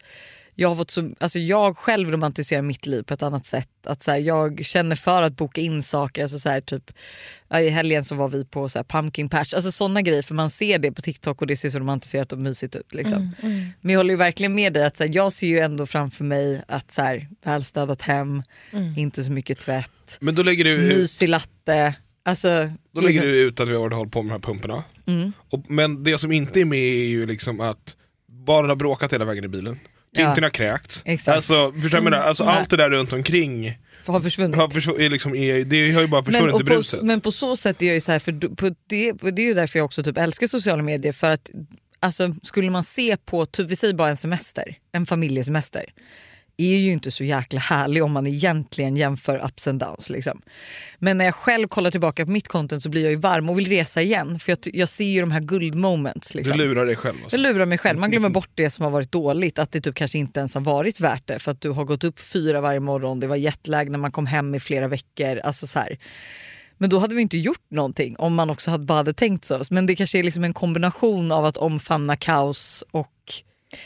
jag 0.57 0.67
har 0.69 0.75
fått 0.75 0.91
så, 0.91 1.11
alltså 1.19 1.39
jag 1.39 1.77
själv 1.77 2.11
romantiserar 2.11 2.61
mitt 2.61 2.85
liv 2.85 3.03
på 3.03 3.13
ett 3.13 3.23
annat 3.23 3.45
sätt. 3.45 3.69
Att 3.85 4.03
så 4.03 4.11
här, 4.11 4.17
jag 4.17 4.65
känner 4.65 4.95
för 4.95 5.23
att 5.23 5.35
boka 5.35 5.61
in 5.61 5.83
saker. 5.83 6.21
Alltså 6.21 6.39
så 6.39 6.49
här, 6.49 6.61
typ, 6.61 6.91
I 7.53 7.69
helgen 7.69 8.03
så 8.03 8.15
var 8.15 8.27
vi 8.27 8.45
på 8.45 8.69
så 8.69 8.79
här, 8.79 8.83
pumpkin 8.83 9.29
patch. 9.29 9.53
Alltså 9.53 9.71
sådana 9.71 10.01
grejer 10.01 10.21
för 10.21 10.35
man 10.35 10.49
ser 10.49 10.79
det 10.79 10.91
på 10.91 11.01
TikTok 11.01 11.41
och 11.41 11.47
det 11.47 11.55
ser 11.55 11.69
så 11.69 11.79
romantiserat 11.79 12.33
och 12.33 12.39
mysigt 12.39 12.75
ut. 12.75 12.93
Liksom. 12.93 13.31
Men 13.81 13.93
jag 13.93 13.99
håller 13.99 14.13
ju 14.13 14.17
verkligen 14.17 14.55
med 14.55 14.73
dig 14.73 14.85
att 14.85 14.97
så 14.97 15.03
här, 15.03 15.11
jag 15.15 15.33
ser 15.33 15.47
ju 15.47 15.59
ändå 15.59 15.85
framför 15.85 16.23
mig 16.23 16.63
att 16.67 16.91
så 16.91 17.01
här, 17.01 17.27
välstädat 17.43 18.01
hem, 18.01 18.43
inte 18.97 19.23
så 19.23 19.31
mycket 19.31 19.59
tvätt, 19.59 20.17
Men 20.19 20.35
då 20.35 20.43
lägger 20.43 20.63
du 20.63 20.71
ut 20.71 20.97
mysig 20.97 21.29
latte. 21.29 21.95
Alltså, 22.23 22.71
Då 22.91 23.01
lägger 23.01 23.21
du 23.21 23.41
ut 23.41 23.59
att 23.59 23.67
vi 23.67 23.75
har 23.75 23.89
hållit 23.89 24.13
på 24.13 24.21
med 24.21 24.31
de 24.31 24.33
här 24.33 24.53
pumporna. 24.53 24.83
Mm. 25.07 25.31
Och, 25.49 25.65
men 25.69 26.03
det 26.03 26.17
som 26.17 26.31
inte 26.31 26.61
är 26.61 26.65
med 26.65 26.79
är 26.79 27.05
ju 27.05 27.25
liksom 27.25 27.59
att 27.61 27.95
barnen 28.47 28.69
har 28.69 28.75
bråkat 28.75 29.13
hela 29.13 29.25
vägen 29.25 29.43
i 29.43 29.47
bilen. 29.47 29.79
Tintin 30.15 30.43
har 30.43 30.49
kräkts. 30.49 31.01
Exakt. 31.05 31.35
Alltså, 31.35 31.73
förstår 31.81 32.13
alltså, 32.13 32.43
Mm. 32.43 32.55
allt 32.55 32.69
det 32.69 32.77
där 32.77 32.89
runt 32.89 33.13
omkring 33.13 33.77
har 34.13 34.19
försvunnit. 34.19 34.57
har 34.57 34.67
försv- 34.67 34.99
är 34.99 35.09
liksom, 35.09 35.35
är, 35.35 35.65
det 35.65 35.91
har 35.91 36.01
ju 36.01 36.07
bara 36.07 36.23
försvunnit 36.23 36.53
och 36.53 36.61
i 36.61 36.63
på, 36.63 36.69
bruset. 36.69 37.01
men 37.01 37.21
på 37.21 37.31
så 37.31 37.55
sätt 37.55 37.81
är 37.81 37.85
jag 37.85 37.93
ju 37.95 38.01
så 38.01 38.11
här, 38.11 38.19
för 38.19 38.55
på 38.55 38.69
det, 38.87 39.11
det 39.11 39.41
är 39.41 39.47
ju 39.47 39.53
därför 39.53 39.79
jag 39.79 39.85
också 39.85 40.03
typ 40.03 40.17
älskar 40.17 40.47
sociala 40.47 40.83
medier. 40.83 41.11
För 41.11 41.33
att 41.33 41.49
alltså, 41.99 42.35
skulle 42.41 42.69
man 42.69 42.83
se 42.83 43.17
på, 43.17 43.45
typ, 43.45 43.71
vi 43.71 43.75
säger 43.75 43.93
bara 43.93 44.09
en 44.09 44.17
semester, 44.17 44.77
en 44.91 45.05
familjesemester 45.05 45.83
är 46.57 46.77
ju 46.77 46.91
inte 46.91 47.11
så 47.11 47.23
jäkla 47.23 47.59
härlig 47.59 48.03
om 48.03 48.11
man 48.11 48.27
egentligen 48.27 48.97
jämför 48.97 49.45
ups 49.45 49.67
and 49.67 49.79
downs. 49.79 50.09
Liksom. 50.09 50.41
Men 50.99 51.17
när 51.17 51.25
jag 51.25 51.35
själv 51.35 51.67
kollar 51.67 51.91
tillbaka 51.91 52.25
på 52.25 52.31
mitt 52.31 52.47
content 52.47 52.83
så 52.83 52.89
blir 52.89 53.03
jag 53.03 53.11
ju 53.11 53.17
varm 53.17 53.49
och 53.49 53.57
vill 53.59 53.67
resa 53.69 54.01
igen. 54.01 54.39
För 54.39 54.51
jag, 54.51 54.57
jag 54.63 54.89
ser 54.89 55.05
ju 55.05 55.21
de 55.21 55.31
här 55.31 55.39
guldmoments. 55.39 56.31
du 56.31 56.37
Liksom. 56.37 56.57
lurar 56.57 56.85
dig 56.85 56.95
själv. 56.95 57.17
Alltså. 57.23 57.37
Jag 57.37 57.41
lurar 57.53 57.65
mig 57.65 57.77
själv. 57.77 57.99
Man 57.99 58.11
glömmer 58.11 58.29
bort 58.39 58.49
det 58.55 58.69
som 58.69 58.83
har 58.83 58.91
varit 58.91 59.11
dåligt. 59.11 59.59
Att 59.59 59.71
det 59.71 59.81
typ 59.81 59.95
kanske 59.95 60.17
inte 60.17 60.39
ens 60.39 60.53
har 60.53 60.61
varit 60.61 60.99
värt 60.99 61.27
det. 61.27 61.39
För 61.39 61.51
att 61.51 61.61
du 61.61 61.69
har 61.69 61.83
gått 61.85 62.03
upp 62.03 62.19
fyra 62.19 62.61
varje 62.61 62.79
morgon, 62.79 63.19
det 63.19 63.27
var 63.27 63.35
jetlag 63.35 63.89
när 63.89 63.99
man 63.99 64.11
kom 64.11 64.25
hem 64.25 64.55
i 64.55 64.59
flera 64.59 64.87
veckor. 64.87 65.37
Alltså 65.43 65.67
så 65.67 65.79
här. 65.79 65.97
Men 66.77 66.89
då 66.89 66.99
hade 66.99 67.15
vi 67.15 67.21
inte 67.21 67.37
gjort 67.37 67.71
någonting 67.71 68.15
om 68.17 68.35
man 68.35 68.49
också 68.49 68.71
hade 68.71 68.85
bara 68.85 68.97
hade 68.97 69.13
tänkt 69.13 69.45
så. 69.45 69.61
Men 69.69 69.85
det 69.85 69.95
kanske 69.95 70.19
är 70.19 70.23
liksom 70.23 70.43
en 70.43 70.53
kombination 70.53 71.31
av 71.31 71.45
att 71.45 71.57
omfamna 71.57 72.15
kaos 72.17 72.83
och 72.91 73.11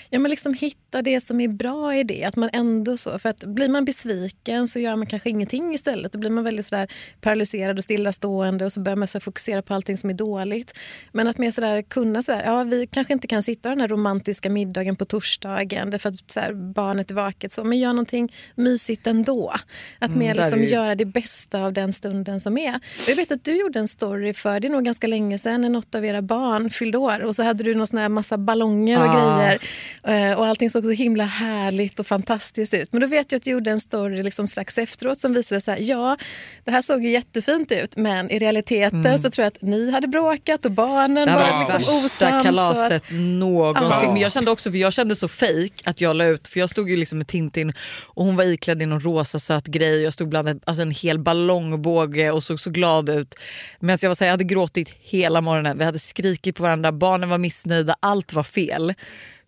Ja, 0.10 0.20
men 0.20 0.30
liksom 0.32 0.54
hitta 0.54 1.02
det 1.02 1.22
som 1.22 1.42
är 1.42 1.48
bra 1.48 1.96
i 1.96 2.04
det. 2.04 2.24
Att 2.24 2.36
man 2.36 2.50
ändå 2.54 2.98
så, 2.98 3.20
för 3.20 3.30
att 3.30 3.40
blir 3.40 3.70
man 3.70 3.86
besviken 3.86 4.68
så 4.68 4.80
gör 4.80 4.96
man 4.96 5.06
kanske 5.06 5.30
ingenting 5.30 5.74
istället. 5.74 6.12
Då 6.12 6.20
blir 6.20 6.30
man 6.30 6.44
väldigt 6.44 6.66
sådär 6.66 6.88
paralyserad 7.22 7.78
och 7.78 7.84
stillastående 7.84 8.66
och 8.66 8.72
så 8.72 8.80
börjar 8.80 8.96
man 8.96 9.08
så 9.08 9.20
fokusera 9.20 9.62
på 9.62 9.74
allting 9.74 9.98
som 9.98 10.10
är 10.10 10.14
dåligt. 10.14 10.78
Men 11.12 11.28
att 11.28 11.38
mer 11.38 11.52
sådär 11.52 11.82
kunna 11.82 12.24
sådär, 12.24 12.44
ja 12.46 12.64
vi 12.64 12.88
kanske 12.88 13.14
inte 13.14 13.28
kan 13.28 13.44
sitta 13.44 13.70
den 13.70 13.82
här 13.82 13.88
romantiska 13.88 14.50
middagen 14.50 14.96
på 14.96 15.06
torsdagen 15.06 15.90
därför 15.90 16.10
att 16.10 16.32
sådär, 16.32 16.54
barnet 16.54 17.12
är 17.12 17.16
vaket 17.16 17.52
så, 17.52 17.64
men 17.64 17.78
gör 17.80 17.90
någonting 17.94 18.34
mysigt 18.56 19.08
ändå. 19.08 19.54
Att 20.00 20.16
mer 20.16 20.34
där 20.34 20.42
liksom 20.42 20.60
är 20.60 20.64
göra 20.66 20.96
det 20.96 21.06
bästa 21.06 21.60
av 21.64 21.74
den 21.74 21.94
stunden 21.94 22.40
som 22.40 22.58
är. 22.58 22.76
Och 22.76 23.10
Jag 23.10 23.16
vet 23.16 23.32
att 23.32 23.44
du 23.44 23.60
gjorde 23.60 23.80
en 23.80 23.88
story 23.88 24.34
för, 24.34 24.60
det 24.60 24.68
är 24.68 24.72
nog 24.72 24.86
ganska 24.86 25.08
länge 25.08 25.38
sedan, 25.38 25.62
när 25.62 25.70
något 25.70 25.96
av 25.96 26.06
era 26.06 26.22
barn 26.22 26.70
fyllde 26.70 26.98
år 26.98 27.20
och 27.24 27.36
så 27.36 27.44
hade 27.44 27.64
du 27.64 27.76
någon 27.76 27.88
sån 27.88 28.00
här 28.00 28.10
massa 28.10 28.38
ballonger 28.38 29.00
och 29.00 29.06
Ah. 29.10 29.38
grejer. 29.40 29.60
Eh, 30.08 30.34
Och 30.34 30.46
allting 30.46 30.70
såg 30.70 30.84
så 30.84 30.90
himla 30.92 31.24
härligt 31.26 32.00
och 32.00 32.08
fantastiskt 32.08 32.74
ut. 32.74 32.92
Men 32.94 33.02
då 33.02 33.08
vet 33.08 33.32
jag 33.32 33.40
att 33.40 33.44
du 33.44 33.52
gjorde 33.52 33.72
en 33.72 33.80
story 33.80 34.24
liksom 34.24 34.48
strax 34.48 34.78
efteråt 34.78 35.20
som 35.20 35.34
visade 35.34 35.62
så 35.62 35.72
här, 35.72 35.78
ja, 35.82 36.18
det 36.64 36.72
här 36.72 36.82
såg 36.82 37.04
ju 37.04 37.10
jättefint 37.10 37.72
ut 37.72 37.98
men 37.98 38.30
i 38.32 38.40
realiteten 38.40 39.20
så 39.20 39.30
tror 39.30 39.44
jag 39.44 39.48
att 39.52 39.62
ni 39.62 39.92
hade 39.92 40.08
bråkat 40.08 40.66
och 40.66 40.72
barnen 40.72 41.30
Mm. 41.30 41.40
Det 41.40 41.44
var 41.44 41.52
var 41.52 41.60
liksom 41.60 41.78
värsta 41.78 41.92
osams. 42.26 42.36
och 42.40 42.44
kalaset 42.46 43.04
att- 43.04 43.12
någonsin. 43.12 44.00
Ja. 44.04 44.12
Men 44.14 44.22
jag 44.22 44.32
kände 44.32 44.52
också, 44.52 44.72
för 44.72 44.78
jag 44.78 44.94
kände 44.94 45.16
så 45.16 45.28
fake 45.28 45.70
att 45.84 46.02
jag 46.02 46.16
la 46.16 46.26
ut, 46.26 46.48
för 46.48 46.60
jag 46.60 46.70
stod 46.70 46.90
ju 46.90 46.96
liksom 46.98 47.18
med 47.18 47.28
Tintin 47.28 47.74
och 48.06 48.26
hon 48.26 48.36
var 48.36 48.44
iklädd 48.44 48.82
i 48.82 48.86
någon 48.86 49.00
rosa 49.00 49.40
söt 49.40 49.68
grej. 49.68 50.02
Jag 50.04 50.14
stod 50.14 50.30
bland 50.30 50.50
en, 50.50 50.60
alltså 50.66 50.82
en 50.82 50.92
hel 50.92 51.20
ballongbåge 51.20 52.32
och 52.32 52.44
såg 52.44 52.60
så 52.60 52.70
glad 52.70 53.10
ut. 53.10 53.36
Men 53.80 53.98
jag, 54.02 54.10
var 54.10 54.16
så 54.16 54.24
här, 54.24 54.28
jag 54.30 54.34
hade 54.34 54.44
gråtit 54.44 54.90
hela 55.02 55.42
morgonen, 55.42 55.78
vi 55.78 55.84
hade 55.86 56.00
skrikit 56.00 56.56
på 56.56 56.64
varandra, 56.64 56.92
barnen 56.92 57.30
var 57.30 57.38
missnöjda, 57.38 57.96
allt 58.00 58.34
var 58.34 58.44
fel. 58.44 58.94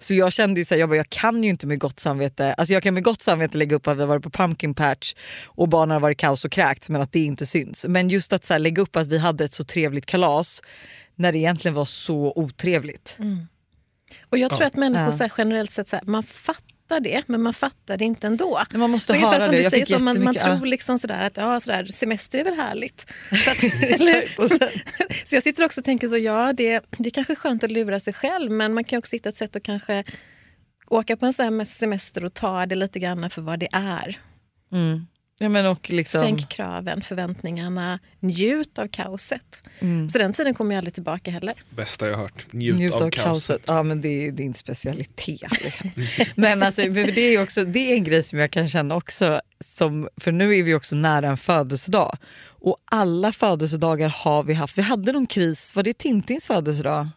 Så 0.01 0.13
jag 0.13 0.33
kände 0.33 0.61
ju 0.61 0.65
så 0.65 0.73
här, 0.73 0.79
jag, 0.79 0.89
bara, 0.89 0.95
jag 0.95 1.09
kan 1.09 1.43
ju 1.43 1.49
inte 1.49 1.67
med 1.67 1.79
gott 1.79 1.99
samvete, 1.99 2.53
alltså 2.53 2.73
jag 2.73 2.83
kan 2.83 2.93
med 2.93 3.03
gott 3.03 3.21
samvete 3.21 3.57
lägga 3.57 3.75
upp 3.75 3.87
att 3.87 3.97
vi 3.97 4.01
har 4.01 4.07
varit 4.07 4.23
på 4.23 4.29
pumpkin 4.29 4.73
patch 4.73 5.13
och 5.45 5.69
barnen 5.69 5.93
har 5.93 5.99
varit 5.99 6.17
kaos 6.17 6.45
och 6.45 6.51
kräkts 6.51 6.89
men 6.89 7.01
att 7.01 7.11
det 7.11 7.19
inte 7.19 7.45
syns. 7.45 7.85
Men 7.89 8.09
just 8.09 8.33
att 8.33 8.45
så 8.45 8.53
här, 8.53 8.59
lägga 8.59 8.81
upp 8.81 8.95
att 8.95 9.07
vi 9.07 9.17
hade 9.17 9.43
ett 9.43 9.51
så 9.51 9.63
trevligt 9.63 10.05
kalas 10.05 10.61
när 11.15 11.31
det 11.31 11.37
egentligen 11.37 11.75
var 11.75 11.85
så 11.85 12.33
otrevligt. 12.35 13.17
Och 14.29 14.37
jag 14.37 14.51
tror 14.51 14.67
att 14.67 14.75
människor 14.75 15.05
Ja. 15.05 15.11
så 15.11 15.23
här, 15.23 15.31
generellt 15.37 15.71
sett, 15.71 15.87
så 15.87 15.95
här, 15.95 16.05
man 16.05 16.23
fattar 16.23 16.70
det 16.99 17.23
men 17.27 17.41
man 17.41 17.53
fattar 17.53 17.97
det 17.97 18.05
inte 18.05 18.27
ändå. 18.27 18.61
Men 18.71 18.79
man 18.79 18.89
måste 18.89 19.13
Ungefär 19.13 19.31
höra 19.31 19.39
som 19.39 19.51
det. 19.51 19.57
du 19.57 19.69
säger, 19.69 19.85
så 19.85 19.99
man, 19.99 20.23
man 20.23 20.35
tror 20.35 20.65
liksom 20.65 20.99
sådär 20.99 21.23
att 21.23 21.37
ja, 21.37 21.59
sådär, 21.59 21.85
semester 21.85 22.39
är 22.39 22.43
väl 22.43 22.53
härligt. 22.53 23.11
Att, 23.31 23.57
så 25.27 25.35
jag 25.35 25.43
sitter 25.43 25.65
också 25.65 25.81
och 25.81 25.85
tänker 25.85 26.07
så, 26.07 26.17
ja 26.17 26.53
det, 26.53 26.83
det 26.89 27.09
är 27.09 27.11
kanske 27.11 27.35
skönt 27.35 27.63
att 27.63 27.71
lura 27.71 27.99
sig 27.99 28.13
själv 28.13 28.51
men 28.51 28.73
man 28.73 28.83
kan 28.83 28.99
också 28.99 29.15
hitta 29.15 29.29
ett 29.29 29.37
sätt 29.37 29.55
att 29.55 29.63
kanske 29.63 30.03
åka 30.87 31.17
på 31.17 31.25
en 31.25 31.33
sån 31.33 31.65
semester 31.65 32.25
och 32.25 32.33
ta 32.33 32.65
det 32.65 32.75
lite 32.75 32.99
grann 32.99 33.29
för 33.29 33.41
vad 33.41 33.59
det 33.59 33.69
är. 33.71 34.19
Ja, 35.41 35.49
men 35.49 35.65
och 35.65 35.89
liksom, 35.89 36.21
Sänk 36.21 36.49
kraven, 36.49 37.01
förväntningarna, 37.01 37.99
njut 38.19 38.79
av 38.79 38.87
kaoset. 38.87 39.63
Mm. 39.79 40.09
Så 40.09 40.17
den 40.17 40.33
tiden 40.33 40.53
kommer 40.53 40.75
jag 40.75 40.77
aldrig 40.77 40.93
tillbaka 40.93 41.31
heller. 41.31 41.53
Bästa 41.69 42.07
jag 42.07 42.17
hört. 42.17 42.45
Njut, 42.51 42.77
njut 42.77 42.93
av, 42.93 43.03
av 43.03 43.09
kaoset. 43.09 43.23
kaoset. 43.23 43.61
Ja, 43.67 43.83
men 43.83 44.01
det 44.01 44.07
är 44.07 44.21
ju 44.21 44.31
din 44.31 44.53
specialitet. 44.53 45.63
Liksom. 45.63 45.91
men 46.35 46.63
alltså, 46.63 46.81
det, 46.81 47.21
är 47.21 47.43
också, 47.43 47.65
det 47.65 47.79
är 47.79 47.95
en 47.95 48.03
grej 48.03 48.23
som 48.23 48.39
jag 48.39 48.51
kan 48.51 48.67
känna 48.67 48.95
också, 48.95 49.41
som, 49.65 50.09
för 50.17 50.31
nu 50.31 50.57
är 50.57 50.63
vi 50.63 50.75
också 50.75 50.95
nära 50.95 51.27
en 51.27 51.37
födelsedag. 51.37 52.17
Och 52.43 52.77
alla 52.85 53.31
födelsedagar 53.31 54.09
har 54.09 54.43
vi 54.43 54.53
haft. 54.53 54.77
Vi 54.77 54.81
hade 54.81 55.11
någon 55.11 55.27
kris, 55.27 55.75
var 55.75 55.83
det 55.83 55.97
Tintins 55.97 56.47
födelsedag? 56.47 57.07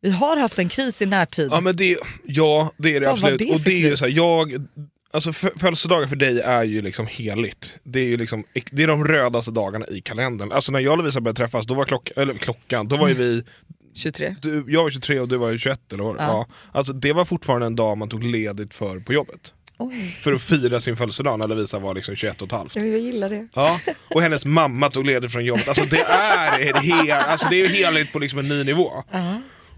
Vi 0.00 0.10
har 0.10 0.36
haft 0.36 0.58
en 0.58 0.68
kris 0.68 1.02
i 1.02 1.06
närtid. 1.06 1.48
Ja, 1.52 1.60
men 1.60 1.76
det, 1.76 1.98
ja 2.24 2.72
det 2.76 2.96
är 2.96 3.00
det 3.00 3.06
Vad 3.06 3.20
var 3.20 3.30
absolut. 3.30 3.38
det 3.38 3.54
och 3.54 3.60
för 3.60 3.70
det 3.70 3.76
är 3.76 3.80
ju 3.80 3.88
kris? 3.88 3.98
så 3.98 4.04
här, 4.04 4.12
jag, 4.12 4.66
alltså 5.12 5.30
fö- 5.30 5.58
födelsedagar 5.58 6.06
för 6.06 6.16
dig 6.16 6.40
är 6.40 6.62
ju 6.64 6.82
liksom 6.82 7.06
heligt. 7.06 7.76
Det 7.82 8.00
är 8.00 8.04
ju 8.04 8.16
liksom, 8.16 8.44
det 8.70 8.82
är 8.82 8.86
de 8.86 9.04
rödaste 9.04 9.50
dagarna 9.50 9.86
i 9.86 10.00
kalendern. 10.00 10.52
Alltså 10.52 10.72
när 10.72 10.80
jag 10.80 10.92
och 10.92 10.98
Lovisa 10.98 11.20
började 11.20 11.36
träffas, 11.36 11.66
då 11.66 11.74
var 11.74 11.84
klock, 11.84 12.10
eller 12.16 12.34
klockan, 12.34 12.88
då 12.88 12.96
var 12.96 13.08
ju 13.08 13.14
vi 13.14 13.42
23. 13.94 14.36
du, 14.42 14.64
jag 14.68 14.82
var 14.82 14.90
23 14.90 15.20
och 15.20 15.28
du 15.28 15.36
var 15.36 15.50
ju 15.50 15.58
21 15.58 15.92
eller 15.92 16.04
vad 16.04 16.16
Ja. 16.16 16.22
ja. 16.22 16.46
Alltså 16.72 16.92
det 16.92 17.12
var 17.12 17.24
fortfarande 17.24 17.66
en 17.66 17.76
dag 17.76 17.98
man 17.98 18.08
tog 18.08 18.24
ledigt 18.24 18.74
för 18.74 19.00
på 19.00 19.12
jobbet. 19.12 19.52
Oj. 19.82 19.96
För 20.22 20.32
att 20.32 20.42
fira 20.42 20.80
sin 20.80 20.96
födelsedag 20.96 21.38
när 21.38 21.48
Lovisa 21.48 21.78
var 21.78 21.94
liksom 21.94 22.14
21 22.16 22.42
och 22.42 22.46
ett 22.48 22.52
halvt. 22.52 22.76
Jag 22.76 22.86
gillar 22.98 23.28
det. 23.30 23.48
Ja, 23.54 23.80
och 24.14 24.22
hennes 24.22 24.44
mamma 24.46 24.90
tog 24.90 25.06
ledigt 25.06 25.32
från 25.32 25.44
jobbet. 25.44 25.68
Alltså 25.68 25.84
det 25.90 26.00
är, 26.00 26.74
hel, 26.82 27.10
alltså 27.10 27.46
det 27.50 27.60
är 27.60 27.68
heligt 27.68 28.12
på 28.12 28.18
liksom 28.18 28.38
en 28.38 28.48
ny 28.48 28.64
nivå. 28.64 28.92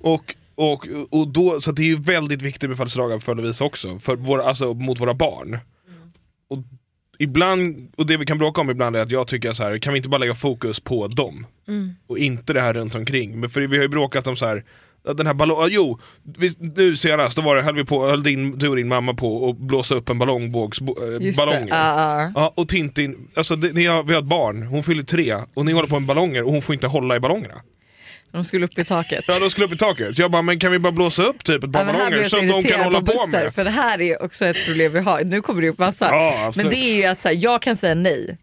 Och, 0.01 0.35
och, 0.63 0.87
och 1.21 1.29
då, 1.29 1.61
så 1.61 1.73
det 1.73 1.83
är 1.83 1.87
ju 1.87 2.01
väldigt 2.01 2.43
viktigt 2.43 2.71
med 2.71 2.77
födelsedagar 2.77 3.19
för 3.19 3.35
Lovisa 3.35 3.65
också, 3.65 3.99
för 3.99 4.17
våra, 4.17 4.45
alltså, 4.45 4.75
mot 4.75 5.01
våra 5.01 5.15
barn. 5.15 5.59
Och 6.51 6.59
ibland, 7.19 7.93
och 7.97 8.07
det 8.07 8.17
vi 8.17 8.27
kan 8.27 8.39
bråka 8.39 8.61
om 8.61 8.71
ibland 8.71 8.97
är 8.97 9.01
att 9.01 9.11
jag 9.11 9.27
tycker 9.27 9.53
så 9.53 9.63
här, 9.63 9.79
kan 9.79 9.93
vi 9.93 9.97
inte 9.97 10.09
bara 10.09 10.19
lägga 10.19 10.35
fokus 10.35 10.81
på 10.81 11.09
dem? 11.09 11.47
Och 12.07 12.19
inte 12.19 12.53
det 12.53 12.61
här 12.61 12.75
runt 12.75 12.95
omkring. 12.95 13.41
Men 13.41 13.51
för 13.51 13.61
vi 13.61 13.77
har 13.77 13.83
ju 13.83 13.89
bråkat 13.89 14.27
om 14.27 14.37
så 14.37 14.47
här 14.47 14.65
Den 15.17 15.27
här 15.27 15.35
ballong, 15.35 15.67
jo, 15.71 15.99
vi, 16.39 16.51
nu 16.59 16.97
senast 16.97 17.37
då 17.37 17.43
var 17.43 17.57
det, 17.57 17.63
höll, 17.63 17.75
vi 17.75 17.85
på, 17.85 18.07
höll 18.07 18.23
din, 18.23 18.59
du 18.59 18.69
och 18.69 18.77
din 18.77 18.89
mamma 18.89 19.15
på 19.15 19.51
att 19.51 19.57
blåsa 19.57 19.95
upp 19.95 20.09
en 20.09 20.19
ballongbågs 20.19 20.81
äh, 20.81 20.87
Just 21.21 21.39
det. 21.39 21.47
ballonger. 21.47 21.69
Ja, 21.69 22.21
ja. 22.23 22.33
Ja, 22.35 22.53
och 22.57 22.69
Tintin, 22.69 23.29
alltså 23.35 23.57
det, 23.57 23.73
ni 23.73 23.87
har, 23.87 24.03
vi 24.03 24.13
har 24.15 24.21
ett 24.21 24.27
barn, 24.29 24.63
hon 24.63 24.83
fyller 24.83 25.03
tre 25.03 25.37
och 25.55 25.65
ni 25.65 25.73
håller 25.73 25.89
på 25.89 26.01
med 26.01 26.07
ballonger 26.07 26.43
och 26.43 26.53
hon 26.53 26.63
får 26.63 26.75
inte 26.75 26.87
hålla 26.87 27.17
i 27.17 27.21
ballongerna. 27.21 27.55
De 28.33 28.45
skulle 28.45 28.65
upp 28.65 28.79
i 28.79 28.85
taket. 28.85 29.25
Ja, 29.29 29.39
de 29.39 29.51
skulle 29.51 29.67
upp 29.67 29.73
i 29.73 29.77
taket. 29.77 30.19
Jag 30.19 30.31
bara, 30.31 30.43
men 30.43 30.59
kan 30.59 30.73
vi 30.73 30.79
bara 30.79 30.93
blåsa 30.93 31.23
upp 31.23 31.45
typ 31.45 31.65
ett 31.65 31.73
par 31.73 31.81
Ja, 31.81 31.87
här 31.87 31.93
ballonger 31.93 32.25
så 32.25 32.37
de 32.37 32.63
kan 32.63 32.81
hålla 32.81 33.01
på 33.01 33.07
på 33.07 33.13
Buster, 33.13 33.45
med? 33.45 33.55
För 33.55 33.65
det 33.65 33.71
här 33.71 34.03
är 34.03 34.23
också 34.23 34.47
ett 34.47 34.67
problem 34.67 34.93
vi 34.93 35.01
har. 35.01 35.25
Nu 35.25 35.43
kommer 35.43 35.63
det 35.63 35.69
upp 35.69 35.79
massa. 35.79 36.07
Ja, 36.07 36.53
men 36.57 36.69
det 36.69 36.77
är 36.77 36.95
ju 36.95 37.05
att 37.05 37.23
så 37.23 37.29
här, 37.29 37.37
jag 37.41 37.63
kan 37.63 37.77
säga 37.77 37.95
nej 37.95 38.39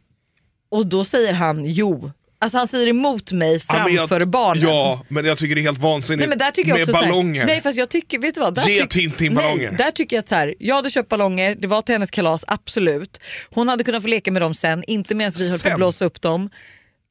och 0.71 0.88
då 0.88 1.04
säger 1.04 1.34
han 1.34 1.65
jo. 1.65 2.12
Alltså 2.41 2.58
han 2.58 2.67
säger 2.67 2.88
emot 2.88 3.32
mig 3.32 3.54
Ja, 3.54 3.60
framför 3.60 4.19
jag, 4.19 4.28
barnen. 4.30 4.63
Ja, 4.63 5.06
men 5.08 5.25
jag 5.25 5.38
tycker 5.38 5.56
det 5.56 5.62
är 5.62 5.63
helt 5.63 5.80
vansinnigt 5.80 6.19
Nej, 6.19 6.30
men 6.30 6.38
där 6.38 6.52
tycker 6.52 6.69
jag 6.69 6.75
med 6.78 6.82
också 6.84 6.91
så 6.91 6.97
här- 6.97 7.12
ballonger. 7.12 7.45
nej 7.45 7.62
fast 7.62 7.78
jag 7.78 7.89
tycker, 7.89 8.19
vet 8.19 8.36
du 8.36 8.41
vad? 8.41 8.56
Där 8.56 8.67
Ge 8.69 8.86
Tintin 8.86 9.36
ballonger. 9.36 9.67
Nej, 9.67 9.78
där 9.78 9.91
tycker 9.91 10.15
jag 10.15 10.23
att 10.23 10.30
så 10.30 10.36
här, 10.36 10.56
jag 10.60 10.75
hade 10.75 10.89
köpt 10.89 11.10
ballonger, 11.10 11.56
det 11.56 11.67
var 11.67 11.82
till 11.82 11.95
hennes 11.95 12.12
kalas, 12.12 12.45
absolut. 12.47 13.19
Hon 13.49 13.67
hade 13.69 13.84
kunnat 13.84 14.02
få 14.04 14.08
leka 14.10 14.32
med 14.32 14.41
dem 14.41 14.54
sen, 14.54 14.84
inte 14.88 15.15
medan 15.15 15.32
vi 15.38 15.49
höll 15.52 15.60
på 15.60 15.69
att 15.69 15.75
blåsa 15.75 16.06
upp 16.06 16.21
dem. 16.21 16.49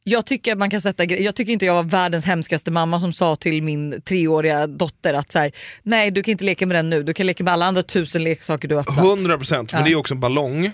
Jag 0.08 0.26
tycker, 0.26 0.56
man 0.56 0.70
kan 0.70 0.80
sätta, 0.80 1.04
jag 1.04 1.34
tycker 1.34 1.52
inte 1.52 1.66
jag 1.66 1.74
var 1.74 1.82
världens 1.82 2.24
hemskaste 2.24 2.70
mamma 2.70 3.00
som 3.00 3.12
sa 3.12 3.36
till 3.36 3.62
min 3.62 4.02
treåriga 4.02 4.66
dotter 4.66 5.14
att 5.14 5.32
så 5.32 5.38
här, 5.38 5.52
nej 5.82 6.10
du 6.10 6.22
kan 6.22 6.32
inte 6.32 6.44
leka 6.44 6.66
med 6.66 6.76
den 6.76 6.90
nu, 6.90 7.02
du 7.02 7.14
kan 7.14 7.26
leka 7.26 7.44
med 7.44 7.52
alla 7.52 7.66
andra 7.66 7.82
tusen 7.82 8.24
leksaker 8.24 8.68
du 8.68 8.74
har 8.74 8.82
öppnat. 8.82 8.98
100 9.04 9.36
procent, 9.36 9.72
men 9.72 9.80
Ja. 9.80 9.86
det 9.86 9.92
är 9.92 9.96
också 9.96 10.14
en 10.14 10.20
ballong. 10.20 10.70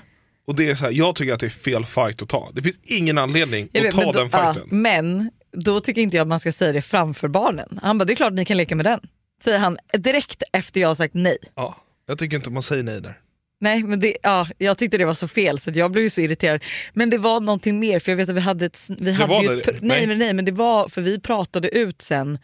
Och 0.46 0.56
det 0.56 0.70
är 0.70 0.74
så 0.74 0.84
här, 0.84 0.92
jag 0.92 1.14
tycker 1.16 1.32
att 1.32 1.40
det 1.40 1.46
är 1.46 1.50
fel 1.50 1.84
fight 1.84 2.22
att 2.22 2.28
ta. 2.28 2.50
Det 2.54 2.62
finns 2.62 2.76
ingen 2.84 3.18
anledning 3.18 3.68
Jag 3.72 3.80
att 3.80 3.94
vet, 3.94 4.04
ta 4.04 4.12
då- 4.12 4.18
den 4.18 4.30
fighten. 4.30 4.62
Ja, 4.70 4.76
men 4.76 5.30
då 5.52 5.80
tycker 5.80 6.02
inte 6.02 6.16
jag 6.16 6.22
att 6.24 6.28
man 6.28 6.40
ska 6.40 6.52
säga 6.52 6.72
det 6.72 6.82
framför 6.82 7.28
barnen. 7.28 7.80
Han 7.82 7.98
bara, 7.98 8.04
det 8.04 8.12
är 8.12 8.16
klart 8.16 8.32
ni 8.32 8.44
kan 8.44 8.56
leka 8.56 8.76
med 8.76 8.86
den. 8.86 9.00
Säger 9.44 9.58
han 9.58 9.76
direkt 9.98 10.42
efter 10.52 10.80
jag 10.80 10.88
har 10.88 10.94
sagt 10.94 11.14
nej. 11.14 11.36
Ja, 11.54 11.76
jag 12.06 12.18
tycker 12.18 12.36
inte 12.36 12.50
man 12.50 12.62
säger 12.62 12.82
nej 12.82 13.00
där. 13.00 13.18
Nej 13.60 13.82
men 13.82 14.00
det, 14.00 14.16
ja, 14.22 14.48
jag 14.58 14.78
tyckte 14.78 14.98
det 14.98 15.04
var 15.04 15.14
så 15.14 15.28
fel 15.28 15.58
så 15.58 15.70
jag 15.74 15.90
blev 15.90 16.04
ju 16.04 16.10
så 16.10 16.20
irriterad. 16.20 16.64
Men 16.92 17.10
det 17.10 17.18
var 17.18 17.40
någonting 17.40 17.80
mer 17.80 18.00
för 18.00 18.12
jag 18.12 18.16
vet 18.16 18.28
att 18.28 18.34
vi 18.34 18.40
hade 18.40 18.66
ett... 18.66 18.78
Vi 18.98 19.12
hade 19.12 19.30
var 19.30 19.42
ju 19.42 19.48
det? 19.48 19.60
ett 19.60 19.82
nej, 19.82 19.98
Nej. 19.98 20.06
men 20.06 20.18
nej 20.18 20.34
men 20.34 20.44
det 20.44 20.52
var 20.52 20.88
för 20.88 21.00
vi 21.00 21.20
pratade 21.20 21.68
ut 21.68 22.02
sen 22.02 22.38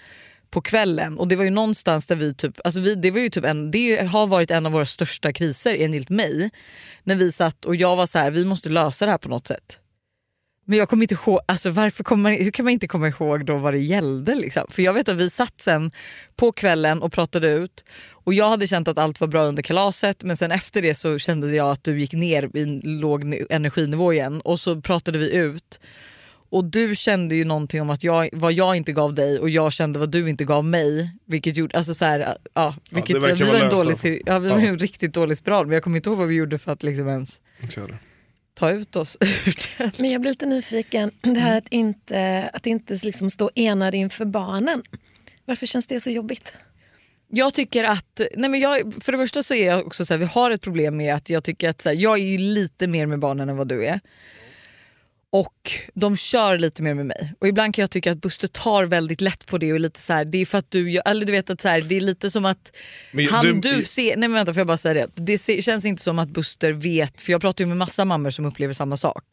på 0.51 0.61
kvällen 0.61 1.19
och 1.19 1.29
det 1.29 1.37
var 1.37 1.45
ju 1.45 1.51
någonstans 1.51 2.07
där 2.07 2.17
vi 2.17 2.35
typ, 2.35 2.61
alltså 2.65 2.81
vi, 2.81 2.95
det 2.95 3.11
var 3.11 3.21
ju 3.21 3.29
typ 3.29 3.45
en, 3.45 3.71
det 3.71 4.07
har 4.07 4.27
varit 4.27 4.51
en 4.51 4.67
av 4.67 4.73
våra 4.73 4.87
största 4.87 5.33
kriser 5.33 5.77
enligt 5.79 6.09
mig. 6.09 6.51
När 7.03 7.15
vi 7.15 7.33
satt 7.33 7.65
och 7.65 7.77
jag 7.77 7.97
var 7.97 8.07
så 8.07 8.19
här, 8.19 8.31
vi 8.31 8.45
måste 8.45 8.69
lösa 8.69 9.05
det 9.05 9.11
här 9.11 9.19
på 9.19 9.29
något 9.29 9.47
sätt. 9.47 9.79
Men 10.71 10.79
jag 10.79 10.89
kommer 10.89 11.05
inte 11.05 11.15
ihåg, 11.15 11.41
alltså 11.47 11.71
varför 11.71 12.05
kommer 12.05 12.23
man, 12.23 12.33
hur 12.45 12.51
kan 12.51 12.65
man 12.65 12.73
inte 12.73 12.89
komma 12.89 13.09
ihåg 13.09 13.47
då 13.47 13.57
vad 13.57 13.75
det 13.75 13.79
gällde? 13.79 14.35
Liksom? 14.35 14.67
För 14.71 14.83
jag 14.83 14.93
vet 14.93 15.09
att 15.09 15.17
vi 15.17 15.31
satt 15.31 15.61
sen 15.61 15.91
på 16.37 16.53
kvällen 16.53 17.03
och 17.03 17.13
pratade 17.13 17.49
ut 17.51 17.85
och 18.13 18.35
jag 18.35 18.49
hade 18.49 18.67
känt 18.67 18.89
att 18.89 18.99
allt 18.99 19.21
var 19.21 19.29
bra 19.29 19.45
under 19.45 19.63
kalaset 19.63 20.23
men 20.25 20.37
sen 20.37 20.51
efter 20.53 20.83
det 20.83 20.95
så 20.95 21.19
kände 21.19 21.55
jag 21.57 21.71
att 21.71 21.85
du 21.85 22.01
gick 22.01 22.13
ner 22.13 22.51
i 22.57 22.63
en 22.63 22.81
låg 22.85 23.25
ni- 23.25 23.47
energinivå 23.51 24.13
igen 24.13 24.41
och 24.41 24.61
så 24.61 24.81
pratade 24.81 25.19
vi 25.19 25.37
ut. 25.37 25.81
Och 26.51 26.65
du 26.65 26.97
kände 26.97 27.37
ju 27.37 27.45
någonting 27.45 27.81
om 27.81 27.91
att 27.91 28.05
jag, 28.05 28.29
vad 28.33 28.53
jag 28.53 28.77
inte 28.77 28.93
gav 28.93 29.15
dig 29.15 29.39
och 29.39 29.51
jag 29.51 29.73
kände 29.73 29.99
vad 29.99 30.11
du 30.11 30.29
inte 30.31 30.45
gav 30.45 30.65
mig. 30.65 31.11
Vilket 31.27 31.57
gjorde, 31.57 31.77
alltså 31.77 31.95
så 31.95 32.05
här, 32.05 32.37
ja, 32.55 32.75
vilket, 32.91 33.15
det 33.21 33.27
verkar 33.27 33.45
vi 33.45 33.51
var 33.51 33.59
en, 33.59 33.71
dålig, 33.71 33.91
alltså. 33.91 34.09
ja, 34.09 34.39
vi 34.39 34.49
var 34.49 34.59
Ja. 34.61 34.67
en 34.67 34.79
riktigt 34.79 35.15
dålig 35.15 35.37
spiral 35.37 35.67
men 35.67 35.75
jag 35.75 35.83
kommer 35.83 35.97
inte 35.97 36.11
ihåg 36.11 36.19
vad 36.19 36.29
vi 36.29 36.35
gjorde 36.35 36.59
för 36.59 36.73
att 36.73 36.83
liksom 36.83 37.09
ens 37.09 37.41
heller. 37.77 37.99
Ta 38.61 38.71
ut 38.71 38.97
oss 38.97 39.17
ur 39.21 39.79
det. 39.79 39.99
Men 39.99 40.11
jag 40.11 40.21
blir 40.21 40.31
lite 40.31 40.47
nyfiken, 40.47 41.11
det 41.21 41.41
här 41.41 41.57
att 41.57 41.69
inte, 41.69 42.51
att 42.53 42.67
inte 42.67 42.95
liksom 43.05 43.31
stå 43.31 43.51
enad 43.55 43.95
inför 43.95 44.25
barnen. 44.25 44.83
Varför 45.45 45.67
känns 45.67 45.87
det 45.87 46.01
så 46.01 46.11
jobbigt? 46.11 46.57
Jag 47.29 47.55
tycker 47.55 47.85
att, 47.85 48.21
nej 48.37 48.51
men 48.51 48.61
jag, 48.61 48.95
för 49.01 49.13
det 49.13 49.19
första 49.19 49.43
så 49.43 49.55
är 49.55 49.67
jag 49.67 49.87
också 49.87 50.05
så 50.05 50.15
här, 50.15 50.19
vi 50.19 50.25
har 50.25 50.51
ett 50.51 50.61
problem 50.61 50.97
med 50.97 51.15
att 51.15 51.31
jag 51.31 51.45
tycker 51.45 51.69
att 51.69 51.83
så 51.83 51.89
här, 51.89 51.97
jag 51.97 52.19
är 52.19 52.39
lite 52.39 52.87
mer 52.87 53.07
med 53.07 53.19
barnen 53.19 53.49
än 53.49 53.57
vad 53.57 53.69
du 53.69 53.87
är. 53.87 54.01
Och 55.33 55.71
de 55.95 56.17
kör 56.17 56.59
lite 56.59 56.83
mer 56.83 56.95
med 56.95 57.07
mig. 57.07 57.33
Och 57.41 57.49
ibland 57.49 57.75
kan 57.75 57.83
jag 57.83 57.91
tycka 57.91 58.13
att 58.13 58.21
Buster 58.21 58.49
tar 58.49 58.85
väldigt 58.85 59.21
lätt 59.21 59.47
på 59.47 59.59
det 59.59 59.73
och 59.73 59.81
lite 59.81 60.01
så 60.01 60.13
här, 60.13 60.25
det 60.25 60.39
är 60.39 60.47
för 60.47 60.59
att 60.59 60.71
du, 60.71 60.99
eller 60.99 61.27
du 61.27 61.33
vet 61.33 61.51
att 61.51 61.61
så 61.61 61.69
här, 61.69 61.81
det 61.83 61.97
är 61.97 62.01
lite 62.01 62.31
som 62.31 62.45
att 62.45 62.73
Men 63.13 63.27
han 63.29 63.45
du- 63.61 63.61
du, 63.77 63.85
ser, 63.85 64.17
nej 64.17 64.29
men 64.29 64.33
vänta 64.33 64.55
får 64.55 64.61
jag 64.61 64.67
bara 64.67 64.77
säga 64.77 64.95
det. 65.15 65.23
Det 65.25 65.63
känns 65.63 65.85
inte 65.85 66.03
som 66.03 66.19
att 66.19 66.29
Buster 66.29 66.73
vet, 66.73 67.21
för 67.21 67.33
jag 67.33 67.41
pratar 67.41 67.65
ju 67.65 67.69
med 67.69 67.77
massa 67.77 68.05
mammor 68.05 68.31
som 68.31 68.45
upplever 68.45 68.75
samma 68.75 68.97
sak. 68.97 69.25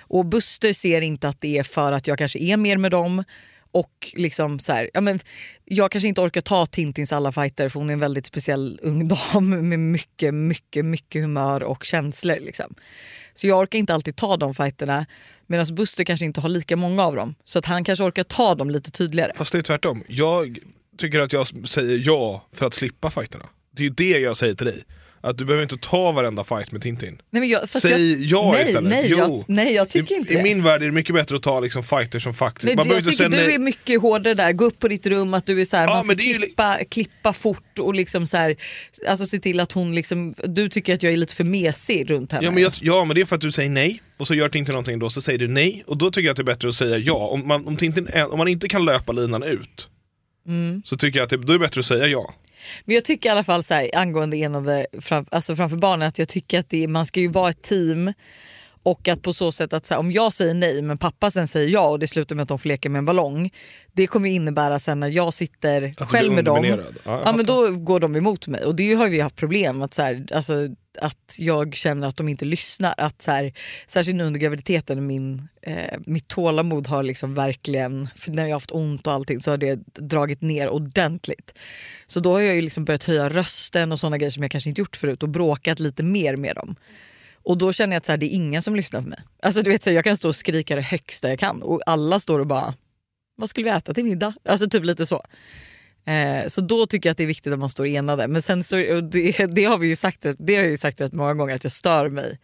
Och 0.00 0.26
Buster 0.26 0.72
ser 0.72 1.00
inte 1.00 1.28
att 1.28 1.40
det 1.40 1.58
är 1.58 1.62
för 1.62 1.92
att 1.92 2.06
jag 2.06 2.18
kanske 2.18 2.38
är 2.38 2.56
mer 2.56 2.76
med 2.76 2.90
dem 2.90 3.24
och 3.72 4.12
liksom 4.16 4.58
så 4.58 4.72
här, 4.72 4.90
ja 4.94 5.00
men 5.00 5.20
jag 5.64 5.90
kanske 5.90 6.08
inte 6.08 6.20
orkar 6.20 6.40
ta 6.40 6.66
Tintins 6.66 7.12
alla 7.12 7.32
fighter 7.32 7.68
för 7.68 7.80
hon 7.80 7.88
är 7.90 7.92
en 7.94 8.00
väldigt 8.00 8.26
speciell 8.26 8.78
ung 8.82 9.08
dam 9.32 9.68
med 9.68 9.78
mycket, 9.78 10.34
mycket, 10.34 10.84
mycket 10.84 11.22
humör 11.22 11.62
och 11.62 11.84
känslor. 11.84 12.36
Liksom. 12.40 12.74
Så 13.34 13.46
jag 13.46 13.58
orkar 13.58 13.78
inte 13.78 13.94
alltid 13.94 14.16
ta 14.16 14.36
de 14.36 14.54
fighterna 14.54 15.06
medan 15.46 15.66
Buster 15.74 16.04
kanske 16.04 16.26
inte 16.26 16.40
har 16.40 16.48
lika 16.48 16.76
många 16.76 17.04
av 17.04 17.16
dem. 17.16 17.34
Så 17.44 17.58
att 17.58 17.66
han 17.66 17.84
kanske 17.84 18.04
orkar 18.04 18.24
ta 18.24 18.54
dem 18.54 18.70
lite 18.70 18.90
tydligare. 18.90 19.32
Fast 19.34 19.52
det 19.52 19.58
är 19.58 19.62
tvärtom. 19.62 20.04
Jag 20.08 20.58
tycker 20.98 21.20
att 21.20 21.32
jag 21.32 21.68
säger 21.68 22.02
ja 22.06 22.46
för 22.52 22.66
att 22.66 22.74
slippa 22.74 23.10
fighterna. 23.10 23.46
Det 23.76 23.82
är 23.82 23.84
ju 23.84 23.90
det 23.90 24.18
jag 24.18 24.36
säger 24.36 24.54
till 24.54 24.66
dig. 24.66 24.84
Att 25.22 25.38
du 25.38 25.44
behöver 25.44 25.62
inte 25.62 25.76
ta 25.76 26.12
varenda 26.12 26.44
fight 26.44 26.72
med 26.72 26.82
Tintin. 26.82 27.22
Nej, 27.30 27.40
men 27.40 27.48
jag, 27.48 27.68
Säg 27.68 28.24
ja 28.30 28.52
nej, 28.52 28.64
istället. 28.66 28.90
Nej, 28.90 29.06
jo. 29.08 29.18
jag, 29.18 29.44
nej 29.48 29.74
jag 29.74 29.88
tycker 29.88 30.14
I, 30.14 30.18
inte 30.18 30.32
I 30.32 30.36
det. 30.36 30.42
min 30.42 30.62
värld 30.62 30.82
är 30.82 30.86
det 30.86 30.92
mycket 30.92 31.14
bättre 31.14 31.36
att 31.36 31.42
ta 31.42 31.60
liksom 31.60 31.82
fighter 31.82 32.18
som 32.18 32.34
faktiskt... 32.34 32.64
Nej, 32.66 32.76
man 32.76 32.88
jag 32.88 33.04
tycker 33.04 33.28
du 33.28 33.36
nej. 33.36 33.54
är 33.54 33.58
mycket 33.58 34.00
hårdare 34.02 34.34
där, 34.34 34.52
gå 34.52 34.64
upp 34.64 34.78
på 34.78 34.88
ditt 34.88 35.06
rum, 35.06 35.34
att 35.34 35.46
du 35.46 35.60
är 35.60 35.64
så 35.64 35.76
här, 35.76 35.86
Ja, 35.88 35.94
man 35.94 36.04
ska 36.04 36.12
är 36.14 36.18
ju 36.18 36.32
li- 36.32 36.38
klippa, 36.46 36.78
klippa 36.90 37.32
fort 37.32 37.78
och 37.78 37.94
liksom 37.94 38.26
så 38.26 38.36
här, 38.36 38.56
alltså 39.08 39.26
se 39.26 39.38
till 39.38 39.60
att 39.60 39.72
hon 39.72 39.94
liksom, 39.94 40.34
du 40.44 40.68
tycker 40.68 40.94
att 40.94 41.02
jag 41.02 41.12
är 41.12 41.16
lite 41.16 41.34
för 41.34 41.44
mesig 41.44 42.10
runt 42.10 42.32
henne. 42.32 42.44
Ja 42.44 42.50
men, 42.50 42.62
jag, 42.62 42.72
ja 42.80 43.04
men 43.04 43.14
det 43.14 43.20
är 43.20 43.24
för 43.24 43.34
att 43.36 43.40
du 43.42 43.52
säger 43.52 43.70
nej, 43.70 44.02
och 44.16 44.26
så 44.26 44.34
gör 44.34 44.48
Tintin 44.48 44.72
någonting 44.72 44.98
då, 44.98 45.10
så 45.10 45.22
säger 45.22 45.38
du 45.38 45.48
nej. 45.48 45.84
Och 45.86 45.96
då 45.96 46.10
tycker 46.10 46.26
jag 46.26 46.30
att 46.30 46.36
det 46.36 46.42
är 46.42 46.44
bättre 46.44 46.68
att 46.68 46.74
säga 46.74 46.98
ja. 46.98 47.14
Om 47.28 47.48
man, 47.48 47.66
om 47.66 47.76
Tintin, 47.76 48.08
om 48.30 48.38
man 48.38 48.48
inte 48.48 48.68
kan 48.68 48.84
löpa 48.84 49.12
linan 49.12 49.42
ut, 49.42 49.88
Mm. 50.46 50.82
så 50.84 50.96
tycker 50.96 51.18
jag 51.18 51.24
att 51.24 51.30
det, 51.30 51.36
då 51.36 51.52
är 51.52 51.58
det 51.58 51.64
bättre 51.64 51.80
att 51.80 51.86
säga 51.86 52.06
ja. 52.06 52.34
Men 52.84 52.94
jag 52.94 53.04
tycker 53.04 53.28
i 53.28 53.32
alla 53.32 53.44
fall 53.44 53.64
så 53.64 53.74
här, 53.74 53.90
angående 53.94 54.36
enade 54.36 54.86
fram, 55.00 55.26
alltså 55.30 55.56
framför 55.56 55.76
barnen 55.76 56.08
att 56.08 56.18
jag 56.18 56.28
tycker 56.28 56.58
att 56.58 56.68
det, 56.68 56.88
man 56.88 57.06
ska 57.06 57.20
ju 57.20 57.28
vara 57.28 57.50
ett 57.50 57.62
team 57.62 58.12
och 58.82 59.08
att 59.08 59.22
på 59.22 59.32
så 59.32 59.52
sätt 59.52 59.72
att 59.72 59.86
så 59.86 59.94
här, 59.94 59.98
om 59.98 60.12
jag 60.12 60.32
säger 60.32 60.54
nej 60.54 60.82
men 60.82 60.98
pappa 60.98 61.30
sen 61.30 61.48
säger 61.48 61.68
ja 61.68 61.88
och 61.88 61.98
det 61.98 62.08
slutar 62.08 62.36
med 62.36 62.42
att 62.42 62.48
de 62.48 62.58
får 62.58 62.68
leka 62.68 62.88
med 62.88 62.98
en 62.98 63.04
ballong. 63.04 63.50
Det 63.92 64.06
kommer 64.06 64.28
ju 64.28 64.34
innebära 64.34 64.80
sen 64.80 65.00
när 65.00 65.08
jag 65.08 65.34
sitter 65.34 65.80
du 65.80 66.04
själv 66.04 66.32
med 66.32 66.44
dem. 66.44 66.64
Ja, 66.64 66.78
ja, 67.04 67.32
men 67.36 67.46
då 67.46 67.70
går 67.70 68.00
de 68.00 68.16
emot 68.16 68.48
mig 68.48 68.64
och 68.64 68.74
det 68.74 68.94
har 68.94 69.08
vi 69.08 69.20
haft 69.20 69.36
problem 69.36 69.82
att, 69.82 69.94
så 69.94 70.02
här, 70.02 70.26
alltså, 70.34 70.68
att 70.98 71.36
jag 71.38 71.74
känner 71.74 72.06
att 72.06 72.16
de 72.16 72.28
inte 72.28 72.44
lyssnar. 72.44 72.94
Att, 72.96 73.22
så 73.22 73.30
här, 73.30 73.52
särskilt 73.86 74.22
under 74.22 74.40
graviditeten, 74.40 75.06
min, 75.06 75.48
eh, 75.62 75.98
mitt 76.06 76.28
tålamod 76.28 76.86
har 76.86 77.02
liksom 77.02 77.34
verkligen, 77.34 78.08
för 78.16 78.30
när 78.30 78.42
jag 78.42 78.48
har 78.48 78.52
haft 78.52 78.70
ont 78.70 79.06
och 79.06 79.12
allting 79.12 79.40
så 79.40 79.50
har 79.50 79.58
det 79.58 79.76
dragit 79.94 80.42
ner 80.42 80.68
ordentligt. 80.68 81.58
Så 82.06 82.20
då 82.20 82.32
har 82.32 82.40
jag 82.40 82.56
ju 82.56 82.62
liksom 82.62 82.84
börjat 82.84 83.04
höja 83.04 83.28
rösten 83.28 83.92
och 83.92 84.00
sådana 84.00 84.18
grejer 84.18 84.30
som 84.30 84.42
jag 84.42 84.50
kanske 84.50 84.70
inte 84.70 84.80
gjort 84.80 84.96
förut 84.96 85.22
och 85.22 85.28
bråkat 85.28 85.80
lite 85.80 86.02
mer 86.02 86.36
med 86.36 86.56
dem. 86.56 86.76
Och 87.42 87.58
då 87.58 87.72
känner 87.72 87.94
jag 87.94 87.98
att 87.98 88.06
så 88.06 88.12
här, 88.12 88.16
det 88.16 88.26
är 88.26 88.34
ingen 88.34 88.62
som 88.62 88.76
lyssnar 88.76 89.02
på 89.02 89.08
mig. 89.08 89.18
Alltså 89.42 89.62
du 89.62 89.70
vet 89.70 89.82
så 89.82 89.90
här, 89.90 89.94
Jag 89.94 90.04
kan 90.04 90.16
stå 90.16 90.28
och 90.28 90.36
skrika 90.36 90.76
det 90.76 90.82
högsta 90.82 91.28
jag 91.28 91.38
kan 91.38 91.62
och 91.62 91.80
alla 91.86 92.18
står 92.18 92.38
och 92.38 92.46
bara 92.46 92.74
vad 93.40 93.50
skulle 93.50 93.64
vi 93.64 93.70
äta 93.70 93.94
till 93.94 94.04
middag? 94.04 94.34
Alltså 94.44 94.70
typ 94.70 94.84
lite 94.84 95.06
så. 95.06 95.22
Eh, 96.04 96.48
så 96.48 96.60
då 96.60 96.86
tycker 96.86 97.08
jag 97.08 97.12
att 97.12 97.16
det 97.18 97.22
är 97.24 97.26
viktigt 97.26 97.52
att 97.52 97.58
man 97.58 97.70
står 97.70 97.86
enade. 97.86 98.28
Men 98.28 98.42
sen 98.42 98.64
så, 98.64 98.76
det, 99.00 99.46
det 99.46 99.64
har 99.64 99.78
vi 99.78 99.86
ju 99.86 99.96
sagt, 99.96 100.26
det 100.38 100.54
har 100.56 100.62
jag 100.62 100.70
ju 100.70 100.76
sagt 100.76 101.00
rätt 101.00 101.12
många 101.12 101.34
gånger 101.34 101.54
att 101.54 101.64
jag 101.64 101.72
stör 101.72 102.08
mig 102.08 102.38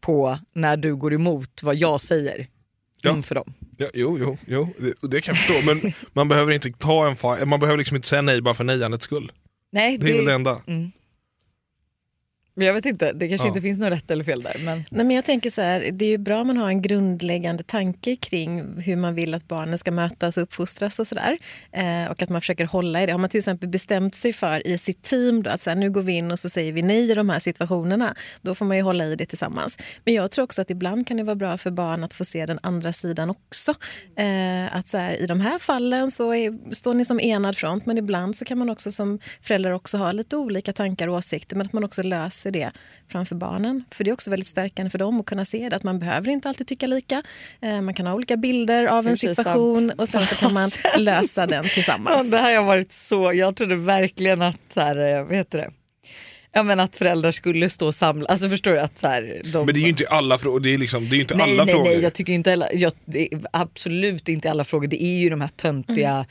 på 0.00 0.38
när 0.54 0.76
du 0.76 0.96
går 0.96 1.14
emot 1.14 1.62
vad 1.62 1.76
jag 1.76 2.00
säger 2.00 2.46
Ja. 3.04 3.10
inför 3.10 3.34
dem. 3.34 3.54
Ja, 3.76 3.86
jo, 3.94 4.18
jo, 4.20 4.38
jo, 4.46 4.68
det, 4.78 5.08
det 5.08 5.20
kan 5.20 5.34
jag 5.34 5.44
förstå. 5.44 5.74
Men 5.74 5.92
man 6.12 6.28
behöver 6.28 6.52
inte 6.52 6.72
ta 6.72 7.16
en 7.40 7.48
man 7.48 7.60
behöver 7.60 7.78
liksom 7.78 7.96
inte 7.96 8.08
säga 8.08 8.22
nej 8.22 8.40
bara 8.40 8.54
för 8.54 8.64
nejandets 8.64 9.04
skull. 9.04 9.32
Nej, 9.72 9.98
Det 9.98 10.10
är 10.12 10.16
väl 10.16 10.24
det 10.24 10.32
enda. 10.34 10.60
Men 12.54 12.66
jag 12.66 12.74
vet 12.74 12.86
inte, 12.86 13.12
det 13.12 13.28
kanske 13.28 13.46
Ja. 13.46 13.48
inte 13.48 13.60
finns 13.60 13.78
något 13.78 13.90
rätt 13.90 14.10
eller 14.10 14.24
fel 14.24 14.42
där. 14.42 14.56
Men 14.64 14.84
Nej, 14.90 15.04
men 15.04 15.10
jag 15.16 15.24
tänker 15.24 15.50
så 15.50 15.60
här, 15.60 15.90
det 15.92 16.04
är 16.04 16.08
ju 16.08 16.18
bra 16.18 16.40
om 16.40 16.46
man 16.46 16.56
har 16.56 16.68
en 16.68 16.82
grundläggande 16.82 17.62
tanke 17.62 18.16
kring 18.16 18.80
hur 18.80 18.96
man 18.96 19.14
vill 19.14 19.34
att 19.34 19.48
barnen 19.48 19.78
ska 19.78 19.90
mötas 19.90 20.36
och 20.36 20.42
uppfostras 20.42 20.98
och 20.98 21.06
sådär. 21.06 21.38
Eh, 21.72 22.10
och 22.10 22.22
att 22.22 22.28
man 22.28 22.40
försöker 22.40 22.64
hålla 22.64 23.02
i 23.02 23.06
det. 23.06 23.12
Har 23.12 23.18
man 23.18 23.30
till 23.30 23.38
exempel 23.38 23.68
bestämt 23.68 24.14
sig 24.14 24.32
för 24.32 24.66
i 24.66 24.78
sitt 24.78 25.02
team 25.02 25.42
då, 25.42 25.50
att 25.50 25.60
så 25.60 25.70
här, 25.70 25.76
nu 25.76 25.90
går 25.90 26.02
vi 26.02 26.12
in 26.12 26.30
och 26.30 26.38
så 26.38 26.48
säger 26.48 26.72
vi 26.72 26.82
nej 26.82 27.10
i 27.10 27.14
de 27.14 27.30
här 27.30 27.38
situationerna. 27.38 28.14
Då 28.42 28.54
får 28.54 28.64
man 28.64 28.76
ju 28.76 28.82
hålla 28.82 29.04
i 29.04 29.16
det 29.16 29.26
tillsammans. 29.26 29.78
Men 30.04 30.14
jag 30.14 30.30
tror 30.30 30.42
också 30.44 30.62
att 30.62 30.70
ibland 30.70 31.06
kan 31.06 31.16
det 31.16 31.22
vara 31.22 31.36
bra 31.36 31.58
för 31.58 31.70
barn 31.70 32.04
att 32.04 32.14
få 32.14 32.24
se 32.24 32.46
den 32.46 32.58
andra 32.62 32.92
sidan 32.92 33.30
också. 33.30 33.74
Eh, 34.16 34.76
att 34.76 34.88
så 34.88 34.98
här, 34.98 35.20
i 35.22 35.26
de 35.26 35.40
här 35.40 35.58
fallen 35.58 36.10
så 36.10 36.34
är, 36.34 36.74
står 36.74 36.94
ni 36.94 37.04
som 37.04 37.20
enad 37.20 37.56
front 37.56 37.86
men 37.86 37.98
ibland 37.98 38.36
så 38.36 38.44
kan 38.44 38.58
man 38.58 38.70
också 38.70 38.92
som 38.92 39.18
förälder 39.42 39.72
också 39.72 39.96
ha 39.98 40.12
lite 40.12 40.36
olika 40.36 40.72
tankar 40.72 41.08
och 41.08 41.14
åsikter 41.16 41.56
men 41.56 41.66
att 41.66 41.72
man 41.72 41.84
också 41.84 42.02
löser 42.02 42.41
sig 42.42 42.52
det 42.52 42.70
framför 43.08 43.34
barnen. 43.34 43.84
För 43.90 44.04
det 44.04 44.10
är 44.10 44.12
också 44.12 44.30
väldigt 44.30 44.48
stärkande 44.48 44.90
för 44.90 44.98
dem 44.98 45.20
att 45.20 45.26
kunna 45.26 45.44
se 45.44 45.68
det, 45.68 45.76
att 45.76 45.82
man 45.82 45.98
behöver 45.98 46.28
inte 46.30 46.48
alltid 46.48 46.66
tycka 46.66 46.86
lika. 46.86 47.22
Eh, 47.60 47.80
Man 47.80 47.94
kan 47.94 48.06
ha 48.06 48.14
olika 48.14 48.36
bilder 48.36 48.86
av 48.86 49.06
en 49.06 49.12
är 49.12 49.16
situation 49.16 49.88
sant. 49.88 50.00
och 50.00 50.08
sen 50.08 50.26
så 50.26 50.34
kan 50.34 50.52
man 50.52 50.70
lösa 50.98 51.46
den 51.46 51.64
Ja, 51.64 51.70
tillsammans. 51.74 52.30
det 52.30 52.38
här 52.38 52.56
har 52.56 52.64
varit 52.64 52.92
så, 52.92 53.32
jag 53.32 53.56
trodde 53.56 53.74
verkligen 53.74 54.42
att, 54.42 54.60
så 54.74 54.80
här, 54.80 55.16
eh, 55.18 55.24
vad 55.24 55.36
heter 55.36 55.58
det? 55.58 55.70
Ja, 56.54 56.62
men 56.62 56.80
att 56.80 56.96
föräldrar 56.96 57.30
skulle 57.30 57.70
stå 57.70 57.86
och 57.86 57.94
samla, 57.94 58.26
alltså 58.26 58.48
förstår 58.48 58.70
du 58.70 58.80
att 58.80 58.98
så 58.98 59.08
här, 59.08 59.40
de... 59.52 59.66
Men 59.66 59.74
det 59.74 59.80
är 59.80 59.82
ju 59.82 59.88
inte 59.88 60.06
alla 60.08 60.38
frågor. 60.38 60.60
Det 60.60 60.74
är, 60.74 60.78
liksom, 60.78 61.08
det 61.08 61.16
är 61.16 61.20
inte 61.20 61.34
nej, 61.34 61.52
alla 61.52 61.64
nej, 61.64 61.74
frågor. 61.74 61.88
nej, 61.90 62.00
jag 62.02 62.12
tycker 62.12 62.32
inte 62.32 62.52
alla, 62.52 62.72
jag, 62.72 62.92
det 63.04 63.34
är 63.34 63.40
absolut 63.52 64.28
inte 64.28 64.50
alla 64.50 64.64
frågor. 64.64 64.86
Det 64.86 65.02
är 65.02 65.18
ju 65.18 65.30
de 65.30 65.40
här 65.40 65.48
töntiga, 65.48 66.26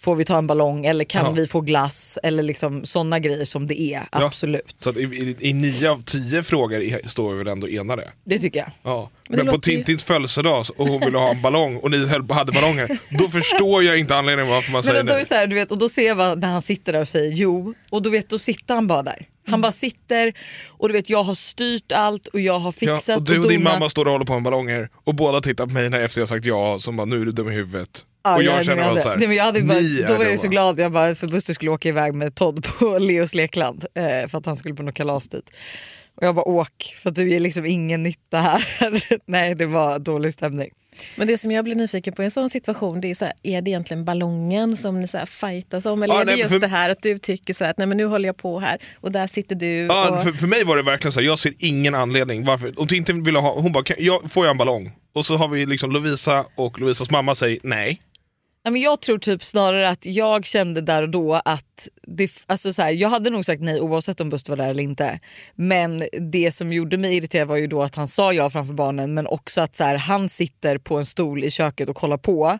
får 0.00 0.14
vi 0.14 0.24
ta 0.24 0.38
en 0.38 0.46
ballong 0.46 0.86
eller 0.86 1.04
kan 1.04 1.24
Ja. 1.24 1.30
vi 1.30 1.46
få 1.46 1.60
glass 1.60 2.18
eller 2.22 2.42
liksom 2.42 2.84
sådana 2.84 3.18
grejer 3.18 3.44
som 3.44 3.66
det 3.66 3.80
är. 3.80 4.02
Ja. 4.12 4.24
Absolut, 4.24 4.74
Så 4.78 4.90
att 4.90 4.96
i, 4.96 5.00
i, 5.02 5.36
i 5.40 5.52
nio 5.52 5.90
av 5.90 6.02
tio 6.02 6.42
frågor 6.42 7.08
står 7.08 7.30
vi 7.32 7.38
väl 7.38 7.46
ändå 7.48 7.68
enade. 7.68 8.10
det 8.24 8.38
tycker 8.38 8.58
jag. 8.60 8.68
Ja. 8.82 9.10
Men 9.28 9.36
Men, 9.36 9.46
på 9.46 9.52
låter 9.52 9.70
ju- 9.70 9.76
Tintins 9.76 10.04
födelsedag 10.04 10.64
och 10.76 10.88
hon 10.88 11.00
ville 11.00 11.18
ha 11.18 11.30
en 11.30 11.42
ballong 11.42 11.76
och 11.76 11.90
ni 11.90 12.06
höll, 12.06 12.30
hade 12.30 12.52
ballonger, 12.52 12.98
då 13.18 13.28
förstår 13.28 13.82
jag 13.84 13.98
inte 13.98 14.16
anledningen 14.16 14.50
varför 14.52 14.72
man 14.72 14.78
Men 14.78 14.82
säger 14.84 15.02
då, 15.02 15.06
då, 15.08 15.12
är 15.14 15.16
nej. 15.16 15.26
så 15.26 15.34
här, 15.34 15.46
du 15.46 15.56
vet, 15.56 15.70
och 15.72 15.78
då 15.78 15.88
ser 15.88 16.06
jag 16.06 16.38
när 16.38 16.48
han 16.48 16.62
sitter 16.62 16.92
där 16.92 17.00
och 17.00 17.08
säger 17.08 17.32
jo 17.32 17.74
och 17.90 18.02
då, 18.02 18.10
vet, 18.10 18.28
då 18.28 18.38
sitter 18.38 18.74
han 18.74 18.86
bara 18.86 19.02
där. 19.02 19.26
Han 19.46 19.60
bara 19.60 19.72
sitter 19.72 20.32
och 20.68 20.88
du 20.88 20.92
vet 20.92 21.10
jag 21.10 21.22
har 21.22 21.34
styrt 21.34 21.92
allt 21.92 22.26
och 22.26 22.40
jag 22.40 22.58
har 22.58 22.74
Ja, 22.80 22.96
fixat 22.96 23.16
och 23.16 23.22
du 23.24 23.38
och 23.38 23.48
din 23.48 23.60
donat. 23.64 23.72
mamma 23.78 23.90
står 23.90 24.04
och 24.04 24.12
håller 24.12 24.24
på 24.24 24.32
med 24.32 24.42
ballonger 24.42 24.88
och 25.04 25.14
båda 25.14 25.40
tittar 25.40 25.66
på 25.66 25.72
mig 25.72 25.90
när 25.90 26.08
FC 26.08 26.16
har 26.18 26.26
sagt 26.26 26.46
ja, 26.46 26.78
som 26.78 26.96
bara 26.96 27.04
nu 27.04 27.20
är 27.20 27.24
du 27.24 27.32
dum 27.32 27.48
i 27.48 27.52
huvudet. 27.54 28.04
Ja, 28.22 28.36
och 28.36 28.42
jag 28.42 28.56
nej, 28.56 28.64
känner 28.64 28.82
men 28.82 28.94
bara 28.94 29.00
såhär, 29.00 29.16
nej, 29.16 29.28
men 29.28 29.36
jag 29.36 29.44
hade 29.44 29.62
bara, 29.62 29.80
Då 29.80 30.14
är 30.14 30.18
var 30.18 30.24
jag 30.24 30.38
så 30.38 30.48
glad 30.48 30.80
jag 30.80 30.92
bara, 30.92 31.14
för 31.14 31.26
Buster 31.26 31.54
skulle 31.54 31.70
åka 31.70 31.88
iväg 31.88 32.14
med 32.14 32.34
Todd 32.34 32.66
på 32.78 32.98
Leos 32.98 33.34
lekland 33.34 33.84
eh, 33.94 34.28
för 34.28 34.38
att 34.38 34.46
han 34.46 34.56
skulle 34.56 34.74
på 34.74 34.82
något 34.82 34.94
kalas 34.94 35.28
dit. 35.28 35.50
Och 36.16 36.26
jag 36.26 36.34
bara 36.34 36.48
åk 36.48 36.96
för 37.02 37.10
att 37.10 37.16
du 37.16 37.30
ger 37.30 37.40
liksom 37.40 37.66
ingen 37.66 38.02
nytta 38.02 38.38
här. 38.38 38.64
nej 39.26 39.54
det 39.54 39.66
var 39.66 39.98
dålig 39.98 40.32
stämning. 40.32 40.70
Men 41.16 41.26
det 41.26 41.38
som 41.38 41.50
jag 41.52 41.64
blir 41.64 41.74
nyfiken 41.74 42.14
på 42.14 42.22
i 42.22 42.24
en 42.24 42.30
sån 42.30 42.50
situation, 42.50 43.00
det 43.00 43.10
är 43.10 43.14
så 43.14 43.24
här, 43.24 43.34
är 43.42 43.62
det 43.62 43.70
egentligen 43.70 44.04
ballongen 44.04 44.76
som 44.76 45.00
ni 45.00 45.08
så 45.08 45.18
här 45.18 45.26
fightas 45.26 45.86
om? 45.86 46.02
Eller 46.02 46.14
Ja, 46.14 46.20
är 46.20 46.24
det 46.24 46.32
nej, 46.32 46.40
just 46.40 46.52
för- 46.52 46.60
det 46.60 46.66
här 46.66 46.90
att 46.90 47.02
du 47.02 47.18
tycker 47.18 47.54
så 47.54 47.64
här, 47.64 47.70
att 47.70 47.78
nej, 47.78 47.86
men 47.86 47.96
nu 47.96 48.04
håller 48.04 48.28
jag 48.28 48.36
på 48.36 48.60
här 48.60 48.78
och 48.94 49.12
där 49.12 49.26
sitter 49.26 49.54
du. 49.54 49.66
Ja, 49.66 50.10
och... 50.10 50.22
för, 50.22 50.32
för 50.32 50.46
mig 50.46 50.64
var 50.64 50.76
det 50.76 50.82
verkligen 50.82 51.12
så 51.12 51.20
här, 51.20 51.26
jag 51.26 51.38
ser 51.38 51.54
ingen 51.58 51.94
anledning 51.94 52.44
varför. 52.44 52.80
Om 52.80 52.86
Tintin 52.86 53.22
ville 53.22 53.38
ha, 53.38 53.60
hon 53.60 53.72
bara, 53.72 53.84
kan, 53.84 53.96
jag, 53.98 54.30
får 54.32 54.44
jag 54.44 54.50
en 54.50 54.58
ballong? 54.58 54.92
Och 55.14 55.26
så 55.26 55.36
har 55.36 55.48
vi 55.48 55.66
liksom 55.66 55.90
Lovisa 55.92 56.44
och 56.56 56.80
Lovisas 56.80 57.10
mamma 57.10 57.34
säger 57.34 57.58
nej. 57.62 58.00
Ja, 58.62 58.70
men 58.70 58.80
jag 58.82 59.00
tror 59.00 59.18
typ 59.18 59.42
snarare 59.44 59.88
att 59.88 60.06
jag 60.06 60.44
kände 60.46 60.80
där 60.80 61.02
och 61.02 61.08
då 61.08 61.34
att 61.44 61.88
det, 62.06 62.30
alltså 62.46 62.72
så 62.72 62.82
här, 62.82 62.90
jag 62.90 63.08
hade 63.08 63.30
nog 63.30 63.44
sagt 63.44 63.62
nej 63.62 63.80
oavsett 63.80 64.20
om 64.20 64.30
Buster 64.30 64.50
var 64.50 64.56
där 64.56 64.70
eller 64.70 64.82
inte. 64.82 65.18
Men 65.54 66.04
det 66.32 66.52
som 66.52 66.72
gjorde 66.72 66.96
mig 66.98 67.16
irriterad 67.16 67.48
var 67.48 67.56
ju 67.56 67.66
då 67.66 67.82
att 67.82 67.94
han 67.94 68.08
sa 68.08 68.32
ja 68.32 68.50
framför 68.50 68.74
barnen 68.74 69.14
men 69.14 69.26
också 69.26 69.60
att 69.60 69.76
så 69.76 69.84
här, 69.84 69.96
han 69.96 70.28
sitter 70.28 70.78
på 70.78 70.98
en 70.98 71.06
stol 71.06 71.44
i 71.44 71.50
köket 71.50 71.88
och 71.88 71.96
kollar 71.96 72.18
på. 72.18 72.58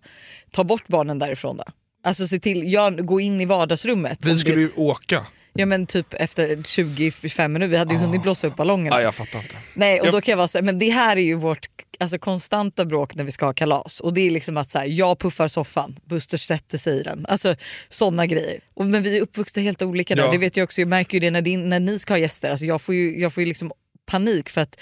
Ta 0.53 0.65
bort 0.65 0.89
barnen 0.89 1.19
därifrån 1.19 1.57
då. 1.57 1.65
Alltså 2.05 2.27
se 2.29 2.39
till, 2.41 2.73
jag, 2.73 3.07
gå 3.07 3.21
in 3.21 3.41
i 3.41 3.45
vardagsrummet. 3.45 4.19
Vi 4.23 4.33
det- 4.33 4.39
skulle 4.39 4.61
ju 4.61 4.71
åka. 4.77 5.27
Ja 5.53 5.67
men 5.67 5.87
typ 5.87 6.15
efter 6.15 6.63
25 6.63 7.53
minuter, 7.53 7.71
vi 7.71 7.77
hade 7.77 7.95
ju 7.95 8.01
hunnit 8.01 8.23
blåsa 8.23 8.47
upp 8.47 8.57
ballongerna. 8.57 8.97
Ja, 8.97 9.03
jag 9.03 9.15
fattar 9.15 9.39
inte. 9.39 9.57
Nej 9.75 10.01
och 10.01 10.07
Jag- 10.07 10.15
då 10.15 10.21
kan 10.21 10.33
jag 10.33 10.37
vara 10.37 10.49
så 10.49 10.59
här, 10.59 10.63
men 10.63 10.79
det 10.79 10.91
här 10.91 11.17
är 11.17 11.21
ju 11.21 11.35
vårt 11.35 11.67
alltså, 11.99 12.19
konstanta 12.19 12.85
bråk 12.85 13.15
när 13.15 13.25
vi 13.25 13.31
ska 13.33 13.47
ha 13.47 13.53
kalas. 13.53 14.01
Och 14.01 14.15
det 14.15 14.21
är 14.21 14.31
liksom 14.31 14.57
att 14.57 14.71
så 14.71 14.79
här, 14.79 14.87
jag 14.87 15.19
puffar 15.19 15.49
soffan, 15.49 15.97
Buster 16.05 16.37
sätter 16.39 16.79
sig 16.79 17.01
i 17.01 17.03
den. 17.03 17.27
Alltså 17.29 17.55
sådana 17.89 18.27
grejer. 18.27 18.61
Och, 18.75 18.87
men 18.87 19.03
vi 19.03 19.17
är 19.17 19.21
uppvuxna 19.21 19.63
helt 19.63 19.83
olika 19.83 20.15
där. 20.15 20.23
Ja. 20.25 20.31
Det 20.33 20.39
vet 20.39 20.57
jag 20.57 20.65
också, 20.65 20.81
jag 20.81 20.89
märker 20.89 21.15
ju 21.15 21.21
det 21.21 21.31
när, 21.31 21.43
din, 21.43 21.69
när 21.69 21.81
ni 21.81 21.99
ska 21.99 22.13
ha 22.15 22.19
gäster. 22.19 22.51
Alltså, 22.51 22.67
jag 22.67 22.83
får 22.83 22.95
ju, 22.95 23.21
jag 23.21 23.33
får 23.33 23.41
ju 23.43 23.47
liksom 23.47 23.73
panik 24.07 24.49
för 24.51 24.61
att 24.61 24.77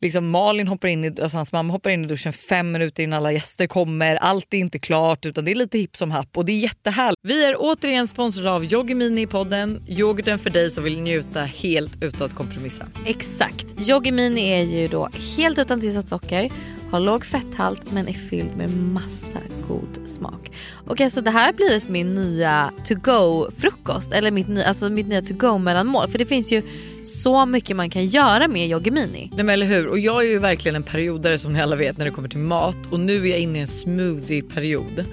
liksom 0.00 0.30
Malin 0.30 0.68
hoppar 0.68 0.88
in 0.88 1.04
i, 1.04 1.08
alltså 1.22 1.36
hans 1.36 1.52
mamma 1.52 1.72
hoppar 1.72 1.90
in 1.90 2.04
i 2.04 2.08
duschen 2.08 2.32
fem 2.32 2.72
minuter 2.72 3.02
innan 3.02 3.16
alla 3.16 3.32
gäster 3.32 3.66
kommer. 3.66 4.16
Allt 4.16 4.54
är 4.54 4.58
inte 4.58 4.78
klart 4.78 5.26
utan 5.26 5.44
det 5.44 5.50
är 5.50 5.54
lite 5.54 5.78
hipp 5.78 5.96
som 5.96 6.10
happ 6.10 6.36
och 6.36 6.44
det 6.44 6.52
är 6.52 6.58
jättehärligt. 6.60 7.20
Vi 7.22 7.44
är 7.44 7.54
återigen 7.58 8.08
sponsrade 8.08 8.50
av 8.50 8.72
Yoggi 8.72 8.94
Mini 8.94 9.22
i 9.22 9.26
podden. 9.26 9.82
Yoghurten 9.88 10.38
för 10.38 10.50
dig 10.50 10.70
som 10.70 10.84
vill 10.84 11.00
njuta 11.00 11.40
helt 11.42 12.02
utan 12.02 12.26
att 12.26 12.34
kompromissa. 12.34 12.86
Exakt. 13.06 13.66
Yoggi 13.88 14.12
Mini 14.12 14.50
är 14.50 14.64
ju 14.64 14.88
då 14.88 15.08
helt 15.36 15.58
utan 15.58 15.80
tillsatt 15.80 16.08
socker, 16.08 16.50
har 16.90 17.00
låg 17.00 17.26
fetthalt 17.26 17.92
men 17.92 18.08
är 18.08 18.12
fylld 18.12 18.56
med 18.56 18.70
massa 18.70 19.38
god 19.68 20.08
smak. 20.08 20.50
Och 20.86 21.00
alltså 21.00 21.20
det 21.20 21.30
här 21.30 21.46
har 21.46 21.52
blivit 21.52 21.88
min 21.88 22.14
nya 22.14 22.72
to 22.84 22.94
go 22.94 23.50
frukost 23.58 24.12
eller 24.12 24.30
mitt, 24.30 24.48
ny, 24.48 24.62
alltså 24.62 24.90
mitt 24.90 25.08
nya 25.08 25.22
to 25.22 25.34
go 25.34 25.58
mellanmål 25.58 26.08
för 26.08 26.18
det 26.18 26.26
finns 26.26 26.52
ju 26.52 26.62
så 27.04 27.46
mycket 27.46 27.76
man 27.76 27.90
kan 27.90 28.06
göra 28.06 28.48
med 28.48 28.68
Yoggi 28.68 28.90
Mini. 28.90 29.30
Nej 29.32 29.44
men 29.44 29.48
eller 29.48 29.66
hur. 29.66 29.89
Och 29.90 29.98
jag 29.98 30.24
är 30.24 30.28
ju 30.28 30.38
verkligen 30.38 30.76
en 30.76 30.82
periodare 30.82 31.38
som 31.38 31.52
ni 31.52 31.60
alla 31.60 31.76
vet 31.76 31.98
när 31.98 32.04
det 32.04 32.10
kommer 32.10 32.28
till 32.28 32.38
mat 32.38 32.76
och 32.90 33.00
nu 33.00 33.26
är 33.26 33.30
jag 33.30 33.38
inne 33.38 33.58
i 33.58 33.60
en 33.60 33.66
smoothie-period. 33.66 35.04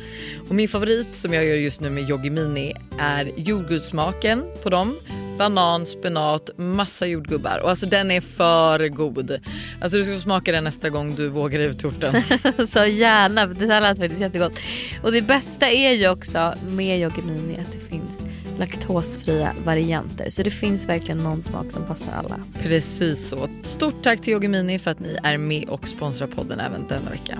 Och 0.50 0.56
min 0.56 0.70
favorit 0.70 1.16
som 1.16 1.34
jag 1.34 1.46
gör 1.46 1.56
just 1.56 1.82
nu 1.82 1.90
med 1.90 2.10
Yoggi 2.10 2.30
Mini 2.30 2.74
är 3.00 3.32
jordgubbssmaken 3.36 4.44
på 4.64 4.70
dem. 4.70 4.96
Banan, 5.38 5.86
spenat, 5.86 6.50
massa 6.58 7.06
jordgubbar 7.06 7.60
och 7.64 7.70
alltså 7.70 7.86
den 7.86 8.12
är 8.12 8.22
för 8.22 8.88
god. 8.88 9.40
Alltså 9.82 9.98
du 9.98 10.04
ska 10.04 10.14
få 10.14 10.20
smaka 10.20 10.52
den 10.52 10.64
nästa 10.64 10.90
gång 10.90 11.16
du 11.16 11.28
vågar 11.28 11.60
ut 11.60 11.80
torten. 11.80 12.14
Så 12.68 12.86
gärna, 12.86 13.46
det 13.46 13.66
här 13.66 13.82
lät 13.82 13.98
faktiskt 13.98 14.22
jättegott. 14.22 14.60
Och 15.04 15.12
det 15.12 15.22
bästa 15.22 15.70
är 15.70 15.94
ju 15.94 16.10
också 16.10 16.54
med 16.68 17.00
Yoggi 17.00 17.22
Mini 17.22 17.58
att 17.60 17.72
det 17.72 17.90
finns 17.90 18.20
laktosfria 18.58 19.54
varianter. 19.66 20.30
Så 20.30 20.44
det 20.44 20.52
finns 20.52 20.90
verkligen 20.90 21.18
någon 21.18 21.44
smak 21.44 21.72
som 21.72 21.86
passar 21.86 22.12
alla. 22.14 22.40
Precis 22.64 23.30
så. 23.30 23.48
Stort 23.62 24.04
tack 24.04 24.22
till 24.22 24.34
Yogimini 24.34 24.80
för 24.80 24.92
att 24.92 25.00
ni 25.00 25.18
är 25.24 25.38
med 25.38 25.70
och 25.70 25.88
sponsrar 25.88 26.28
podden 26.28 26.60
även 26.60 26.88
denna 26.88 27.10
vecka. 27.10 27.40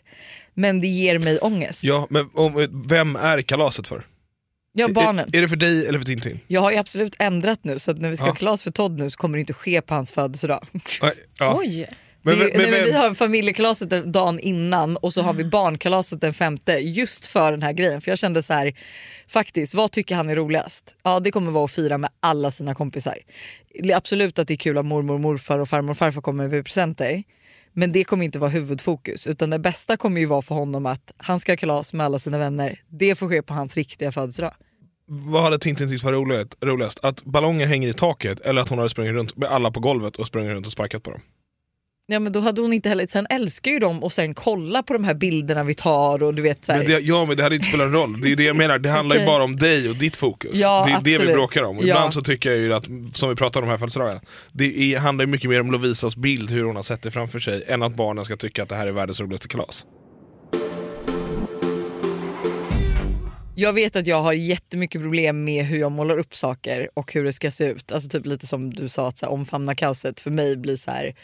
Men 0.53 0.81
det 0.81 0.87
ger 0.87 1.19
mig 1.19 1.39
ångest. 1.39 1.83
Ja, 1.83 2.07
men 2.09 2.29
om, 2.33 2.83
vem 2.87 3.15
är 3.15 3.41
kalaset 3.41 3.87
för? 3.87 4.03
Ja, 4.73 4.87
barnen. 4.87 5.29
Är, 5.33 5.37
är 5.37 5.41
det 5.41 5.49
för 5.49 5.55
dig 5.55 5.87
eller 5.87 5.99
för 5.99 6.05
Tintin? 6.05 6.39
Jag 6.47 6.61
har 6.61 6.71
ju 6.71 6.77
absolut 6.77 7.15
ändrat 7.19 7.59
nu 7.63 7.79
så 7.79 7.91
att 7.91 7.97
när 8.01 8.09
vi 8.09 8.15
ska 8.17 8.25
Ja. 8.25 8.29
ha 8.31 8.35
kalas 8.35 8.63
för 8.63 8.71
Todd 8.71 8.97
nu 8.97 9.09
så 9.09 9.17
kommer 9.17 9.37
det 9.37 9.39
inte 9.39 9.53
ske 9.53 9.81
på 9.81 9.93
hans 9.93 10.11
födelsedag. 10.11 10.65
Ja. 11.39 11.57
Oj! 11.59 11.89
Men, 12.23 12.39
det, 12.39 12.45
men, 12.45 12.57
nej, 12.61 12.71
men 12.71 12.83
vi 12.83 12.91
har 12.91 13.13
familjekalaset 13.13 13.89
den 13.89 14.11
dagen 14.11 14.39
innan 14.39 14.97
och 14.97 15.13
så 15.13 15.21
har 15.21 15.33
vi 15.33 15.43
barnkalaset 15.43 16.21
den 16.21 16.33
femte 16.33 16.71
just 16.73 17.27
för 17.27 17.51
den 17.51 17.61
här 17.61 17.73
grejen. 17.73 18.01
För 18.01 18.11
jag 18.11 18.19
kände 18.19 18.43
så 18.43 18.53
här, 18.53 18.73
faktiskt 19.27 19.73
vad 19.73 19.91
tycker 19.91 20.15
han 20.15 20.29
är 20.29 20.35
roligast? 20.35 20.95
Ja 21.03 21.19
det 21.19 21.31
kommer 21.31 21.51
vara 21.51 21.65
att 21.65 21.71
fira 21.71 21.97
med 21.97 22.09
alla 22.19 22.51
sina 22.51 22.75
kompisar. 22.75 23.17
Det 23.83 23.91
är 23.91 23.97
Absolut 23.97 24.39
att 24.39 24.47
det 24.47 24.53
är 24.53 24.57
kul 24.57 24.77
att 24.77 24.85
mormor, 24.85 25.17
morfar 25.17 25.59
och 25.59 25.69
farmor 25.69 25.91
och 25.91 25.97
farfar 25.97 26.21
kommer 26.21 26.47
med 26.47 26.65
presenter. 26.65 27.23
Men 27.73 27.91
det 27.91 28.03
kommer 28.03 28.25
inte 28.25 28.39
vara 28.39 28.49
huvudfokus 28.49 29.27
utan 29.27 29.49
det 29.49 29.59
bästa 29.59 29.97
kommer 29.97 30.21
ju 30.21 30.25
vara 30.25 30.41
för 30.41 30.55
honom 30.55 30.85
att 30.85 31.11
han 31.17 31.39
ska 31.39 31.51
ha 31.51 31.57
kalas 31.57 31.93
med 31.93 32.05
alla 32.05 32.19
sina 32.19 32.37
vänner. 32.37 32.79
Det 32.89 33.15
får 33.15 33.27
ske 33.27 33.41
på 33.41 33.53
hans 33.53 33.77
riktiga 33.77 34.11
födelsedag. 34.11 34.53
Vad 35.07 35.43
hade 35.43 35.59
Tintin 35.59 35.89
tyckt 35.89 36.03
var 36.03 36.13
roligast? 36.65 36.99
Att 37.03 37.23
ballonger 37.23 37.67
hänger 37.67 37.87
i 37.87 37.93
taket 37.93 38.39
eller 38.39 38.61
att 38.61 38.69
hon 38.69 38.77
hade 38.77 38.89
sprungit 38.89 39.13
runt 39.13 39.37
med 39.37 39.49
alla 39.49 39.71
på 39.71 39.79
golvet 39.79 40.15
och 40.15 40.27
sprungit 40.27 40.51
runt 40.51 40.65
och 40.65 40.71
sparkat 40.71 41.03
på 41.03 41.11
dem? 41.11 41.21
Ja 42.07 42.19
men 42.19 42.31
då 42.31 42.39
hade 42.39 42.61
hon 42.61 42.73
inte 42.73 42.89
heller, 42.89 43.07
sen 43.07 43.27
älskar 43.29 43.71
ju 43.71 43.79
de 43.79 44.03
och 44.03 44.13
sen 44.13 44.33
kolla 44.33 44.83
på 44.83 44.93
de 44.93 45.03
här 45.03 45.13
bilderna 45.13 45.63
vi 45.63 45.73
tar 45.75 46.23
och 46.23 46.35
du 46.35 46.41
vet 46.41 46.65
så 46.65 46.71
här. 46.71 46.79
Men 46.79 46.87
det, 46.87 46.99
ja 46.99 47.25
men 47.25 47.37
det 47.37 47.43
hade 47.43 47.55
inte 47.55 47.67
spelat 47.67 47.91
någon 47.91 48.01
roll, 48.01 48.21
det 48.21 48.31
är 48.31 48.35
det 48.35 48.43
jag 48.43 48.55
menar, 48.55 48.79
det 48.79 48.89
handlar 48.89 49.15
ju 49.19 49.25
bara 49.25 49.43
om 49.43 49.55
dig 49.55 49.89
och 49.89 49.95
ditt 49.95 50.15
fokus. 50.15 50.51
Ja, 50.53 50.83
det 50.85 51.11
är 51.11 51.17
det 51.17 51.25
vi 51.25 51.33
bråkar 51.33 51.63
om. 51.63 51.77
Och 51.77 51.83
Ja. 51.83 51.87
Ibland 51.87 52.13
så 52.13 52.21
tycker 52.21 52.49
jag 52.49 52.59
ju 52.59 52.73
att, 52.73 52.85
som 53.13 53.29
vi 53.29 53.35
pratade 53.35 53.63
om 53.63 53.69
här 53.69 53.77
födelsedagen, 53.77 54.19
det 54.51 54.93
är, 54.93 54.99
handlar 54.99 55.25
ju 55.25 55.31
mycket 55.31 55.49
mer 55.49 55.61
om 55.61 55.71
Lovisas 55.71 56.15
bild, 56.15 56.51
hur 56.51 56.63
hon 56.63 56.75
har 56.75 56.83
sett 56.83 57.01
det 57.01 57.11
framför 57.11 57.39
sig, 57.39 57.63
än 57.67 57.83
att 57.83 57.95
barnen 57.95 58.25
ska 58.25 58.37
tycka 58.37 58.63
att 58.63 58.69
det 58.69 58.75
här 58.75 58.87
är 58.87 58.91
världens 58.91 59.21
roligaste 59.21 59.47
kalas. 59.47 59.85
Jag 63.55 63.73
vet 63.73 63.95
att 63.95 64.07
jag 64.07 64.21
har 64.21 64.33
jättemycket 64.33 65.01
problem 65.01 65.43
med 65.43 65.65
hur 65.65 65.77
jag 65.77 65.91
målar 65.91 66.17
upp 66.17 66.35
saker 66.35 66.89
och 66.93 67.13
hur 67.13 67.23
det 67.23 67.33
ska 67.33 67.51
se 67.51 67.65
ut. 67.65 67.91
Alltså 67.91 68.09
typ 68.09 68.25
lite 68.25 68.47
som 68.47 68.73
du 68.73 68.89
sa, 68.89 69.07
att 69.07 69.17
så 69.17 69.25
här, 69.25 69.33
omfamna 69.33 69.75
kaoset 69.75 70.21
för 70.21 70.31
mig 70.31 70.57
blir 70.57 70.75
så 70.75 70.91
här 70.91 71.15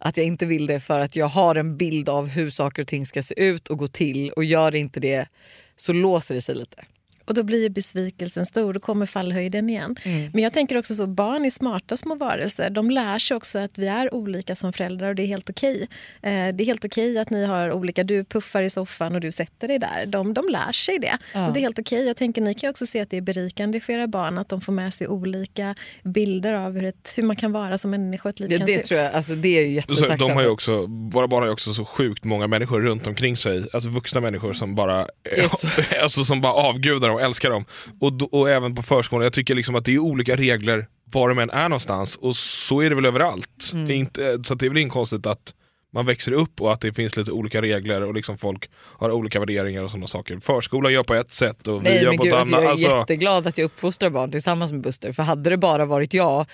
att 0.00 0.16
jag 0.16 0.26
inte 0.26 0.46
vill 0.46 0.66
det 0.66 0.80
för 0.80 1.00
att 1.00 1.16
jag 1.16 1.26
har 1.26 1.54
en 1.54 1.76
bild 1.76 2.08
av 2.08 2.28
hur 2.28 2.50
saker 2.50 2.82
och 2.82 2.88
ting 2.88 3.06
ska 3.06 3.22
se 3.22 3.42
ut 3.42 3.68
och 3.68 3.78
gå 3.78 3.86
till 3.86 4.30
och 4.30 4.44
gör 4.44 4.74
inte 4.74 5.00
det 5.00 5.28
så 5.76 5.92
låser 5.92 6.34
det 6.34 6.40
sig 6.40 6.54
lite. 6.54 6.84
Och 7.30 7.34
då 7.36 7.42
blir 7.42 7.62
ju 7.62 7.68
besvikelsen 7.68 8.46
stor, 8.46 8.72
då 8.72 8.80
kommer 8.80 9.06
fallhöjden 9.06 9.70
igen. 9.70 9.96
Mm. 10.02 10.30
Men 10.34 10.42
jag 10.42 10.52
tänker 10.52 10.78
också 10.78 10.94
så, 10.94 11.06
barn 11.06 11.44
är 11.44 11.50
smarta 11.50 11.96
små 11.96 12.14
varelser. 12.14 12.70
De 12.70 12.90
lär 12.90 13.18
sig 13.18 13.36
också 13.36 13.58
att 13.58 13.78
vi 13.78 13.86
är 13.86 14.14
olika 14.14 14.56
som 14.56 14.72
föräldrar 14.72 15.08
och 15.08 15.14
det 15.14 15.22
är 15.22 15.26
helt 15.26 15.50
okej. 15.50 15.88
Eh, 16.22 16.30
det 16.30 16.62
är 16.62 16.64
helt 16.64 16.84
okej 16.84 17.18
att 17.18 17.30
ni 17.30 17.44
har 17.46 17.72
olika, 17.72 18.04
du 18.04 18.24
puffar 18.24 18.62
i 18.62 18.70
soffan 18.70 19.14
och 19.14 19.20
du 19.20 19.32
sätter 19.32 19.68
dig 19.68 19.78
där. 19.78 20.06
De, 20.06 20.34
de 20.34 20.48
lär 20.48 20.72
sig 20.72 20.98
det. 20.98 21.18
Ja. 21.34 21.46
Och 21.46 21.52
det 21.52 21.58
är 21.58 21.62
helt 21.62 21.78
okej. 21.78 22.06
Jag 22.06 22.16
tänker 22.16 22.42
ni 22.42 22.54
kan 22.54 22.68
ju 22.68 22.70
också 22.70 22.86
se 22.86 23.00
att 23.00 23.10
det 23.10 23.16
är 23.16 23.20
berikande 23.20 23.80
för 23.80 23.92
era 23.92 24.06
barn 24.06 24.38
att 24.38 24.48
de 24.48 24.60
får 24.60 24.72
med 24.72 24.94
sig 24.94 25.08
olika 25.08 25.74
bilder 26.04 26.52
av 26.52 26.72
hur, 26.74 26.84
ett, 26.84 27.12
hur 27.16 27.22
man 27.22 27.36
kan 27.36 27.52
vara 27.52 27.78
som 27.78 27.90
människa 27.90 28.28
och 28.28 28.30
ett 28.34 28.40
liv 28.40 28.52
Ja, 28.52 28.58
kan 28.58 28.66
det 28.66 28.72
se 28.72 28.82
tror 28.82 28.98
ut. 28.98 29.04
jag, 29.04 29.14
alltså, 29.14 29.34
det 29.34 29.48
är 29.48 29.66
jättetacksamt. 29.66 30.20
de 30.20 30.30
har 30.30 30.42
ju 30.42 30.48
också, 30.48 30.86
våra 31.12 31.28
barn 31.28 31.40
har 31.40 31.46
ju 31.46 31.52
också 31.52 31.74
så 31.74 31.84
sjukt 31.84 32.24
många 32.24 32.46
människor 32.46 32.80
runt 32.80 33.06
omkring 33.06 33.36
sig, 33.36 33.64
alltså 33.72 33.88
vuxna 33.88 34.20
människor 34.20 34.52
som 34.52 34.74
bara, 34.74 35.06
är 35.24 35.48
så- 35.48 35.68
alltså, 36.02 36.24
som 36.24 36.40
bara 36.40 36.52
avgudar 36.52 37.08
dem 37.08 37.18
och 37.20 37.26
älskar 37.26 37.50
dem. 37.50 37.64
Och, 38.00 38.12
då- 38.12 38.26
och 38.32 38.50
även 38.50 38.74
på 38.74 38.82
förskolan, 38.82 39.24
jag 39.24 39.32
tycker 39.32 39.54
liksom 39.54 39.74
att 39.74 39.84
det 39.84 39.94
är 39.94 39.98
olika 39.98 40.36
regler 40.36 40.86
var 41.12 41.28
de 41.28 41.38
än 41.38 41.50
är 41.50 41.68
någonstans 41.68 42.16
och 42.16 42.36
så 42.36 42.80
är 42.80 42.88
det 42.90 42.96
väl 42.96 43.06
överallt. 43.06 43.70
Mm. 43.72 43.90
Inte, 43.90 44.38
så 44.44 44.54
det 44.54 44.66
är 44.66 44.70
väl 44.70 44.78
inte 44.78 44.92
konstigt 44.92 45.26
att 45.26 45.54
man 45.92 46.06
växer 46.06 46.32
upp 46.32 46.60
och 46.60 46.72
att 46.72 46.80
det 46.80 46.92
finns 46.92 47.16
lite 47.16 47.32
olika 47.32 47.62
regler 47.62 48.02
och 48.02 48.14
liksom 48.14 48.38
folk 48.38 48.70
har 48.74 49.10
olika 49.10 49.40
värderingar 49.40 49.82
och 49.82 49.90
sådana 49.90 50.06
saker. 50.06 50.38
Förskolan 50.40 50.92
gör 50.92 51.02
på 51.02 51.14
ett 51.14 51.32
sätt 51.32 51.68
och 51.68 51.80
vi 51.86 51.90
Nej, 51.90 52.02
gör 52.02 52.16
på 52.16 52.22
gud, 52.22 52.32
ett 52.32 52.38
alltså, 52.38 52.54
annat. 52.54 52.62
jag 52.64 52.68
är 52.68 52.72
Alltså, 52.72 52.98
jätteglad 52.98 53.46
att 53.46 53.58
jag 53.58 53.64
uppfostrar 53.64 54.10
barn 54.10 54.30
tillsammans 54.30 54.72
med 54.72 54.80
Buster. 54.80 55.12
För 55.12 55.22
hade 55.22 55.50
det 55.50 55.56
bara 55.56 55.84
varit 55.84 56.14
jag 56.14 56.46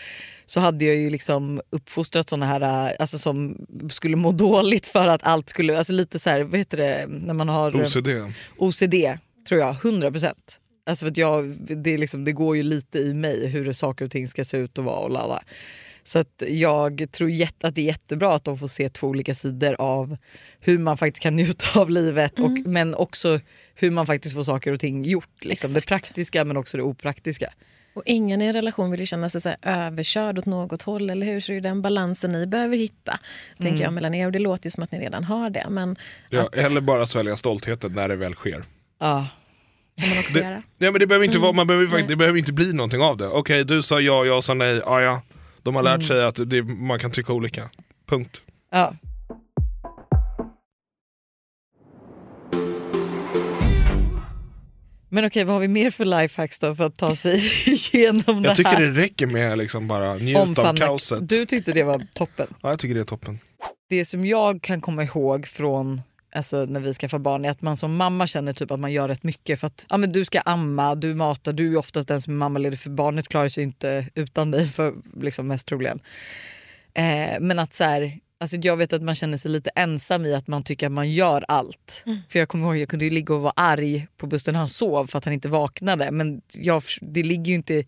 så 0.47 0.61
hade 0.61 0.85
jag 0.85 0.95
ju 0.97 1.11
liksom 1.11 1.61
uppfostrat 1.71 2.29
såna 2.29 2.47
här 2.47 2.61
alltså, 3.01 3.19
som 3.19 3.57
skulle 3.91 4.17
må 4.17 4.33
dåligt 4.33 4.87
för 4.87 5.09
att 5.09 5.23
allt 5.23 5.49
skulle, 5.49 5.79
alltså 5.79 5.93
lite 5.93 6.19
så 6.19 6.31
här, 6.31 6.43
vad 6.43 6.59
heter 6.59 6.77
det, 6.77 7.07
när 7.09 7.35
man 7.35 7.49
har 7.49 7.77
OCD. 7.83 8.09
OCD 8.57 8.95
tror 9.49 9.61
jag, 9.61 9.74
100%. 9.74 10.32
Alltså 10.86 11.05
för 11.05 11.11
att 11.11 11.16
jag, 11.16 11.44
det, 11.59 11.94
är 11.94 11.99
liksom, 11.99 12.24
det 12.24 12.32
går 12.32 12.57
ju 12.57 12.62
lite 12.62 12.99
i 12.99 13.14
mig 13.14 13.47
hur 13.47 13.72
saker 13.72 14.05
och 14.05 14.11
ting 14.11 14.28
ska 14.28 14.44
se 14.44 14.57
ut 14.57 14.78
och 14.78 14.84
vara 14.84 14.99
och 14.99 15.11
lalla. 15.11 15.42
Så 16.05 16.18
att 16.18 16.42
jag 16.49 17.09
tror 17.12 17.30
jätte, 17.30 17.66
att 17.66 17.74
det 17.74 17.80
är 17.80 17.86
jättebra 17.86 18.34
att 18.34 18.44
de 18.44 18.59
får 18.59 18.68
se 18.68 18.88
två 18.88 19.07
olika 19.07 19.34
sidor 19.34 19.76
av 19.78 20.16
hur 20.61 20.78
man 20.78 20.97
faktiskt 20.97 21.22
kan 21.22 21.36
njuta 21.36 21.80
av 21.80 21.90
livet 21.90 22.38
och, 22.38 22.51
men 22.51 22.94
också 22.94 23.40
hur 23.74 23.90
man 23.90 24.07
faktiskt 24.07 24.34
får 24.34 24.44
saker 24.44 24.72
och 24.72 24.80
ting 24.80 25.05
gjort. 25.05 25.44
Liksom. 25.44 25.72
Det 25.72 25.80
praktiska 25.80 26.44
men 26.44 26.57
också 26.57 26.76
det 26.76 26.82
opraktiska. 26.82 27.53
Och 27.94 28.03
ingen 28.07 28.42
i 28.42 28.44
en 28.44 28.53
relation 28.53 28.90
vill 28.90 29.01
ju 29.01 29.07
känna 29.07 29.28
sig 29.28 29.40
så 29.40 29.49
här 29.49 29.59
överkörd 29.62 30.38
åt 30.38 30.47
något 30.47 30.82
håll, 30.82 31.11
eller 31.11 31.26
hur? 31.26 31.40
Så 31.40 31.53
det 31.53 31.59
är 31.59 31.61
den 31.61 31.82
balansen 31.82 32.32
ni 32.32 32.47
behöver 32.47 32.76
hitta, 32.76 33.20
tänker 33.59 33.84
jag, 33.84 33.92
mellan 33.92 34.14
er. 34.14 34.26
Och 34.26 34.32
det 34.32 34.38
låter 34.38 34.66
ju 34.66 34.70
som 34.70 34.82
att 34.82 34.92
ni 34.92 35.01
redan 35.01 35.24
har 35.24 35.51
det, 35.51 35.66
men 35.70 35.97
Ja, 36.30 36.42
att, 36.42 36.55
eller 36.55 36.80
bara 36.80 37.07
svälja 37.07 37.36
stoltheten 37.36 37.92
när 37.92 38.09
det 38.09 38.16
väl 38.16 38.34
sker. 38.34 38.64
Ja. 38.99 39.26
kan 40.01 40.09
man 40.09 40.18
också 40.18 40.38
Det, 40.38 40.44
göra. 40.44 40.62
ja, 40.78 40.90
men 40.90 41.01
det 41.01 41.07
behöver 41.07 41.26
inte, 41.26 41.38
vara, 41.38 41.53
man 41.53 41.66
behöver, 41.66 41.86
faktiskt, 41.86 42.09
det 42.09 42.16
behöver 42.16 42.38
inte 42.38 42.53
bli 42.53 42.72
någonting 42.72 43.01
av 43.03 43.16
det. 43.16 43.28
Okej, 43.28 43.64
du 43.64 43.82
sa 43.82 44.01
ja, 44.01 44.24
jag 44.24 44.44
sa 44.44 44.55
nej. 44.55 44.80
Ja, 44.84 45.01
ja. 45.01 45.22
De 45.62 45.74
har 45.74 45.82
lärt 45.82 46.05
sig 46.05 46.24
att 46.24 46.40
det, 46.51 46.62
man 46.62 46.99
kan 46.99 47.11
tycka 47.11 47.32
olika. 47.32 47.70
Punkt. 48.07 48.42
Ja. 48.70 48.94
Men 55.09 55.24
okej, 55.24 55.44
vad 55.44 55.55
har 55.55 55.61
vi 55.61 55.68
mer 55.68 55.90
för 55.90 56.05
lifehacks 56.05 56.59
då 56.59 56.74
för 56.74 56.86
att 56.86 56.97
ta 56.97 57.14
sig 57.16 57.42
igenom 57.66 58.42
det 58.42 58.49
Jag 58.49 58.57
tycker 58.57 58.70
här? 58.70 58.82
det 58.82 58.90
räcker 59.03 59.26
med 59.26 59.59
liksom 59.59 59.88
bara 59.88 60.14
njut 60.14 60.36
av 60.36 60.49
Omfamna- 60.49 60.78
kaoset. 60.78 61.28
Du 61.28 61.47
tyckte 61.47 61.72
det 61.72 61.82
var 61.82 62.03
toppen. 62.14 62.47
Ja, 62.62 62.68
jag 62.70 62.78
tycker 62.78 62.94
det 62.94 63.01
är 63.01 63.05
toppen. 63.05 63.38
Det 63.88 64.05
som 64.05 64.26
jag 64.26 64.62
kan 64.62 64.80
komma 64.80 65.03
ihåg 65.05 65.47
från 65.47 66.03
alltså 66.37 66.64
när 66.64 66.80
vi 66.80 66.95
skaffar 66.95 67.18
barn 67.18 67.45
är 67.45 67.51
att 67.51 67.62
man 67.62 67.76
som 67.76 67.97
mamma 67.97 68.26
känner 68.26 68.53
typ 68.53 68.70
att 68.70 68.80
man 68.80 68.93
gör 68.93 69.09
rätt 69.09 69.22
mycket 69.22 69.61
för 69.61 69.66
att 69.66 69.87
ja, 69.89 69.97
men 69.97 70.12
du 70.12 70.24
ska 70.24 70.41
amma, 70.41 70.95
du 70.95 71.14
matar, 71.14 71.53
du 71.53 71.72
är 71.72 71.76
oftast 71.76 72.09
den 72.09 72.20
som 72.20 72.32
är 72.32 72.37
mammaledig 72.37 72.78
för 72.78 72.91
barnet 72.91 73.28
klarar 73.28 73.49
sig 73.49 73.64
inte 73.64 74.07
utan 74.14 74.51
dig 74.51 74.66
för 74.66 74.95
liksom 75.20 75.47
mest 75.47 75.66
troligen. 75.66 76.01
Eh, 76.95 77.41
men 77.41 77.59
att 77.59 77.74
så 77.74 77.84
här, 77.84 78.18
alltså 78.41 78.57
jag 78.57 78.76
vet 78.76 78.93
att 78.93 79.03
man 79.03 79.14
känner 79.14 79.37
sig 79.37 79.51
lite 79.51 79.70
ensam 79.70 80.24
i 80.24 80.34
att 80.34 80.47
man 80.47 80.62
tycker 80.62 80.87
att 80.87 80.93
man 80.93 81.11
gör 81.11 81.45
allt. 81.49 82.05
För 82.28 82.39
jag 82.39 82.49
kommer 82.49 82.64
ihåg 82.64 82.76
jag 82.76 82.89
kunde 82.89 83.05
ju 83.05 83.11
ligga 83.11 83.34
och 83.34 83.41
vara 83.41 83.53
arg 83.57 84.07
på 84.16 84.26
bussen 84.26 84.53
när 84.53 84.59
han 84.59 84.68
sov 84.68 85.07
för 85.07 85.18
att 85.18 85.24
han 85.24 85.34
inte 85.34 85.49
vaknade 85.49 86.11
men 86.11 86.43
jag, 86.59 86.82
det 87.01 87.22
ligger 87.22 87.47
ju 87.47 87.55
inte 87.55 87.84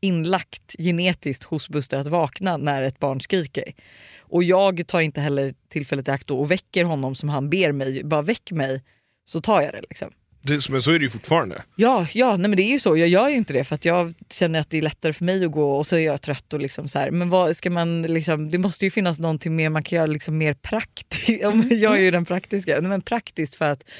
inlagt 0.00 0.74
genetiskt 0.78 1.44
hos 1.44 1.68
Buster 1.68 1.98
att 1.98 2.06
vakna 2.06 2.56
när 2.56 2.82
ett 2.82 2.98
barn 2.98 3.20
skriker. 3.20 3.72
Och 4.18 4.44
jag 4.44 4.86
tar 4.86 5.00
inte 5.00 5.20
heller 5.20 5.54
tillfället 5.68 6.08
i 6.08 6.10
akt 6.10 6.30
och 6.30 6.50
väcker 6.50 6.84
honom 6.84 7.14
som 7.14 7.28
han 7.28 7.50
ber 7.50 7.72
mig, 7.72 8.04
bara 8.04 8.22
väck 8.22 8.52
mig 8.52 8.82
så 9.24 9.40
tar 9.40 9.62
jag 9.62 9.72
det. 9.72 9.80
Liksom. 9.80 10.10
Det, 10.42 10.68
men 10.68 10.82
så 10.82 10.90
är 10.90 10.98
det 10.98 11.04
ju 11.04 11.10
fortfarande. 11.10 11.62
Ja, 11.76 12.06
ja 12.14 12.36
nej 12.36 12.48
men 12.48 12.56
det 12.56 12.62
är 12.62 12.72
ju 12.72 12.78
så. 12.78 12.96
Jag 12.96 13.08
gör 13.08 13.28
ju 13.28 13.36
inte 13.36 13.52
det 13.52 13.64
för 13.64 13.74
att 13.74 13.84
jag 13.84 14.14
känner 14.30 14.60
att 14.60 14.70
det 14.70 14.78
är 14.78 14.82
lättare 14.82 15.12
för 15.12 15.24
mig 15.24 15.44
att 15.44 15.52
gå 15.52 15.72
och 15.76 15.86
så 15.86 15.96
är 15.96 16.00
jag 16.00 16.22
trött. 16.22 16.52
Och 16.52 16.60
liksom 16.60 16.88
så 16.88 16.98
här. 16.98 17.10
Men 17.10 17.28
vad 17.28 17.56
ska 17.56 17.70
man 17.70 18.02
liksom, 18.02 18.50
det 18.50 18.58
måste 18.58 18.84
ju 18.84 18.90
finnas 18.90 19.18
någonting 19.18 19.56
mer 19.56 19.68
man 19.68 19.82
kan 19.82 19.96
göra 19.96 20.06
liksom 20.06 20.38
mer 20.38 20.54
praktiskt. 20.54 21.28
Jag 21.70 21.96
är 21.96 22.00
ju 22.00 22.10
den 22.10 22.24
praktiska. 22.24 22.80
Nej, 22.80 22.88
men 22.88 23.00
praktiskt 23.00 23.54
för 23.54 23.64
att 23.64 23.90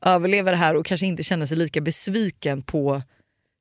överleva 0.00 0.50
det 0.50 0.56
här 0.56 0.76
och 0.76 0.86
kanske 0.86 1.06
inte 1.06 1.22
känna 1.22 1.46
sig 1.46 1.56
lika 1.56 1.80
besviken 1.80 2.62
på 2.62 3.02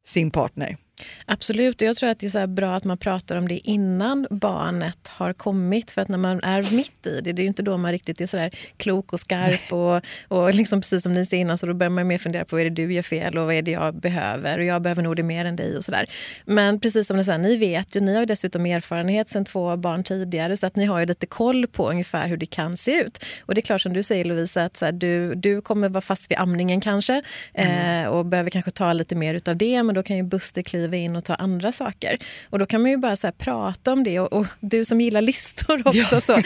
sin 0.08 0.32
partner. 0.32 0.78
Absolut, 1.26 1.82
och 1.82 1.88
jag 1.88 1.96
tror 1.96 2.10
att 2.10 2.20
det 2.20 2.36
är 2.36 2.48
bra 2.48 2.76
att 2.76 2.84
man 2.84 2.98
pratar 2.98 3.36
om 3.36 3.48
det 3.48 3.58
innan 3.70 4.28
barnet 4.30 5.08
har 5.08 5.34
kommit. 5.34 5.92
För 5.92 6.02
att 6.02 6.08
när 6.08 6.18
man 6.18 6.40
är 6.44 6.76
mitt 6.76 7.08
i 7.08 7.22
det, 7.22 7.34
det 7.34 7.42
är 7.42 7.44
ju 7.44 7.48
inte 7.48 7.64
då 7.64 7.78
man 7.78 7.92
riktigt 7.92 8.22
är 8.22 8.28
så 8.28 8.38
där 8.38 8.52
klok 8.78 9.14
och 9.14 9.20
skarp. 9.20 9.74
Och, 9.74 10.02
och 10.28 10.54
liksom 10.54 10.82
precis 10.82 11.04
som 11.04 11.14
ni 11.14 11.26
säger 11.26 11.42
innan, 11.42 11.58
så 11.58 11.66
då 11.66 11.74
börjar 11.74 11.90
man 11.90 12.08
mer 12.08 12.18
fundera 12.18 12.46
på 12.46 12.56
vad 12.56 12.62
är 12.62 12.70
det 12.70 12.76
du 12.76 12.94
gör 12.94 13.02
fel 13.02 13.38
och 13.38 13.46
vad 13.46 13.56
är 13.56 13.62
det 13.62 13.72
jag 13.72 13.96
behöver. 13.96 14.58
Och 14.58 14.64
jag 14.66 14.82
behöver 14.82 15.02
nog 15.02 15.16
det 15.16 15.24
mer 15.24 15.46
än 15.46 15.56
dig 15.56 15.78
och 15.78 15.84
sådär. 15.84 16.06
Men 16.46 16.80
precis 16.80 17.08
som 17.08 17.18
ni 17.18 17.24
säger, 17.24 17.40
ni 17.40 17.58
vet 17.58 17.96
ju, 17.96 18.00
ni 18.00 18.14
har 18.14 18.20
ju 18.20 18.26
dessutom 18.26 18.66
erfarenhet 18.66 19.30
sen 19.30 19.46
två 19.46 19.78
barn 19.78 20.04
tidigare. 20.04 20.58
Så 20.58 20.68
att 20.68 20.76
ni 20.76 20.86
har 20.86 21.00
ju 21.00 21.06
lite 21.06 21.26
koll 21.26 21.68
på 21.68 21.90
ungefär 21.90 22.28
hur 22.28 22.38
det 22.38 22.46
kan 22.46 22.78
se 22.78 23.02
ut. 23.02 23.26
Och 23.42 23.56
det 23.56 23.60
är 23.60 23.64
klart 23.64 23.82
som 23.82 23.94
du 23.94 24.04
säger 24.04 24.26
Lovisa, 24.26 24.64
att 24.64 24.82
här, 24.82 24.92
du, 24.92 25.36
du 25.36 25.62
kommer 25.62 25.90
vara 25.90 26.02
fast 26.02 26.32
vid 26.32 26.38
amningen 26.38 26.82
kanske. 26.82 27.22
Eh, 27.54 28.06
och 28.08 28.26
behöver 28.26 28.50
kanske 28.50 28.72
ta 28.72 28.94
lite 28.94 29.16
mer 29.16 29.34
utav 29.34 29.58
det. 29.58 29.84
Men 29.84 29.96
då 29.96 30.04
kan 30.04 30.18
ju 30.18 30.24
Buster 30.24 30.62
kliva 30.62 30.83
in 30.92 31.16
och 31.16 31.24
ta 31.24 31.36
andra 31.36 31.72
saker. 31.72 32.18
Och 32.50 32.60
då 32.60 32.66
kan 32.66 32.82
man 32.82 32.92
ju 32.92 32.98
bara 32.98 33.16
så 33.16 33.28
här, 33.28 33.32
prata 33.32 33.94
om 33.94 34.04
det. 34.04 34.20
Och, 34.20 34.34
och 34.34 34.46
du 34.60 34.86
som 34.86 35.02
gillar 35.02 35.22
listor 35.22 35.82
också 35.88 36.22
så, 36.22 36.34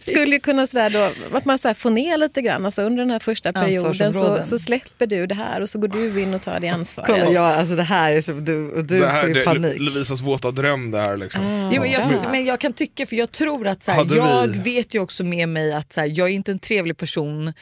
skulle 0.00 0.32
ju 0.34 0.40
kunna 0.40 0.66
så 0.66 0.78
där 0.78 0.90
då, 0.90 1.36
att 1.36 1.44
man 1.44 1.58
så 1.58 1.68
här 1.68 1.74
får 1.74 1.90
ner 1.90 2.16
lite 2.18 2.42
grann. 2.42 2.64
Alltså 2.66 2.82
under 2.82 3.02
den 3.02 3.10
här 3.10 3.18
första 3.18 3.52
perioden 3.52 4.12
så, 4.12 4.38
så 4.42 4.58
släpper 4.58 5.06
du 5.06 5.26
det 5.26 5.34
här 5.34 5.60
och 5.60 5.68
så 5.70 5.78
går 5.78 5.88
du 5.88 6.20
in 6.22 6.34
och 6.34 6.42
tar 6.42 6.60
det 6.60 6.68
ansvaret. 6.68 7.06
Kolla, 7.10 7.32
jag, 7.32 7.44
alltså 7.44 7.76
det 7.76 7.82
här 7.82 8.12
är 8.12 8.20
som 8.20 8.44
du 8.44 8.70
och 8.70 8.84
du 8.84 9.00
det 9.00 9.06
här 9.06 9.20
får 9.20 9.28
ju 9.28 9.34
det, 9.34 9.44
panik. 9.44 9.78
Lovisas 9.78 10.22
våta 10.22 10.50
dröm 10.50 10.90
det 10.90 11.02
här 11.02 11.16
liksom. 11.16 11.42
Ah. 11.46 11.70
Jo, 11.74 11.80
men, 11.82 11.90
jag, 11.90 12.02
Ja. 12.02 12.28
men 12.30 12.44
jag 12.44 12.60
kan 12.60 12.72
tycka, 12.72 13.06
för 13.06 13.16
jag 13.16 13.32
tror 13.32 13.66
att 13.66 13.82
så 13.82 13.90
här, 13.90 14.16
jag 14.16 14.46
vi- 14.46 14.58
vet 14.76 14.94
ju 14.94 14.98
också 15.00 15.24
med 15.24 15.48
mig 15.48 15.72
att 15.72 15.92
så 15.92 16.00
här, 16.00 16.12
jag 16.18 16.28
är 16.28 16.32
inte 16.32 16.52
en 16.52 16.58
trevlig 16.58 16.96
person 16.96 17.52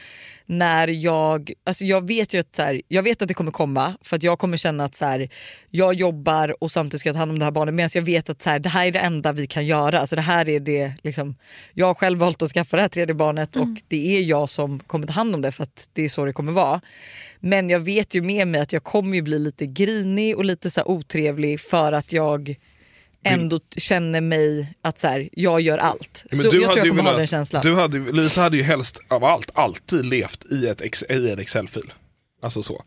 när 0.51 0.87
jag, 0.87 1.51
alltså 1.63 1.85
jag 1.85 2.07
vet 2.07 2.33
ju 2.33 2.39
att 2.39 2.55
så 2.55 2.61
här, 2.61 2.81
jag 2.87 3.03
vet 3.03 3.21
att 3.21 3.27
det 3.27 3.33
kommer 3.33 3.51
komma 3.51 3.93
för 4.01 4.15
att 4.15 4.23
jag 4.23 4.39
kommer 4.39 4.57
känna 4.57 4.83
att 4.83 4.95
så 4.95 5.05
här, 5.05 5.29
jag 5.69 5.93
jobbar 5.93 6.63
och 6.63 6.71
samtidigt 6.71 6.99
ska 6.99 7.09
jag 7.09 7.15
ta 7.15 7.19
hand 7.19 7.31
om 7.31 7.39
det 7.39 7.45
här 7.45 7.51
barnet 7.51 7.73
medan 7.73 7.89
jag 7.93 8.01
vet 8.01 8.29
att 8.29 8.41
så 8.41 8.49
här, 8.49 8.59
det 8.59 8.69
här 8.69 8.87
är 8.87 8.91
det 8.91 8.99
enda 8.99 9.31
vi 9.31 9.47
kan 9.47 9.65
göra. 9.65 9.99
Alltså 9.99 10.15
det 10.15 10.21
här 10.21 10.49
är 10.49 10.59
det, 10.59 10.93
liksom, 11.03 11.35
jag 11.73 11.85
har 11.85 11.93
själv 11.93 12.19
valt 12.19 12.41
att 12.41 12.51
skaffa 12.51 12.77
det 12.77 12.81
här 12.81 12.89
tredje 12.89 13.15
barnet 13.15 13.55
och 13.55 13.67
det 13.87 14.17
är 14.17 14.21
jag 14.21 14.49
som 14.49 14.79
kommer 14.79 15.07
ta 15.07 15.13
hand 15.13 15.35
om 15.35 15.41
det 15.41 15.51
för 15.51 15.63
att 15.63 15.89
det 15.93 16.03
är 16.03 16.09
så 16.09 16.25
det 16.25 16.33
kommer 16.33 16.51
vara. 16.51 16.81
Men 17.39 17.69
jag 17.69 17.79
vet 17.79 18.15
ju 18.15 18.21
med 18.21 18.47
mig 18.47 18.61
att 18.61 18.73
jag 18.73 18.83
kommer 18.83 19.15
ju 19.15 19.21
bli 19.21 19.39
lite 19.39 19.65
grinig 19.65 20.37
och 20.37 20.45
lite 20.45 20.69
så 20.69 20.83
otrevlig 20.85 21.59
för 21.59 21.91
att 21.91 22.13
jag 22.13 22.55
ändå 23.23 23.59
känner 23.77 24.21
mig 24.21 24.73
att 24.83 24.99
så 24.99 25.07
här, 25.07 25.29
jag 25.31 25.61
gör 25.61 25.77
allt. 25.77 26.25
Men 26.29 26.39
så 26.39 26.45
jag 26.45 26.51
tror 26.51 26.63
jag 26.63 26.73
kommer 26.73 26.87
ha 26.89 26.95
velat- 27.03 27.17
den 27.17 27.27
känslan. 27.27 27.61
Du 27.65 27.75
hade, 27.75 27.97
Lovisa 27.97 28.41
hade 28.41 28.57
ju 28.57 28.63
helst 28.63 28.99
av 29.07 29.23
allt 29.23 29.51
alltid 29.53 30.05
levt 30.05 30.45
i, 30.51 30.67
ett, 30.67 30.81
i 31.11 31.29
en 31.31 31.39
Excel-fil. 31.39 31.93
Alltså 32.43 32.63
så. 32.63 32.83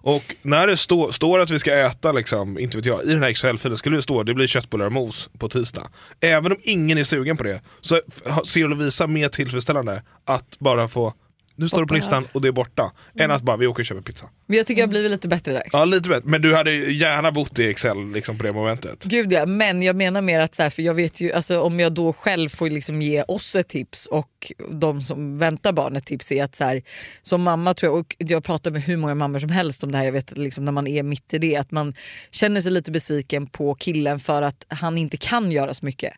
Och 0.00 0.36
när 0.42 0.66
det 0.66 0.76
stå, 0.76 1.12
står 1.12 1.38
att 1.38 1.50
vi 1.50 1.58
ska 1.58 1.74
äta, 1.74 2.12
liksom, 2.12 2.58
inte 2.58 2.76
vet 2.76 2.86
jag, 2.86 3.04
i 3.04 3.12
den 3.12 3.22
här 3.22 3.30
Excel-filen 3.30 3.78
skulle 3.78 3.96
det 3.96 4.02
stå 4.02 4.22
det 4.22 4.34
blir 4.34 4.46
köttbullar 4.46 4.86
och 4.86 4.92
mos 4.92 5.28
på 5.38 5.48
tisdag. 5.48 5.90
Även 6.20 6.52
om 6.52 6.58
ingen 6.62 6.98
är 6.98 7.04
sugen 7.04 7.36
på 7.36 7.44
det 7.44 7.60
så 7.80 8.00
ser 8.46 8.68
Lovisa 8.68 9.06
mer 9.06 9.28
tillfredsställande 9.28 10.02
att 10.24 10.56
bara 10.58 10.88
få 10.88 11.14
nu 11.58 11.68
står 11.68 11.80
det 11.80 11.86
på 11.86 11.94
listan 11.94 12.28
och 12.32 12.40
det 12.40 12.48
är 12.48 12.52
borta. 12.52 12.92
Än 13.18 13.30
att 13.30 13.42
bara 13.42 13.56
vi 13.56 13.66
åker 13.66 13.82
och 13.82 13.86
köper 13.86 14.02
pizza. 14.02 14.28
Men 14.46 14.56
jag 14.56 14.66
tycker 14.66 14.80
jag 14.80 14.86
har 14.86 14.90
blivit 14.90 15.10
lite 15.10 15.28
bättre 15.28 15.52
där. 15.52 15.62
Ja 15.72 15.84
lite 15.84 16.08
bättre, 16.08 16.28
men 16.28 16.42
du 16.42 16.54
hade 16.54 16.70
gärna 16.72 17.32
bott 17.32 17.58
i 17.58 17.68
Excel 17.68 18.12
liksom, 18.12 18.38
på 18.38 18.44
det 18.44 18.52
momentet. 18.52 19.04
Gud 19.04 19.32
ja, 19.32 19.46
men 19.46 19.82
jag 19.82 19.96
menar 19.96 20.22
mer 20.22 20.40
att 20.40 20.54
så 20.54 20.62
här, 20.62 20.70
för 20.70 20.82
jag 20.82 20.94
vet 20.94 21.20
ju, 21.20 21.32
alltså, 21.32 21.60
om 21.60 21.80
jag 21.80 21.94
då 21.94 22.12
själv 22.12 22.48
får 22.48 22.70
liksom 22.70 23.02
ge 23.02 23.22
oss 23.22 23.56
ett 23.56 23.68
tips 23.68 24.06
och 24.06 24.52
de 24.70 25.00
som 25.00 25.38
väntar 25.38 25.72
barn 25.72 25.96
ett 25.96 26.06
tips 26.06 26.32
är 26.32 26.44
att 26.44 26.56
så 26.56 26.64
här, 26.64 26.82
som 27.22 27.42
mamma 27.42 27.74
tror 27.74 27.92
jag, 27.92 27.98
och 27.98 28.14
jag 28.18 28.44
pratar 28.44 28.70
med 28.70 28.82
hur 28.82 28.96
många 28.96 29.14
mammor 29.14 29.38
som 29.38 29.50
helst 29.50 29.84
om 29.84 29.92
det 29.92 29.98
här, 29.98 30.04
jag 30.04 30.12
vet 30.12 30.38
liksom, 30.38 30.64
när 30.64 30.72
man 30.72 30.86
är 30.86 31.02
mitt 31.02 31.34
i 31.34 31.38
det, 31.38 31.56
att 31.56 31.70
man 31.70 31.94
känner 32.30 32.60
sig 32.60 32.72
lite 32.72 32.90
besviken 32.90 33.46
på 33.46 33.74
killen 33.74 34.20
för 34.20 34.42
att 34.42 34.66
han 34.68 34.98
inte 34.98 35.16
kan 35.16 35.52
göra 35.52 35.74
så 35.74 35.84
mycket 35.84 36.12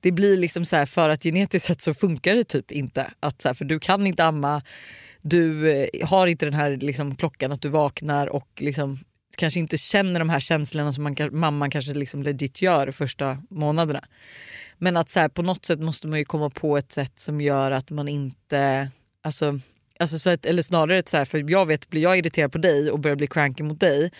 det 0.00 0.12
blir 0.12 0.36
liksom 0.36 0.64
så 0.64 0.76
här, 0.76 0.86
för 0.86 1.08
att 1.08 1.22
genetiskt 1.22 1.66
sett 1.66 1.80
så 1.82 1.94
funkar 1.94 2.34
det 2.34 2.44
typ 2.44 2.70
inte. 2.70 3.10
Att 3.20 3.42
så 3.42 3.48
här, 3.48 3.54
för 3.54 3.64
du 3.64 3.80
kan 3.80 4.06
inte 4.06 4.24
amma, 4.24 4.62
du 5.22 5.72
eh, 5.72 6.08
har 6.08 6.26
inte 6.26 6.46
den 6.46 6.54
här 6.54 6.76
liksom, 6.76 7.16
klockan 7.16 7.52
att 7.52 7.62
du 7.62 7.68
vaknar 7.68 8.26
och 8.26 8.48
liksom, 8.60 8.98
kanske 9.36 9.60
inte 9.60 9.78
känner 9.78 10.18
de 10.18 10.30
här 10.30 10.40
känslorna 10.40 10.92
som 10.92 11.04
man, 11.04 11.16
mamman 11.32 11.70
kanske 11.70 11.92
liksom 11.92 12.22
legit 12.22 12.62
gör 12.62 12.92
första 12.92 13.38
månaderna. 13.50 14.04
Men 14.78 14.96
att 14.96 15.10
så 15.10 15.20
här, 15.20 15.28
på 15.28 15.42
något 15.42 15.64
sätt 15.64 15.80
måste 15.80 16.08
man 16.08 16.18
ju 16.18 16.24
komma 16.24 16.50
på 16.50 16.78
ett 16.78 16.92
sätt 16.92 17.18
som 17.18 17.40
gör 17.40 17.70
att 17.70 17.90
man 17.90 18.08
inte... 18.08 18.90
Alltså, 19.22 19.60
alltså 19.98 20.18
så 20.18 20.30
att, 20.30 20.46
eller 20.46 20.62
snarare 20.62 20.98
ett 20.98 21.08
så 21.08 21.16
här, 21.16 21.24
för 21.24 21.50
jag 21.50 21.66
vet, 21.66 21.90
blir 21.90 22.02
jag 22.02 22.18
irriterad 22.18 22.52
på 22.52 22.58
dig 22.58 22.90
och 22.90 23.00
börjar 23.00 23.16
bli 23.16 23.26
cranky 23.26 23.62
mot 23.62 23.80
dig 23.80 24.10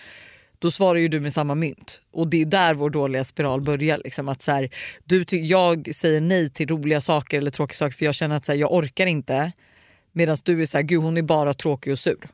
då 0.60 0.70
svarar 0.70 0.98
ju 0.98 1.08
du 1.08 1.20
med 1.20 1.32
samma 1.32 1.54
mynt. 1.54 2.02
Och 2.12 2.28
det 2.28 2.40
är 2.42 2.44
där 2.46 2.74
vår 2.74 2.90
dåliga 2.90 3.24
spiral 3.24 3.60
börjar. 3.60 4.00
Liksom, 4.04 4.28
att 4.28 4.42
så 4.42 4.52
här, 4.52 4.70
du 5.04 5.24
ty- 5.24 5.40
jag 5.46 5.94
säger 5.94 6.20
nej 6.20 6.50
till 6.50 6.68
roliga 6.68 7.00
saker 7.00 7.38
eller 7.38 7.50
tråkiga 7.50 7.74
saker 7.74 7.96
för 7.96 8.04
jag 8.04 8.14
känner 8.14 8.36
att 8.36 8.46
så 8.46 8.52
här, 8.52 8.58
jag 8.58 8.72
orkar 8.72 9.06
inte. 9.06 9.52
Medan 10.12 10.36
du 10.44 10.60
är 10.62 10.66
så 10.66 10.78
här, 10.78 10.82
gud 10.82 11.02
hon 11.02 11.16
är 11.16 11.22
bara 11.22 11.52
tråkig 11.54 11.92
och 11.92 11.98
sur. 11.98 12.28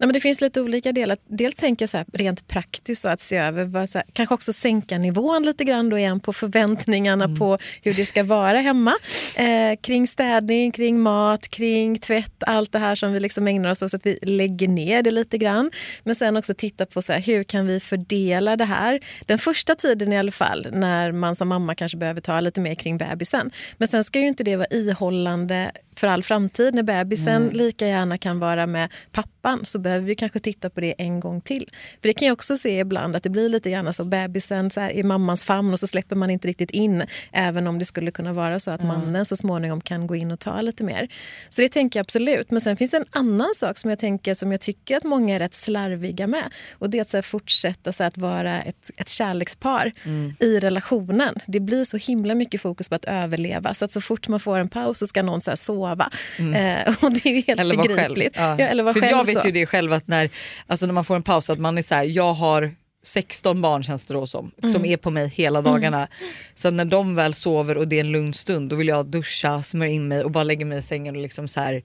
Nej, 0.00 0.06
men 0.06 0.12
det 0.12 0.20
finns 0.20 0.40
lite 0.40 0.60
olika 0.60 0.92
delar. 0.92 1.18
Dels 1.26 1.54
tänker 1.54 1.82
jag 1.82 1.90
så 1.90 1.96
här, 1.96 2.06
rent 2.12 2.48
praktiskt 2.48 3.04
att 3.04 3.20
se 3.20 3.36
över, 3.36 3.64
vad, 3.64 3.94
här, 3.94 4.04
kanske 4.12 4.34
också 4.34 4.52
sänka 4.52 4.98
nivån 4.98 5.42
lite 5.42 5.64
grann 5.64 5.88
då 5.88 5.98
igen 5.98 6.20
på 6.20 6.32
förväntningarna 6.32 7.36
på 7.36 7.58
hur 7.82 7.94
det 7.94 8.06
ska 8.06 8.24
vara 8.24 8.58
hemma. 8.58 8.94
Eh, 9.36 9.76
kring 9.80 10.06
städning, 10.06 10.72
kring 10.72 11.00
mat, 11.00 11.48
kring 11.48 11.98
tvätt, 11.98 12.42
allt 12.46 12.72
det 12.72 12.78
här 12.78 12.94
som 12.94 13.12
vi 13.12 13.20
liksom 13.20 13.48
ägnar 13.48 13.70
oss 13.70 13.82
åt 13.82 13.90
så 13.90 13.96
att 13.96 14.06
vi 14.06 14.18
lägger 14.22 14.68
ner 14.68 15.02
det 15.02 15.10
lite 15.10 15.38
grann. 15.38 15.70
Men 16.04 16.14
sen 16.14 16.36
också 16.36 16.54
titta 16.54 16.86
på 16.86 17.02
så 17.02 17.12
här, 17.12 17.20
hur 17.20 17.42
kan 17.42 17.66
vi 17.66 17.80
fördela 17.80 18.56
det 18.56 18.64
här. 18.64 19.00
Den 19.26 19.38
första 19.38 19.74
tiden 19.74 20.12
i 20.12 20.18
alla 20.18 20.32
fall 20.32 20.66
när 20.72 21.12
man 21.12 21.36
som 21.36 21.48
mamma 21.48 21.74
kanske 21.74 21.98
behöver 21.98 22.20
ta 22.20 22.40
lite 22.40 22.60
mer 22.60 22.74
kring 22.74 22.98
bebisen. 22.98 23.50
Men 23.78 23.88
sen 23.88 24.04
ska 24.04 24.20
ju 24.20 24.26
inte 24.26 24.44
det 24.44 24.56
vara 24.56 24.68
ihållande 24.70 25.72
för 25.98 26.06
all 26.06 26.22
framtid. 26.22 26.74
När 26.74 26.82
bebisen 26.82 27.48
lika 27.52 27.86
gärna 27.86 28.18
kan 28.18 28.38
vara 28.38 28.66
med 28.66 28.92
pappan 29.12 29.60
så 29.64 29.78
behöver 29.88 30.06
vi 30.06 30.14
kanske 30.14 30.38
titta 30.38 30.70
på 30.70 30.80
det 30.80 30.94
en 30.98 31.20
gång 31.20 31.40
till. 31.40 31.68
För 32.00 32.08
det 32.08 32.12
kan 32.12 32.28
jag 32.28 32.32
också 32.32 32.56
se 32.56 32.78
ibland 32.78 33.16
att 33.16 33.22
det 33.22 33.30
blir 33.30 33.48
lite 33.48 33.70
grann 33.70 33.92
så 33.92 34.04
bebisen 34.04 34.70
så 34.70 34.80
här, 34.80 34.90
i 34.90 35.02
mammans 35.02 35.44
famn 35.44 35.72
och 35.72 35.80
så 35.80 35.86
släpper 35.86 36.16
man 36.16 36.30
inte 36.30 36.48
riktigt 36.48 36.70
in. 36.70 37.02
Även 37.32 37.66
om 37.66 37.78
det 37.78 37.84
skulle 37.84 38.10
kunna 38.10 38.32
vara 38.32 38.58
så 38.58 38.70
att 38.70 38.84
mannen 38.84 39.24
så 39.24 39.36
småningom 39.36 39.80
kan 39.80 40.06
gå 40.06 40.16
in 40.16 40.30
och 40.30 40.40
ta 40.40 40.60
lite 40.60 40.84
mer. 40.84 41.08
Så 41.48 41.60
det 41.60 41.68
tänker 41.68 41.98
jag 41.98 42.04
absolut. 42.04 42.50
Men 42.50 42.60
sen 42.60 42.76
finns 42.76 42.90
det 42.90 42.96
en 42.96 43.04
annan 43.10 43.48
sak 43.54 43.78
som 43.78 43.90
jag 43.90 43.98
tänker 43.98 44.34
som 44.34 44.52
jag 44.52 44.60
tycker 44.60 44.96
att 44.96 45.04
många 45.04 45.34
är 45.34 45.38
rätt 45.38 45.54
slarviga 45.54 46.26
med. 46.26 46.44
Och 46.72 46.90
det 46.90 46.98
är 46.98 47.02
att 47.02 47.10
så 47.10 47.16
här, 47.16 47.22
fortsätta 47.22 47.92
så 47.92 48.02
här, 48.02 48.08
att 48.08 48.18
vara 48.18 48.62
ett, 48.62 48.90
ett 48.96 49.08
kärlekspar 49.08 49.92
i 50.40 50.58
relationen. 50.60 51.34
Det 51.46 51.60
blir 51.60 51.84
så 51.84 51.96
himla 51.96 52.34
mycket 52.34 52.60
fokus 52.60 52.88
på 52.88 52.94
att 52.94 53.04
överleva. 53.04 53.74
Så 53.74 53.84
att 53.84 53.92
så 53.92 54.00
fort 54.00 54.28
man 54.28 54.40
får 54.40 54.58
en 54.58 54.68
paus 54.68 54.98
så 54.98 55.06
ska 55.06 55.22
någon 55.22 55.40
så 55.40 55.56
sova. 55.56 56.10
Eh, 56.38 56.94
och 57.04 57.12
det 57.12 57.28
är 57.28 57.42
helt 57.46 57.60
Eller 57.60 57.76
vara 57.76 57.86
själv. 57.86 57.96
begripligt. 57.96 58.36
Ja. 58.36 58.56
Ja, 58.58 58.66
eller 58.66 58.82
vara 58.82 58.92
För 58.94 59.00
själv 59.00 59.10
jag 59.16 59.26
vet 59.26 59.42
så. 59.42 59.48
ju 59.48 59.52
det 59.52 59.66
själv 59.66 59.77
att 59.92 60.08
när, 60.08 60.30
alltså 60.66 60.86
när 60.86 60.92
man 60.94 61.04
får 61.04 61.16
en 61.16 61.22
paus 61.22 61.50
att 61.50 61.58
man 61.58 61.78
är 61.78 61.82
så 61.82 61.94
här, 61.94 62.04
jag 62.04 62.32
har 62.32 62.74
16 63.02 63.60
barn 63.60 63.82
känns 63.82 64.04
det 64.06 64.14
då 64.14 64.26
som, 64.26 64.50
Mm. 64.58 64.72
som 64.72 64.84
är 64.84 64.96
på 64.96 65.10
mig 65.10 65.28
hela 65.28 65.60
dagarna. 65.62 66.08
Så 66.54 66.70
när 66.70 66.84
de 66.84 67.14
väl 67.14 67.34
sover 67.34 67.76
och 67.76 67.88
det 67.88 67.96
är 67.96 68.00
en 68.00 68.12
lugn 68.12 68.32
stund 68.32 68.70
då 68.70 68.76
vill 68.76 68.88
jag 68.88 69.06
duscha, 69.06 69.62
smörja 69.62 69.92
in 69.92 70.08
mig 70.08 70.24
och 70.24 70.30
bara 70.30 70.44
lägga 70.44 70.66
mig 70.66 70.78
i 70.78 70.82
sängen 70.82 71.16
och 71.16 71.22
liksom 71.22 71.48
så 71.48 71.60
här, 71.60 71.82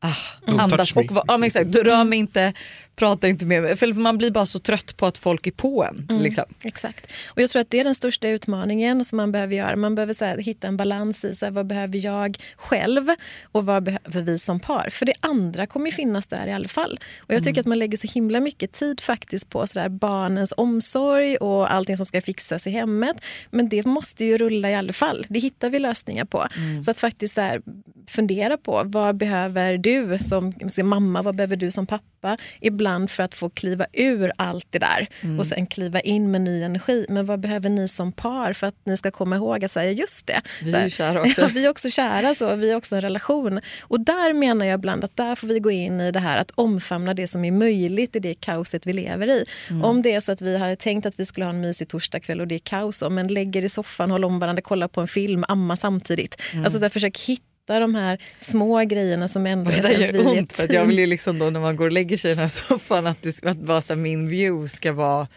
ah, 0.00 0.08
Don't 0.46 0.60
andas. 0.60 0.96
Och, 0.96 1.04
ja, 1.10 1.24
men 1.26 1.42
exakt, 1.44 1.76
rör 1.76 2.04
mig 2.04 2.18
inte, 2.18 2.52
prata 2.96 3.28
inte 3.28 3.46
med 3.46 3.62
mig. 3.62 3.76
För 3.76 3.92
man 3.92 4.18
blir 4.18 4.30
bara 4.30 4.46
så 4.46 4.58
trött 4.58 4.96
på 4.96 5.06
att 5.06 5.18
folk 5.18 5.46
är 5.46 5.50
på 5.50 5.84
en. 5.84 6.06
Mm. 6.10 6.22
Liksom. 6.22 6.44
Exakt. 6.64 7.12
Och 7.28 7.42
jag 7.42 7.50
tror 7.50 7.62
att 7.62 7.70
det 7.70 7.80
är 7.80 7.84
den 7.84 7.94
största 7.94 8.28
utmaningen 8.28 9.04
som 9.04 9.16
man 9.16 9.32
behöver 9.32 9.56
göra. 9.56 9.76
Man 9.76 9.94
behöver 9.94 10.12
så 10.12 10.24
här, 10.24 10.38
hitta 10.38 10.68
en 10.68 10.76
balans 10.76 11.24
i 11.24 11.34
så 11.34 11.44
här, 11.44 11.52
vad 11.52 11.66
behöver 11.66 11.98
jag 11.98 12.36
själv 12.56 13.08
och 13.52 13.66
vad 13.66 13.82
behöver 13.82 14.22
vi 14.22 14.38
som 14.38 14.60
par. 14.60 14.88
För 14.90 15.06
det 15.06 15.14
andra 15.20 15.66
kommer 15.66 15.86
ju 15.86 15.92
finnas 15.92 16.26
där 16.26 16.46
i 16.46 16.52
alla 16.52 16.68
fall. 16.68 17.00
Och 17.18 17.34
jag 17.34 17.44
tycker 17.44 17.60
att 17.60 17.66
man 17.66 17.78
lägger 17.78 17.96
så 17.96 18.08
himla 18.08 18.40
mycket 18.40 18.72
tid 18.72 19.00
faktiskt 19.00 19.50
på 19.50 19.66
så 19.66 19.78
där, 19.78 19.88
barnens 19.88 20.52
omsorg 20.56 21.36
och 21.36 21.72
allting 21.72 21.96
som 21.96 22.06
ska 22.06 22.22
fixas 22.22 22.66
i 22.66 22.70
hemmet. 22.70 23.16
Men 23.50 23.68
det 23.68 23.86
måste 23.86 24.24
ju 24.24 24.38
rulla 24.38 24.70
i 24.70 24.74
alla 24.74 24.92
fall. 24.92 25.26
Det 25.28 25.38
hittar 25.38 25.70
vi 25.70 25.78
lösningar 25.78 26.24
på. 26.24 26.46
Så 26.84 26.90
att 26.90 26.98
faktiskt 26.98 27.34
så 27.34 27.40
här, 27.40 27.62
fundera 28.08 28.56
på 28.56 28.82
vad 28.84 29.16
behöver 29.16 29.78
du 29.78 30.18
som, 30.18 30.52
som 30.68 30.88
mamma, 30.88 31.22
vad 31.22 31.36
behöver 31.36 31.56
du 31.56 31.70
som 31.70 31.86
pappa 31.86 32.11
ibland 32.60 33.10
för 33.10 33.22
att 33.22 33.34
få 33.34 33.50
kliva 33.50 33.86
ur 33.92 34.32
allt 34.36 34.66
det 34.70 34.78
där 34.78 35.08
och 35.38 35.46
sen 35.46 35.66
kliva 35.66 36.00
in 36.00 36.30
med 36.30 36.40
ny 36.40 36.62
energi. 36.62 37.06
Men 37.08 37.26
vad 37.26 37.40
behöver 37.40 37.70
ni 37.70 37.88
som 37.88 38.12
par 38.12 38.52
för 38.52 38.66
att 38.66 38.74
ni 38.84 38.96
ska 38.96 39.10
komma 39.10 39.36
ihåg 39.36 39.64
att 39.64 39.72
säga 39.72 39.90
just 39.90 40.26
det. 40.26 40.40
Vi 40.62 40.72
är 40.72 40.84
ju 40.84 40.90
kära 40.90 41.22
också. 41.22 41.40
Ja, 41.40 41.48
vi 41.54 41.64
är 41.64 41.70
också 41.70 41.90
kära, 41.90 42.34
så, 42.34 42.56
vi 42.56 42.70
är 42.70 42.76
också 42.76 42.94
en 42.94 43.00
relation. 43.00 43.60
Och 43.82 44.00
där 44.00 44.32
menar 44.32 44.66
jag 44.66 44.78
ibland 44.78 45.04
att 45.04 45.16
där 45.16 45.34
får 45.34 45.46
vi 45.46 45.60
gå 45.60 45.70
in 45.70 46.00
i 46.00 46.10
det 46.10 46.18
här 46.18 46.38
att 46.38 46.50
omfamna 46.54 47.14
det 47.14 47.26
som 47.26 47.44
är 47.44 47.52
möjligt 47.52 48.16
i 48.16 48.18
det 48.18 48.34
kaoset 48.34 48.86
vi 48.86 48.92
lever 48.92 49.26
i. 49.26 49.44
Mm. 49.70 49.84
Om 49.84 50.02
det 50.02 50.12
är 50.12 50.20
så 50.20 50.32
att 50.32 50.42
vi 50.42 50.58
hade 50.58 50.76
tänkt 50.76 51.06
att 51.06 51.20
vi 51.20 51.26
skulle 51.26 51.46
ha 51.46 51.50
en 51.50 51.60
mysig 51.60 51.88
torsdagkväll 51.88 52.40
och 52.40 52.48
det 52.48 52.54
är 52.54 52.58
kaos, 52.58 53.02
men 53.10 53.28
lägger 53.28 53.62
i 53.62 53.68
soffan, 53.68 54.10
håller 54.10 54.26
om 54.26 54.38
varandra, 54.38 54.62
kollar 54.62 54.88
på 54.88 55.00
en 55.00 55.08
film, 55.08 55.44
amma 55.48 55.76
samtidigt. 55.76 56.42
Mm. 56.52 56.64
Alltså 56.64 56.78
där, 56.78 56.88
försök 56.88 57.18
hitta 57.18 57.51
de 57.80 57.94
här 57.94 58.18
små 58.36 58.80
grejerna 58.84 59.28
som 59.28 59.46
ändå 59.46 59.70
det 59.70 59.80
där 59.80 59.90
gör 59.90 60.26
ont 60.26 60.52
för 60.52 60.64
att 60.64 60.72
jag 60.72 60.86
vill 60.86 60.98
ju 60.98 61.06
liksom 61.06 61.38
då 61.38 61.50
när 61.50 61.60
man 61.60 61.76
går 61.76 61.84
och 61.84 61.92
lägger 61.92 62.16
sig 62.16 62.30
i 62.30 62.34
den 62.34 62.42
här 62.42 62.48
soffan 62.48 63.06
att, 63.06 63.22
det, 63.22 63.44
att 63.44 63.56
bara 63.56 63.80
så 63.80 63.92
här, 63.92 64.00
min 64.00 64.28
view 64.28 64.68
ska 64.68 64.92
vara 64.92 65.28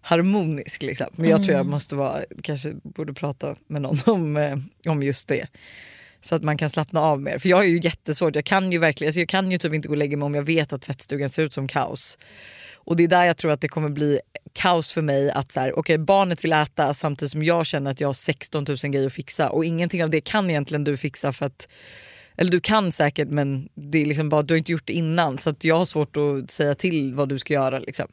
harmonisk. 0.00 0.82
Liksom. 0.82 1.06
Men 1.12 1.30
jag 1.30 1.44
tror 1.44 1.56
jag 1.56 1.66
måste 1.66 1.94
vara, 1.94 2.20
kanske 2.42 2.72
borde 2.82 3.14
prata 3.14 3.56
med 3.66 3.82
någon 3.82 3.98
om, 4.06 4.36
eh, 4.36 4.56
om 4.86 5.02
just 5.02 5.28
det. 5.28 5.46
Så 6.22 6.34
att 6.34 6.42
man 6.42 6.58
kan 6.58 6.70
slappna 6.70 7.00
av 7.00 7.20
mer. 7.20 7.38
För 7.38 7.48
jag 7.48 7.56
har 7.56 7.64
ju 7.64 7.80
jättesvårt, 7.82 8.34
jag 8.34 8.44
kan 8.44 8.72
ju 8.72 8.78
verkligen, 8.78 9.08
alltså 9.08 9.20
jag 9.20 9.28
kan 9.28 9.50
ju 9.50 9.58
typ 9.58 9.74
inte 9.74 9.88
gå 9.88 9.92
och 9.92 9.98
lägga 9.98 10.16
mig 10.16 10.26
om 10.26 10.34
jag 10.34 10.42
vet 10.42 10.72
att 10.72 10.82
tvättstugan 10.82 11.28
ser 11.28 11.42
ut 11.42 11.52
som 11.52 11.68
kaos. 11.68 12.18
Och 12.84 12.96
det 12.96 13.04
är 13.04 13.08
där 13.08 13.24
jag 13.24 13.36
tror 13.36 13.52
att 13.52 13.60
det 13.60 13.68
kommer 13.68 13.88
bli 13.88 14.20
kaos 14.52 14.92
för 14.92 15.02
mig 15.02 15.30
att 15.30 15.52
så 15.52 15.60
här, 15.60 15.78
okay, 15.78 15.98
barnet 15.98 16.44
vill 16.44 16.52
äta 16.52 16.94
samtidigt 16.94 17.32
som 17.32 17.42
jag 17.42 17.66
känner 17.66 17.90
att 17.90 18.00
jag 18.00 18.08
har 18.08 18.12
16 18.12 18.64
000 18.68 18.76
grejer 18.92 19.06
att 19.06 19.12
fixa 19.12 19.50
och 19.50 19.64
ingenting 19.64 20.04
av 20.04 20.10
det 20.10 20.20
kan 20.20 20.50
egentligen 20.50 20.84
du 20.84 20.96
fixa 20.96 21.32
för 21.32 21.46
att 21.46 21.68
eller 22.36 22.50
du 22.50 22.60
kan 22.60 22.92
säkert 22.92 23.28
men 23.28 23.68
det 23.74 23.98
är 23.98 24.06
liksom 24.06 24.28
bara, 24.28 24.42
du 24.42 24.54
har 24.54 24.58
inte 24.58 24.72
gjort 24.72 24.86
det 24.86 24.92
innan 24.92 25.38
så 25.38 25.50
att 25.50 25.64
jag 25.64 25.78
har 25.78 25.84
svårt 25.84 26.16
att 26.16 26.50
säga 26.50 26.74
till 26.74 27.14
vad 27.14 27.28
du 27.28 27.38
ska 27.38 27.54
göra. 27.54 27.78
Liksom. 27.78 28.06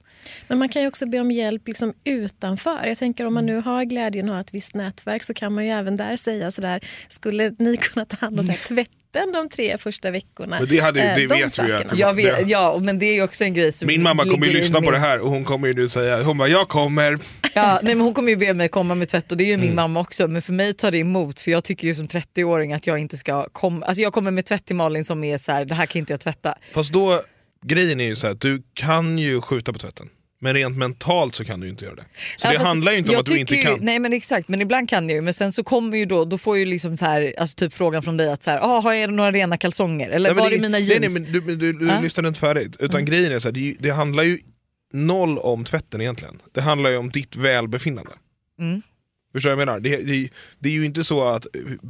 Men 0.48 0.58
man 0.60 0.70
kan 0.70 0.82
ju 0.82 0.88
också 0.88 1.08
be 1.08 1.20
om 1.20 1.32
hjälp 1.32 1.68
liksom 1.68 1.94
utanför. 2.04 2.86
Jag 2.86 2.98
tänker 2.98 3.26
om 3.26 3.34
man 3.34 3.46
nu 3.46 3.62
har 3.62 3.84
glädjen 3.84 4.30
att 4.30 4.36
ha 4.36 4.42
ett 4.42 4.54
visst 4.54 4.76
nätverk 4.76 5.24
så 5.24 5.34
kan 5.34 5.54
man 5.54 5.66
ju 5.66 5.72
även 5.72 5.96
där 5.96 6.16
säga 6.16 6.52
sådär, 6.52 6.82
skulle 7.08 7.56
ni 7.60 7.78
kunna 7.78 8.06
ta 8.06 8.18
hand 8.18 8.40
om 8.40 8.46
så 8.46 8.52
här, 8.52 8.60
tvätten 9.14 9.34
de 9.34 9.50
tre 9.50 9.78
första 9.78 10.12
veckorna? 10.12 10.60
Men 10.60 10.68
det 10.70 10.80
hade- 10.80 11.02
Eh, 11.02 11.16
det 11.16 11.28
de 11.28 11.28
vet 11.28 11.32
vi 11.34 11.38
ju 11.40 11.44
att- 11.46 11.54
sakerna. 11.54 11.92
Jag 11.96 12.14
vet, 12.14 12.38
det- 12.38 12.44
ja, 12.52 12.80
men 12.82 13.00
det 13.00 13.06
är 13.06 13.24
också 13.24 13.44
en 13.44 13.54
grej 13.54 13.72
som 13.74 13.88
Min 13.88 14.04
mamma 14.04 14.24
kommer 14.24 14.48
ju 14.48 14.54
lyssna 14.54 14.82
på 14.82 14.92
det 14.92 14.98
här 15.00 15.20
och 15.20 15.30
hon 15.30 15.44
kommer 15.46 15.68
ju 15.68 15.74
nu 15.74 15.88
säga, 15.88 16.24
hon 16.24 16.38
bara 16.38 16.48
jag 16.48 16.70
kommer. 16.70 17.18
Ja, 17.56 17.80
nej, 17.84 17.96
men 17.96 18.02
hon 18.06 18.14
kommer 18.14 18.30
ju 18.30 18.36
be 18.36 18.54
mig 18.54 18.70
komma 18.70 18.96
med 18.96 19.08
tvätt 19.08 19.32
och 19.32 19.38
det 19.38 19.44
är 19.44 19.48
ju 19.48 19.54
Mm. 19.54 19.66
min 19.66 19.76
mamma 19.76 20.00
också. 20.00 20.28
Men 20.28 20.42
för 20.42 20.54
mig 20.54 20.74
tar 20.74 20.92
det 20.92 20.98
emot 20.98 21.40
för 21.42 21.52
jag 21.52 21.64
tycker 21.64 21.88
ju 21.88 21.96
som 21.96 22.08
30-åring 22.08 22.74
att 22.74 22.88
jag 22.88 23.00
inte 23.00 23.18
ska 23.18 23.46
komma. 23.52 23.86
Alltså 23.86 24.02
jag 24.02 24.14
kommer 24.14 24.32
med 24.32 24.46
tvätt 24.46 24.66
till 24.66 24.76
Malin 24.76 25.06
som 25.06 25.24
är 25.24 25.38
så 25.38 25.52
här, 25.52 25.66
det 25.66 25.76
här 25.76 25.86
kan 25.86 26.00
inte 26.00 26.14
jag 26.14 26.20
tvätta. 26.20 26.56
Fast 26.74 26.94
då, 26.94 27.22
grejen 27.66 28.00
är 28.00 28.06
ju 28.06 28.16
så 28.16 28.28
här, 28.28 28.34
du 28.40 28.64
kan 28.74 29.18
ju 29.20 29.42
skjuta 29.42 29.74
på 29.74 29.80
tvätten. 29.80 30.10
Men 30.42 30.54
rent 30.54 30.78
mentalt 30.78 31.36
så 31.36 31.46
kan 31.46 31.60
du 31.60 31.70
inte 31.70 31.86
göra 31.86 31.96
det. 31.96 32.06
Så 32.38 32.48
Ja, 32.48 32.52
det 32.52 32.60
handlar 32.60 32.92
ju 32.92 32.98
inte 32.98 33.12
om 33.12 33.20
att 33.20 33.26
du 33.26 33.38
inte 33.40 33.56
ju- 33.56 33.64
kan. 33.64 33.78
Nej 33.82 34.00
men 34.00 34.14
exakt, 34.14 34.48
men 34.48 34.62
ibland 34.62 34.90
kan 34.90 35.10
jag 35.10 35.16
ju. 35.16 35.22
Men 35.22 35.34
sen 35.34 35.52
så 35.54 35.64
kommer 35.64 35.98
ju 35.98 36.06
då, 36.06 36.26
då 36.26 36.38
får 36.38 36.58
ju 36.58 36.66
liksom 36.66 36.98
så 36.98 37.06
här, 37.06 37.34
alltså 37.38 37.56
typ 37.56 37.74
frågan 37.74 38.04
från 38.04 38.18
dig 38.18 38.30
att 38.32 38.44
så 38.44 38.52
här, 38.52 38.60
ah, 38.62 38.80
har 38.80 38.94
jag 38.94 39.14
några 39.14 39.32
rena 39.32 39.58
kalsonger? 39.58 40.10
Eller 40.10 40.30
Nej, 40.30 40.40
var 40.44 40.50
det- 40.50 40.56
är 40.56 40.60
mina 40.60 40.70
nej, 40.70 40.82
jeans? 40.82 41.00
Nej, 41.02 41.10
men 41.10 41.24
du, 41.48 41.56
du, 41.56 41.74
du 41.74 41.88
Ja. 41.88 42.00
lyssnade 42.02 42.28
inte 42.28 42.40
färdigt. 42.40 42.76
Utan 42.80 43.06
grejen 43.06 43.32
är 43.32 43.40
så 43.40 43.48
här, 43.48 43.54
det, 43.54 43.76
det 43.80 43.90
handlar 43.90 44.24
ju 44.24 44.40
noll 44.94 45.38
om 45.38 45.64
tvätten 45.66 46.02
egentligen. 46.02 46.42
Det 46.52 46.62
handlar 46.62 46.90
ju 46.90 46.98
om 46.98 47.10
ditt 47.10 47.36
välbefinnande. 47.36 48.12
Mm. 48.60 48.82
Förstår 49.34 49.50
du 49.50 49.56
vad 49.56 49.62
jag 49.62 49.68
menar? 49.68 49.80
Det, 49.80 49.98
det, 49.98 50.30
det 50.60 50.70
är 50.70 50.74
ju 50.74 50.86
inte 50.86 51.04
så 51.04 51.24
att 51.30 51.48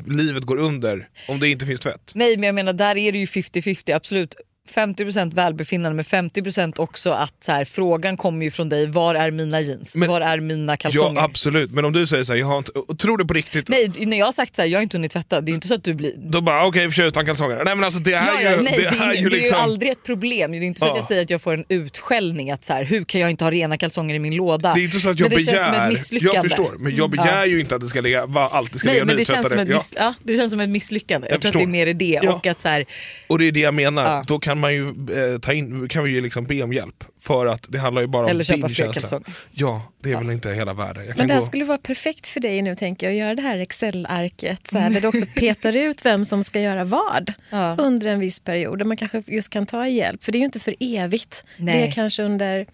livet 0.07 0.43
går 0.43 0.57
under 0.57 1.09
om 1.27 1.39
det 1.39 1.49
inte 1.49 1.65
finns 1.65 1.79
tvätt. 1.79 2.11
Nej 2.15 2.37
men 2.37 2.43
jag 2.47 2.55
menar 2.55 2.73
där 2.73 2.97
är 2.97 3.11
det 3.11 3.17
ju 3.17 3.25
50-50 3.25 3.95
absolut. 3.95 4.35
50% 4.69 5.35
välbefinnande 5.35 5.95
men 5.95 6.05
50% 6.05 6.79
också 6.79 7.11
att 7.11 7.33
så 7.43 7.51
här, 7.51 7.65
frågan 7.65 8.17
kommer 8.17 8.45
ju 8.45 8.51
från 8.51 8.69
dig, 8.69 8.87
var 8.87 9.15
är 9.15 9.31
mina 9.31 9.61
jeans? 9.61 9.95
Men- 9.95 10.09
var 10.09 10.21
är 10.21 10.39
mina 10.39 10.77
kalsonger? 10.77 11.15
Ja 11.21 11.23
absolut, 11.25 11.71
men 11.71 11.85
om 11.85 11.93
du 11.93 12.07
säger 12.07 12.23
så 12.23 12.33
här, 12.33 12.39
jag 12.39 12.47
har 12.47 12.57
inte, 12.57 12.71
tror 12.99 13.17
du 13.17 13.25
på 13.25 13.33
riktigt? 13.33 13.69
Nej 13.69 13.91
när 13.97 14.17
jag 14.17 14.25
har 14.25 14.31
sagt 14.31 14.55
så 14.55 14.61
här, 14.61 14.69
jag 14.69 14.77
har 14.79 14.83
inte 14.83 14.97
hunnit 14.97 15.11
tvätta, 15.11 15.41
det 15.41 15.51
är 15.51 15.53
inte 15.53 15.67
så 15.67 15.73
att 15.75 15.83
du 15.83 15.93
blir 15.93 16.13
Då 16.17 16.41
bara 16.41 16.65
okej, 16.65 16.79
okay, 16.87 16.91
kör 16.91 17.05
utan 17.05 17.25
kalsonger. 17.25 17.61
Nej 17.65 17.75
men 17.75 17.83
alltså 17.83 17.99
det 17.99 18.13
är 18.13 18.25
Ja, 18.27 18.41
ja, 18.41 18.51
ju, 18.51 18.61
nej, 18.61 18.73
det 18.77 18.81
det, 18.81 18.87
är, 18.87 19.09
är 19.09 19.13
ing- 19.13 19.21
ju 19.21 19.29
det 19.29 19.35
är 19.35 19.37
ju 19.37 19.41
liksom... 19.41 19.59
aldrig 19.61 19.91
ett 19.91 20.03
problem. 20.03 20.51
Det 20.51 20.57
är 20.57 20.61
inte 20.61 20.79
så 20.79 20.85
att 20.85 20.89
Ja. 20.91 20.95
jag 20.97 21.03
säger 21.05 21.21
att 21.21 21.29
jag 21.29 21.41
får 21.41 21.53
en 21.53 21.65
utskällning 21.69 22.51
att 22.51 22.65
så 22.65 22.73
här, 22.73 22.83
hur 22.83 23.03
kan 23.03 23.21
jag 23.21 23.29
inte 23.29 23.43
ha 23.43 23.51
rena 23.51 23.77
kalsonger 23.77 24.15
i 24.15 24.19
min 24.19 24.35
låda? 24.35 24.73
Det 24.73 24.81
är 24.81 24.83
inte 24.83 24.99
så 24.99 25.09
att 25.09 25.19
jag 25.19 25.29
men 25.29 25.37
det 25.37 25.45
begär, 25.45 25.53
känns 25.63 25.75
som 25.75 25.83
ett 25.85 25.89
misslyckande. 25.93 26.35
jag 26.35 26.43
förstår, 26.43 26.75
men 26.79 26.95
jag 26.95 27.09
begär 27.09 27.45
ju 27.45 27.59
inte 27.59 27.75
att 27.75 27.81
det 27.81 27.87
ska 27.87 28.01
ligga, 28.01 28.25
va, 28.25 28.49
alltid 28.51 28.79
ska 28.79 28.85
Nej 28.87 28.95
ligga 28.95 29.05
men 29.05 29.17
det 29.17 29.25
känns, 29.25 29.49
som 29.49 29.59
ett 29.59 29.67
miss, 29.67 29.93
ja, 29.95 30.13
det 30.23 30.37
känns 30.37 30.51
som 30.51 30.59
ett 30.59 30.69
misslyckande. 30.69 31.27
Jag, 31.27 31.35
Jag 31.35 31.41
tror 31.41 31.49
att 31.49 31.53
det 31.53 31.57
är 31.57 31.59
förstår. 31.59 31.71
mer 31.71 31.93
det. 31.93 32.29
Och 32.29 32.47
att 32.47 32.61
så 32.61 32.67
här, 32.67 32.85
Och 33.27 33.39
det 33.39 33.47
är 33.47 33.51
det 33.51 33.59
jag 33.59 33.73
menar, 33.73 34.23
då 34.27 34.39
kan 34.39 34.58
kan 34.59 34.61
man 34.61 34.73
ju 34.73 35.33
eh, 35.33 35.39
ta 35.39 35.53
in, 35.53 35.87
kan 35.87 36.03
vi 36.03 36.11
ju 36.11 36.21
liksom 36.21 36.45
be 36.45 36.63
om 36.63 36.73
hjälp. 36.73 37.03
För 37.19 37.47
att 37.47 37.65
det 37.69 37.77
handlar 37.79 38.01
ju 38.01 38.07
bara 38.07 38.23
om 38.23 38.29
Eller 38.29 38.43
köpa 38.43 38.67
din 38.67 38.75
fler 38.75 38.85
känsla. 38.85 39.01
kalsonger. 39.01 39.33
Ja, 39.51 39.81
det 40.03 40.11
är 40.11 40.17
väl 40.17 40.29
inte 40.31 40.51
hela 40.51 40.73
världen. 40.73 41.05
Jag 41.05 41.15
kan 41.15 41.17
Men 41.21 41.27
det 41.27 41.33
här 41.33 41.41
gå... 41.41 41.47
skulle 41.47 41.65
vara 41.65 41.77
perfekt 41.77 42.27
för 42.27 42.39
dig 42.39 42.61
nu 42.61 42.75
tänker 42.75 43.07
jag, 43.07 43.13
att 43.13 43.19
göra 43.19 43.35
det 43.35 43.41
här 43.41 43.57
Excel-arket 43.59 44.67
så 44.67 44.77
här, 44.77 44.89
där 44.89 45.01
du 45.01 45.07
också 45.07 45.25
petar 45.35 45.75
ut 45.75 46.05
vem 46.05 46.25
som 46.25 46.43
ska 46.43 46.61
göra 46.61 46.83
vad 46.83 47.33
Ja. 47.49 47.75
under 47.79 48.07
en 48.07 48.19
viss 48.19 48.39
period. 48.39 48.77
Där 48.79 48.85
man 48.85 48.97
kanske 48.97 49.23
just 49.27 49.49
kan 49.49 49.65
ta 49.65 49.87
hjälp, 49.87 50.23
för 50.23 50.31
det 50.31 50.37
är 50.37 50.39
ju 50.39 50.45
inte 50.45 50.59
för 50.59 50.75
evigt. 50.79 51.45
Det 51.57 51.63
Nej. 51.63 51.87
är 51.87 51.91
kanske 51.91 52.23
under 52.23 52.65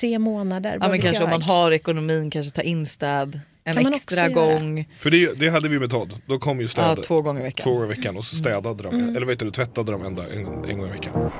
tre 0.00 0.18
månader. 0.18 0.72
Ja, 0.72 0.78
vad 0.78 0.90
men 0.90 0.98
vet 0.98 1.02
kanske 1.06 1.24
om 1.24 1.30
jag. 1.30 1.40
man 1.40 1.48
har 1.48 1.72
ekonomin, 1.72 2.30
kanske 2.30 2.52
ta 2.56 2.62
in 2.62 2.86
städ 2.86 3.40
en 3.76 3.84
Kan 3.84 3.94
extra 3.94 4.20
göra. 4.20 4.28
gång. 4.32 4.88
För 4.98 5.10
det, 5.10 5.38
det 5.40 5.48
hade 5.48 5.68
vi 5.68 5.78
med 5.78 5.90
Todd. 5.90 6.14
Då 6.26 6.38
kom 6.38 6.60
ju 6.60 6.66
städ 6.68 6.84
Ja, 6.98 7.02
två 7.02 7.22
gånger 7.22 7.40
i 7.40 7.44
veckan. 7.44 7.64
två 7.64 7.70
gånger 7.72 7.84
i 7.92 7.96
veckan 7.96 8.16
och 8.16 8.24
så 8.24 8.36
städade 8.36 8.82
de. 8.82 9.16
Eller 9.16 9.26
vet 9.26 9.38
du, 9.38 9.50
tvättade 9.50 9.92
de 9.92 10.04
en, 10.04 10.14
dag, 10.14 10.26
en, 10.32 10.38
en 10.70 10.78
gång 10.78 10.88
i 10.88 10.92
veckan. 10.92 11.30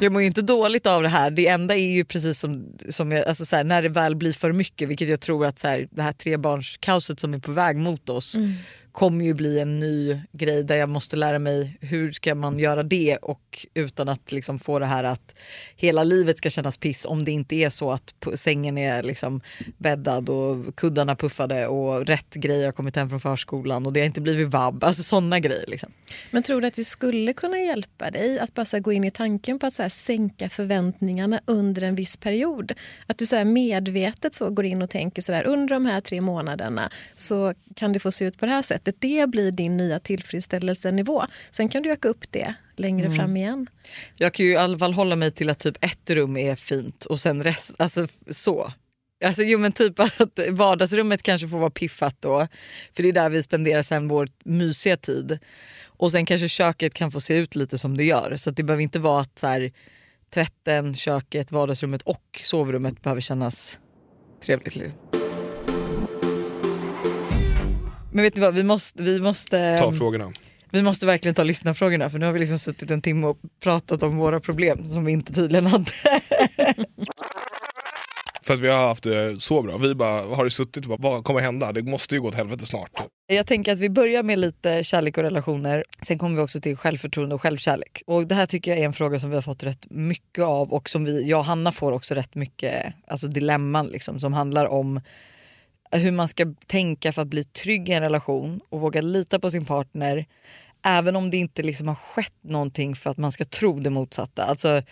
Jag 0.00 0.12
mår 0.12 0.22
ju 0.22 0.26
inte 0.28 0.42
dåligt 0.42 0.86
av 0.86 1.02
det 1.02 1.08
här. 1.08 1.30
Det 1.30 1.46
enda 1.46 1.74
är 1.76 1.92
ju 1.92 2.04
precis 2.04 2.38
som, 2.40 2.64
som 2.88 3.12
jag, 3.12 3.26
alltså 3.28 3.44
så 3.44 3.56
här, 3.56 3.64
när 3.64 3.82
det 3.82 3.88
väl 3.88 4.16
blir 4.16 4.32
för 4.32 4.52
mycket, 4.52 4.88
vilket 4.88 5.08
jag 5.08 5.20
tror 5.20 5.46
att 5.46 5.58
så 5.58 5.68
här, 5.68 5.88
det 5.90 6.02
här 6.02 6.12
trebarnskaoset 6.12 7.20
som 7.20 7.34
är 7.34 7.38
på 7.38 7.52
väg 7.52 7.76
mot 7.76 8.08
oss 8.08 8.36
kommer 8.92 9.24
ju 9.24 9.34
bli 9.34 9.58
en 9.58 9.78
ny 9.78 10.20
grej 10.32 10.64
där 10.64 10.76
jag 10.76 10.88
måste 10.88 11.16
lära 11.16 11.38
mig 11.38 11.78
hur 11.80 12.12
ska 12.12 12.34
man 12.34 12.58
göra 12.58 12.82
det 12.82 13.16
och 13.16 13.66
utan 13.74 14.08
att 14.08 14.32
liksom 14.32 14.58
få 14.58 14.78
det 14.78 14.86
här 14.86 15.04
att 15.04 15.34
hela 15.76 16.04
livet 16.04 16.38
ska 16.38 16.50
kännas 16.50 16.78
piss 16.78 17.04
om 17.04 17.24
det 17.24 17.30
inte 17.30 17.56
är 17.56 17.70
så 17.70 17.92
att 17.92 18.14
sängen 18.34 18.78
är 18.78 19.02
liksom 19.02 19.40
bäddad 19.78 20.28
och 20.28 20.76
kuddarna 20.76 21.16
puffade 21.16 21.66
och 21.66 22.06
rätt 22.06 22.34
grejer 22.34 22.64
har 22.64 22.72
kommit 22.72 22.96
hem 22.96 23.08
från 23.08 23.20
förskolan 23.20 23.86
och 23.86 23.92
det 23.92 24.00
har 24.00 24.06
inte 24.06 24.20
blivit 24.20 24.48
vabb. 24.48 24.84
Alltså 24.84 25.02
sådana 25.02 25.40
grejer. 25.40 25.66
Liksom. 25.66 25.92
Men 26.30 26.42
tror 26.42 26.60
du 26.60 26.66
att 26.66 26.74
det 26.74 26.84
skulle 26.84 27.32
kunna 27.32 27.58
hjälpa 27.58 28.10
dig 28.10 28.38
att 28.38 28.54
bara 28.54 28.78
gå 28.78 28.92
in 28.92 29.04
i 29.04 29.10
tanken 29.10 29.58
på 29.58 29.66
att 29.66 29.74
så 29.74 29.82
här 29.82 29.88
sänka 29.88 30.48
förväntningarna 30.48 31.40
under 31.44 31.82
en 31.82 31.94
viss 31.94 32.16
period? 32.16 32.72
Att 33.06 33.18
du 33.18 33.26
så 33.26 33.36
här 33.36 33.44
medvetet 33.44 34.34
så 34.34 34.50
går 34.50 34.64
in 34.64 34.82
och 34.82 34.90
tänker 34.90 35.22
så 35.22 35.32
där 35.32 35.46
under 35.46 35.74
de 35.74 35.86
här 35.86 36.00
tre 36.00 36.20
månaderna 36.20 36.90
så 37.16 37.54
kan 37.76 37.92
det 37.92 38.00
få 38.00 38.12
se 38.12 38.24
ut 38.24 38.38
på 38.38 38.46
det 38.46 38.52
här 38.52 38.62
sättet. 38.62 38.81
Det 38.84 39.30
blir 39.30 39.50
din 39.52 39.76
nya 39.76 39.98
tillfredsställelsenivå. 40.00 41.24
Sen 41.50 41.68
kan 41.68 41.82
du 41.82 41.92
öka 41.92 42.08
upp 42.08 42.24
det 42.30 42.54
längre 42.76 43.06
Mm. 43.06 43.16
fram 43.16 43.36
igen. 43.36 43.66
Jag 44.16 44.34
kan 44.34 44.46
ju 44.46 44.52
i 44.52 44.56
alla 44.56 44.78
fall 44.78 44.92
hålla 44.94 45.16
mig 45.16 45.30
till 45.30 45.50
att 45.50 45.58
typ 45.58 45.84
ett 45.84 46.10
rum 46.10 46.36
är 46.36 46.56
fint 46.56 47.04
och 47.04 47.20
sen 47.20 47.42
rest, 47.42 47.74
alltså 47.78 48.06
så. 48.30 48.72
Alltså 49.24 49.42
jo 49.42 49.58
men 49.58 49.72
typ 49.72 50.00
att 50.00 50.38
vardagsrummet 50.50 51.22
kanske 51.22 51.48
får 51.48 51.58
vara 51.58 51.70
piffat 51.70 52.16
då 52.20 52.48
för 52.96 53.02
det 53.02 53.08
är 53.08 53.12
där 53.12 53.30
vi 53.30 53.42
spenderar 53.42 53.82
sen 53.82 54.08
vår 54.08 54.28
mysiga 54.44 54.96
tid. 54.96 55.38
Och 55.84 56.12
sen 56.12 56.26
kanske 56.26 56.48
köket 56.48 56.94
kan 56.94 57.10
få 57.12 57.20
se 57.20 57.34
ut 57.34 57.54
lite 57.54 57.78
som 57.78 57.96
det 57.96 58.04
gör 58.04 58.36
så 58.36 58.50
det 58.50 58.62
behöver 58.62 58.82
inte 58.82 58.98
vara 58.98 59.20
att 59.20 59.38
så 59.38 59.46
här, 59.46 59.70
tvätten, 60.34 60.94
köket, 60.94 61.52
vardagsrummet 61.52 62.02
och 62.02 62.40
sovrummet 62.44 63.02
behöver 63.02 63.20
kännas 63.20 63.78
trevligt. 64.44 64.74
Men 68.12 68.22
vet 68.22 68.34
ni 68.34 68.40
vad, 68.40 68.54
vi 68.54 68.62
måste, 68.62 69.02
vi 69.02 69.20
måste, 69.20 69.78
Ta 69.78 69.92
frågorna. 69.92 70.32
vi 70.70 70.82
måste 70.82 71.06
verkligen 71.06 71.34
ta 71.34 71.42
lyssnarfrågorna 71.42 72.10
för 72.10 72.18
nu 72.18 72.26
har 72.26 72.32
vi 72.32 72.38
liksom 72.38 72.58
suttit 72.58 72.90
en 72.90 73.02
timme 73.02 73.26
och 73.26 73.38
pratat 73.62 74.02
om 74.02 74.16
våra 74.16 74.40
problem 74.40 74.84
som 74.84 75.04
vi 75.04 75.12
inte 75.12 75.32
tydligen 75.32 75.66
hade. 75.66 75.84
För 78.44 78.54
att 78.54 78.60
vi 78.60 78.68
har 78.68 78.88
haft 78.88 79.04
det 79.04 79.40
så 79.40 79.62
bra. 79.62 79.78
Vi 79.78 79.94
bara 79.94 80.36
har 80.36 80.44
det 80.44 80.50
suttit 80.50 80.84
och 80.84 80.98
bara, 80.98 81.10
vad 81.10 81.24
kommer 81.24 81.40
hända? 81.40 81.72
Det 81.72 81.82
måste 81.82 82.14
ju 82.14 82.20
gå 82.20 82.28
åt 82.28 82.34
helvete 82.34 82.66
snart. 82.66 82.90
Jag 83.26 83.46
tänker 83.46 83.72
att 83.72 83.78
vi 83.78 83.90
börjar 83.90 84.22
med 84.22 84.38
lite 84.38 84.84
kärlek 84.84 85.18
och 85.18 85.22
relationer. 85.22 85.84
Sen 86.06 86.18
kommer 86.18 86.36
vi 86.36 86.42
också 86.42 86.60
till 86.60 86.76
självförtroende 86.76 87.34
och 87.34 87.42
självkärlek. 87.42 88.02
Och 88.06 88.26
det 88.26 88.34
här 88.34 88.46
tycker 88.46 88.70
jag 88.70 88.80
är 88.80 88.84
en 88.84 88.92
fråga 88.92 89.18
som 89.20 89.30
vi 89.30 89.34
har 89.36 89.42
fått 89.42 89.62
rätt 89.62 89.86
mycket 89.90 90.44
av 90.44 90.72
och 90.72 90.90
som 90.90 91.04
vi, 91.04 91.28
jag 91.28 91.38
och 91.38 91.44
Hanna 91.44 91.72
får 91.72 91.92
också 91.92 92.14
rätt 92.14 92.34
mycket 92.34 92.94
alltså 93.06 93.26
dilemman 93.26 93.86
liksom, 93.86 94.20
som 94.20 94.32
handlar 94.32 94.66
om 94.66 95.00
hur 95.92 96.12
man 96.12 96.28
ska 96.28 96.54
tänka 96.66 97.12
för 97.12 97.22
att 97.22 97.28
bli 97.28 97.44
trygg 97.44 97.88
i 97.88 97.92
en 97.92 98.02
relation 98.02 98.60
och 98.68 98.80
våga 98.80 99.00
lita 99.00 99.38
på 99.38 99.50
sin 99.50 99.64
partner 99.64 100.26
även 100.82 101.16
om 101.16 101.30
det 101.30 101.36
inte 101.36 101.62
liksom 101.62 101.88
har 101.88 101.94
skett 101.94 102.44
någonting 102.44 102.94
för 102.94 103.10
att 103.10 103.18
man 103.18 103.32
ska 103.32 103.44
tro 103.44 103.80
det 103.80 103.90
motsatta. 103.90 104.44
Alltså, 104.44 104.82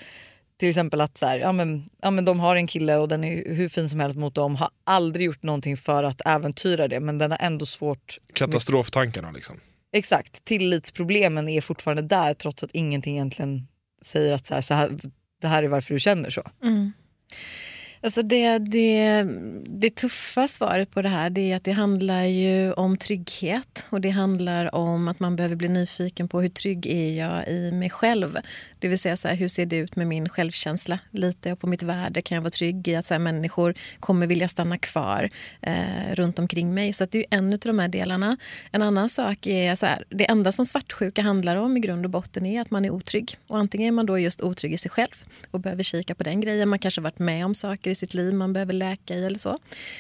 till 0.56 0.68
exempel 0.68 1.00
att 1.00 1.18
så 1.18 1.26
här, 1.26 1.38
ja, 1.38 1.52
men, 1.52 1.84
ja, 2.02 2.10
men 2.10 2.24
de 2.24 2.40
har 2.40 2.56
en 2.56 2.66
kille 2.66 2.96
och 2.96 3.08
den 3.08 3.24
är 3.24 3.54
hur 3.54 3.68
fin 3.68 3.88
som 3.88 4.00
helst 4.00 4.18
mot 4.18 4.34
dem, 4.34 4.56
har 4.56 4.70
aldrig 4.84 5.26
gjort 5.26 5.42
någonting 5.42 5.76
för 5.76 6.04
att 6.04 6.20
äventyra 6.26 6.88
det 6.88 7.00
men 7.00 7.18
den 7.18 7.30
har 7.30 7.38
ändå 7.38 7.66
svårt 7.66 8.18
Katastroftankarna 8.34 9.30
liksom. 9.30 9.60
Exakt, 9.92 10.44
tillitsproblemen 10.44 11.48
är 11.48 11.60
fortfarande 11.60 12.02
där 12.02 12.34
trots 12.34 12.62
att 12.62 12.70
ingenting 12.72 13.14
egentligen 13.14 13.68
säger 14.02 14.32
att 14.32 14.46
så 14.46 14.54
här, 14.54 14.60
så 14.60 14.74
här, 14.74 14.90
det 15.40 15.48
här 15.48 15.62
är 15.62 15.68
varför 15.68 15.94
du 15.94 16.00
känner 16.00 16.30
så. 16.30 16.42
Alltså 18.02 18.22
det, 18.22 18.58
det, 18.58 19.22
det 19.66 19.90
tuffa 19.90 20.48
svaret 20.48 20.90
på 20.90 21.02
det 21.02 21.08
här 21.08 21.30
det 21.30 21.52
är 21.52 21.56
att 21.56 21.64
det 21.64 21.72
handlar 21.72 22.22
ju 22.24 22.72
om 22.72 22.96
trygghet 22.96 23.86
och 23.90 24.00
det 24.00 24.10
handlar 24.10 24.74
om 24.74 25.08
att 25.08 25.20
man 25.20 25.36
behöver 25.36 25.56
bli 25.56 25.68
nyfiken 25.68 26.28
på 26.28 26.40
hur 26.40 26.48
trygg 26.48 26.86
är 26.86 27.18
jag 27.18 27.48
i 27.48 27.72
mig 27.72 27.90
själv. 27.90 28.38
Det 28.80 28.88
vill 28.88 28.98
säga 28.98 29.16
så 29.16 29.28
här, 29.28 29.34
hur 29.34 29.48
ser 29.48 29.66
det 29.66 29.76
ut 29.76 29.96
med 29.96 30.06
min 30.06 30.28
självkänsla? 30.28 30.98
Litar 31.10 31.50
jag 31.50 31.60
på 31.60 31.66
mitt 31.66 31.82
värde? 31.82 32.22
Kan 32.22 32.34
jag 32.34 32.42
vara 32.42 32.50
trygg 32.50 32.88
i 32.88 32.96
att 32.96 33.04
så 33.04 33.14
här, 33.14 33.18
människor 33.18 33.74
kommer 34.00 34.26
vilja 34.26 34.48
stanna 34.48 34.78
kvar 34.78 35.30
eh, 35.62 36.14
runt 36.14 36.38
omkring 36.38 36.74
mig? 36.74 36.92
Så 36.92 37.04
att 37.04 37.10
det 37.10 37.18
är 37.18 37.38
en 37.38 37.52
av 37.52 37.58
de 37.58 37.78
här 37.78 37.88
delarna. 37.88 38.36
En 38.72 38.82
annan 38.82 39.08
sak 39.08 39.46
är 39.46 39.74
så 39.74 39.86
här, 39.86 40.04
det 40.08 40.30
enda 40.30 40.52
som 40.52 40.64
svartsjuka 40.64 41.22
handlar 41.22 41.56
om 41.56 41.76
i 41.76 41.80
grund 41.80 42.04
och 42.04 42.10
botten 42.10 42.46
är 42.46 42.60
att 42.60 42.70
man 42.70 42.84
är 42.84 42.90
otrygg. 42.90 43.36
Och 43.46 43.58
antingen 43.58 43.88
är 43.88 43.92
man 43.92 44.06
då 44.06 44.18
just 44.18 44.42
otrygg 44.42 44.72
i 44.72 44.78
sig 44.78 44.90
själv 44.90 45.22
och 45.50 45.60
behöver 45.60 45.82
kika 45.82 46.14
på 46.14 46.22
den 46.22 46.40
grejen. 46.40 46.68
Man 46.68 46.78
kanske 46.78 47.00
har 47.00 47.04
varit 47.04 47.18
med 47.18 47.44
om 47.44 47.54
saker 47.54 47.90
i 47.90 47.94
sitt 47.94 48.14
liv 48.14 48.34
man 48.34 48.52
behöver 48.52 48.72
läka 48.72 49.14
i 49.14 49.26
eller 49.26 49.38
så. 49.38 49.58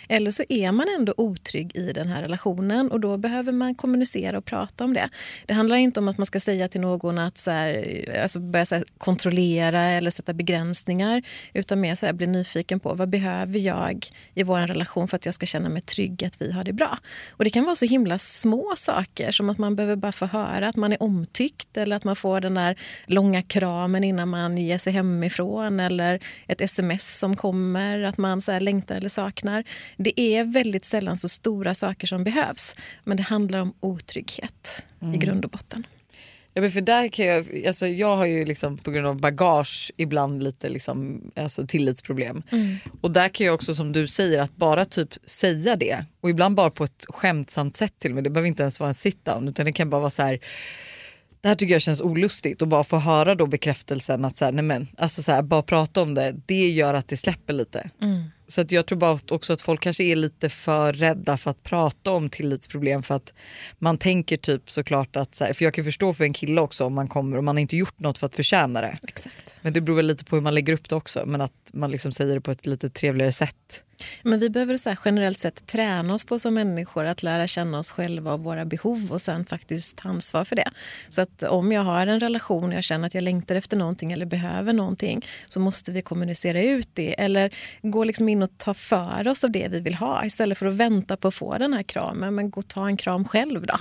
Eller 0.08 0.30
så 0.30 0.42
är 0.48 0.72
man 0.72 0.86
ändå 0.98 1.14
otrygg 1.16 1.76
i 1.76 1.92
den 1.92 2.08
här 2.08 2.22
relationen 2.22 2.90
och 2.90 3.00
då 3.00 3.16
behöver 3.16 3.52
man 3.52 3.74
kommunicera 3.74 4.38
och 4.38 4.44
prata 4.44 4.84
om 4.84 4.94
det. 4.94 5.08
Det 5.46 5.54
handlar 5.54 5.76
inte 5.76 6.00
om 6.00 6.08
att 6.08 6.18
man 6.18 6.26
ska 6.26 6.40
säga 6.40 6.68
till 6.68 6.80
någon 6.80 7.18
att 7.18 7.38
så 7.38 7.50
här, 7.50 8.20
alltså 8.22 8.40
börja 8.40 8.64
här, 8.74 8.84
kontrollera 8.98 9.82
eller 9.82 10.10
sätta 10.10 10.32
begränsningar 10.32 11.22
utan 11.52 11.80
mer 11.80 11.94
så 11.94 12.06
här, 12.06 12.12
bli 12.12 12.26
nyfiken 12.26 12.80
på 12.80 12.94
vad 12.94 13.08
behöver 13.08 13.58
jag 13.58 14.06
i 14.34 14.42
vår 14.42 14.58
relation 14.58 15.08
för 15.08 15.16
att 15.16 15.24
jag 15.24 15.34
ska 15.34 15.46
känna 15.46 15.68
mig 15.68 15.82
trygg 15.82 16.24
att 16.24 16.42
vi 16.42 16.52
har 16.52 16.64
det 16.64 16.72
bra. 16.72 16.98
Och 17.30 17.44
det 17.44 17.50
kan 17.50 17.64
vara 17.64 17.76
så 17.76 17.86
himla 17.86 18.18
små 18.18 18.72
saker 18.76 19.32
som 19.32 19.50
att 19.50 19.58
man 19.58 19.76
behöver 19.76 19.96
bara 19.96 20.12
få 20.12 20.26
höra 20.26 20.68
att 20.68 20.76
man 20.76 20.92
är 20.92 21.02
omtyckt 21.02 21.76
eller 21.76 21.96
att 21.96 22.04
man 22.04 22.16
får 22.16 22.40
den 22.40 22.54
där 22.54 22.78
långa 23.06 23.42
kramen 23.42 24.04
innan 24.04 24.28
man 24.28 24.58
ger 24.58 24.78
sig 24.78 24.92
hemifrån 24.92 25.80
eller 25.80 26.20
ett 26.46 26.60
sms 26.60 27.18
som 27.18 27.36
kommer, 27.36 28.02
att 28.02 28.18
man 28.18 28.42
så 28.42 28.52
här 28.52 28.60
längtar 28.60 28.96
eller 28.96 29.08
saknar. 29.08 29.64
Det 29.96 30.20
är 30.20 30.44
väldigt 30.44 30.84
sällan 30.84 31.16
så 31.16 31.28
stora 31.28 31.74
saker 31.74 32.06
som 32.06 32.24
behövs 32.24 32.76
men 33.04 33.16
det 33.16 33.22
handlar 33.22 33.58
om 33.58 33.74
otrygghet 33.80 34.86
i 35.14 35.18
grund 35.18 35.44
och 35.44 35.50
botten. 35.50 35.84
Ja, 36.54 36.60
men 36.62 36.70
för 36.70 36.80
där 36.80 37.08
kan 37.08 37.26
jag, 37.26 37.66
alltså 37.66 37.86
jag 37.86 38.16
har 38.16 38.26
ju 38.26 38.44
liksom 38.44 38.78
på 38.78 38.90
grund 38.90 39.06
av 39.06 39.20
bagage 39.20 39.92
ibland 39.96 40.42
lite 40.42 40.68
liksom, 40.68 41.22
alltså 41.36 41.66
tillitsproblem. 41.66 42.42
Och 43.00 43.10
där 43.10 43.28
kan 43.28 43.46
jag 43.46 43.54
också 43.54 43.74
som 43.74 43.92
du 43.92 44.06
säger 44.06 44.38
att 44.38 44.56
bara 44.56 44.84
typ 44.84 45.08
säga 45.24 45.76
det 45.76 46.04
och 46.20 46.30
ibland 46.30 46.54
bara 46.54 46.70
på 46.70 46.84
ett 46.84 47.04
skämtsamt 47.08 47.76
sätt 47.76 47.94
till 47.98 48.14
mig. 48.14 48.22
Det 48.22 48.30
behöver 48.30 48.48
inte 48.48 48.62
ens 48.62 48.80
vara 48.80 48.88
en 48.88 48.94
sit-down 48.94 49.48
utan 49.48 49.66
det 49.66 49.72
kan 49.72 49.90
bara 49.90 50.00
vara 50.00 50.10
så 50.10 50.22
här 50.22 50.38
det 51.40 51.48
här 51.48 51.54
tycker 51.54 51.74
jag 51.74 51.82
känns 51.82 52.00
olustigt 52.00 52.62
och 52.62 52.68
bara 52.68 52.84
få 52.84 52.96
höra 52.96 53.34
då 53.34 53.46
bekräftelsen 53.46 54.24
att 54.24 54.38
så 54.38 54.44
här, 54.44 54.52
nej 54.52 54.64
men, 54.64 54.86
alltså 54.98 55.22
så 55.22 55.32
här, 55.32 55.42
bara 55.42 55.62
prata 55.62 56.02
om 56.02 56.14
det, 56.14 56.34
det 56.46 56.68
gör 56.68 56.94
att 56.94 57.08
det 57.08 57.16
släpper 57.16 57.52
lite. 57.52 57.90
Så 58.50 58.60
att 58.60 58.72
jag 58.72 58.86
tror 58.86 58.98
bara 58.98 59.18
också 59.30 59.52
att 59.52 59.62
folk 59.62 59.80
kanske 59.80 60.04
är 60.04 60.16
lite 60.16 60.48
för 60.48 60.92
rädda 60.92 61.36
för 61.36 61.50
att 61.50 61.62
prata 61.62 62.10
om 62.10 62.30
tillitsproblem 62.30 63.02
för 63.02 63.14
att 63.14 63.32
man 63.78 63.98
tänker 63.98 64.36
typ 64.36 64.70
såklart 64.70 65.16
att, 65.16 65.34
så 65.34 65.44
här, 65.44 65.52
för 65.52 65.64
jag 65.64 65.74
kan 65.74 65.84
förstå 65.84 66.12
för 66.12 66.24
en 66.24 66.32
kille 66.32 66.60
också 66.60 66.84
om 66.84 66.94
man 66.94 67.08
kommer 67.08 67.36
och 67.36 67.44
man 67.44 67.56
har 67.56 67.60
inte 67.60 67.76
gjort 67.76 67.98
något 67.98 68.18
för 68.18 68.26
att 68.26 68.36
förtjäna 68.36 68.80
det. 68.80 68.98
Exakt. 69.02 69.58
Men 69.62 69.72
det 69.72 69.80
beror 69.80 69.96
väl 69.96 70.06
lite 70.06 70.24
på 70.24 70.36
hur 70.36 70.42
man 70.42 70.54
lägger 70.54 70.72
upp 70.72 70.88
det 70.88 70.94
också 70.94 71.22
men 71.26 71.40
att 71.40 71.70
man 71.72 71.90
liksom 71.90 72.12
säger 72.12 72.34
det 72.34 72.40
på 72.40 72.50
ett 72.50 72.66
lite 72.66 72.90
trevligare 72.90 73.32
sätt. 73.32 73.84
Men 74.22 74.40
vi 74.40 74.50
behöver 74.50 74.76
så 74.76 74.94
generellt 75.04 75.38
sett 75.38 75.66
träna 75.66 76.14
oss 76.14 76.24
på 76.24 76.38
som 76.38 76.54
människor 76.54 77.04
att 77.04 77.22
lära 77.22 77.46
känna 77.46 77.78
oss 77.78 77.90
själva 77.90 78.32
och 78.32 78.40
våra 78.40 78.64
behov 78.64 79.12
och 79.12 79.20
sen 79.20 79.44
faktiskt 79.44 79.96
ta 79.96 80.08
ansvar 80.08 80.44
för 80.44 80.56
det. 80.56 80.70
Så 81.08 81.22
att 81.22 81.42
om 81.42 81.72
jag 81.72 81.82
har 81.82 82.06
en 82.06 82.20
relation 82.20 82.64
och 82.64 82.74
jag 82.74 82.84
känner 82.84 83.06
att 83.06 83.14
jag 83.14 83.24
längtar 83.24 83.54
efter 83.54 83.76
någonting 83.76 84.12
eller 84.12 84.26
behöver 84.26 84.72
någonting 84.72 85.26
så 85.46 85.60
måste 85.60 85.92
vi 85.92 86.02
kommunicera 86.02 86.62
ut 86.62 86.88
det 86.94 87.20
eller 87.20 87.54
gå 87.82 88.04
liksom 88.04 88.28
in 88.28 88.39
och 88.42 88.48
ta 88.58 88.74
för 88.74 89.28
oss 89.28 89.44
av 89.44 89.50
det 89.50 89.68
vi 89.70 89.80
vill 89.80 89.94
ha 89.94 90.24
istället 90.24 90.58
för 90.58 90.66
att 90.66 90.74
vänta 90.74 91.16
på 91.16 91.28
att 91.28 91.34
få 91.34 91.58
den 91.58 91.72
här 91.74 91.82
kramen. 91.82 92.34
Men 92.34 92.50
gå 92.50 92.58
och 92.58 92.68
ta 92.68 92.86
en 92.86 92.96
kram 92.96 93.24
själv 93.24 93.66
då. 93.66 93.74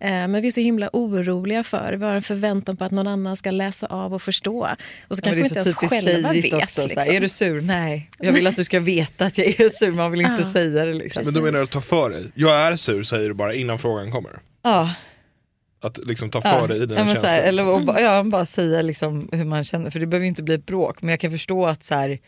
Eh, 0.00 0.10
Men 0.10 0.42
vi 0.42 0.48
är 0.48 0.52
så 0.52 0.60
himla 0.60 0.90
oroliga 0.92 1.62
för 1.64 1.92
Vi 1.92 2.04
har 2.04 2.14
en 2.14 2.22
förväntan 2.22 2.76
på 2.76 2.84
att 2.84 2.92
någon 2.92 3.06
annan 3.06 3.36
ska 3.36 3.50
läsa 3.50 3.86
av 3.86 4.14
och 4.14 4.22
förstå. 4.22 4.68
Och 5.08 5.16
så 5.16 5.22
Ja, 5.24 5.24
kanske 5.24 5.30
det 5.30 5.34
vi 5.34 5.40
är 5.40 5.44
inte 5.44 5.58
ens 5.58 5.76
själva 5.76 6.32
vet. 6.32 6.52
också. 6.62 6.86
Liksom. 6.86 7.14
är 7.14 7.20
du 7.20 7.28
sur? 7.28 7.60
Nej. 7.60 8.10
Jag 8.18 8.32
vill 8.32 8.46
att 8.46 8.56
du 8.56 8.64
ska 8.64 8.80
veta 8.80 9.24
att 9.26 9.38
jag 9.38 9.60
är 9.60 9.68
sur 9.68 9.92
man 9.92 10.10
vill 10.10 10.20
inte 10.20 10.42
Ja. 10.42 10.52
säga 10.52 10.84
det. 10.84 10.92
Liksom. 10.94 11.22
Men 11.24 11.34
då 11.34 11.40
menar 11.40 11.58
du 11.58 11.64
att 11.64 11.70
ta 11.70 11.80
för 11.80 12.10
dig. 12.10 12.24
Jag 12.34 12.56
är 12.56 12.76
sur 12.76 13.02
säger 13.02 13.28
du 13.28 13.34
bara 13.34 13.54
innan 13.54 13.78
frågan 13.78 14.12
kommer. 14.12 14.30
Ja. 14.62 14.94
Att 15.84 15.98
liksom 16.06 16.30
ta 16.30 16.40
för 16.40 16.68
dig 16.68 16.82
i 16.82 16.86
dina 16.86 17.00
ja, 17.00 17.06
känslor. 17.06 17.28
här, 17.28 17.42
eller 17.42 17.66
och, 17.66 17.84
ba- 17.84 18.00
ja, 18.00 18.22
bara 18.24 18.46
säga 18.46 18.82
liksom 18.82 19.28
hur 19.32 19.44
man 19.44 19.64
känner, 19.64 19.90
för 19.90 20.00
det 20.00 20.06
behöver 20.06 20.24
ju 20.24 20.28
inte 20.28 20.42
bli 20.42 20.54
ett 20.54 20.66
bråk 20.66 21.02
men 21.02 21.10
jag 21.10 21.20
kan 21.20 21.30
förstå 21.30 21.66
att, 21.66 21.84
så 21.84 21.94
här, 21.94 22.18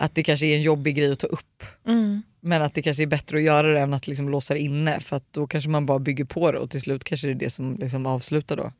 att 0.00 0.14
det 0.14 0.22
kanske 0.22 0.46
är 0.46 0.56
en 0.56 0.62
jobbig 0.62 0.96
grej 0.96 1.12
att 1.12 1.18
ta 1.18 1.26
upp. 1.26 1.62
Men 2.40 2.62
att 2.62 2.74
det 2.74 2.82
kanske 2.82 3.02
är 3.02 3.06
bättre 3.06 3.36
att 3.36 3.42
göra 3.42 3.66
det 3.66 3.80
än 3.80 3.94
att 3.94 4.06
liksom 4.06 4.28
låsa 4.28 4.54
det 4.54 4.60
inne 4.60 5.00
för 5.00 5.16
att 5.16 5.32
då 5.32 5.46
kanske 5.46 5.70
man 5.70 5.86
bara 5.86 5.98
bygger 5.98 6.24
på 6.24 6.52
det 6.52 6.58
och 6.58 6.70
till 6.70 6.80
slut 6.80 7.04
kanske 7.04 7.26
det 7.26 7.32
är 7.32 7.34
det 7.34 7.50
som 7.50 7.76
liksom 7.76 8.06
avslutar 8.06 8.56
då. 8.56 8.72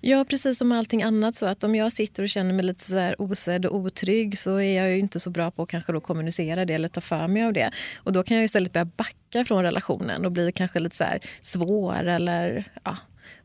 Ja, 0.00 0.24
precis 0.24 0.58
som 0.58 0.72
allting 0.72 1.02
annat. 1.02 1.34
så 1.34 1.46
att 1.46 1.64
Om 1.64 1.74
jag 1.74 1.92
sitter 1.92 2.22
och 2.22 2.28
känner 2.28 2.54
mig 2.54 2.64
lite 2.64 2.84
så 2.84 2.98
här 2.98 3.22
osedd 3.22 3.66
och 3.66 3.76
otrygg 3.76 4.38
så 4.38 4.56
är 4.56 4.76
jag 4.76 4.90
ju 4.90 4.98
inte 4.98 5.20
så 5.20 5.30
bra 5.30 5.50
på 5.50 5.62
att 5.62 5.68
kanske 5.68 5.92
då 5.92 6.00
kommunicera 6.00 6.64
det 6.64 6.74
eller 6.74 6.88
ta 6.88 7.00
för 7.00 7.28
mig 7.28 7.42
av 7.44 7.52
det. 7.52 7.70
Och 7.96 8.12
Då 8.12 8.22
kan 8.22 8.36
jag 8.36 8.44
istället 8.44 8.72
börja 8.72 8.84
backa 8.84 9.44
från 9.44 9.62
relationen 9.62 10.24
och 10.24 10.32
bli 10.32 10.52
kanske 10.52 10.78
lite 10.78 10.96
så 10.96 11.04
svår. 11.40 12.04
eller 12.04 12.64
ja. 12.84 12.96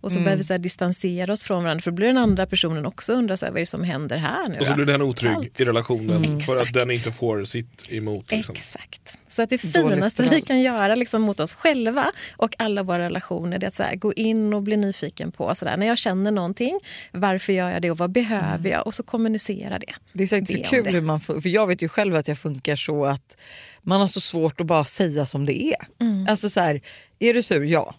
Och 0.04 0.12
så 0.12 0.20
börjar 0.20 0.38
vi 0.38 0.44
så 0.44 0.54
här 0.54 0.60
distansera 0.60 1.34
oss 1.34 1.44
från 1.44 1.64
varandra 1.64 1.82
för 1.82 1.92
då 1.92 1.96
blir 1.96 2.08
den 2.08 2.18
andra 2.18 2.46
personen 2.46 2.86
också 2.86 3.14
undra 3.14 3.38
så 3.38 3.46
här, 3.46 3.52
vad 3.52 3.58
är 3.58 3.62
det 3.62 3.66
som 3.66 3.84
händer 3.84 4.18
här 4.18 4.50
nu 4.50 4.60
Och 4.60 4.68
så 4.68 4.74
blir 4.74 4.86
den 4.86 5.02
otrygg 5.02 5.32
Allt. 5.32 5.60
i 5.60 5.64
relationen 5.66 6.40
för 6.40 6.62
att 6.62 6.74
den 6.74 6.92
inte 6.92 7.12
får 7.12 7.46
sitt 7.46 7.92
emot. 7.92 8.32
Liksom. 8.32 8.54
Exakt. 8.54 9.18
Så 9.28 9.42
att 9.42 9.50
det 9.50 9.58
finaste 9.58 10.24
vi 10.32 10.42
kan 10.42 10.62
göra 10.62 10.96
liksom 10.96 11.22
mot 11.22 11.40
oss 11.40 11.54
själva 11.54 12.12
och 12.38 12.56
alla 12.58 12.84
våra 12.84 13.00
relationer 13.00 13.60
det 13.60 13.66
är 13.66 13.68
att 13.68 13.76
så 13.76 13.84
här, 13.84 13.96
gå 13.96 14.14
in 14.14 14.54
och 14.54 14.62
bli 14.62 14.78
nyfiken 14.78 15.32
på 15.32 15.56
så 15.56 15.66
där, 15.66 15.78
när 15.78 15.88
jag 15.88 15.98
känner 15.98 16.32
någonting, 16.32 16.80
varför 17.12 17.54
gör 17.54 17.70
jag 17.70 17.82
det 17.82 17.92
och 17.92 17.98
vad 17.98 18.12
behöver 18.12 18.70
jag? 18.70 18.88
Och 18.88 18.94
så 18.94 19.04
kommunicera 19.04 19.80
det. 19.80 19.94
Det 20.14 20.24
är 20.24 20.28
säkert 20.28 20.48
så 20.48 20.54
Be 20.54 20.60
om 20.60 20.70
kul 20.70 20.84
det. 20.84 20.92
hur 20.92 21.02
man 21.02 21.20
för 21.20 21.48
jag 21.48 21.68
vet 21.68 21.82
ju 21.82 21.90
själv 21.90 22.16
att 22.16 22.28
jag 22.28 22.38
funkar 22.38 22.76
så 22.76 23.06
att 23.06 23.38
man 23.82 24.00
har 24.00 24.08
så 24.08 24.22
svårt 24.22 24.62
att 24.62 24.68
bara 24.68 24.84
säga 24.84 25.26
som 25.26 25.46
det 25.46 25.64
är. 25.64 25.88
Mm. 26.02 26.28
Alltså 26.30 26.50
så 26.50 26.60
här, 26.60 26.82
är 27.20 27.34
du 27.34 27.44
sur? 27.44 27.64
Ja. 27.64 27.96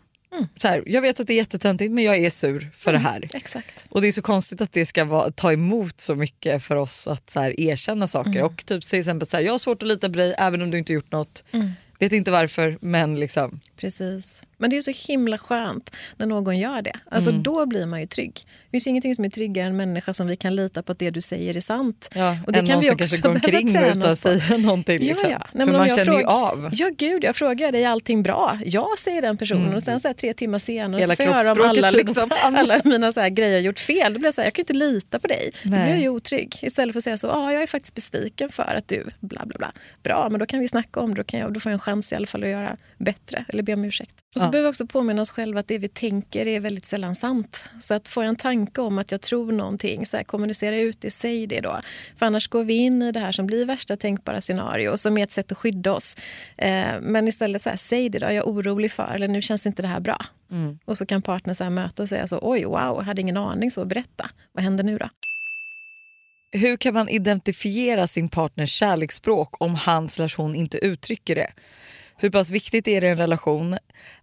Så 0.57 0.69
här, 0.69 0.83
jag 0.87 1.03
vet 1.03 1.21
att 1.21 1.27
det 1.27 1.33
är 1.33 1.37
jättetöntigt 1.37 1.93
men 1.93 2.05
jag 2.05 2.17
är 2.17 2.31
sur 2.31 2.71
för 2.75 2.91
Mm. 2.91 3.03
det 3.03 3.09
här. 3.09 3.29
Exakt. 3.33 3.87
Och 3.91 4.01
det 4.01 4.09
är 4.09 4.13
så 4.13 4.23
konstigt 4.23 4.61
att 4.61 4.73
det 4.73 4.87
ska 4.87 5.05
vara, 5.05 5.31
ta 5.31 5.53
emot 5.53 6.01
så 6.01 6.15
mycket 6.15 6.63
för 6.63 6.77
oss 6.77 7.07
att 7.09 7.31
så 7.31 7.41
här, 7.41 7.61
erkänna 7.61 8.07
saker. 8.07 8.31
Mm. 8.31 8.45
Och 8.45 8.67
typ 8.67 8.85
till 8.87 8.99
exempel 8.99 9.29
så 9.29 9.37
här, 9.37 9.45
jag 9.45 9.53
har 9.53 9.59
svårt 9.59 9.83
att 9.83 9.89
lita 9.89 10.09
på 10.09 10.17
dig 10.17 10.35
även 10.39 10.63
om 10.63 10.71
du 10.71 10.79
inte 10.79 10.93
gjort 10.93 11.13
något. 11.13 11.45
Mm. 11.51 11.71
Vet 11.99 12.13
inte 12.13 12.31
varför 12.31 12.79
men 12.81 13.21
liksom. 13.21 13.61
Precis. 13.77 14.43
Men 14.65 14.71
det 14.71 14.75
är 14.75 14.89
ju 14.89 14.95
så 14.95 15.13
himla 15.13 15.39
skönt 15.39 15.91
när 16.17 16.27
någon 16.27 16.59
gör 16.59 16.83
det. 16.83 16.93
Alltså 17.11 17.31
Mm. 17.31 17.43
Då 17.43 17.67
blir 17.67 17.87
man 17.87 18.01
ju 18.01 18.07
trygg. 18.07 18.33
Det 18.45 18.71
finns 18.71 18.87
ingenting 18.87 19.15
som 19.15 19.25
är 19.25 19.29
tryggare 19.29 19.67
än 19.67 19.71
en 19.71 19.77
människa 19.77 20.13
som 20.15 20.27
vi 20.27 20.37
kan 20.37 20.57
lita 20.57 20.83
på 20.83 20.93
att 20.93 20.99
det 20.99 21.11
du 21.11 21.21
säger 21.21 21.57
är 21.57 21.61
sant. 21.61 22.11
Ja, 22.15 22.37
och 22.47 22.53
det 22.53 22.67
kan 22.67 22.81
vi 22.81 22.91
också 22.91 23.23
behöva 23.23 23.41
träna 23.73 24.07
oss 24.07 24.13
på. 24.13 24.17
säga 24.17 24.57
någonting. 24.59 24.99
Liksom. 24.99 25.31
Ja, 25.31 25.37
ja. 25.41 25.47
Nej, 25.53 25.67
man 25.67 25.89
jag 25.89 25.99
känner 25.99 26.13
ju 26.19 26.25
frågar- 26.25 26.51
av. 26.51 26.71
Ja, 26.73 26.91
gud, 26.99 27.25
jag 27.25 27.37
frågar 27.37 27.73
dig, 27.73 27.85
är 27.85 27.89
allting 27.89 28.23
bra? 28.23 28.59
Ja, 28.65 28.89
säger 28.99 29.23
den 29.23 29.37
personen. 29.37 29.75
Och 29.75 29.83
sen 29.83 30.01
så 30.01 30.09
här, 30.09 30.15
tre 30.15 30.35
timmar 30.35 30.59
senare 30.59 30.85
Mm. 30.87 31.01
Hela 31.01 31.17
så 31.17 31.23
får 31.23 31.27
jag 31.27 31.33
höra 31.45 31.53
om 31.53 31.69
alla, 31.69 31.91
liksom, 31.91 32.31
alla 32.43 32.81
mina 32.85 33.13
så 33.13 33.21
här, 33.21 33.29
grejer 33.29 33.53
jag 33.53 33.63
gjort 33.63 33.79
fel. 33.79 34.13
Då 34.13 34.19
blir 34.19 34.27
jag 34.27 34.35
så 34.35 34.41
här, 34.41 34.47
jag 34.47 34.55
kan 34.55 34.61
ju 34.61 34.63
inte 34.63 34.73
lita 34.87 35.19
på 35.19 35.27
dig. 35.27 35.51
Då 35.63 35.69
blir 35.69 35.79
Nej. 35.79 35.91
jag 35.91 36.01
ju 36.01 36.09
otrygg. 36.09 36.57
Istället 36.63 36.93
för 36.93 36.99
att 36.99 37.05
säga 37.05 37.17
så, 37.17 37.31
ah, 37.31 37.53
jag 37.53 37.63
är 37.63 37.67
faktiskt 37.67 37.95
besviken 37.95 38.49
för 38.51 38.75
att 38.75 38.89
du 38.89 39.05
bla 39.21 39.43
bla 39.47 39.59
bla. 39.59 39.73
Bra, 40.03 40.29
men 40.31 40.39
då 40.41 40.47
kan 40.47 40.61
vi 40.61 40.69
snacka 40.69 41.01
om 41.01 41.11
det. 41.15 41.17
Då, 41.21 41.25
kan 41.25 41.41
jag, 41.41 41.53
då 41.53 41.61
får 41.61 41.71
jag 41.73 41.75
en 41.77 41.81
chans 41.81 42.13
i 42.13 42.17
alla 42.17 42.27
fall 42.27 42.43
att 42.43 42.49
göra 42.49 42.77
bättre 42.99 43.45
eller 43.49 43.63
be 43.63 43.73
om 43.75 43.85
ursäkt. 43.85 44.11
Och 44.35 44.41
så 44.41 44.47
Ja. 44.47 44.51
behöver 44.51 44.69
vi 44.69 44.73
också 44.73 44.87
påminna 44.87 45.23
oss 45.23 45.31
själva 45.31 45.61
att 45.61 45.69
det 45.69 45.79
vi 45.79 45.89
tänker 45.89 46.47
är 46.47 46.61
väldigt 46.61 46.87
sällan 46.87 47.15
sant. 47.15 47.71
Så 47.81 47.95
att 47.95 48.09
får 48.09 48.23
jag 48.25 48.29
en 48.29 48.37
tanke 48.37 48.81
om 48.81 48.99
att 48.99 49.11
jag 49.13 49.21
tror 49.21 49.53
någonting, 49.53 50.07
så 50.07 50.17
här, 50.17 50.25
kommunicera 50.25 50.79
ut 50.79 51.01
det, 51.01 51.11
säg 51.11 51.47
det 51.47 51.61
då. 51.61 51.81
För 52.17 52.27
annars 52.27 52.49
går 52.49 52.65
vi 52.65 52.75
in 52.75 53.03
i 53.03 53.13
det 53.13 53.21
här 53.21 53.33
som 53.33 53.47
blir 53.47 53.67
värsta 53.67 53.97
tänkbara 53.97 54.41
scenario, 54.41 54.97
som 54.97 55.19
är 55.19 55.23
ett 55.23 55.33
sätt 55.33 55.53
att 55.53 55.59
skydda 55.59 55.93
oss. 55.93 56.17
Eh, 56.57 57.01
men 57.01 57.29
istället 57.29 57.63
så 57.63 57.69
här, 57.69 57.77
säg 57.77 58.09
det 58.09 58.19
då, 58.19 58.27
jag 58.27 58.35
är 58.35 58.43
orolig 58.43 58.93
för, 58.93 59.13
eller 59.15 59.29
nu 59.29 59.43
känns 59.43 59.67
inte 59.67 59.83
det 59.83 59.89
här 59.89 60.01
bra. 60.01 60.19
Och 60.85 60.99
så 60.99 61.07
kan 61.07 61.23
partnern 61.23 61.55
så 61.55 61.65
här 61.65 61.71
möta 61.71 62.03
och 62.03 62.09
säga 62.09 62.27
så, 62.27 62.39
oj 62.43 62.65
wow, 62.65 63.03
hade 63.03 63.21
ingen 63.21 63.37
aning, 63.37 63.71
så 63.71 63.85
berätta, 63.85 64.31
vad 64.53 64.65
händer 64.65 64.85
nu 64.85 64.99
då? 64.99 65.09
Hur 66.53 66.77
kan 66.77 66.95
man 66.95 67.09
identifiera 67.09 68.07
sin 68.07 68.29
partners 68.29 68.71
kärleksspråk 68.71 69.55
om 69.63 69.75
han 69.75 70.09
slash 70.09 70.29
hon 70.37 70.55
inte 70.55 70.79
uttrycker 70.79 71.35
det? 71.35 71.51
Hur 72.17 72.31
pass 72.31 72.51
viktigt 72.51 72.89
är 72.89 73.01
det 73.01 73.07
i 73.07 73.11
en 73.11 73.17
relation? 73.17 73.77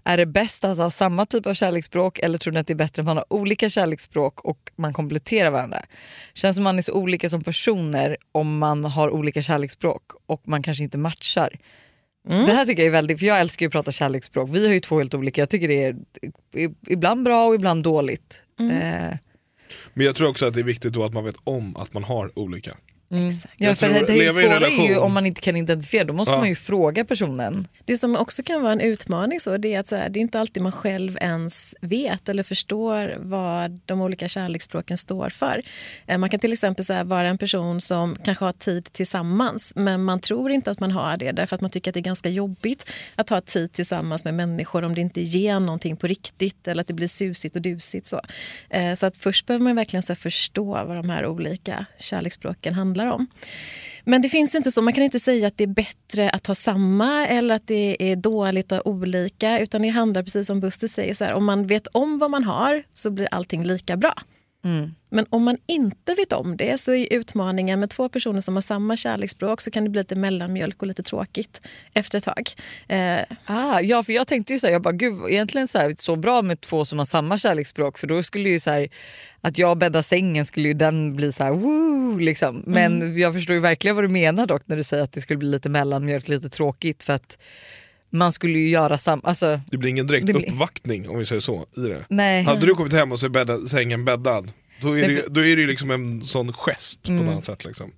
Är 0.03 0.17
det 0.17 0.25
bäst 0.25 0.63
att 0.65 0.77
ha 0.77 0.89
samma 0.89 1.25
typ 1.25 1.45
av 1.45 1.53
kärleksspråk 1.53 2.19
eller 2.19 2.37
tror 2.37 2.53
ni 2.53 2.59
att 2.59 2.67
det 2.67 2.73
är 2.73 2.75
bättre 2.75 3.01
att 3.01 3.05
man 3.05 3.17
har 3.17 3.33
olika 3.33 3.69
kärleksspråk 3.69 4.41
och 4.45 4.71
man 4.75 4.93
kompletterar 4.93 5.51
varandra? 5.51 5.81
Känns 6.33 6.55
som 6.55 6.63
man 6.63 6.77
är 6.77 6.81
så 6.81 6.93
olika 6.93 7.29
som 7.29 7.41
personer 7.43 8.17
om 8.31 8.57
man 8.57 8.85
har 8.85 9.09
olika 9.09 9.41
kärleksspråk 9.41 10.03
och 10.25 10.41
man 10.47 10.63
kanske 10.63 10.83
inte 10.83 10.97
matchar. 10.97 11.49
Det 12.27 12.53
här 12.53 12.65
tycker 12.65 12.81
jag 12.83 12.87
är 12.87 12.91
väldigt, 12.91 13.19
för 13.19 13.25
jag 13.25 13.39
älskar 13.39 13.63
ju 13.63 13.67
att 13.67 13.73
prata 13.73 13.91
kärleksspråk. 13.91 14.49
Vi 14.53 14.65
har 14.67 14.73
ju 14.73 14.79
två 14.79 14.97
helt 14.97 15.13
olika, 15.13 15.41
jag 15.41 15.49
tycker 15.49 15.67
det 15.67 15.83
är 15.83 15.95
ibland 16.87 17.23
bra 17.23 17.45
och 17.47 17.55
ibland 17.55 17.83
dåligt. 17.83 18.41
Eh, 18.59 19.17
Men 19.93 20.05
jag 20.05 20.15
tror 20.15 20.29
också 20.29 20.45
att 20.45 20.53
det 20.53 20.59
är 20.59 20.63
viktigt 20.63 20.93
då 20.93 21.03
att 21.03 21.13
man 21.13 21.23
vet 21.23 21.35
om 21.43 21.75
att 21.77 21.93
man 21.93 22.03
har 22.03 22.39
olika. 22.39 22.77
Exakt. 23.13 23.53
Ja, 23.57 23.75
för 23.75 23.87
tror- 23.87 23.99
det, 24.07 24.13
det 24.13 24.25
är 24.25 24.31
svårare 24.31 24.67
är 24.67 24.87
ju 24.89 24.97
om 24.97 25.13
man 25.13 25.25
inte 25.25 25.41
kan 25.41 25.55
identifiera, 25.55 26.03
då 26.03 26.13
måste 26.13 26.31
Ja. 26.33 26.37
man 26.37 26.49
ju 26.49 26.55
fråga 26.55 27.05
personen. 27.05 27.67
Det 27.85 27.97
som 27.97 28.15
också 28.15 28.43
kan 28.43 28.61
vara 28.61 28.71
en 28.71 28.79
utmaning 28.81 29.39
så, 29.39 29.57
det 29.57 29.73
är 29.73 29.79
att 29.79 29.87
så 29.87 29.95
här, 29.95 30.09
det 30.09 30.19
är 30.19 30.21
inte 30.21 30.39
alltid 30.39 30.63
man 30.63 30.71
själv 30.71 31.17
ens 31.21 31.75
vet 31.81 32.29
eller 32.29 32.43
förstår 32.43 33.15
vad 33.19 33.79
de 33.85 34.01
olika 34.01 34.27
kärleksspråken 34.27 34.97
står 34.97 35.29
för. 35.29 35.61
Eh, 36.07 36.17
Man 36.17 36.29
kan 36.29 36.39
till 36.39 36.53
exempel 36.53 36.85
så 36.85 36.93
här, 36.93 37.03
vara 37.03 37.27
en 37.27 37.37
person 37.37 37.81
som 37.81 38.15
kanske 38.23 38.45
har 38.45 38.51
tid 38.51 38.83
tillsammans 38.91 39.71
men 39.75 40.03
man 40.03 40.19
tror 40.19 40.51
inte 40.51 40.71
att 40.71 40.79
man 40.79 40.91
har 40.91 41.17
det 41.17 41.31
därför 41.31 41.55
att 41.55 41.61
man 41.61 41.71
tycker 41.71 41.91
att 41.91 41.93
det 41.93 41.99
är 41.99 42.01
ganska 42.01 42.29
jobbigt 42.29 42.91
att 43.15 43.29
ha 43.29 43.41
tid 43.41 43.71
tillsammans 43.73 44.23
med 44.23 44.33
människor 44.33 44.83
om 44.83 44.95
det 44.95 45.01
inte 45.01 45.21
ger 45.21 45.59
någonting 45.59 45.97
på 45.97 46.07
riktigt 46.07 46.67
eller 46.67 46.81
att 46.81 46.87
det 46.87 46.93
blir 46.93 47.07
susigt 47.07 47.55
och 47.55 47.61
dusigt. 47.61 48.07
Så, 48.07 48.21
Eh, 48.69 48.93
så 48.93 49.05
att 49.05 49.17
först 49.17 49.45
behöver 49.45 49.63
man 49.63 49.75
verkligen 49.75 50.03
så 50.03 50.13
här, 50.13 50.15
förstå 50.17 50.65
vad 50.85 50.95
de 50.95 51.09
här 51.09 51.25
olika 51.25 51.85
kärleksspråken 51.99 52.73
handlar 52.73 53.00
om. 53.07 53.27
Men 54.03 54.21
det 54.21 54.29
finns 54.29 54.55
inte 54.55 54.71
så, 54.71 54.81
man 54.81 54.93
kan 54.93 55.03
inte 55.03 55.19
säga 55.19 55.47
att 55.47 55.57
det 55.57 55.63
är 55.63 55.67
bättre 55.67 56.29
att 56.29 56.47
ha 56.47 56.55
samma 56.55 57.27
eller 57.27 57.55
att 57.55 57.67
det 57.67 58.11
är 58.11 58.15
dåligt 58.15 58.71
att 58.71 58.85
ha 58.85 58.91
olika. 58.91 59.59
Utan 59.59 59.81
det 59.81 59.89
handlar 59.89 60.23
precis 60.23 60.47
som 60.47 60.59
Buster 60.59 60.87
säger, 60.87 61.13
så 61.13 61.23
här, 61.23 61.33
om 61.33 61.45
man 61.45 61.67
vet 61.67 61.87
om 61.87 62.19
vad 62.19 62.31
man 62.31 62.43
har 62.43 62.83
så 62.93 63.11
blir 63.11 63.27
allting 63.31 63.63
lika 63.63 63.97
bra. 63.97 64.13
Men 65.09 65.25
om 65.29 65.43
man 65.43 65.57
inte 65.67 66.13
vet 66.13 66.33
om 66.33 66.57
det 66.57 66.79
så 66.79 66.93
är 66.93 67.13
utmaningen 67.13 67.79
med 67.79 67.89
två 67.89 68.09
personer 68.09 68.41
som 68.41 68.55
har 68.55 68.61
samma 68.61 68.97
kärleksspråk 68.97 69.61
så 69.61 69.71
kan 69.71 69.83
det 69.83 69.89
bli 69.89 70.01
lite 70.01 70.15
mellanmjölk 70.15 70.81
och 70.81 70.87
lite 70.87 71.03
tråkigt 71.03 71.61
efter 71.93 72.17
ett 72.17 72.23
tag. 72.23 72.49
Eh, 72.87 73.19
Ah, 73.45 73.79
ja, 73.81 74.03
för 74.03 74.13
jag 74.13 74.27
tänkte 74.27 74.53
ju 74.53 74.59
så 74.59 74.67
här, 74.67 74.73
jag 74.73 74.81
bara, 74.81 74.93
gud, 74.93 75.29
egentligen 75.29 75.67
så, 75.67 75.77
här, 75.77 75.93
så 75.97 76.15
bra 76.15 76.41
med 76.41 76.61
två 76.61 76.85
som 76.85 76.99
har 76.99 77.05
samma 77.05 77.37
kärleksspråk 77.37 77.97
för 77.97 78.07
då 78.07 78.23
skulle 78.23 78.49
ju 78.49 78.59
så 78.59 78.71
här, 78.71 78.87
att 79.41 79.57
jag 79.57 79.77
bäddar 79.77 80.01
sängen 80.01 80.45
skulle 80.45 80.67
ju 80.67 80.73
den 80.73 81.15
bli 81.15 81.31
så 81.31 81.43
här, 81.43 81.51
woo, 81.51 82.17
liksom. 82.17 82.63
Men 82.67 83.17
jag 83.19 83.33
förstår 83.33 83.53
ju 83.53 83.59
verkligen 83.59 83.95
vad 83.95 84.03
du 84.03 84.09
menar 84.09 84.45
dock 84.45 84.63
när 84.65 84.77
du 84.77 84.83
säger 84.83 85.03
att 85.03 85.11
det 85.11 85.21
skulle 85.21 85.37
bli 85.37 85.49
lite 85.49 85.69
mellanmjölk, 85.69 86.27
lite 86.27 86.49
tråkigt 86.49 87.03
för 87.03 87.13
att 87.13 87.37
man 88.11 88.31
skulle 88.31 88.59
ju 88.59 88.69
göra 88.69 88.97
samma, 88.97 89.21
alltså 89.25 89.61
Det 89.71 89.77
blir 89.77 89.89
ingen 89.89 90.07
direkt 90.07 90.25
blir- 90.25 90.35
uppvaktning 90.51 91.09
om 91.09 91.19
vi 91.19 91.25
säger 91.25 91.39
så. 91.41 91.65
I 91.77 91.79
det. 91.81 92.05
nej. 92.09 92.43
Hade 92.43 92.65
du 92.65 92.73
kommit 92.75 92.93
hem 92.93 93.11
och 93.11 93.23
är 93.23 93.29
bädda, 93.29 93.65
sängen 93.65 94.05
bäddad, 94.05 94.51
då 94.81 94.87
är, 94.87 94.91
Nej, 95.01 95.01
det, 95.15 95.19
Mm. 95.19 95.33
då 95.33 95.41
är 95.45 95.55
det 95.55 95.61
ju 95.61 95.67
liksom 95.67 95.91
en 95.91 96.21
sån 96.21 96.53
gest 96.53 97.03
på 97.03 97.11
ett 97.13 97.21
annat 97.29 97.45
sätt. 97.45 97.65
Liksom. 97.65 97.91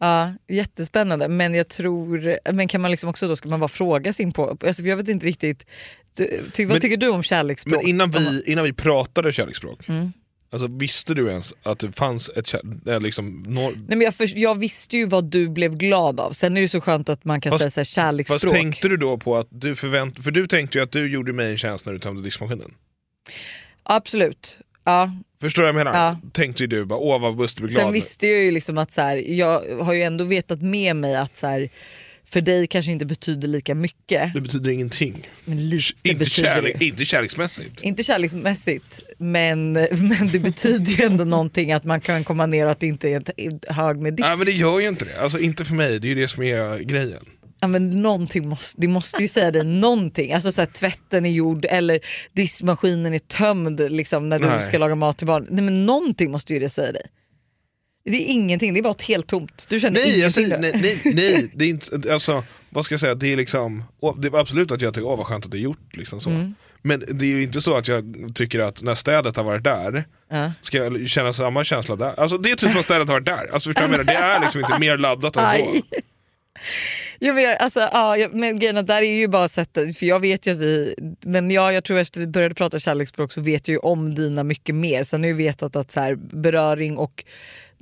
Ja, 0.00 0.34
jättespännande. 0.48 1.28
Men 1.28 1.54
jag 1.54 1.68
tror, 1.68 2.38
men 2.52 2.68
kan 2.68 2.80
man 2.80 2.90
liksom 2.90 3.10
också 3.10 3.28
då 3.28 3.36
ska 3.36 3.48
man 3.48 3.60
bara 3.60 3.68
fråga 3.68 4.12
sin 4.12 4.32
på, 4.32 4.56
alltså 4.66 4.82
jag 4.82 4.96
vet 4.96 5.08
inte 5.08 5.26
riktigt, 5.26 5.66
du, 6.16 6.42
ty, 6.52 6.64
vad 6.64 6.72
Men- 6.74 6.80
tycker 6.80 6.96
du 6.96 7.08
om 7.08 7.22
kärleksspråk? 7.22 7.76
Men 7.76 7.86
innan 7.86 8.10
vi, 8.10 8.42
innan 8.46 8.64
vi 8.64 8.72
pratade 8.72 9.32
kärleksspråk, 9.32 9.88
Mm. 9.88 10.12
Alltså, 10.52 10.68
visste 10.68 11.14
du 11.14 11.30
ens 11.30 11.54
att 11.62 11.78
det 11.78 11.92
fanns 11.92 12.30
ett 12.36 12.54
äh, 12.86 13.00
liksom, 13.00 13.44
Nej, 13.48 13.74
men 13.86 14.00
jag, 14.00 14.14
för, 14.14 14.38
jag 14.38 14.58
visste 14.58 14.96
ju 14.96 15.06
vad 15.06 15.24
du 15.24 15.48
blev 15.48 15.76
glad 15.76 16.20
av, 16.20 16.30
sen 16.30 16.56
är 16.56 16.60
det 16.60 16.68
så 16.68 16.80
skönt 16.80 17.08
att 17.08 17.24
man 17.24 17.40
kan 17.40 17.52
Fast- 17.52 17.62
säga 17.62 17.70
så 17.70 17.80
här, 17.80 17.84
kärleksspråk. 17.84 18.40
Fast 18.42 18.54
tänkte 18.54 18.88
du 18.88 18.96
då 18.96 19.18
på 19.18 19.36
att 19.36 19.46
du 19.50 19.76
förvänt... 19.76 20.24
För 20.24 20.30
du 20.30 20.46
tänkte 20.46 20.78
ju 20.78 20.84
att 20.84 20.92
du 20.92 21.12
gjorde 21.12 21.32
mig 21.32 21.50
en 21.50 21.58
tjänst 21.58 21.86
när 21.86 21.92
du 21.92 21.98
tömde 21.98 22.22
diskmaskinen. 22.22 22.74
Absolut. 23.82 24.58
Ja. 24.84 25.10
Förstår 25.40 25.62
du 25.62 25.72
vad 25.72 25.80
jag 25.80 25.84
menar? 25.84 26.06
Ja. 26.06 26.30
Tänkte 26.32 26.62
ju 26.62 26.66
du 26.66 26.84
bara, 26.84 26.98
åh 26.98 27.20
vad 27.20 27.36
Buster 27.36 27.62
blir 27.62 27.70
glad. 27.70 27.80
Sen 27.82 27.88
nu." 27.88 27.92
visste 27.92 28.26
jag 28.26 28.40
ju 28.42 28.50
liksom 28.50 28.78
att 28.78 28.92
så 28.92 29.00
här, 29.00 29.16
jag 29.16 29.62
har 29.82 29.92
ju 29.92 30.02
ändå 30.02 30.24
vetat 30.24 30.62
med 30.62 30.96
mig 30.96 31.16
att 31.16 31.36
så 31.36 31.46
här, 31.46 31.68
för 32.32 32.40
dig 32.40 32.66
kanske 32.66 32.92
inte 32.92 33.06
betyder 33.06 33.48
lika 33.48 33.74
mycket. 33.74 34.34
Det 34.34 34.40
betyder 34.40 34.70
ingenting. 34.70 35.28
Inte, 35.44 35.56
betyder 36.02 36.24
kärlek, 36.24 36.76
det. 36.78 36.84
inte 36.84 37.04
kärleksmässigt. 37.04 37.82
Inte 37.82 38.02
kärleksmässigt 38.02 39.00
men, 39.18 39.72
men 39.72 40.28
det 40.32 40.38
betyder 40.38 40.92
ju 40.92 41.04
ändå 41.04 41.24
någonting 41.24 41.72
att 41.72 41.84
man 41.84 42.00
kan 42.00 42.24
komma 42.24 42.46
ner 42.46 42.64
och 42.64 42.70
att 42.70 42.80
det 42.80 42.86
inte 42.86 43.08
är 43.08 43.16
ett 43.20 43.64
hög 43.68 43.96
med 43.96 44.14
disk. 44.14 44.28
Nej 44.28 44.36
men 44.36 44.46
det 44.46 44.52
gör 44.52 44.80
ju 44.80 44.88
inte 44.88 45.04
det. 45.04 45.20
Alltså 45.20 45.38
inte 45.38 45.64
för 45.64 45.74
mig, 45.74 45.98
det 45.98 46.06
är 46.06 46.08
ju 46.08 46.14
det 46.14 46.28
som 46.28 46.42
är 46.42 46.78
grejen. 46.78 47.24
Ja, 47.60 47.68
men 47.68 48.02
någonting 48.02 48.48
måste, 48.48 48.80
det 48.80 48.88
måste 48.88 49.22
ju 49.22 49.28
säga 49.28 49.50
dig 49.50 49.64
någonting. 49.64 50.32
Alltså 50.32 50.52
så 50.52 50.60
här, 50.60 50.66
tvätten 50.66 51.26
är 51.26 51.30
gjord 51.30 51.64
eller 51.64 52.00
diskmaskinen 52.32 53.14
är 53.14 53.18
tömd 53.18 53.90
liksom, 53.90 54.28
när 54.28 54.38
du 54.38 54.46
Nej. 54.46 54.62
ska 54.62 54.78
laga 54.78 54.94
mat 54.94 55.18
till 55.18 55.26
barn. 55.26 55.46
Nej, 55.50 55.64
men 55.64 55.86
någonting 55.86 56.30
måste 56.30 56.54
ju 56.54 56.60
det 56.60 56.68
säga 56.68 56.92
dig. 56.92 57.02
Det 58.04 58.16
är 58.16 58.32
ingenting, 58.32 58.74
det 58.74 58.80
är 58.80 58.82
bara 58.82 58.90
ett 58.90 59.02
helt 59.02 59.26
tomt. 59.26 59.66
Du 59.68 59.80
känner 59.80 60.00
Nej, 60.00 60.08
ingenting 60.18 60.30
säger, 60.30 60.56
då? 60.56 60.60
nej, 60.60 60.72
nej, 60.82 61.00
nej, 61.14 61.50
det 61.54 61.64
är 61.64 61.68
inte, 61.68 62.12
alltså, 62.14 62.44
vad 62.70 62.84
ska 62.84 62.92
jag 62.92 63.00
säga, 63.00 63.14
det 63.14 63.32
är 63.32 63.36
liksom, 63.36 63.84
det 64.18 64.28
är 64.28 64.38
absolut 64.40 64.70
att 64.72 64.80
jag 64.80 64.94
tycker, 64.94 65.06
åh 65.06 65.16
vad 65.16 65.26
skönt 65.26 65.44
att 65.44 65.50
det 65.50 65.56
är 65.58 65.60
gjort, 65.60 65.96
liksom 65.96 66.20
så. 66.20 66.30
Mm. 66.30 66.54
Men 66.82 67.04
det 67.08 67.24
är 67.24 67.28
ju 67.36 67.42
inte 67.42 67.60
så 67.60 67.74
att 67.76 67.88
jag 67.88 68.14
tycker 68.34 68.58
att 68.60 68.82
när 68.82 68.94
städet 68.94 69.36
har 69.36 69.44
varit 69.44 69.64
där, 69.64 70.04
Ja. 70.30 70.52
ska 70.62 70.76
jag 70.78 71.08
känna 71.08 71.32
samma 71.32 71.64
känsla 71.64 71.96
där? 71.96 72.20
Alltså 72.20 72.38
det 72.38 72.50
är 72.50 72.54
typ 72.56 72.72
som 72.72 72.82
städet 72.82 73.08
har 73.08 73.14
varit 73.14 73.26
där, 73.26 73.52
alltså 73.52 73.68
förstår 73.68 73.82
jag 73.82 73.90
menar? 73.90 74.04
Det 74.04 74.12
är 74.12 74.40
liksom 74.40 74.60
inte 74.60 74.78
mer 74.78 74.98
laddat 74.98 75.36
än 75.36 75.46
så. 75.58 75.82
Ja, 77.18 77.32
men, 77.32 77.42
jag- 77.42 77.56
alltså, 77.62 77.80
ja, 77.80 78.28
men 78.32 78.58
grejen 78.58 78.86
där 78.86 79.02
är 79.02 79.14
ju 79.14 79.28
bara 79.28 79.48
sättet, 79.48 79.98
för 79.98 80.06
jag 80.06 80.20
vet 80.20 80.46
ju 80.46 80.50
att 80.52 80.58
vi, 80.58 80.94
men 81.26 81.50
ja, 81.50 81.72
jag 81.72 81.84
tror 81.84 81.98
efter 81.98 82.20
vi 82.20 82.26
började 82.26 82.54
prata 82.54 82.78
kärleksspråk 82.78 83.32
så 83.32 83.40
vet 83.40 83.68
jag 83.68 83.72
ju 83.74 83.78
om 83.78 84.14
dina 84.14 84.44
mycket 84.44 84.74
mer. 84.74 85.02
Sen 85.02 85.20
har 85.22 85.28
jag 85.28 85.36
vetat 85.36 85.76
att 85.76 85.92
så 85.92 86.00
här, 86.00 86.14
beröring 86.14 86.96
och 86.96 87.24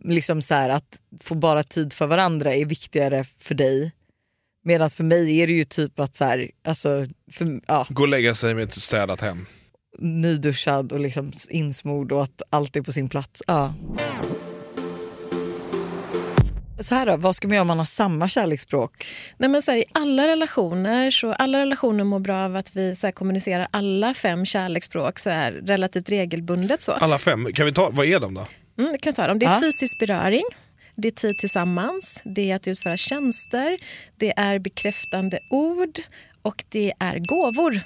liksom 0.05 0.43
så 0.43 0.55
här, 0.55 0.69
att 0.69 0.99
få 1.21 1.35
bara 1.35 1.63
tid 1.63 1.93
för 1.93 2.07
varandra 2.07 2.55
är 2.55 2.65
viktigare 2.65 3.25
för 3.39 3.55
dig. 3.55 3.93
Medan 4.65 4.91
för 4.91 5.05
mig 5.05 5.41
är 5.41 5.47
det 5.47 5.53
ju 5.53 5.65
typ 5.65 6.01
att 6.01 6.17
så 6.17 6.25
här, 6.25 6.51
alltså, 6.65 7.07
för, 7.33 7.61
ja, 7.67 7.87
Gå 7.91 8.03
och 8.03 8.09
lägga 8.09 8.35
sig 8.35 8.55
med 8.55 8.65
ett 8.65 8.75
städat 8.75 9.21
hem. 9.21 9.47
nyduschad 9.99 10.93
och 10.93 11.01
liksom 11.01 11.33
insmord 11.51 12.13
och 12.13 12.23
att 12.23 12.43
allt 12.51 12.77
är 12.77 12.83
på 12.83 12.93
sin 12.93 13.09
plats. 13.09 13.43
Ja. 13.47 13.75
Så 16.79 16.95
här 16.95 17.07
då, 17.07 17.17
vad 17.17 17.37
ska 17.37 17.49
man 17.49 17.55
göra 17.55 17.63
om 17.63 17.69
man 17.69 17.79
har 17.79 17.85
samma 17.85 18.29
kärleksspråk? 18.29 19.07
Nej, 19.39 19.51
men 19.51 19.63
så 19.63 19.71
här, 19.71 19.79
I 19.79 19.85
alla 19.93 20.29
relationer 20.29 21.11
så 21.11 21.33
alla 21.33 21.59
relationer 21.59 22.05
mår 22.05 22.19
bra 22.19 22.45
av 22.45 22.57
att 22.57 22.77
vi 22.77 22.97
så 22.97 23.07
här, 23.07 23.13
kommunicerar 23.13 23.69
alla 23.71 24.15
fem 24.15 24.47
kärleksspråk 24.47 25.19
så 25.19 25.31
här, 25.31 25.53
relativt 25.53 26.09
regelbundet. 26.09 26.83
Så. 26.83 26.93
Alla 26.93 27.19
fem, 27.19 27.53
kan 27.55 27.67
vi 27.67 27.73
ta, 27.73 27.91
vad 27.91 28.07
är 28.07 28.21
de 28.21 28.35
då? 28.35 28.47
Mm, 28.87 28.99
kan 28.99 29.15
ta 29.15 29.27
dem. 29.27 29.39
Det 29.39 29.47
är 29.47 29.55
Ja. 29.55 29.61
fysisk 29.61 29.99
beröring, 29.99 30.43
det 30.97 31.09
är 31.09 31.13
tid 31.13 31.39
tillsammans, 31.39 32.21
det 32.25 32.51
är 32.51 32.57
att 32.57 32.69
utföra 32.69 32.97
tjänster, 32.97 33.79
det 34.17 34.33
är 34.37 34.59
bekräftande 34.59 35.39
ord 35.51 35.99
och 36.43 36.65
det 36.69 36.93
är 36.99 37.19
gåvor. 37.19 37.81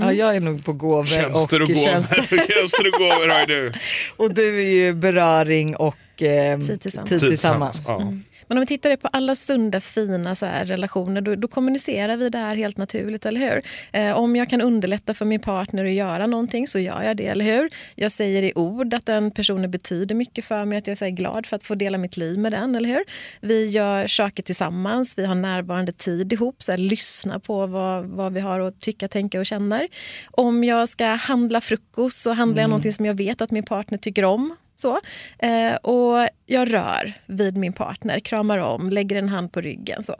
Ja, 0.00 0.12
jag 0.12 0.36
är 0.36 0.40
nog 0.40 0.64
på 0.64 0.72
gåvor 0.72 1.04
Tjänster 1.04 1.62
och 1.62 1.68
och 1.70 1.74
gåvor. 1.74 1.84
tjänster. 1.84 2.16
Tjänster 2.48 2.86
och 2.86 2.92
gåvor 2.98 3.28
har 3.28 3.46
du. 3.46 3.72
Och 4.16 4.34
du 4.34 4.60
är 4.60 4.70
ju 4.86 4.94
beröring 4.94 5.76
och 5.76 6.22
eh, 6.22 6.58
Tid 6.60 6.80
tillsammans. 6.80 7.10
Tid 7.10 7.20
tillsammans. 7.20 7.82
Ja. 7.86 8.12
Men 8.48 8.58
om 8.58 8.60
vi 8.60 8.66
tittar 8.66 8.96
på 8.96 9.08
alla 9.08 9.34
sunda, 9.34 9.80
fina 9.80 10.34
så 10.34 10.46
här, 10.46 10.64
relationer, 10.64 11.20
då, 11.20 11.34
då 11.34 11.48
kommunicerar 11.48 12.16
vi 12.16 12.28
det 12.28 12.38
här 12.38 12.56
helt 12.56 12.76
naturligt, 12.76 13.26
eller 13.26 13.40
hur? 13.40 13.62
Eh, 13.92 14.18
om 14.18 14.36
jag 14.36 14.50
kan 14.50 14.60
underlätta 14.60 15.14
för 15.14 15.24
min 15.24 15.40
partner 15.40 15.84
att 15.84 15.92
göra 15.92 16.26
någonting 16.26 16.66
så 16.66 16.78
gör 16.78 17.02
jag 17.02 17.16
det, 17.16 17.26
eller 17.26 17.44
hur? 17.44 17.70
Jag 17.94 18.12
säger 18.12 18.42
i 18.42 18.52
ord 18.54 18.94
att 18.94 19.06
den 19.06 19.30
personen 19.30 19.70
betyder 19.70 20.14
mycket 20.14 20.44
för 20.44 20.64
mig, 20.64 20.78
att 20.78 20.86
jag 20.86 21.02
är 21.02 21.06
här, 21.06 21.10
glad 21.10 21.46
för 21.46 21.56
att 21.56 21.64
få 21.64 21.74
dela 21.74 21.98
mitt 21.98 22.16
liv 22.16 22.38
med 22.38 22.52
den, 22.52 22.74
eller 22.74 22.88
hur? 22.88 23.04
Vi 23.40 23.66
gör 23.68 24.06
saker 24.06 24.42
tillsammans, 24.42 25.18
vi 25.18 25.24
har 25.24 25.34
närvarande 25.34 25.92
tid 25.92 26.32
ihop, 26.32 26.62
så 26.62 26.72
här, 26.72 26.78
lyssna 26.78 27.40
på 27.40 27.66
vad, 27.66 28.06
vad 28.06 28.32
vi 28.32 28.40
har 28.40 28.60
att 28.60 28.80
tycka, 28.80 29.08
tänka 29.08 29.40
och 29.40 29.46
känner. 29.46 29.88
Om 30.30 30.64
jag 30.64 30.88
ska 30.88 31.06
handla 31.06 31.60
frukost 31.60 32.18
så 32.18 32.32
handlar 32.32 32.62
jag 32.62 32.70
någonting 32.70 32.92
som 32.92 33.06
jag 33.06 33.14
vet 33.14 33.40
att 33.40 33.50
min 33.50 33.62
partner 33.62 33.98
tycker 33.98 34.24
om. 34.24 34.56
Så. 34.80 35.00
Eh, 35.38 35.74
och 35.74 36.28
jag 36.46 36.72
rör 36.72 37.12
vid 37.26 37.56
min 37.56 37.72
partner, 37.72 38.18
kramar 38.18 38.58
om, 38.58 38.90
lägger 38.90 39.16
en 39.16 39.28
hand 39.28 39.52
på 39.52 39.60
ryggen. 39.60 40.02
Så. 40.02 40.14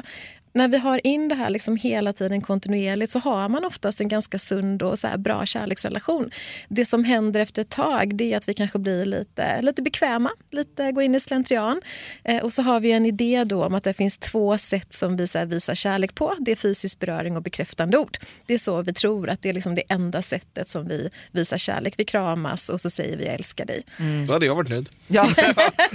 När 0.53 0.69
vi 0.69 0.79
har 0.79 1.07
in 1.07 1.29
det 1.29 1.35
här 1.35 1.51
liksom 1.51 1.77
hela 1.77 2.13
tiden 2.13 2.41
kontinuerligt 2.41 3.13
så 3.13 3.19
har 3.19 3.49
man 3.49 3.65
oftast 3.65 4.01
en 4.01 4.09
ganska 4.09 4.39
sund 4.39 4.83
och 4.83 4.99
så 4.99 5.07
här 5.07 5.19
bra 5.19 5.47
kärleksrelation. 5.47 6.31
Det 6.69 6.85
som 6.85 7.05
händer 7.05 7.41
efter 7.41 7.63
ett 7.63 7.71
tag 7.71 8.17
det 8.17 8.33
är 8.33 8.37
att 8.37 8.49
vi 8.49 8.55
kanske 8.55 8.79
blir 8.79 9.05
lite, 9.05 9.63
lite 9.63 9.83
bekväma, 9.83 10.31
lite 10.51 10.93
går 10.93 11.05
in 11.05 11.15
i 11.15 11.21
slentrian. 11.21 11.81
Eh, 12.25 12.43
och 12.43 12.53
så 12.53 12.63
har 12.63 12.81
vi 12.81 12.93
en 12.93 13.07
idé 13.07 13.45
då 13.45 13.65
om 13.65 13.75
att 13.75 13.85
det 13.85 13.95
finns 13.95 14.19
två 14.19 14.59
sätt 14.59 14.95
som 14.95 15.17
vi 15.17 15.27
så 15.27 15.39
här 15.39 15.47
visar 15.47 15.75
kärlek 15.75 16.15
på. 16.15 16.35
Det 16.39 16.53
är 16.53 16.57
fysisk 16.57 16.99
beröring 16.99 17.37
och 17.37 17.43
bekräftande 17.43 17.99
ord. 17.99 18.17
Det 18.47 18.55
är 18.55 18.59
så 18.59 18.83
vi 18.83 18.93
tror 18.93 19.29
att 19.29 19.43
det 19.43 19.49
är 19.49 19.53
liksom 19.53 19.75
det 19.75 19.83
enda 19.89 20.23
sättet 20.23 20.69
som 20.69 20.89
vi 20.89 21.11
visar 21.33 21.59
kärlek. 21.59 21.95
Vi 21.97 22.05
kramas 22.05 22.69
och 22.69 22.81
så 22.81 22.91
säger 22.91 23.17
vi 23.17 23.25
jag 23.25 23.35
älskar 23.35 23.65
dig. 23.65 23.83
Då 24.27 24.33
hade 24.33 24.47
jag 24.47 24.55
varit 24.55 24.69
nöjd. 24.69 24.89
Ja. 25.07 25.31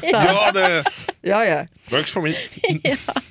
Ja, 0.02 0.52
det 0.52 0.84
ja, 1.22 1.46
ja. 1.46 1.66
works 1.92 2.12
for 2.12 2.22
me. 2.22 2.34
ja. 2.84 3.22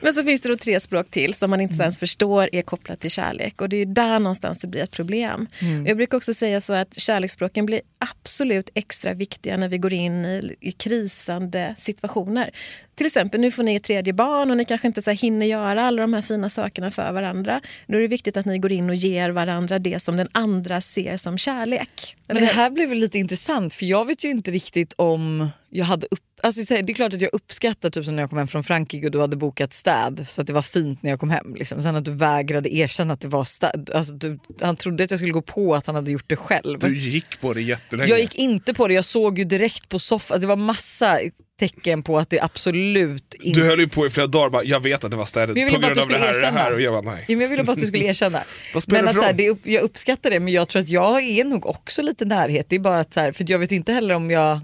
Men 0.00 0.14
så 0.14 0.24
finns 0.24 0.40
det 0.40 0.48
då 0.48 0.56
tre 0.56 0.69
språk 0.78 1.10
till 1.10 1.34
som 1.34 1.50
man 1.50 1.60
inte 1.60 1.82
ens 1.82 1.98
förstår 1.98 2.48
är 2.52 2.62
kopplat 2.62 3.00
till 3.00 3.10
kärlek. 3.10 3.60
Och 3.60 3.68
det 3.68 3.76
är 3.76 3.86
där 3.86 4.18
någonstans 4.18 4.58
det 4.58 4.66
blir 4.66 4.82
ett 4.82 4.90
problem. 4.90 5.46
Jag 5.86 5.96
brukar 5.96 6.16
också 6.16 6.34
säga 6.34 6.60
så 6.60 6.72
att 6.72 7.00
kärleksspråken 7.00 7.66
blir 7.66 7.80
absolut 7.98 8.70
extra 8.74 9.14
viktiga 9.14 9.56
när 9.56 9.68
vi 9.68 9.78
går 9.78 9.92
in 9.92 10.24
i, 10.24 10.56
i 10.60 10.72
krisande 10.72 11.74
situationer. 11.78 12.50
Till 12.94 13.06
exempel, 13.06 13.40
nu 13.40 13.50
får 13.50 13.62
ni 13.62 13.74
ett 13.74 13.82
tredje 13.82 14.12
barn 14.12 14.50
och 14.50 14.56
ni 14.56 14.64
kanske 14.64 14.86
inte 14.86 15.02
så 15.02 15.10
hinner 15.10 15.46
göra 15.46 15.82
alla 15.82 16.02
de 16.02 16.14
här 16.14 16.22
fina 16.22 16.50
sakerna 16.50 16.90
för 16.90 17.12
varandra. 17.12 17.60
Då 17.86 17.96
är 17.96 18.00
det 18.00 18.08
viktigt 18.08 18.36
att 18.36 18.46
ni 18.46 18.58
går 18.58 18.72
in 18.72 18.90
och 18.90 18.96
ger 18.96 19.30
varandra 19.30 19.78
det 19.78 20.02
som 20.02 20.16
den 20.16 20.28
andra 20.32 20.80
ser 20.80 21.16
som 21.16 21.38
kärlek. 21.38 22.16
Men 22.26 22.36
det 22.36 22.44
här 22.44 22.70
blev 22.70 22.94
lite 22.94 23.18
intressant 23.18 23.74
för 23.74 23.86
jag 23.86 24.04
vet 24.04 24.24
ju 24.24 24.30
inte 24.30 24.50
riktigt 24.50 24.94
om 24.96 25.48
jag 25.70 25.84
hade 25.84 26.06
upp... 26.10 26.20
Alltså, 26.42 26.74
det 26.74 26.90
är 26.92 26.94
klart 26.94 27.14
att 27.14 27.20
jag 27.20 27.30
uppskattar 27.34 27.90
typ 27.90 28.04
som 28.04 28.16
när 28.16 28.22
jag 28.22 28.30
kom 28.30 28.38
hem 28.38 28.48
från 28.48 28.64
Frankrike 28.64 29.06
och 29.06 29.12
du 29.12 29.20
hade 29.20 29.36
bokat 29.36 29.72
städ 29.72 30.24
så 30.26 30.40
att 30.40 30.46
det 30.46 30.52
var 30.52 30.62
fint 30.62 31.02
när 31.02 31.10
jag 31.10 31.20
kom 31.20 31.30
hem. 31.30 31.54
Liksom. 31.54 31.82
Sen 31.82 31.96
att 31.96 32.04
du 32.04 32.10
vägrade 32.14 32.74
erkänna 32.74 33.14
att 33.14 33.20
det 33.20 33.28
var 33.28 33.44
städ. 33.44 33.90
Alltså, 33.94 34.14
du, 34.14 34.38
han 34.60 34.76
trodde 34.76 35.04
att 35.04 35.10
jag 35.10 35.20
skulle 35.20 35.32
gå 35.32 35.42
på 35.42 35.74
att 35.74 35.86
han 35.86 35.94
hade 35.94 36.10
gjort 36.10 36.28
det 36.28 36.36
själv. 36.36 36.78
Du 36.78 36.98
gick 36.98 37.40
på 37.40 37.54
det 37.54 37.62
jättelänge. 37.62 38.10
Jag 38.10 38.20
gick 38.20 38.34
inte 38.34 38.74
på 38.74 38.88
det, 38.88 38.94
jag 38.94 39.04
såg 39.04 39.38
ju 39.38 39.44
direkt 39.44 39.88
på 39.88 39.98
soffan, 39.98 40.40
det 40.40 40.46
var 40.46 40.56
massa 40.56 41.18
tecken 41.60 42.02
på 42.02 42.18
att 42.18 42.30
det 42.30 42.40
absolut 42.40 43.34
inte... 43.40 43.60
Du 43.60 43.66
höll 43.66 43.80
ju 43.80 43.88
på 43.88 44.06
i 44.06 44.10
flera 44.10 44.26
dagar 44.26 44.50
bara, 44.50 44.64
jag 44.64 44.80
vet 44.82 45.04
att 45.04 45.10
det 45.10 45.16
var 45.16 45.24
städet 45.24 45.54
på 45.54 45.78
grund 45.78 45.84
av 45.84 45.90
det 45.94 46.00
här 46.00 46.02
och 46.02 46.08
det 46.08 46.18
här 46.18 46.34
erkänna. 46.34 46.74
och 46.74 46.80
jag 46.80 47.04
bara 47.04 47.14
nej. 47.14 47.24
Ja, 47.28 47.36
men 47.36 47.40
jag 47.40 47.48
ville 47.48 47.64
bara 47.64 47.72
att 47.72 47.80
du 47.80 47.86
skulle 47.86 48.04
erkänna. 48.04 48.40
Men 48.86 49.08
att, 49.08 49.14
så 49.14 49.22
här, 49.22 49.32
det, 49.32 49.50
upp- 49.50 49.66
jag 49.66 49.82
uppskattar 49.82 50.30
det 50.30 50.40
men 50.40 50.52
jag 50.52 50.68
tror 50.68 50.80
att 50.82 50.88
jag 50.88 51.22
är 51.22 51.44
nog 51.44 51.66
också 51.66 52.02
lite 52.02 52.24
närhet. 52.24 52.66
Det 52.68 52.76
är 52.76 52.80
bara 52.80 53.00
att 53.00 53.14
så 53.14 53.20
här, 53.20 53.32
för 53.32 53.44
jag 53.50 53.58
vet 53.58 53.72
inte 53.72 53.92
heller 53.92 54.14
om 54.14 54.30
jag... 54.30 54.60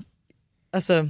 Alltså, 0.72 1.08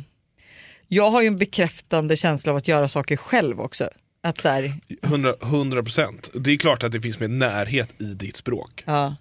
jag 0.89 1.11
har 1.11 1.21
ju 1.23 1.27
en 1.27 1.37
bekräftande 1.37 2.17
känsla 2.17 2.53
av 2.53 2.57
att 2.57 2.69
göra 2.69 2.89
saker 2.89 3.17
själv 3.17 3.61
också. 3.61 3.89
Att 4.23 4.41
så 4.41 4.49
här, 4.49 4.75
100 5.03 5.35
100 5.43 5.83
procent. 5.83 6.31
Det 6.35 6.51
är 6.53 6.57
klart 6.57 6.83
att 6.83 6.93
det 6.93 7.01
finns 7.01 7.21
mer 7.21 7.29
närhet 7.29 7.95
i 8.01 8.05
ditt 8.05 8.37
språk. 8.37 8.83
ja. 8.87 9.17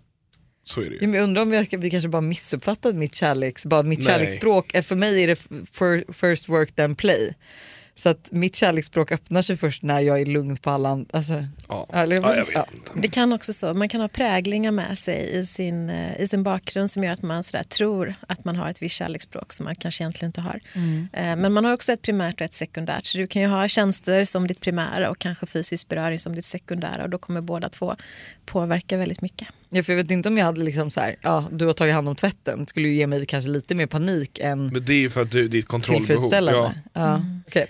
Så 0.67 0.81
är 0.81 0.85
det 0.85 0.95
Ja, 0.95 1.01
ju. 1.01 1.07
men 1.07 1.15
jag 1.15 1.23
undrar 1.23 1.41
om 1.41 1.49
vi, 1.49 1.67
vi 1.77 1.89
kanske 1.89 2.09
bara 2.09 2.21
missuppfattat 2.21 2.95
mitt, 2.95 3.15
kärleks, 3.15 3.65
bara 3.65 3.83
mitt 3.83 3.99
Nej. 3.99 4.07
kärleksspråk. 4.07 4.71
För 4.83 4.95
mig 4.95 5.23
är 5.23 5.27
det 5.27 5.35
first 6.13 6.49
work 6.49 6.75
then 6.75 6.95
play. 6.95 7.33
Så 7.97 8.09
att 8.09 8.31
mitt 8.31 8.55
kärleksspråk 8.55 9.11
öppnar 9.11 9.41
sig 9.41 9.57
först 9.57 9.83
när 9.83 9.99
jag 9.99 10.21
är 10.21 10.25
lugn 10.25 10.57
på 10.57 10.69
alla 10.69 10.89
andra. 10.89 11.07
Alltså, 11.17 11.45
Ja. 11.67 11.87
eller, 11.93 12.15
Ja, 12.15 12.35
jag 12.35 12.45
vet 12.45 12.53
ja. 12.55 12.65
Det 12.95 13.07
kan 13.07 13.33
också 13.33 13.53
så, 13.53 13.73
man 13.73 13.89
kan 13.89 14.01
ha 14.01 14.07
präglingar 14.07 14.71
med 14.71 14.97
sig 14.97 15.29
i 15.39 15.45
sin, 15.45 15.89
eh, 15.89 16.21
i 16.21 16.27
sin 16.27 16.43
bakgrund 16.43 16.91
som 16.91 17.03
gör 17.03 17.13
att 17.13 17.21
man 17.21 17.43
sådär 17.43 17.63
tror 17.63 18.13
att 18.27 18.45
man 18.45 18.55
har 18.55 18.69
ett 18.69 18.81
visst 18.81 18.95
kärleksspråk 18.95 19.53
som 19.53 19.63
man 19.63 19.75
kanske 19.75 20.03
egentligen 20.03 20.29
inte 20.29 20.41
har. 20.41 20.59
Eh, 21.13 21.35
Men 21.35 21.53
man 21.53 21.65
har 21.65 21.73
också 21.73 21.91
ett 21.91 22.01
primärt 22.01 22.41
och 22.41 22.45
ett 22.45 22.53
sekundärt. 22.53 23.05
Så 23.05 23.17
du 23.17 23.27
kan 23.27 23.41
ju 23.41 23.47
ha 23.47 23.67
tjänster 23.67 24.23
som 24.23 24.47
ditt 24.47 24.61
primära 24.61 25.09
och 25.09 25.19
kanske 25.19 25.45
fysisk 25.45 25.87
beröring 25.87 26.19
som 26.19 26.35
ditt 26.35 26.45
sekundära 26.45 27.03
och 27.03 27.09
då 27.09 27.17
kommer 27.17 27.41
båda 27.41 27.69
två 27.69 27.95
påverka 28.45 28.97
väldigt 28.97 29.21
mycket. 29.21 29.47
Ja, 29.69 29.83
för 29.83 29.93
jag 29.93 29.97
vet 30.03 30.11
inte 30.11 30.29
om 30.29 30.37
jag 30.37 30.45
hade 30.45 30.61
liksom 30.61 30.91
så 30.91 31.01
här, 31.01 31.15
ja, 31.21 31.49
du 31.51 31.65
har 31.65 31.73
tagit 31.73 31.93
hand 31.93 32.09
om 32.09 32.15
tvätten, 32.15 32.59
det 32.59 32.69
skulle 32.69 32.87
ju 32.87 32.93
ge 32.95 33.07
mig 33.07 33.25
kanske 33.25 33.49
lite 33.49 33.75
mer 33.75 33.85
panik 33.87 34.39
än 34.39 34.67
Men 34.67 34.85
det 34.85 34.93
är 34.93 34.97
ju 34.99 35.09
för 35.09 35.21
att 35.21 35.31
du, 35.31 35.47
ditt 35.47 35.67
kontrollbehov. 35.67 36.07
tillfredsställande. 36.07 36.75
Ja. 36.93 37.01
Ja. 37.01 37.21
okej. 37.47 37.63
Och 37.63 37.69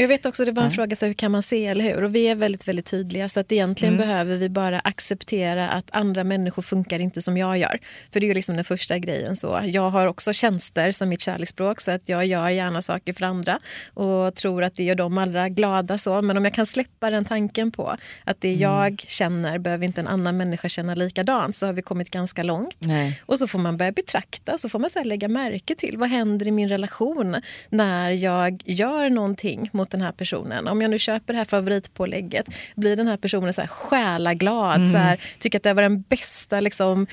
Jag 0.00 0.08
vet 0.08 0.26
också, 0.26 0.44
det 0.44 0.52
var 0.52 0.62
en 0.62 0.70
fråga, 0.70 0.96
så 0.96 1.06
hur 1.06 1.12
kan 1.12 1.32
man 1.32 1.42
se, 1.42 1.66
eller 1.66 1.84
hur? 1.84 2.04
Och 2.04 2.14
vi 2.14 2.28
är 2.28 2.34
väldigt, 2.34 2.68
väldigt 2.68 2.86
tydliga, 2.86 3.28
så 3.28 3.40
att 3.40 3.52
egentligen 3.52 3.96
behöver 3.96 4.36
vi 4.36 4.48
bara 4.48 4.80
acceptera 4.80 5.68
att 5.68 5.90
andra 5.90 6.24
människor 6.24 6.62
funkar 6.62 6.98
inte 6.98 7.22
som 7.22 7.36
jag 7.36 7.58
gör. 7.58 7.78
För 8.12 8.20
det 8.20 8.26
är 8.26 8.28
ju 8.28 8.34
liksom 8.34 8.54
den 8.56 8.64
första 8.64 8.98
grejen. 8.98 9.36
så. 9.36 9.60
Jag 9.64 9.90
har 9.90 10.06
också 10.06 10.32
tjänster 10.32 10.92
som 10.92 11.08
mitt 11.08 11.20
kärleksspråk, 11.20 11.80
så 11.80 11.90
att 11.90 12.02
jag 12.08 12.26
gör 12.26 12.48
gärna 12.48 12.82
saker 12.82 13.12
för 13.12 13.26
andra 13.26 13.58
och 13.94 14.34
tror 14.34 14.62
att 14.62 14.74
det 14.74 14.84
gör 14.84 14.94
dem 14.94 15.18
allra 15.18 15.48
glada. 15.48 15.98
så. 15.98 16.22
Men 16.22 16.36
om 16.36 16.44
jag 16.44 16.54
kan 16.54 16.66
släppa 16.66 17.10
den 17.10 17.24
tanken 17.24 17.70
på 17.70 17.96
att 18.24 18.40
det 18.40 18.54
jag 18.54 19.04
känner 19.06 19.58
behöver 19.58 19.84
inte 19.84 20.00
en 20.00 20.08
annan 20.08 20.36
människa 20.36 20.68
känna 20.68 20.94
likadant, 20.94 21.56
så 21.56 21.66
har 21.66 21.72
vi 21.72 21.82
kommit 21.82 22.10
ganska 22.10 22.42
långt. 22.42 22.76
Nej. 22.78 23.22
Och 23.26 23.38
så 23.38 23.48
får 23.48 23.58
man 23.58 23.76
börja 23.76 23.92
betrakta 23.92 24.52
och 24.52 24.60
så 24.60 24.68
får 24.68 24.78
man 24.78 24.90
så 24.90 25.02
lägga 25.02 25.28
märke 25.28 25.74
till 25.74 25.96
vad 25.96 26.08
händer 26.08 26.46
i 26.46 26.50
min 26.50 26.68
relation 26.68 27.36
när 27.68 28.10
jag 28.10 28.62
gör 28.64 29.10
någonting 29.10 29.68
mot 29.72 29.89
den 29.90 30.00
här 30.00 30.12
personen. 30.12 30.68
Om 30.68 30.82
jag 30.82 30.90
nu 30.90 30.98
köper 30.98 31.32
det 31.32 31.38
här 31.38 31.44
favoritpålägget, 31.44 32.46
blir 32.76 32.96
den 32.96 33.08
här 33.08 33.16
personen 33.16 33.54
så 33.54 33.60
här 33.60 33.68
själaglad, 33.68 34.90
så 34.90 34.96
här, 34.98 35.20
tycker 35.38 35.58
att 35.58 35.62
det 35.62 35.72
var 35.72 35.82
den 35.82 36.02
bästa 36.02 36.60
liksom, 36.60 37.06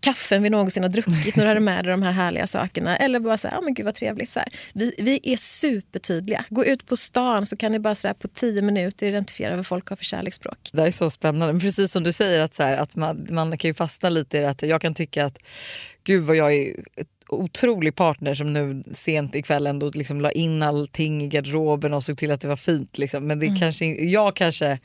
kaffen 0.00 0.42
vi 0.42 0.50
någonsin 0.50 0.82
har 0.82 0.90
druckit 0.90 1.36
när 1.36 1.44
du 1.44 1.48
hade 1.48 1.60
med 1.60 1.84
dig 1.84 1.90
de 1.90 2.02
här 2.02 2.12
härliga 2.12 2.46
sakerna. 2.46 2.96
Eller 2.96 3.20
bara 3.20 3.38
så 3.38 3.48
här, 3.48 3.54
ja 3.54 3.60
men 3.60 3.74
gud 3.74 3.84
vad 3.84 3.94
trevligt. 3.94 4.30
Så 4.30 4.38
här. 4.38 4.48
Vi, 4.74 4.94
vi 4.98 5.20
är 5.22 5.36
supertydliga. 5.36 6.44
Gå 6.48 6.64
ut 6.64 6.86
på 6.86 6.96
stan 6.96 7.46
så 7.46 7.56
kan 7.56 7.72
ni 7.72 7.78
bara 7.78 7.94
så 7.94 8.14
på 8.14 8.28
tio 8.28 8.62
minuter 8.62 9.06
identifiera 9.06 9.56
vad 9.56 9.66
folk 9.66 9.88
har 9.88 9.96
för 9.96 10.04
kärleksspråk. 10.04 10.58
Det 10.72 10.80
här 10.80 10.88
är 10.88 10.92
så 10.92 11.10
spännande. 11.10 11.60
Precis 11.60 11.92
som 11.92 12.02
du 12.02 12.12
säger 12.12 12.40
att, 12.40 12.54
så 12.54 12.62
här, 12.62 12.76
att 12.76 12.96
man, 12.96 13.26
man 13.30 13.58
kan 13.58 13.68
ju 13.68 13.74
fastna 13.74 14.08
lite 14.08 14.38
i 14.38 14.40
det 14.40 14.50
att 14.50 14.62
jag 14.62 14.80
kan 14.80 14.94
tycka 14.94 15.26
att 15.26 15.38
gud 16.04 16.22
vad 16.24 16.36
jag 16.36 16.54
är 16.54 16.76
otrolig 17.28 17.94
partner 17.96 18.34
som 18.34 18.52
nu 18.52 18.84
sent 18.94 19.34
ikväll 19.34 19.66
ändå 19.66 19.90
liksom 19.94 20.20
la 20.20 20.30
in 20.30 20.62
allting 20.62 21.22
i 21.22 21.28
garderoben 21.28 21.94
och 21.94 22.04
såg 22.04 22.18
till 22.18 22.30
att 22.30 22.40
det 22.40 22.48
var 22.48 22.56
fint. 22.56 22.98
Liksom. 22.98 23.26
Men 23.26 23.38
det 23.40 23.46
Mm. 23.46 23.58
kanske, 23.58 23.84
jag 23.86 24.36
kanske 24.36 24.78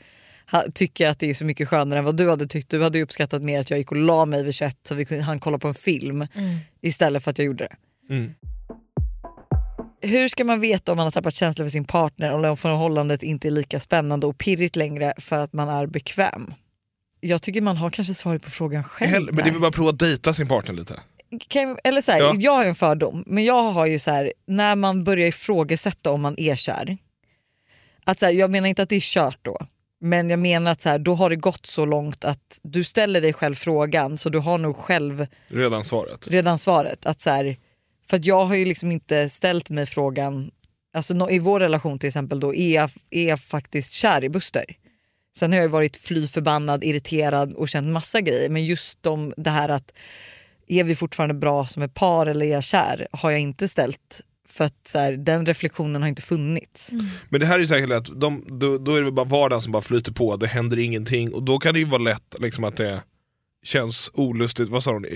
ha, 0.50 0.64
tycker 0.74 1.08
att 1.08 1.18
det 1.18 1.30
är 1.30 1.34
så 1.34 1.44
mycket 1.44 1.68
skönare 1.68 1.98
än 1.98 2.04
vad 2.04 2.16
du 2.16 2.30
hade 2.30 2.46
tyckt. 2.46 2.70
Du 2.70 2.82
hade 2.82 2.98
ju 2.98 3.04
uppskattat 3.04 3.42
mer 3.42 3.60
att 3.60 3.70
jag 3.70 3.78
gick 3.78 3.90
och 3.90 3.96
la 3.96 4.24
mig 4.26 4.44
vid 4.44 4.54
21 4.54 4.76
så 4.82 4.94
vi 4.94 5.04
kunde, 5.04 5.22
han 5.24 5.38
kolla 5.40 5.58
på 5.58 5.68
en 5.68 5.74
film 5.74 6.16
Mm. 6.34 6.56
istället 6.80 7.24
för 7.24 7.30
att 7.30 7.38
jag 7.38 7.46
gjorde 7.46 7.64
det. 7.64 7.76
Mm. 8.14 8.34
Hur 10.00 10.28
ska 10.28 10.44
man 10.44 10.60
veta 10.60 10.92
om 10.92 10.96
man 10.96 11.06
har 11.06 11.10
tappat 11.10 11.34
känsla 11.34 11.64
för 11.64 11.68
sin 11.70 11.84
partner 11.84 12.38
eller 12.38 12.50
om 12.50 12.56
förhållandet 12.56 13.22
inte 13.22 13.48
är 13.48 13.50
lika 13.50 13.80
spännande 13.80 14.26
och 14.26 14.38
pirrigt 14.38 14.76
längre 14.76 15.12
för 15.18 15.38
att 15.38 15.52
man 15.52 15.68
är 15.68 15.86
bekväm? 15.86 16.54
Jag 17.20 17.42
tycker 17.42 17.60
man 17.62 17.76
har 17.76 17.90
kanske 17.90 18.14
svaret 18.14 18.42
på 18.42 18.50
frågan 18.50 18.84
själv. 18.84 19.10
Hell- 19.12 19.24
Men 19.26 19.36
det 19.36 19.42
är 19.42 19.52
väl 19.52 19.60
bara 19.60 19.68
att 19.68 19.74
prova 19.74 19.90
att 19.90 19.98
dejta 19.98 20.32
sin 20.34 20.48
partner 20.48 20.74
lite. 20.74 21.00
Kan, 21.48 21.78
eller 21.84 22.00
så 22.02 22.12
här, 22.12 22.18
Ja. 22.20 22.34
Jag 22.38 22.52
har 22.52 22.64
en 22.64 22.74
fördom, 22.74 23.24
men 23.26 23.44
jag 23.44 23.62
har 23.62 23.86
ju 23.86 23.98
så 23.98 24.10
här, 24.10 24.32
när 24.46 24.76
man 24.76 25.04
börjar 25.04 25.28
ifrågasätta 25.28 26.10
om 26.10 26.20
man 26.20 26.34
är 26.38 26.56
kär. 26.56 26.98
Att 28.04 28.18
så 28.18 28.26
här, 28.26 28.32
jag 28.32 28.50
menar 28.50 28.68
inte 28.68 28.82
att 28.82 28.88
det 28.88 28.96
är 28.96 29.00
kört 29.00 29.38
då, 29.42 29.58
men 30.00 30.30
jag 30.30 30.38
menar 30.38 30.70
att 30.72 30.82
så 30.82 30.88
här, 30.88 30.98
då 30.98 31.14
har 31.14 31.30
det 31.30 31.36
gått 31.36 31.66
så 31.66 31.84
långt 31.86 32.24
att 32.24 32.60
du 32.62 32.84
ställer 32.84 33.20
dig 33.20 33.32
själv 33.32 33.54
frågan 33.54 34.18
så 34.18 34.28
du 34.28 34.38
har 34.38 34.58
nog 34.58 34.76
själv 34.76 35.26
Redan 35.48 35.84
svaret. 35.84 36.28
redan 36.28 36.58
svaret. 36.58 37.06
Att 37.06 37.22
så 37.22 37.30
här, 37.30 37.56
för 38.10 38.16
att 38.16 38.24
jag 38.24 38.44
har 38.44 38.54
ju 38.54 38.64
liksom 38.64 38.92
inte 38.92 39.28
ställt 39.28 39.70
mig 39.70 39.86
frågan, 39.86 40.50
alltså 40.94 41.14
nå- 41.14 41.30
i 41.30 41.38
vår 41.38 41.60
relation 41.60 41.98
till 41.98 42.06
exempel 42.08 42.40
då, 42.40 42.54
är 42.54 42.74
jag, 42.74 42.90
är 43.10 43.28
jag 43.28 43.40
faktiskt 43.40 43.92
kär 43.92 44.24
i 44.24 44.28
Buster? 44.28 44.64
Sen 45.36 45.52
har 45.52 45.58
jag 45.60 45.68
varit 45.68 45.96
fly 45.96 46.26
förbannad, 46.26 46.84
irriterad 46.84 47.52
och 47.52 47.68
känt 47.68 47.86
massa 47.86 48.20
grejer 48.20 48.48
men 48.48 48.64
just 48.64 49.02
de, 49.02 49.34
det 49.36 49.50
här 49.50 49.68
att 49.68 49.92
är 50.68 50.84
vi 50.84 50.94
fortfarande 50.94 51.34
bra 51.34 51.66
som 51.66 51.82
ett 51.82 51.94
par 51.94 52.26
eller 52.26 52.46
är 52.46 52.50
jag 52.50 52.64
kär 52.64 53.08
har 53.12 53.30
jag 53.30 53.40
inte 53.40 53.68
ställt 53.68 54.20
för 54.48 54.64
att 54.64 54.86
så 54.86 54.98
här, 54.98 55.12
den 55.12 55.46
reflektionen 55.46 56.02
har 56.02 56.08
inte 56.08 56.22
funnits. 56.22 56.92
Men 57.28 57.40
det 57.40 57.46
här 57.46 57.54
är 57.54 57.58
ju 57.58 57.66
säkert 57.66 57.90
att 57.90 58.20
de, 58.20 58.44
då, 58.48 58.78
då 58.78 58.94
är 58.94 59.02
det 59.02 59.12
bara 59.12 59.26
vardagen 59.26 59.62
som 59.62 59.72
bara 59.72 59.82
flyter 59.82 60.12
på, 60.12 60.36
det 60.36 60.46
händer 60.46 60.78
ingenting 60.78 61.32
och 61.34 61.42
då 61.42 61.58
kan 61.58 61.74
det 61.74 61.80
ju 61.80 61.86
vara 61.86 62.02
lätt 62.02 62.36
liksom, 62.38 62.64
att 62.64 62.76
det 62.76 63.02
känns 63.64 64.10
olustigt, 64.14 64.68
vad 64.68 64.84
sa 64.84 64.92
hon, 64.92 65.06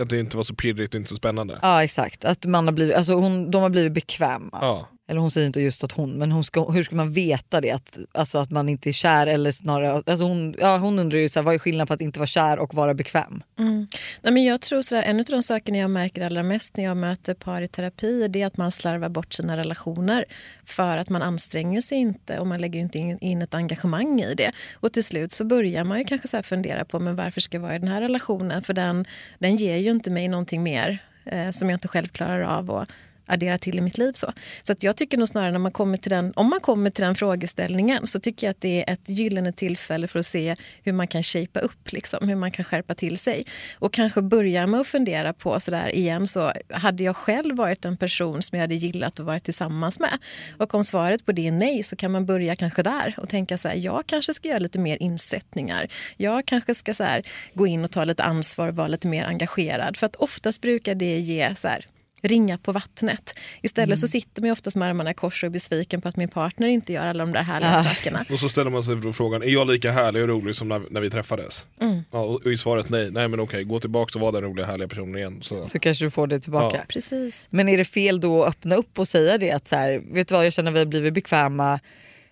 att 0.00 0.10
det 0.10 0.20
inte 0.20 0.36
var 0.36 0.44
så 0.44 0.54
pirrigt 0.54 0.94
och 0.94 0.98
inte 0.98 1.10
så 1.10 1.16
spännande. 1.16 1.58
Ja 1.62 1.84
exakt, 1.84 2.24
att 2.24 2.44
man 2.44 2.66
har 2.66 2.72
blivit, 2.72 2.96
alltså 2.96 3.14
hon, 3.14 3.50
de 3.50 3.62
har 3.62 3.70
blivit 3.70 3.92
bekväma. 3.92 4.58
Ja. 4.60 4.88
Eller 5.08 5.20
hon 5.20 5.30
säger 5.30 5.46
inte 5.46 5.60
just 5.60 5.84
att 5.84 5.92
hon, 5.92 6.18
men 6.18 6.32
hon 6.32 6.44
ska, 6.44 6.70
hur 6.70 6.82
ska 6.82 6.96
man 6.96 7.12
veta 7.12 7.60
det? 7.60 7.70
Att, 7.70 7.98
alltså 8.12 8.38
att 8.38 8.50
man 8.50 8.68
inte 8.68 8.90
är 8.90 8.92
kär 8.92 9.26
eller 9.26 9.50
snarare, 9.50 10.02
alltså 10.06 10.24
hon, 10.24 10.54
ja, 10.58 10.76
hon 10.78 10.98
undrar 10.98 11.18
ju 11.18 11.28
så 11.28 11.40
här, 11.40 11.44
vad 11.44 11.54
är 11.54 11.58
skillnaden 11.58 11.86
på 11.86 11.94
att 11.94 12.00
inte 12.00 12.18
vara 12.18 12.26
kär 12.26 12.58
och 12.58 12.74
vara 12.74 12.94
bekväm? 12.94 13.42
Mm. 13.58 13.86
Nej, 14.22 14.32
men 14.32 14.44
jag 14.44 14.60
tror 14.60 14.82
sådär, 14.82 15.02
en 15.02 15.18
av 15.18 15.24
de 15.24 15.42
sakerna 15.42 15.78
jag 15.78 15.90
märker 15.90 16.26
allra 16.26 16.42
mest 16.42 16.76
när 16.76 16.84
jag 16.84 16.96
möter 16.96 17.34
par 17.34 17.62
i 17.62 17.68
terapi 17.68 18.28
det 18.28 18.42
är 18.42 18.46
att 18.46 18.56
man 18.56 18.72
slarvar 18.72 19.08
bort 19.08 19.32
sina 19.32 19.56
relationer 19.56 20.24
för 20.64 20.98
att 20.98 21.08
man 21.08 21.22
anstränger 21.22 21.80
sig 21.80 21.98
inte 21.98 22.38
och 22.38 22.46
man 22.46 22.60
lägger 22.60 22.80
inte 22.80 22.98
in, 22.98 23.18
in 23.18 23.42
ett 23.42 23.54
engagemang 23.54 24.20
i 24.20 24.34
det. 24.34 24.52
Och 24.74 24.92
till 24.92 25.04
slut 25.04 25.32
så 25.32 25.44
börjar 25.44 25.84
man 25.84 25.98
ju 25.98 26.04
kanske 26.04 26.28
så 26.28 26.36
här 26.36 26.42
fundera 26.42 26.84
på 26.84 26.98
men 26.98 27.16
varför 27.16 27.40
ska 27.40 27.56
jag 27.56 27.62
vara 27.62 27.76
i 27.76 27.78
den 27.78 27.88
här 27.88 28.00
relationen 28.00 28.62
för 28.62 28.74
den, 28.74 29.04
den 29.38 29.56
ger 29.56 29.76
ju 29.76 29.90
inte 29.90 30.10
mig 30.10 30.28
någonting 30.28 30.62
mer 30.62 30.98
eh, 31.24 31.50
som 31.50 31.70
jag 31.70 31.76
inte 31.76 31.88
själv 31.88 32.06
klarar 32.06 32.40
av 32.40 32.70
Och, 32.70 32.86
addera 33.26 33.58
till 33.58 33.78
i 33.78 33.80
mitt 33.80 33.98
liv. 33.98 34.12
Så, 34.12 34.32
så 34.62 34.72
att 34.72 34.82
jag 34.82 34.96
tycker 34.96 35.18
nog 35.18 35.28
snarare 35.28 35.52
när 35.52 35.58
man 35.58 35.72
kommer 35.72 35.96
till 35.96 36.10
den, 36.10 36.32
om 36.36 36.50
man 36.50 36.60
kommer 36.60 36.90
till 36.90 37.04
den 37.04 37.14
frågeställningen 37.14 38.06
så 38.06 38.20
tycker 38.20 38.46
jag 38.46 38.50
att 38.50 38.60
det 38.60 38.88
är 38.88 38.92
ett 38.92 39.08
gyllene 39.08 39.52
tillfälle 39.52 40.08
för 40.08 40.18
att 40.18 40.26
se 40.26 40.56
hur 40.82 40.92
man 40.92 41.08
kan 41.08 41.22
shapea 41.22 41.62
upp, 41.62 41.92
liksom, 41.92 42.28
hur 42.28 42.36
man 42.36 42.50
kan 42.50 42.64
skärpa 42.64 42.94
till 42.94 43.18
sig. 43.18 43.44
Och 43.78 43.92
kanske 43.92 44.22
börja 44.22 44.66
med 44.66 44.80
att 44.80 44.86
fundera 44.86 45.32
på 45.32 45.60
sådär 45.60 45.94
igen, 45.94 46.26
så 46.28 46.52
hade 46.70 47.02
jag 47.02 47.16
själv 47.16 47.56
varit 47.56 47.84
en 47.84 47.96
person 47.96 48.42
som 48.42 48.56
jag 48.56 48.62
hade 48.62 48.74
gillat 48.74 49.20
att 49.20 49.26
vara 49.26 49.40
tillsammans 49.40 50.00
med? 50.00 50.18
Och 50.58 50.74
om 50.74 50.84
svaret 50.84 51.26
på 51.26 51.32
det 51.32 51.48
är 51.48 51.52
nej 51.52 51.82
så 51.82 51.96
kan 51.96 52.10
man 52.10 52.26
börja 52.26 52.56
kanske 52.56 52.82
där 52.82 53.14
och 53.16 53.28
tänka 53.28 53.58
så 53.58 53.68
här, 53.68 53.76
jag 53.76 54.02
kanske 54.06 54.34
ska 54.34 54.48
göra 54.48 54.58
lite 54.58 54.78
mer 54.78 55.02
insättningar. 55.02 55.88
Jag 56.16 56.46
kanske 56.46 56.74
ska 56.74 56.94
så 56.94 57.04
här, 57.04 57.22
gå 57.54 57.66
in 57.66 57.84
och 57.84 57.90
ta 57.90 58.04
lite 58.04 58.22
ansvar 58.22 58.68
och 58.68 58.76
vara 58.76 58.88
lite 58.88 59.08
mer 59.08 59.24
engagerad. 59.24 59.96
För 59.96 60.06
att 60.06 60.16
oftast 60.16 60.60
brukar 60.60 60.94
det 60.94 61.18
ge 61.18 61.54
så 61.54 61.68
här, 61.68 61.86
ringa 62.24 62.58
på 62.58 62.72
vattnet. 62.72 63.34
Istället 63.62 63.98
så 63.98 64.06
sitter 64.06 64.42
man 64.42 64.46
ju 64.48 64.52
oftast 64.52 64.76
med 64.76 64.88
armarna 64.88 65.10
i 65.10 65.14
kors 65.14 65.42
och 65.42 65.46
är 65.46 65.50
besviken 65.50 66.00
på 66.00 66.08
att 66.08 66.16
min 66.16 66.28
partner 66.28 66.68
inte 66.68 66.92
gör 66.92 67.06
alla 67.06 67.24
de 67.24 67.32
där 67.32 67.42
härliga 67.42 67.70
Ah. 67.78 67.84
sakerna. 67.84 68.24
Och 68.30 68.38
så 68.38 68.48
ställer 68.48 68.70
man 68.70 68.84
sig 68.84 68.96
då 68.96 69.12
frågan, 69.12 69.42
är 69.42 69.46
jag 69.46 69.66
lika 69.70 69.92
härlig 69.92 70.22
och 70.22 70.28
rolig 70.28 70.56
som 70.56 70.68
när, 70.68 70.82
när 70.90 71.00
vi 71.00 71.10
träffades? 71.10 71.66
Ja, 72.10 72.20
och 72.20 72.52
i 72.52 72.56
svaret 72.56 72.88
nej, 72.88 73.10
nej 73.10 73.28
men 73.28 73.40
okej, 73.40 73.64
gå 73.64 73.80
tillbaka 73.80 74.18
och 74.18 74.20
var 74.20 74.32
den 74.32 74.42
roliga 74.42 74.66
härliga 74.66 74.88
personen 74.88 75.16
igen. 75.16 75.42
Så. 75.42 75.62
Så 75.62 75.78
kanske 75.78 76.04
du 76.04 76.10
får 76.10 76.26
det 76.26 76.40
tillbaka. 76.40 76.76
Ja. 76.76 76.82
Precis. 76.88 77.46
Men 77.50 77.68
är 77.68 77.76
det 77.76 77.84
fel 77.84 78.20
då 78.20 78.42
att 78.42 78.48
öppna 78.48 78.74
upp 78.74 78.98
och 78.98 79.08
säga 79.08 79.38
det 79.38 79.50
att 79.52 79.68
så 79.68 79.76
här, 79.76 80.02
vet 80.14 80.28
du 80.28 80.34
vad 80.34 80.46
jag 80.46 80.52
känner 80.52 80.70
att 80.70 80.74
vi 80.74 80.78
har 80.78 80.86
blivit 80.86 81.14
bekväma, 81.14 81.80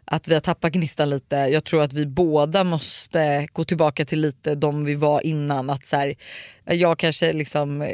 att 0.04 0.28
vi 0.28 0.34
har 0.34 0.40
tappat 0.40 0.72
gnistan 0.72 1.10
lite. 1.10 1.36
Jag 1.36 1.64
tror 1.64 1.82
att 1.82 1.92
vi 1.92 2.06
båda 2.06 2.64
måste 2.64 3.48
gå 3.52 3.64
tillbaka 3.64 4.04
till 4.04 4.20
lite 4.20 4.54
de 4.54 4.84
vi 4.84 4.94
var 4.94 5.26
innan. 5.26 5.70
Att 5.70 5.86
så 5.86 5.96
här, 5.96 6.14
jag 6.64 6.98
kanske 6.98 7.32
liksom 7.32 7.82
eh, 7.82 7.88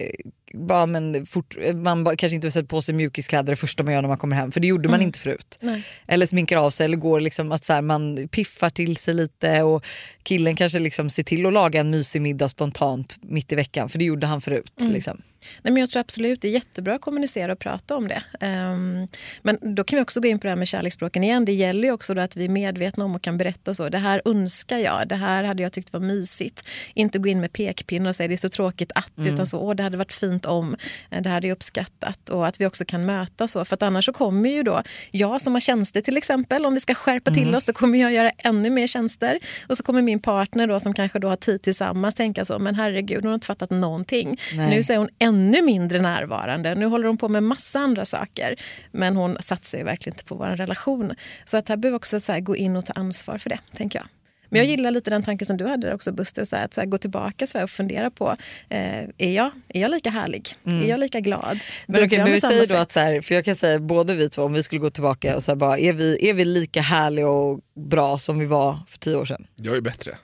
bara, 0.55 0.87
men 0.87 1.27
fort, 1.27 1.57
man 1.75 2.05
bara, 2.05 2.17
kanske 2.17 2.35
inte 2.35 2.47
vill 2.47 2.53
sätta 2.53 2.67
på 2.67 2.83
sig 2.83 2.95
mjukiskläder 2.95 3.53
det 3.53 3.57
första 3.57 3.83
man 3.83 3.95
gör 3.95 4.03
när 4.03 4.09
man 4.09 4.19
kommer 4.19 4.37
hem 4.37 4.53
för 4.53 4.61
det 4.61 4.67
gjorde 4.67 4.89
man 4.89 5.03
inte 5.03 5.19
förut. 5.19 5.59
Nej. 5.61 5.83
Eller 6.07 6.27
sminkar 6.27 6.59
av 6.59 6.71
sig 6.71 6.85
eller 6.85 6.97
går 6.97 7.21
liksom 7.21 7.53
att 7.53 7.65
så 7.65 7.73
här, 7.73 7.83
man 7.83 8.29
piffar 8.29 8.71
till 8.71 8.97
sig 8.97 9.15
lite 9.15 9.63
och 9.63 9.85
killen 10.23 10.57
kanske 10.57 10.79
liksom 10.79 11.11
ser 11.11 11.23
till 11.23 11.47
att 11.47 11.53
laga 11.53 11.81
en 11.81 11.91
mysig 11.91 12.23
middag 12.23 12.49
spontant 12.49 13.17
mitt 13.23 13.53
i 13.53 13.55
veckan 13.55 13.89
för 13.89 13.99
det 13.99 14.05
gjorde 14.05 14.27
han 14.27 14.41
förut. 14.41 14.73
Liksom. 14.81 15.23
Nej, 15.63 15.73
men 15.73 15.77
jag 15.77 15.91
tror 15.91 16.01
absolut 16.01 16.41
det 16.41 16.49
är 16.49 16.53
jättebra 16.53 16.95
att 16.95 17.01
kommunicera 17.01 17.53
och 17.53 17.59
prata 17.59 17.97
om 17.97 18.09
det. 18.09 18.23
Ehm, 18.41 19.07
men 19.43 19.59
då 19.61 19.85
kan 19.85 19.97
vi 19.97 20.03
också 20.03 20.21
gå 20.21 20.29
in 20.29 20.39
på 20.39 20.43
det 20.43 20.49
här 20.49 20.57
med 20.57 20.69
kärleksspråken 20.69 21.25
igen. 21.25 21.45
Det 21.45 21.53
gäller 21.53 21.89
ju 21.89 21.93
också 21.93 22.15
då 22.15 22.21
att 22.21 22.37
vi 22.37 22.45
är 22.45 22.49
medvetna 22.49 23.05
om 23.05 23.15
och 23.15 23.23
kan 23.23 23.39
berätta 23.39 23.75
så. 23.75 23.89
Det 23.89 23.99
här 23.99 24.23
önskar 24.25 24.79
jag, 24.79 25.09
det 25.09 25.17
här 25.17 25.45
hade 25.45 25.63
jag 25.63 25.73
tyckt 25.73 25.93
var 25.93 26.01
mysigt. 26.01 26.69
Inte 26.95 27.19
gå 27.19 27.29
in 27.29 27.41
med 27.41 27.53
pekpinnar 27.53 28.09
och 28.09 28.17
säga 28.17 28.29
det 28.29 28.35
är 28.35 28.37
så 28.37 28.49
tråkigt 28.49 28.93
att, 28.95 29.13
utan 29.17 29.47
så 29.47 29.61
åh 29.61 29.75
det 29.75 29.83
hade 29.83 29.97
varit 29.97 30.13
fint 30.13 30.47
om, 30.47 30.77
eh, 31.11 31.23
det 31.23 31.29
här 31.29 31.35
hade 31.35 31.47
jag 31.47 31.55
uppskattat. 31.55 32.31
Och 32.31 32.47
att 32.47 32.61
vi 32.61 32.67
också 32.67 32.85
kan 32.85 33.07
möta 33.07 33.49
så. 33.49 33.65
För 33.65 33.75
att 33.75 33.83
annars 33.83 34.05
så 34.05 34.13
kommer 34.13 34.51
ju 34.51 34.63
då 34.63 34.83
jag 35.11 35.41
som 35.41 35.53
har 35.53 35.61
tjänster 35.61 36.01
till 36.01 36.17
exempel, 36.17 36.67
om 36.67 36.75
vi 36.75 36.81
ska 36.81 36.95
skärpa 36.95 37.31
till 37.31 37.55
oss 37.55 37.65
så 37.65 37.73
kommer 37.73 37.99
jag 37.99 38.13
göra 38.13 38.31
ännu 38.39 38.71
mer 38.71 38.87
tjänster. 38.87 39.39
Och 39.69 39.77
så 39.77 39.83
kommer 39.83 40.03
min 40.03 40.21
partner 40.21 40.67
då 40.67 40.81
som 40.81 40.95
kanske 40.95 41.19
då 41.19 41.29
har 41.29 41.37
tid 41.37 41.63
tillsammans 41.63 42.15
tänka 42.15 42.45
så, 42.45 42.59
men 42.59 42.75
herregud 42.75 43.23
hon 43.23 43.27
har 43.27 43.35
inte 43.35 43.47
fattat 43.47 43.71
någonting. 43.71 44.41
Nej. 44.55 44.71
Nu 44.71 44.95
är 44.95 44.99
hon 44.99 45.09
ännu 45.19 45.38
mindre 45.63 46.01
närvarande. 46.01 46.75
Nu 46.75 46.87
håller 46.87 47.07
hon 47.07 47.19
på 47.19 47.29
med 47.29 47.43
massa 47.43 47.79
andra 47.79 48.05
saker. 48.05 48.57
Men 48.93 49.17
hon 49.17 49.37
satsar 49.41 49.79
ju 49.79 49.85
verkligen 49.85 50.15
inte 50.15 50.25
på 50.25 50.35
vår 50.35 50.47
relation. 50.47 51.15
Så 51.45 51.57
att 51.57 51.69
här 51.69 51.77
behöver 51.77 51.97
också 51.97 52.21
så 52.21 52.33
här 52.33 52.41
gå 52.41 52.57
in 52.57 52.77
och 52.77 52.87
ta 52.87 52.93
ansvar 52.93 53.39
för 53.39 53.51
det, 53.51 53.59
tänker 53.77 53.99
jag. 53.99 54.09
Men 54.51 54.59
jag 54.59 54.65
Mm. 54.65 54.77
gillar 54.77 54.91
lite 54.91 55.11
den 55.11 55.23
tanken 55.23 55.47
som 55.47 55.57
du 55.57 55.67
hade 55.67 55.87
där 55.87 55.95
också 55.95 56.13
Buster, 56.13 56.45
så 56.45 56.57
här, 56.57 56.65
att 56.65 56.75
så 56.75 56.81
här, 56.81 56.89
gå 56.89 56.99
tillbaka 56.99 57.47
så 57.47 57.59
här, 57.59 57.63
och 57.65 57.71
fundera 57.71 58.11
på, 58.11 58.37
eh, 58.69 58.99
är, 59.19 59.33
jag, 59.33 59.51
är 59.69 59.81
jag 59.81 59.91
lika 59.91 60.11
härlig? 60.11 60.49
Är 60.65 60.87
jag 60.89 61.01
lika 61.01 61.21
glad? 61.21 61.45
Mm. 61.51 61.59
Men, 61.87 62.05
okej, 62.05 62.19
men 62.19 62.33
vi 62.33 62.41
säger 62.41 62.67
då 62.67 62.75
att 62.77 62.93
så 62.93 63.01
här, 63.01 63.21
för 63.21 63.35
jag 63.35 63.45
kan 63.45 63.57
säga 63.57 63.79
både 63.79 64.15
vi 64.15 64.29
två 64.29 64.43
om 64.43 64.53
vi 64.53 64.63
skulle 64.63 64.79
gå 64.81 64.91
tillbaka 64.91 65.37
och 65.37 65.43
så 65.43 65.51
här 65.51 65.57
bara, 65.57 65.79
är 65.79 65.93
vi, 65.93 66.29
är 66.31 66.35
vi 66.35 66.45
lika 66.45 66.81
härliga 66.81 67.29
och 67.29 67.61
bra 67.89 68.19
som 68.19 68.39
vi 68.39 68.47
var 68.47 68.79
för 68.87 68.99
tio 68.99 69.17
år 69.17 69.25
sedan? 69.25 69.47
Jag 69.57 69.77
är 69.77 69.81
bättre. 69.81 70.17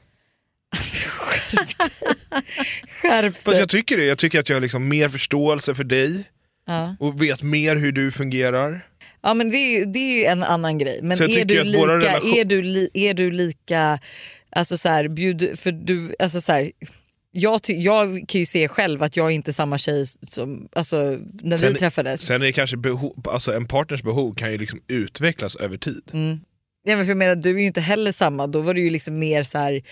Skärp 3.03 3.43
Fast 3.43 3.59
jag 3.59 3.69
tycker 3.69 3.97
det, 3.97 4.05
jag 4.05 4.19
tycker 4.19 4.41
att 4.41 4.49
jag 4.49 4.57
har 4.57 4.61
liksom 4.61 4.89
mer 4.89 5.09
förståelse 5.09 5.75
för 5.75 5.85
dig 5.85 6.25
Ja. 6.67 6.97
och 7.01 7.23
vet 7.23 7.43
mer 7.43 7.77
hur 7.77 7.93
du 7.93 8.11
fungerar. 8.11 8.81
ja 9.23 9.35
men 9.35 9.51
det 9.51 9.57
är, 9.57 9.79
ju, 9.79 9.85
det 9.85 9.99
är 9.99 10.19
ju 10.19 10.25
en 10.25 10.43
annan 10.43 10.79
grej. 10.79 11.01
Men 11.03 11.13
är 11.23 11.45
du, 11.45 11.65
lika, 11.65 11.79
relation- 11.79 12.35
är, 12.39 12.45
du 12.45 12.63
li, 12.63 12.91
är 12.95 13.15
du 13.15 13.31
lika, 13.31 13.99
alltså 14.51 14.77
så 14.77 14.89
här, 14.89 15.09
bjud, 15.09 15.59
för 15.59 15.73
du, 15.73 16.15
alltså 16.19 16.41
så 16.41 16.53
här, 16.53 16.73
jag, 17.33 17.63
ty, 17.63 17.73
jag 17.75 18.25
kan 18.29 18.39
ju 18.39 18.47
se 18.47 18.69
själv 18.69 19.03
att 19.03 19.17
jag 19.17 19.27
är 19.27 19.31
inte 19.31 19.53
samma 19.53 19.79
tjej 19.79 20.07
som 20.07 20.69
alltså, 20.77 21.19
när 21.43 21.57
Sen- 21.57 21.73
vi 21.73 21.79
träffades. 21.79 22.21
Sen 22.21 22.43
är 22.43 22.47
det 22.47 22.53
kanske 22.53 22.77
behov, 22.77 23.23
alltså 23.29 23.53
en 23.55 23.67
partners 23.69 24.03
behov 24.03 24.35
kan 24.35 24.53
ju 24.53 24.59
liksom 24.59 24.81
utvecklas 24.89 25.57
över 25.57 25.77
tid. 25.77 26.03
Ja, 26.87 26.97
men 26.97 27.05
för 27.05 27.11
jag 27.11 27.17
menar, 27.17 27.35
du 27.35 27.51
är 27.51 27.59
ju 27.61 27.67
inte 27.67 27.81
heller 27.81 28.13
samma, 28.13 28.47
då 28.47 28.61
var 28.61 28.75
du 28.75 28.81
ju 28.85 28.91
liksom 28.91 29.19
mer 29.19 29.43
så 29.43 29.59
här, 29.59 29.83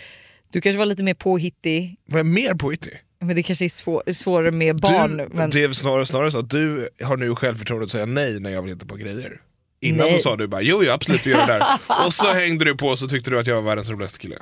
du 0.53 0.61
kanske 0.61 0.79
var 0.79 0.87
lite 0.87 1.03
mer 1.03 1.15
påhittig. 1.15 1.97
Vad 2.07 2.21
är 2.21 2.25
mer 2.25 2.55
påhittig? 2.55 2.93
Men 3.21 3.37
det 3.37 3.43
kanske 3.43 3.65
är 3.65 3.69
svår, 3.69 4.13
svårare 4.13 4.51
med 4.51 4.81
barn. 4.81 5.17
Du, 5.17 5.29
men... 5.33 5.51
Det 5.51 5.65
är 5.65 5.73
snarare, 5.73 6.07
snarare 6.07 6.31
så 6.31 6.39
att 6.39 6.51
du 6.51 6.89
har 7.03 7.17
nu 7.17 7.35
självförtroende 7.35 7.85
att 7.85 7.91
säga 7.91 8.07
nej 8.07 8.41
när 8.41 8.51
jag 8.51 8.63
vill 8.63 8.73
hitta 8.73 8.87
på 8.87 8.97
grejer. 8.97 9.41
Innan 9.81 10.07
Nej. 10.07 10.11
så 10.11 10.19
sa 10.19 10.37
du 10.37 10.47
bara 10.47 10.63
jo, 10.63 10.83
jo 10.85 10.93
absolut 10.93 11.27
vi 11.27 11.31
gör 11.31 11.47
det 11.47 11.53
där. 11.53 11.65
och 12.07 12.15
så 12.15 12.33
hängde 12.33 12.65
du 12.65 12.77
på 12.77 12.87
och 12.87 12.99
så 12.99 13.09
tyckte 13.09 13.31
du 13.31 13.41
att 13.41 13.47
jag 13.47 13.55
var 13.55 13.63
världens 13.63 13.91
roligaste 13.91 14.19
kille. 14.19 14.39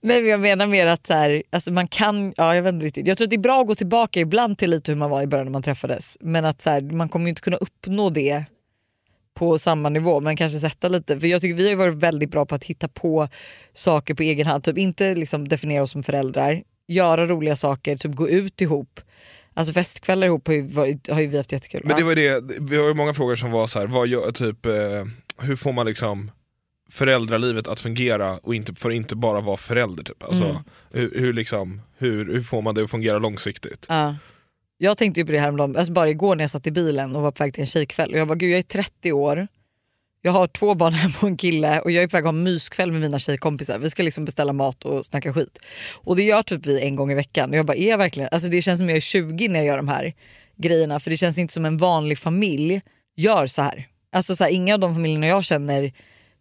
Nej 0.00 0.20
men 0.20 0.30
jag 0.30 0.40
menar 0.40 0.66
mer 0.66 0.86
att 0.86 1.06
så 1.06 1.12
här, 1.12 1.42
alltså 1.50 1.72
man 1.72 1.88
kan, 1.88 2.32
ja 2.36 2.54
jag 2.54 2.62
vet 2.62 2.74
inte 2.74 2.86
riktigt. 2.86 3.06
Jag 3.06 3.18
tror 3.18 3.26
att 3.26 3.30
det 3.30 3.36
är 3.36 3.40
bra 3.40 3.60
att 3.60 3.66
gå 3.66 3.74
tillbaka 3.74 4.20
ibland 4.20 4.58
till 4.58 4.70
lite 4.70 4.92
hur 4.92 4.98
man 4.98 5.10
var 5.10 5.22
i 5.22 5.26
början 5.26 5.46
när 5.46 5.52
man 5.52 5.62
träffades. 5.62 6.16
Men 6.20 6.44
att 6.44 6.62
så 6.62 6.70
här, 6.70 6.80
man 6.80 7.08
kommer 7.08 7.26
ju 7.26 7.28
inte 7.28 7.42
kunna 7.42 7.56
uppnå 7.56 8.10
det 8.10 8.44
på 9.36 9.58
samma 9.58 9.88
nivå 9.88 10.20
men 10.20 10.36
kanske 10.36 10.58
sätta 10.58 10.88
lite. 10.88 11.20
För 11.20 11.26
jag 11.26 11.40
tycker 11.40 11.54
vi 11.54 11.70
har 11.70 11.76
varit 11.76 11.94
väldigt 11.94 12.30
bra 12.30 12.46
på 12.46 12.54
att 12.54 12.64
hitta 12.64 12.88
på 12.88 13.28
saker 13.72 14.14
på 14.14 14.22
egen 14.22 14.46
hand. 14.46 14.64
Typ 14.64 14.78
inte 14.78 15.14
liksom 15.14 15.48
definiera 15.48 15.82
oss 15.82 15.90
som 15.90 16.02
föräldrar, 16.02 16.62
göra 16.88 17.26
roliga 17.26 17.56
saker, 17.56 17.96
typ 17.96 18.14
gå 18.14 18.28
ut 18.28 18.60
ihop. 18.60 19.00
Alltså 19.54 19.72
festkvällar 19.72 20.26
ihop 20.26 20.46
har 20.46 20.54
ju, 20.54 20.68
har 21.10 21.20
ju 21.20 21.26
vi 21.26 21.36
haft 21.36 21.52
jättekul. 21.52 21.82
Men 21.84 21.96
det 21.96 22.02
var 22.02 22.14
det, 22.14 22.44
vi 22.60 22.76
har 22.76 22.88
ju 22.88 22.94
många 22.94 23.14
frågor 23.14 23.36
som 23.36 23.50
var 23.50 23.66
så 23.66 23.78
här, 23.78 23.86
vad 23.86 24.06
gör, 24.08 24.32
typ, 24.32 24.66
eh, 24.66 24.72
hur 25.38 25.56
får 25.56 25.72
man 25.72 25.86
liksom 25.86 26.30
föräldralivet 26.90 27.68
att 27.68 27.80
fungera 27.80 28.38
och 28.38 28.54
inte, 28.54 28.74
för 28.74 28.90
att 28.90 28.96
inte 28.96 29.16
bara 29.16 29.40
vara 29.40 29.56
förälder? 29.56 30.04
Typ. 30.04 30.22
Alltså, 30.22 30.44
Mm. 30.44 30.56
hur, 30.90 31.20
hur, 31.20 31.32
liksom, 31.32 31.82
hur, 31.98 32.32
hur 32.32 32.42
får 32.42 32.62
man 32.62 32.74
det 32.74 32.84
att 32.84 32.90
fungera 32.90 33.18
långsiktigt? 33.18 33.86
Ja. 33.88 34.14
Jag 34.78 34.98
tänkte 34.98 35.20
ju 35.20 35.26
på 35.26 35.32
det 35.32 35.38
häromdagen, 35.38 35.76
alltså 35.76 35.92
bara 35.92 36.10
igår 36.10 36.36
när 36.36 36.44
jag 36.44 36.50
satt 36.50 36.66
i 36.66 36.70
bilen 36.70 37.16
och 37.16 37.22
var 37.22 37.30
på 37.30 37.44
väg 37.44 37.54
till 37.54 37.60
en 37.60 37.66
tjejkväll 37.66 38.12
och 38.12 38.18
jag 38.18 38.28
bara 38.28 38.34
gud 38.34 38.50
jag 38.50 38.58
är 38.58 38.62
30 38.62 39.12
år, 39.12 39.48
jag 40.22 40.32
har 40.32 40.46
två 40.46 40.74
barn 40.74 40.92
hemma 40.92 41.14
och 41.20 41.28
en 41.28 41.36
kille 41.36 41.80
och 41.80 41.90
jag 41.90 42.02
är 42.02 42.08
på 42.08 42.16
väg 42.16 42.22
att 42.22 42.26
ha 42.26 42.32
myskväll 42.32 42.92
med 42.92 43.00
mina 43.00 43.18
tjejkompisar. 43.18 43.78
Vi 43.78 43.90
ska 43.90 44.02
liksom 44.02 44.24
beställa 44.24 44.52
mat 44.52 44.84
och 44.84 45.06
snacka 45.06 45.32
skit. 45.32 45.58
Och 45.94 46.16
det 46.16 46.22
gör 46.22 46.42
typ 46.42 46.66
vi 46.66 46.80
en 46.80 46.96
gång 46.96 47.12
i 47.12 47.14
veckan. 47.14 47.50
Och 47.50 47.56
jag 47.56 47.66
bara 47.66 47.76
är 47.76 47.90
jag 47.90 47.98
verkligen, 47.98 48.28
alltså 48.32 48.48
det 48.48 48.62
känns 48.62 48.78
som 48.78 48.88
jag 48.88 48.96
är 48.96 49.00
20 49.00 49.48
när 49.48 49.58
jag 49.58 49.66
gör 49.66 49.76
de 49.76 49.88
här 49.88 50.14
grejerna 50.56 51.00
för 51.00 51.10
det 51.10 51.16
känns 51.16 51.38
inte 51.38 51.54
som 51.54 51.64
en 51.64 51.76
vanlig 51.76 52.18
familj 52.18 52.80
gör 53.16 53.46
så 53.46 53.62
här. 53.62 53.88
Alltså 54.12 54.36
så 54.36 54.44
här, 54.44 54.50
inga 54.50 54.74
av 54.74 54.80
de 54.80 54.94
familjerna 54.94 55.26
jag 55.26 55.44
känner 55.44 55.92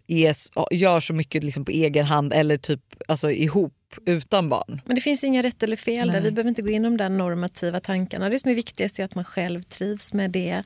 är, 0.07 0.35
gör 0.71 0.99
så 0.99 1.13
mycket 1.13 1.43
liksom 1.43 1.65
på 1.65 1.71
egen 1.71 2.05
hand 2.05 2.33
eller 2.33 2.57
typ 2.57 2.81
alltså, 3.07 3.31
ihop 3.31 3.73
utan 4.05 4.49
barn. 4.49 4.81
Men 4.85 4.95
det 4.95 5.01
finns 5.01 5.23
inga 5.23 5.43
rätt 5.43 5.63
eller 5.63 5.75
fel 5.75 6.07
där. 6.11 6.21
Vi 6.21 6.31
behöver 6.31 6.49
inte 6.49 6.61
gå 6.61 6.69
in 6.69 6.85
om 6.85 6.97
de 6.97 7.17
normativa 7.17 7.79
tankarna. 7.79 8.29
Det 8.29 8.39
som 8.39 8.51
är 8.51 8.55
viktigast 8.55 8.99
är 8.99 9.05
att 9.05 9.15
man 9.15 9.23
själv 9.23 9.61
trivs 9.61 10.13
med 10.13 10.31
det 10.31 10.63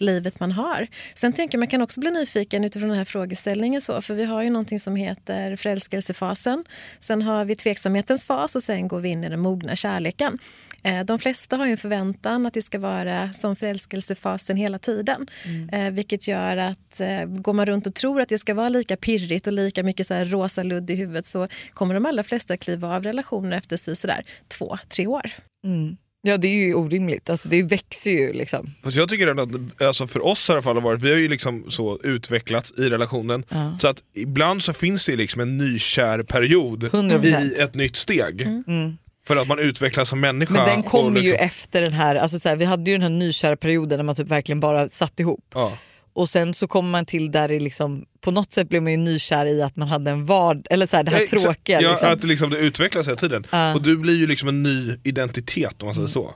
livet 0.00 0.40
man 0.40 0.52
har. 0.52 0.86
Sen 1.14 1.32
tänker 1.32 1.58
man 1.58 1.68
kan 1.68 1.82
också 1.82 2.00
bli 2.00 2.10
nyfiken 2.10 2.64
utifrån 2.64 2.88
den 2.88 2.98
här 2.98 3.04
frågeställningen. 3.04 3.80
Så, 3.80 4.02
för 4.02 4.14
vi 4.14 4.24
har 4.24 4.42
ju 4.42 4.50
någonting 4.50 4.80
som 4.80 4.96
heter 4.96 5.56
förälskelsefasen. 5.56 6.64
Sen 6.98 7.22
har 7.22 7.44
vi 7.44 7.56
tveksamhetens 7.56 8.24
fas 8.24 8.56
och 8.56 8.62
sen 8.62 8.88
går 8.88 9.00
vi 9.00 9.08
in 9.08 9.24
i 9.24 9.28
den 9.28 9.40
mogna 9.40 9.76
kärleken. 9.76 10.38
Eh, 10.82 11.04
De 11.04 11.18
flesta 11.18 11.56
har 11.56 11.66
ju 11.66 11.72
en 11.72 11.78
förväntan 11.78 12.46
att 12.46 12.54
det 12.54 12.62
ska 12.62 12.78
vara 12.78 13.32
som 13.32 13.56
förälskelsefasen 13.56 14.56
hela 14.56 14.78
tiden. 14.78 15.26
Eh, 15.72 15.90
vilket 15.90 16.28
gör 16.28 16.56
att 16.56 17.00
eh, 17.00 17.24
går 17.24 17.52
man 17.52 17.66
runt 17.66 17.86
och 17.86 17.94
tror 17.94 18.20
att 18.20 18.28
det 18.28 18.38
ska 18.38 18.54
vara 18.54 18.68
lika 18.68 18.96
pirrigt 18.96 19.46
och 19.46 19.52
lika 19.52 19.82
mycket 19.82 20.06
så 20.06 20.14
här 20.14 20.24
rosa 20.24 20.62
ludd 20.62 20.90
i 20.90 20.94
huvudet 20.94 21.26
så 21.26 21.48
kommer 21.74 21.94
de 21.94 22.06
allra 22.06 22.22
flesta 22.22 22.56
kliva 22.56 22.96
av 22.96 23.02
relationer 23.02 23.56
efter 23.56 23.76
sig 23.76 23.96
sådär 23.96 24.22
två, 24.58 24.76
tre 24.88 25.06
år. 25.06 25.30
Mm. 25.64 25.96
Ja 26.22 26.36
det 26.36 26.48
är 26.48 26.66
ju 26.66 26.74
orimligt, 26.74 27.30
alltså, 27.30 27.48
det 27.48 27.62
växer 27.62 28.10
ju 28.10 28.32
liksom. 28.32 28.66
Fast 28.82 28.96
jag 28.96 29.08
tycker 29.08 29.26
att, 29.26 29.82
alltså 29.82 30.06
för 30.06 30.24
oss 30.26 30.48
i 30.48 30.52
alla 30.52 30.62
fall 30.62 30.74
har 30.76 30.82
varit, 30.82 31.02
vi 31.02 31.10
har 31.10 31.18
ju 31.18 31.28
liksom 31.28 31.64
så 31.70 32.00
utvecklats 32.02 32.72
i 32.78 32.88
relationen, 32.90 33.44
Ja. 33.48 33.78
så 33.80 33.88
att 33.88 34.02
ibland 34.14 34.62
så 34.62 34.72
finns 34.72 35.06
det 35.06 35.16
liksom 35.16 35.40
en 35.40 35.58
nykär 35.58 36.22
period 36.22 36.84
100%. 36.84 37.26
i 37.26 37.60
ett 37.60 37.74
nytt 37.74 37.96
steg. 37.96 38.40
Mm. 38.42 38.96
För 39.34 39.36
att 39.42 39.48
man 39.48 39.58
utvecklas 39.58 40.08
som 40.08 40.20
människa. 40.20 40.52
Men 40.52 40.64
den 40.66 40.78
och 40.78 40.86
kommer 40.86 41.20
ju 41.20 41.30
liksom- 41.30 41.46
efter 41.46 41.82
den 41.82 41.92
här, 41.92 42.16
alltså 42.16 42.38
så 42.38 42.48
här, 42.48 42.56
vi 42.56 42.64
hade 42.64 42.90
ju 42.90 42.96
den 42.96 43.02
här 43.02 43.18
nykära 43.18 43.56
perioden 43.56 43.96
när 43.98 44.04
man 44.04 44.14
typ 44.14 44.28
verkligen 44.28 44.60
bara 44.60 44.88
satt 44.88 45.20
ihop. 45.20 45.44
Ja. 45.54 45.78
Och 46.12 46.28
sen 46.28 46.54
så 46.54 46.66
kommer 46.68 46.90
man 46.90 47.06
till 47.06 47.30
där 47.30 47.48
det 47.48 47.60
liksom, 47.60 48.04
på 48.20 48.30
något 48.30 48.52
sätt 48.52 48.68
blev 48.68 48.82
man 48.82 48.92
ju 48.92 48.98
nykär 48.98 49.46
i 49.46 49.62
att 49.62 49.76
man 49.76 49.88
hade 49.88 50.10
en 50.10 50.24
vard 50.24 50.66
eller 50.70 50.86
så 50.86 50.96
här, 50.96 51.02
det 51.04 51.10
här 51.10 51.22
Exakt. 51.22 51.42
tråkiga. 51.42 51.80
Ja, 51.80 51.90
liksom. 51.90 52.08
att 52.12 52.24
liksom 52.24 52.50
det 52.50 52.58
utvecklas 52.58 53.06
hela 53.08 53.16
tiden. 53.16 53.46
Ja. 53.50 53.74
Och 53.74 53.82
du 53.82 53.96
blir 53.96 54.14
ju 54.16 54.26
liksom 54.26 54.48
en 54.48 54.62
ny 54.62 54.96
identitet 55.04 55.82
om 55.82 55.86
man 55.86 55.94
Mm. 55.96 56.08
säger 56.08 56.08
så. 56.08 56.34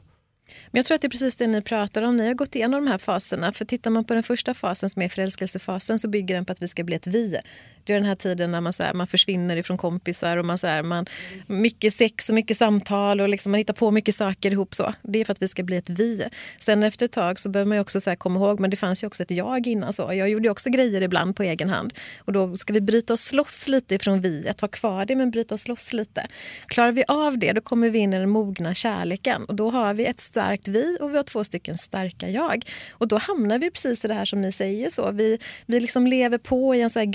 Men 0.71 0.79
jag 0.79 0.87
tror 0.87 0.95
att 0.95 1.01
det 1.03 1.07
är 1.09 1.11
precis 1.11 1.37
det 1.37 1.47
ni 1.47 1.63
pratar 1.63 2.03
om. 2.03 2.17
Ni 2.17 2.27
har 2.27 2.35
gått 2.35 2.55
igenom 2.55 2.85
de 2.85 2.91
här 2.91 2.99
faserna. 2.99 3.53
För 3.53 3.65
tittar 3.65 3.91
man 3.91 4.05
på 4.05 4.15
den 4.15 4.23
första 4.23 4.55
fasen 4.55 4.91
som 4.91 5.03
är 5.03 5.09
förälskelsefasen 5.09 5.99
så 5.99 6.09
bygger 6.09 6.35
den 6.35 6.45
på 6.45 6.53
att 6.53 6.63
vi 6.63 6.69
ska 6.69 6.85
bli 6.85 6.97
ett 6.97 7.07
vi. 7.07 7.37
Det 7.85 7.93
är 7.93 7.97
den 7.97 8.09
här 8.09 8.15
tiden 8.15 8.51
när 8.51 8.61
man, 8.61 8.73
så 8.73 8.83
här, 8.83 8.95
man 8.95 9.07
försvinner 9.07 9.57
ifrån 9.57 9.79
kompisar 9.79 10.37
och 10.37 10.45
man, 10.45 10.59
så 10.59 10.67
här, 10.67 10.83
man, 10.83 11.07
mycket 11.47 11.93
sex 11.93 12.29
och 12.29 12.35
mycket 12.35 12.57
samtal 12.57 13.21
och 13.21 13.29
liksom 13.29 13.53
man 13.53 13.59
hittar 13.59 13.75
på 13.75 13.91
mycket 13.91 14.15
saker 14.15 14.51
ihop. 14.51 14.75
så. 14.75 14.95
Det 15.03 15.21
är 15.21 15.25
för 15.25 15.33
att 15.33 15.43
vi 15.43 15.49
ska 15.49 15.63
bli 15.63 15.77
ett 15.77 15.91
vi. 15.91 16.25
Sen 16.59 16.83
efter 16.83 17.05
ett 17.07 17.13
tag 17.13 17.39
så 17.39 17.49
behöver 17.49 17.69
man 17.69 17.77
ju 17.77 17.81
också 17.83 18.01
så 18.01 18.11
här 18.11 18.17
komma 18.17 18.41
ihåg, 18.41 18.61
men 18.61 18.71
det 18.71 18.77
fanns 18.77 19.03
ju 19.03 19.07
också 19.07 19.23
ett 19.23 19.31
jag 19.31 19.67
innan. 19.67 19.93
så. 19.93 20.03
Jag 20.03 20.29
gjorde 20.29 20.45
ju 20.45 20.51
också 20.51 20.71
grejer 20.71 21.01
ibland 21.01 21.37
på 21.37 21.43
egen 21.43 21.69
hand. 21.69 21.95
Och 22.19 22.33
då 22.33 22.57
ska 22.57 22.73
vi 22.73 22.81
bryta 22.81 23.13
oss 23.13 23.33
loss 23.33 23.69
lite 23.69 23.95
ifrån 23.95 24.21
vi, 24.21 24.49
att 24.49 24.61
ha 24.61 24.69
kvar 24.69 25.05
det 25.05 25.17
men 25.17 25.31
bryta 25.31 25.55
oss 25.55 25.69
loss 25.69 25.93
lite. 25.93 26.27
Klarar 26.67 26.93
vi 26.93 27.05
av 27.09 27.39
det 27.39 27.53
då 27.53 27.61
kommer 27.61 27.91
vi 27.91 27.99
in 27.99 28.13
i 28.13 28.19
den 28.19 28.31
mogna 28.31 28.75
kärleken 28.75 29.45
och 29.45 29.55
då 29.55 29.71
har 29.71 29.95
vi 29.95 30.07
ett 30.07 30.21
starkt 30.21 30.69
vi 30.69 30.99
och 31.01 31.13
vi 31.13 31.17
har 31.17 31.25
två 31.25 31.45
stycken 31.45 31.79
starka 31.79 32.29
jag. 32.29 32.65
Och 32.93 33.09
då 33.09 33.19
hamnar 33.19 33.59
vi 33.59 33.71
precis 33.71 34.05
i 34.05 34.09
det 34.09 34.15
här 34.15 34.25
som 34.25 34.43
ni 34.43 34.53
säger. 34.53 34.91
så. 34.91 35.11
Vi, 35.11 35.39
vi 35.67 35.81
liksom 35.81 36.07
lever 36.07 36.39
på 36.39 36.75
i 36.75 36.81
en 36.81 36.91
så 36.91 36.99
här 36.99 37.07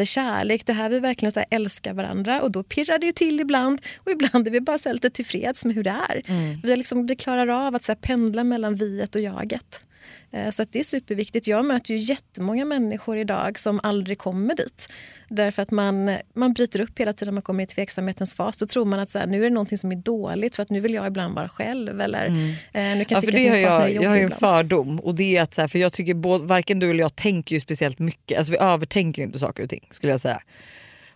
grundläggande 0.00 0.06
kärlek. 0.06 0.66
Det 0.66 0.72
här 0.72 0.90
vi 0.90 1.00
verkligen 1.00 1.32
så 1.32 1.44
älskar 1.50 1.94
varandra 1.94 2.42
och 2.42 2.50
då 2.50 2.62
pirrar 2.62 2.98
det 2.98 3.06
ju 3.06 3.12
till 3.12 3.40
ibland 3.40 3.80
och 4.04 4.10
ibland 4.10 4.46
är 4.46 4.50
vi 4.50 4.60
bara 4.60 4.78
så 4.78 4.92
lite 4.92 5.10
tillfreds 5.10 5.64
med 5.64 5.74
hur 5.74 5.84
det 5.84 5.90
är. 5.90 6.22
Vi, 6.62 6.70
har 6.70 6.76
liksom, 6.76 7.06
vi 7.06 7.16
klarar 7.16 7.66
av 7.66 7.74
att 7.74 7.84
så 7.84 7.94
pendla 7.94 8.44
mellan 8.44 8.74
viet 8.74 9.14
och 9.14 9.20
jaget. 9.20 9.84
Eh, 10.32 10.50
Så 10.50 10.64
det 10.70 10.78
är 10.78 10.84
superviktigt. 10.84 11.46
Jag 11.46 11.64
möter 11.64 11.94
ju 11.94 12.00
jättemånga 12.00 12.64
människor 12.64 13.18
idag 13.18 13.58
som 13.58 13.80
aldrig 13.82 14.18
kommer 14.18 14.54
dit. 14.54 14.88
Därför 15.28 15.62
att 15.62 15.70
man, 15.70 16.16
man 16.34 16.52
bryter 16.52 16.80
upp 16.80 16.98
hela 17.00 17.12
tiden 17.12 17.34
man 17.34 17.42
kommer 17.42 17.62
i 17.64 17.66
tveksamhetens 17.66 18.34
fas. 18.34 18.56
Då 18.56 18.66
tror 18.66 18.84
man 18.84 19.00
att 19.00 19.10
så 19.10 19.18
här, 19.18 19.26
nu 19.26 19.38
är 19.38 19.44
det 19.44 19.54
någonting 19.54 19.78
som 19.78 19.92
är 19.92 19.96
dåligt 19.96 20.54
för 20.56 20.62
att 20.62 20.70
nu 20.70 20.80
vill 20.80 20.94
jag 20.94 21.06
ibland 21.06 21.34
vara 21.34 21.48
själv. 21.48 22.00
Eller, 22.00 22.26
eh, 22.26 22.32
nu 22.72 22.80
kan 22.80 22.96
jag 22.98 23.04
Ja, 23.10 23.20
för 23.20 23.32
det 23.32 23.48
har 23.48 23.56
jag, 23.56 23.90
jag 23.92 24.10
har 24.10 24.16
ju 24.16 24.22
en 24.22 24.30
fördom 24.30 25.00
och 25.00 25.14
det 25.14 25.36
är 25.36 25.42
att 25.42 25.54
så 25.54 25.60
här, 25.60 25.68
för 25.68 25.78
jag 25.78 25.92
tycker 25.92 26.14
både, 26.14 26.44
varken 26.44 26.78
du 26.78 26.90
eller 26.90 27.00
jag 27.00 27.16
tänker 27.16 27.54
ju 27.54 27.60
speciellt 27.60 27.98
mycket, 27.98 28.38
alltså 28.38 28.52
vi 28.52 28.58
övertänker 28.58 29.22
ju 29.22 29.26
inte 29.26 29.38
saker 29.38 29.62
och 29.62 29.70
ting 29.70 29.88
skulle 29.90 30.12
jag 30.12 30.20
säga. 30.20 30.42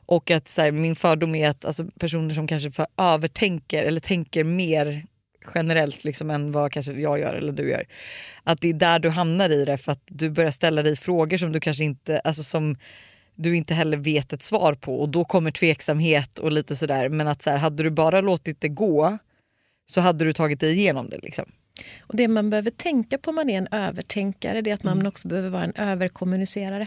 Och 0.06 0.30
att 0.30 0.48
så 0.48 0.62
här, 0.62 0.72
min 0.72 0.96
fördom 0.96 1.34
är 1.34 1.48
att 1.48 1.64
alltså, 1.64 1.84
personer 1.98 2.34
som 2.34 2.46
kanske 2.46 2.70
för 2.70 2.86
övertänker 2.96 3.82
eller 3.82 4.00
tänker 4.00 4.44
mer 4.44 5.06
generellt 5.54 6.04
liksom 6.04 6.30
än 6.30 6.52
vad 6.52 6.72
kanske 6.72 6.92
jag 6.92 7.18
gör 7.18 7.34
eller 7.34 7.52
du 7.52 7.70
gör. 7.70 7.84
Att 8.44 8.60
det 8.60 8.68
är 8.68 8.74
där 8.74 8.98
du 8.98 9.10
hamnar 9.10 9.50
i 9.50 9.64
det 9.64 9.78
för 9.78 9.92
att 9.92 10.02
du 10.06 10.30
börjar 10.30 10.50
ställa 10.50 10.82
dig 10.82 10.96
frågor 10.96 11.36
som 11.36 11.52
du 11.52 11.60
kanske 11.60 11.84
inte, 11.84 12.18
alltså 12.20 12.42
som 12.42 12.76
du 13.34 13.56
inte 13.56 13.74
heller 13.74 13.96
vet 13.96 14.32
ett 14.32 14.42
svar 14.42 14.74
på 14.74 15.00
och 15.00 15.08
då 15.08 15.24
kommer 15.24 15.50
tveksamhet 15.50 16.38
och 16.38 16.52
lite 16.52 16.76
sådär 16.76 17.08
men 17.08 17.28
att 17.28 17.42
så 17.42 17.50
här, 17.50 17.56
hade 17.58 17.82
du 17.82 17.90
bara 17.90 18.20
låtit 18.20 18.60
det 18.60 18.68
gå 18.68 19.18
så 19.86 20.00
hade 20.00 20.24
du 20.24 20.32
tagit 20.32 20.60
dig 20.60 20.72
igenom 20.72 21.08
det 21.10 21.18
liksom. 21.22 21.44
Och 22.00 22.16
det 22.16 22.28
man 22.28 22.50
behöver 22.50 22.70
tänka 22.70 23.18
på 23.18 23.30
om 23.30 23.34
man 23.34 23.50
är 23.50 23.58
en 23.58 23.68
övertänkare 23.70 24.60
det 24.60 24.70
är 24.70 24.74
att 24.74 24.82
man 24.82 24.94
Mm. 24.98 25.06
också 25.06 25.28
behöver 25.28 25.50
vara 25.50 25.64
en 25.64 25.72
överkommunicerare. 25.76 26.86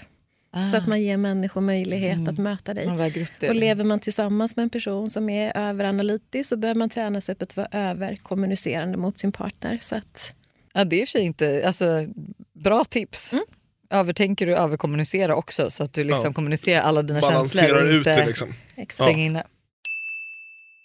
Så 0.71 0.77
att 0.77 0.87
man 0.87 1.01
ger 1.01 1.17
människor 1.17 1.61
möjlighet 1.61 2.27
att 2.27 2.37
möta 2.37 2.73
dig. 2.73 2.83
Ah. 2.83 2.87
Mm. 2.87 2.97
Man 2.97 3.03
väger 3.03 3.21
upp 3.21 3.29
det. 3.39 3.49
Och 3.49 3.55
lever 3.55 3.83
man 3.83 3.99
tillsammans 3.99 4.55
med 4.55 4.63
en 4.63 4.69
person 4.69 5.09
som 5.09 5.29
är 5.29 5.57
överanalytisk 5.57 6.49
så 6.49 6.57
behöver 6.57 6.79
man 6.79 6.89
träna 6.89 7.21
sig 7.21 7.35
på 7.35 7.43
att 7.43 7.57
vara 7.57 7.67
överkommunicerande 7.71 8.97
mot 8.97 9.17
sin 9.17 9.31
partner. 9.31 9.77
Så 9.81 9.95
att, 9.95 10.33
Ja, 10.73 10.83
det 10.83 10.95
är 10.95 11.01
i 11.01 11.03
och 11.03 11.07
för 11.07 11.11
sig 11.11 11.21
inte... 11.21 11.63
Alltså, 11.65 12.05
bra 12.53 12.85
tips. 12.85 13.33
Mm. 13.33 13.45
Övertänker 13.89 14.45
du 14.45 14.55
överkommunicera 14.55 15.35
också 15.35 15.71
så 15.71 15.83
att 15.83 15.93
du 15.93 16.03
liksom 16.03 16.25
Ja. 16.29 16.33
kommunicerar 16.33 16.81
alla 16.81 17.01
dina 17.01 17.21
känslor 17.21 17.33
Balanserar 17.33 17.91
ut 17.91 18.03
det 18.03 18.25
liksom. 18.25 18.53
exakt. 18.75 19.17
inne. 19.17 19.43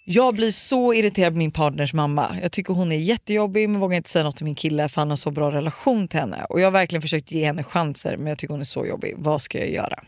Jag 0.05 0.35
blir 0.35 0.51
så 0.51 0.93
irriterad 0.93 1.33
på 1.33 1.37
min 1.37 1.51
partners 1.51 1.93
mamma. 1.93 2.37
Jag 2.41 2.51
tycker 2.51 2.73
hon 2.73 2.91
är 2.91 2.95
jättejobbig 2.95 3.69
men 3.69 3.81
vågar 3.81 3.97
inte 3.97 4.09
säga 4.09 4.23
något 4.23 4.35
till 4.35 4.45
min 4.45 4.55
kille 4.55 4.89
för 4.89 5.01
han 5.01 5.09
har 5.09 5.17
så 5.17 5.31
bra 5.31 5.51
relation 5.51 6.07
till 6.07 6.19
henne. 6.19 6.45
Och 6.49 6.59
jag 6.59 6.65
har 6.65 6.71
verkligen 6.71 7.01
försökt 7.01 7.31
ge 7.31 7.45
henne 7.45 7.63
chanser 7.63 8.17
men 8.17 8.27
jag 8.27 8.37
tycker 8.37 8.53
hon 8.53 8.61
är 8.61 8.65
så 8.65 8.85
jobbig. 8.85 9.15
Vad 9.17 9.41
ska 9.41 9.57
jag 9.59 9.69
göra? 9.69 10.03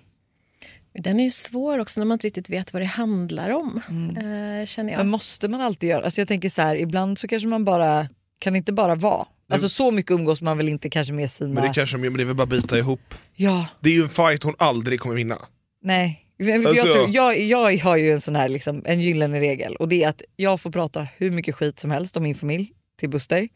Den 1.00 1.20
är 1.20 1.24
ju 1.24 1.32
svår 1.32 1.80
också 1.80 2.00
när 2.00 2.06
man 2.06 2.16
inte 2.16 2.28
riktigt 2.28 2.50
vet 2.50 2.74
vad 2.74 2.82
det 2.82 2.86
handlar 2.86 3.50
om. 3.50 3.82
Eh, 4.18 4.66
känner 4.66 4.92
jag. 4.92 4.98
Men 4.98 5.10
måste 5.10 5.48
man 5.48 5.62
alltid 5.62 5.90
göra? 5.90 6.06
Alltså 6.06 6.22
jag 6.22 6.28
tänker 6.28 6.50
så 6.50 6.62
här, 6.62 6.76
ibland 6.76 7.18
så 7.18 7.28
kanske 7.28 7.48
man 7.48 7.66
bara 7.66 8.08
kan 8.40 8.56
inte 8.56 8.74
bara 8.74 8.96
vara. 8.96 9.26
Alltså 9.52 9.70
så 9.70 9.92
mycket 9.92 10.12
umgås 10.12 10.42
man 10.42 10.58
väl 10.58 10.70
inte 10.70 10.90
kanske 10.90 11.14
med 11.14 11.32
sina... 11.32 11.54
Men 11.54 11.64
det 11.64 11.74
kanske 11.74 11.98
men 11.98 12.14
det 12.14 12.24
är 12.24 12.26
väl 12.26 12.36
bara 12.36 12.48
bita 12.48 12.78
ihop. 12.78 13.14
Ja, 13.36 13.68
Det 13.80 13.90
är 13.90 13.94
ju 13.94 14.04
en 14.04 14.10
fight 14.10 14.44
hon 14.44 14.56
aldrig 14.58 15.00
kommer 15.00 15.16
vinna. 15.16 15.38
Nej. 15.84 16.25
Jag, 16.38 16.66
Alltså- 16.66 16.86
tror, 16.86 17.10
jag, 17.12 17.40
jag 17.40 17.78
har 17.78 17.98
ju 17.98 18.12
en 18.12 18.22
sån 18.22 18.36
här 18.36 18.50
liksom, 18.50 18.82
en 18.86 19.02
gyllene 19.02 19.40
regel 19.40 19.76
och 19.76 19.88
det 19.88 20.04
är 20.04 20.10
att 20.10 20.22
jag 20.36 20.62
får 20.62 20.72
prata 20.72 21.08
hur 21.18 21.32
mycket 21.32 21.56
skit 21.56 21.80
som 21.80 21.92
helst 21.92 22.18
om 22.18 22.24
min 22.24 22.36
familj 22.36 22.72
till 23.00 23.10
Buster. 23.10 23.48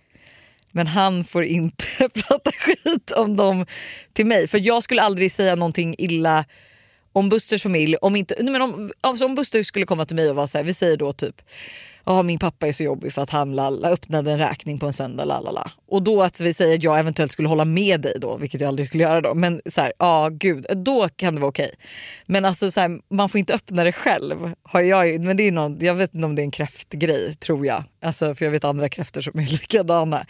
Men 0.72 0.88
han 0.88 1.24
får 1.24 1.44
inte 1.44 1.86
prata 2.14 2.52
skit 2.52 3.12
om 3.12 3.36
dem 3.36 3.66
till 4.14 4.26
mig. 4.26 4.48
För 4.48 4.58
jag 4.58 4.84
skulle 4.84 5.02
aldrig 5.02 5.32
säga 5.32 5.56
någonting 5.56 5.96
illa 5.98 6.46
om 7.14 7.30
Busters 7.30 7.64
familj. 7.64 7.96
Om, 7.96 8.16
inte, 8.16 8.44
men 8.44 8.62
om, 8.62 8.92
alltså 9.02 9.26
om 9.26 9.36
Buster 9.36 9.64
skulle 9.64 9.86
komma 9.86 10.06
till 10.06 10.16
mig 10.16 10.30
och 10.30 10.36
vara 10.36 10.48
så 10.48 10.58
här, 10.58 10.66
vi 10.66 10.74
säger 10.74 10.98
då 10.98 11.14
typ 11.14 11.42
Ja 12.12 12.24
min 12.24 12.40
pappa 12.40 12.68
är 12.68 12.72
så 12.72 12.84
jobbig 12.84 13.14
för 13.14 13.22
att 13.22 13.30
han 13.30 13.56
lalla, 13.56 13.90
öppnade 13.90 14.32
en 14.32 14.38
räkning 14.38 14.80
på 14.80 14.86
en 14.86 14.94
söndag. 14.94 15.26
Lalala. 15.26 15.72
Och 15.88 16.04
då 16.04 16.24
att 16.24 16.42
vi 16.42 16.54
säger 16.54 16.76
att 16.76 16.84
jag 16.84 17.00
eventuellt 17.00 17.32
skulle 17.32 17.48
hålla 17.48 17.66
med 17.66 18.02
dig 18.02 18.14
då, 18.22 18.38
vilket 18.38 18.62
jag 18.62 18.68
aldrig 18.68 18.88
skulle 18.88 19.04
göra 19.04 19.22
då. 19.22 19.34
Men 19.34 19.62
så 19.66 19.82
här, 19.82 19.94
ja 20.00 20.30
gud, 20.32 20.66
då 20.76 21.10
kan 21.10 21.36
det 21.36 21.42
vara 21.42 21.50
okej. 21.50 21.72
Men 22.26 22.46
alltså 22.46 22.72
så 22.72 22.80
här, 22.82 23.00
man 23.10 23.30
får 23.30 23.40
inte 23.40 23.54
öppna 23.54 23.84
det 23.84 23.92
själv. 23.92 24.54
Har 24.64 24.82
jag, 24.82 25.22
men 25.22 25.38
det 25.38 25.44
är 25.44 25.52
någon, 25.52 25.78
jag 25.80 25.96
vet 25.96 26.14
inte 26.14 26.26
om 26.26 26.36
det 26.36 26.42
är 26.42 26.44
en 26.44 26.52
kräftgrej 26.52 27.34
tror 27.36 27.66
jag. 27.66 27.84
Alltså, 28.02 28.36
för 28.36 28.46
jag 28.46 28.52
vet 28.52 28.64
andra 28.64 28.90
kräftor 28.90 29.22
som 29.22 29.40
är 29.40 29.46
likadana. 29.52 30.26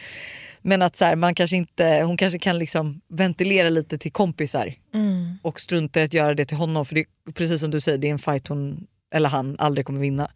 Men 0.62 0.82
att 0.82 0.98
så 0.98 1.06
här, 1.06 1.16
man 1.16 1.36
kanske 1.36 1.58
inte, 1.58 2.02
hon 2.06 2.18
kanske 2.18 2.40
kan 2.40 2.60
liksom 2.60 3.02
ventilera 3.10 3.70
lite 3.70 3.98
till 3.98 4.12
kompisar 4.12 4.74
och 5.42 5.60
strunta 5.60 6.02
i 6.02 6.04
att 6.04 6.14
göra 6.14 6.34
det 6.34 6.46
till 6.46 6.58
honom. 6.58 6.86
För 6.86 6.96
det 6.96 7.02
är 7.02 7.32
precis 7.32 7.62
som 7.62 7.72
du 7.72 7.80
säger, 7.80 7.98
det 7.98 8.08
är 8.08 8.12
en 8.12 8.20
fight 8.20 8.48
hon 8.48 8.88
eller 9.16 9.30
han 9.30 9.56
aldrig 9.60 9.86
kommer 9.86 10.00
vinna. 10.00 10.30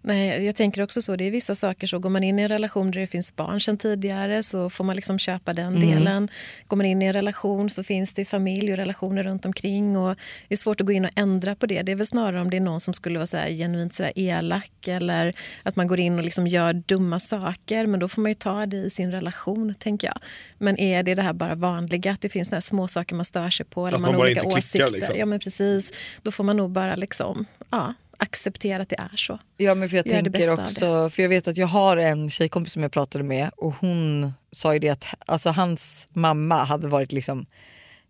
Nej, 0.00 0.44
jag 0.44 0.56
tänker 0.56 0.82
också 0.82 1.02
så. 1.02 1.16
Det 1.16 1.24
är 1.24 1.30
vissa 1.30 1.54
saker 1.54 1.86
så. 1.86 1.98
Går 1.98 2.10
man 2.10 2.22
in 2.24 2.38
i 2.38 2.42
en 2.42 2.48
relation 2.48 2.90
där 2.90 3.00
det 3.00 3.06
finns 3.06 3.36
barn 3.36 3.60
sedan 3.60 3.76
tidigare 3.78 4.42
så 4.42 4.70
får 4.70 4.84
man 4.84 4.96
liksom 4.96 5.18
köpa 5.18 5.52
den 5.54 5.76
Mm. 5.76 5.88
delen. 5.90 6.28
Går 6.66 6.76
man 6.76 6.86
in 6.86 7.02
i 7.02 7.04
en 7.06 7.12
relation 7.12 7.70
så 7.70 7.82
finns 7.82 8.12
det 8.12 8.24
familj 8.24 8.70
och 8.72 8.76
relationer 8.76 9.22
runt 9.22 9.44
omkring. 9.46 9.96
Och 9.96 10.16
det 10.48 10.54
är 10.54 10.56
svårt 10.56 10.80
att 10.80 10.86
gå 10.86 10.92
in 10.92 11.04
och 11.04 11.10
ändra 11.16 11.54
på 11.54 11.66
det. 11.66 11.82
Det 11.82 11.92
är 11.92 11.96
väl 11.96 12.06
snarare 12.06 12.40
om 12.40 12.50
det 12.50 12.56
är 12.56 12.60
någon 12.60 12.80
som 12.80 12.94
skulle 12.94 13.18
vara 13.18 13.26
så 13.26 13.36
genuint 13.36 13.94
så 13.94 14.08
elak 14.14 14.72
eller 14.88 15.34
att 15.62 15.76
man 15.76 15.86
går 15.86 16.00
in 16.00 16.18
och 16.18 16.24
liksom 16.24 16.46
gör 16.46 16.72
dumma 16.72 17.18
saker. 17.18 17.86
Men 17.86 18.00
då 18.00 18.08
får 18.08 18.22
man 18.22 18.30
ju 18.30 18.34
ta 18.34 18.66
det 18.66 18.76
i 18.76 18.90
sin 18.90 19.10
relation, 19.12 19.74
tänker 19.78 20.06
jag. 20.08 20.18
Men 20.58 20.78
är 20.80 21.02
det 21.02 21.14
det 21.14 21.22
här 21.22 21.32
bara 21.32 21.54
vanliga, 21.54 22.12
att 22.12 22.20
det 22.20 22.28
finns 22.28 22.50
här 22.50 22.60
små 22.60 22.88
saker 22.88 23.16
man 23.16 23.24
stör 23.24 23.50
sig 23.50 23.66
på 23.66 23.86
eller 23.86 23.96
Att 23.96 24.00
man 24.02 24.10
man 24.12 24.20
har 24.20 24.26
olika 24.26 24.40
inte 24.44 24.60
klickar, 24.60 24.84
åsikter. 24.84 24.92
liksom. 25.00 25.16
Ja, 25.18 25.26
men 25.26 25.40
precis. 25.40 25.92
Då 26.22 26.30
får 26.30 26.44
man 26.44 26.56
nog 26.56 26.70
bara 26.70 26.94
liksom, 26.96 27.46
ja, 27.70 27.94
acceptera 28.20 28.82
att 28.82 28.88
det 28.88 29.00
är 29.12 29.16
så. 29.16 29.38
Ja 29.56 29.74
men 29.74 29.88
för 29.88 29.96
jag 29.96 30.06
Gör 30.06 30.22
tänker 30.22 30.52
också, 30.52 31.10
för 31.10 31.22
jag 31.22 31.28
vet 31.28 31.48
att 31.48 31.56
jag 31.56 31.66
har 31.66 31.96
en 31.96 32.28
tjejkompis 32.28 32.72
som 32.72 32.82
jag 32.82 32.92
pratade 32.92 33.24
med 33.24 33.50
och 33.56 33.74
hon 33.80 34.32
sa 34.52 34.72
ju 34.72 34.78
det 34.78 34.88
att 34.88 35.04
alltså, 35.26 35.50
hans 35.50 36.08
mamma 36.12 36.64
hade 36.64 36.88
varit 36.88 37.12
liksom 37.12 37.46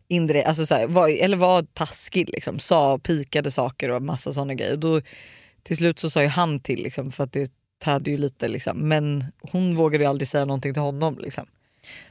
indirekt, 0.09 0.49
alltså 0.49 0.67
så 0.67 0.75
här, 0.75 0.87
var, 0.87 1.09
eller 1.09 1.37
var 1.37 1.63
taskig 1.63 2.29
liksom, 2.29 2.59
sa 2.59 2.99
pikade 2.99 3.51
saker 3.51 3.91
och 3.91 4.03
massa 4.03 4.33
sådana 4.33 4.55
grejer. 4.55 4.73
Och 4.73 4.79
då, 4.79 5.01
till 5.63 5.77
slut 5.77 5.99
så 5.99 6.11
sa 6.11 6.23
ju 6.23 6.29
han 6.29 6.61
till 6.61 6.83
liksom, 6.83 7.13
för 7.13 7.25
att 7.25 7.33
det 7.33 7.53
tärde 7.85 8.11
ju 8.11 8.17
lite 8.17 8.49
liksom. 8.49 8.89
men 8.89 9.25
hon 9.41 9.75
vågade 9.75 10.05
ju 10.05 10.11
aldrig 10.11 10.29
säga 10.29 10.45
någonting 10.45 10.75
till 10.75 10.83
honom. 10.83 11.19
Liksom. 11.19 11.47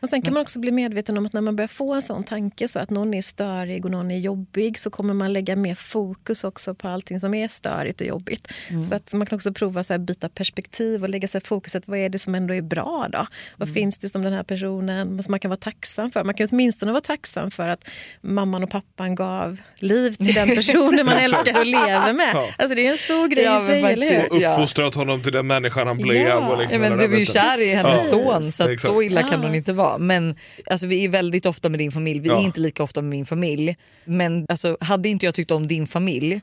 Och 0.02 0.10
sen 0.10 0.22
kan 0.22 0.34
man 0.34 0.42
också 0.42 0.60
bli 0.60 0.72
medveten 0.72 1.18
om 1.18 1.26
att 1.26 1.34
när 1.34 1.42
man 1.42 1.56
börjar 1.56 1.68
få 1.68 1.94
en 1.94 2.02
sån 2.02 2.24
tanke 2.24 2.68
så 2.68 2.80
att 2.80 2.90
någon 2.90 3.14
är 3.14 3.22
störig 3.22 3.86
och 3.86 3.92
någon 3.92 4.12
är 4.12 4.18
jobbig 4.18 4.80
så 4.80 4.90
kommer 4.90 5.14
man 5.14 5.34
lägga 5.34 5.56
mer 5.56 5.76
fokus 5.76 6.44
också 6.44 6.76
på 6.76 6.88
allting 6.88 7.20
som 7.20 7.34
är 7.34 7.48
störigt 7.48 8.02
och 8.02 8.08
jobbigt. 8.08 8.54
Så 8.90 8.96
att 8.96 9.14
man 9.14 9.26
kan 9.26 9.36
också 9.36 9.54
prova 9.54 9.80
att 9.80 10.02
byta 10.02 10.30
perspektiv 10.30 11.04
och 11.04 11.10
lägga 11.10 11.28
sig 11.28 11.42
fokuset. 11.42 11.84
Vad 11.88 12.00
är 12.00 12.10
det 12.10 12.20
som 12.20 12.36
ändå 12.36 12.54
är 12.54 12.62
bra 12.62 13.08
då? 13.12 13.26
Vad 13.58 13.74
finns 13.74 13.98
det 13.98 14.10
som 14.10 14.22
den 14.22 14.34
här 14.34 14.44
personen 14.44 15.24
som 15.24 15.32
man 15.32 15.40
kan 15.40 15.50
vara 15.50 15.60
tacksam 15.60 16.12
för? 16.12 16.24
Man 16.24 16.34
kan 16.34 16.48
åtminstone 16.52 16.92
vara 16.92 17.02
tacksam 17.02 17.52
för 17.52 17.68
att 17.68 17.90
mamman 18.22 18.64
och 18.64 18.70
pappan 18.70 19.16
gav 19.16 19.60
liv 19.76 20.12
till 20.12 20.34
den 20.34 20.48
personen 20.56 21.06
man 21.06 21.18
älskar 21.18 21.60
och 21.60 21.66
lever 21.66 22.14
med. 22.14 22.36
Alltså 22.58 22.76
det 22.76 22.88
är 22.88 22.92
en 22.92 22.98
stor 22.98 23.28
grej 23.28 23.44
Ja, 23.44 23.66
i 23.66 23.70
sig, 23.70 23.84
eller 23.84 24.30
hur? 24.30 24.42
Ja. 24.42 24.54
Uppfostrat 24.54 24.96
honom 24.96 25.24
till 25.24 25.32
den 25.34 25.48
människan 25.48 25.88
han 25.88 25.98
blev. 25.98 26.28
Ja. 26.28 26.50
Och 26.50 26.58
liksom 26.58 26.84
Ja, 26.84 26.90
men 26.90 26.98
du 27.00 27.16
är 27.16 27.20
ju 27.20 27.26
kär 27.26 27.62
i 27.62 27.74
hennes 27.74 28.12
Ja, 28.12 28.18
son 28.42 28.52
så 28.52 28.76
så 28.80 29.02
illa 29.02 29.22
kan 29.22 29.32
Ja. 29.32 29.38
hon 29.48 29.56
inte 29.56 29.69
vara. 29.74 29.98
Men 29.98 30.36
alltså, 30.66 30.88
vi 30.88 31.06
är 31.06 31.10
väldigt 31.10 31.46
ofta 31.46 31.70
med 31.70 31.80
din 31.80 31.92
familj, 31.92 32.20
vi 32.20 32.30
är 32.30 32.34
Ja. 32.34 32.42
inte 32.42 32.60
lika 32.60 32.84
ofta 32.84 33.02
med 33.02 33.10
min 33.10 33.26
familj. 33.26 33.76
Men 34.06 34.46
alltså, 34.50 34.78
hade 34.80 35.10
inte 35.10 35.26
jag 35.26 35.36
tyckt 35.36 35.52
om 35.52 35.68
din 35.68 35.88
familj 35.88 36.42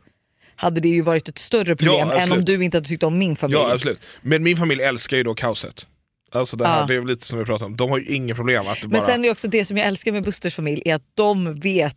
hade 0.58 0.80
det 0.80 0.88
ju 0.88 1.02
varit 1.02 1.28
ett 1.28 1.38
större 1.38 1.76
problem 1.76 2.10
än 2.10 2.32
om 2.32 2.44
du 2.44 2.64
inte 2.64 2.76
hade 2.76 2.88
tyckt 2.88 3.02
om 3.02 3.18
min 3.18 3.36
familj. 3.36 3.58
Ja 3.60 3.72
absolut. 3.74 4.00
Men 4.22 4.42
min 4.42 4.56
familj 4.56 4.82
älskar 4.82 5.16
ju 5.16 5.22
då 5.22 5.34
kaoset. 5.34 5.86
Alltså 6.32 6.56
det 6.56 6.66
här, 6.66 6.80
Ja. 6.80 6.86
det 6.86 6.94
är 6.94 7.04
lite 7.04 7.26
som 7.26 7.38
vi 7.38 7.44
pratade 7.44 7.66
om, 7.66 7.76
de 7.76 7.90
har 7.90 7.98
ju 7.98 8.04
inga 8.14 8.34
problem 8.34 8.66
att 8.68 8.80
det 8.82 8.88
Men 8.88 9.00
bara... 9.00 9.06
sen 9.06 9.24
är 9.24 9.30
också 9.30 9.48
det 9.48 9.64
som 9.64 9.76
jag 9.76 9.86
älskar 9.86 10.12
med 10.12 10.24
Busters 10.24 10.54
familj 10.54 10.82
är 10.84 10.94
att 10.94 11.02
de 11.14 11.60
vet 11.60 11.96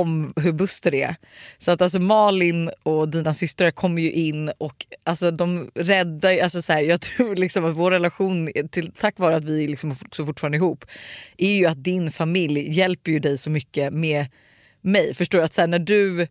om 0.00 0.32
hur 0.36 0.52
Buster 0.52 0.94
är. 0.94 1.16
Så 1.58 1.70
att 1.70 1.82
alltså 1.82 1.98
Malin 2.00 2.70
och 2.82 3.08
dina 3.08 3.34
systrar 3.34 3.70
kommer 3.70 4.02
ju 4.02 4.12
in 4.12 4.50
och 4.58 4.86
alltså 5.04 5.30
de 5.30 5.70
räddar 5.74 6.38
alltså 6.42 6.62
så 6.62 6.72
här, 6.72 6.82
jag 6.82 7.00
tror 7.00 7.36
liksom 7.36 7.64
att 7.64 7.74
vår 7.74 7.90
relation, 7.90 8.50
till, 8.70 8.92
tack 8.92 9.18
vare 9.18 9.36
att 9.36 9.44
vi 9.44 9.66
liksom 9.66 9.90
också 10.06 10.24
fortfarande 10.26 10.56
är 10.56 10.58
ihop, 10.58 10.84
är 11.38 11.52
ju 11.56 11.66
att 11.66 11.84
din 11.84 12.10
familj 12.10 12.70
hjälper 12.78 13.12
ju 13.12 13.18
dig 13.18 13.38
så 13.38 13.50
mycket 13.50 13.92
med 13.92 14.26
mig. 14.80 15.14
Förstår 15.14 15.38
du? 15.38 15.44
Att 15.44 15.54
så 15.54 15.60
här, 15.60 15.68
när 15.68 15.78
du 15.78 16.26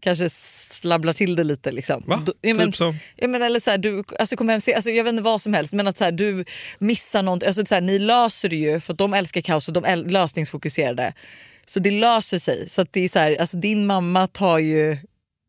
kanske 0.00 0.28
slabblar 0.30 1.12
till 1.12 1.36
det 1.36 1.44
lite 1.44 1.72
liksom. 1.72 2.02
Va? 2.06 2.22
Då- 2.26 2.32
ja, 2.40 2.54
men- 2.54 2.66
Typ 2.68 2.76
som? 2.76 2.98
Ja, 3.16 3.28
men 3.28 3.42
eller 3.42 3.60
så 3.60 3.70
här, 3.70 3.78
du 3.78 4.02
alltså, 4.18 4.36
kommer 4.36 4.52
hem, 4.52 4.60
se- 4.60 4.74
alltså, 4.74 4.90
jag 4.90 5.04
vet 5.04 5.10
inte 5.10 5.22
vad 5.22 5.40
som 5.40 5.54
helst 5.54 5.72
men 5.72 5.86
att 5.88 5.96
så 5.96 6.04
här, 6.04 6.12
du 6.12 6.44
missar 6.78 7.22
något. 7.22 7.42
Alltså, 7.44 7.66
så 7.66 7.74
här, 7.74 7.82
ni 7.82 7.98
löser 7.98 8.48
det 8.48 8.56
ju 8.56 8.80
för 8.80 8.92
att 8.92 8.98
de 8.98 9.14
älskar 9.14 9.40
kaos 9.40 9.68
och 9.68 9.74
de 9.74 9.84
är 9.84 9.96
lösningsfokuserade. 9.96 11.12
Så 11.68 11.80
det 11.80 11.90
löser 11.90 12.38
sig. 12.38 12.68
Så 12.68 12.84
det 12.90 13.04
är 13.04 13.08
så 13.08 13.18
här, 13.18 13.36
alltså, 13.40 13.56
din 13.56 13.86
mamma 13.86 14.26
tar 14.26 14.58
ju 14.58 14.96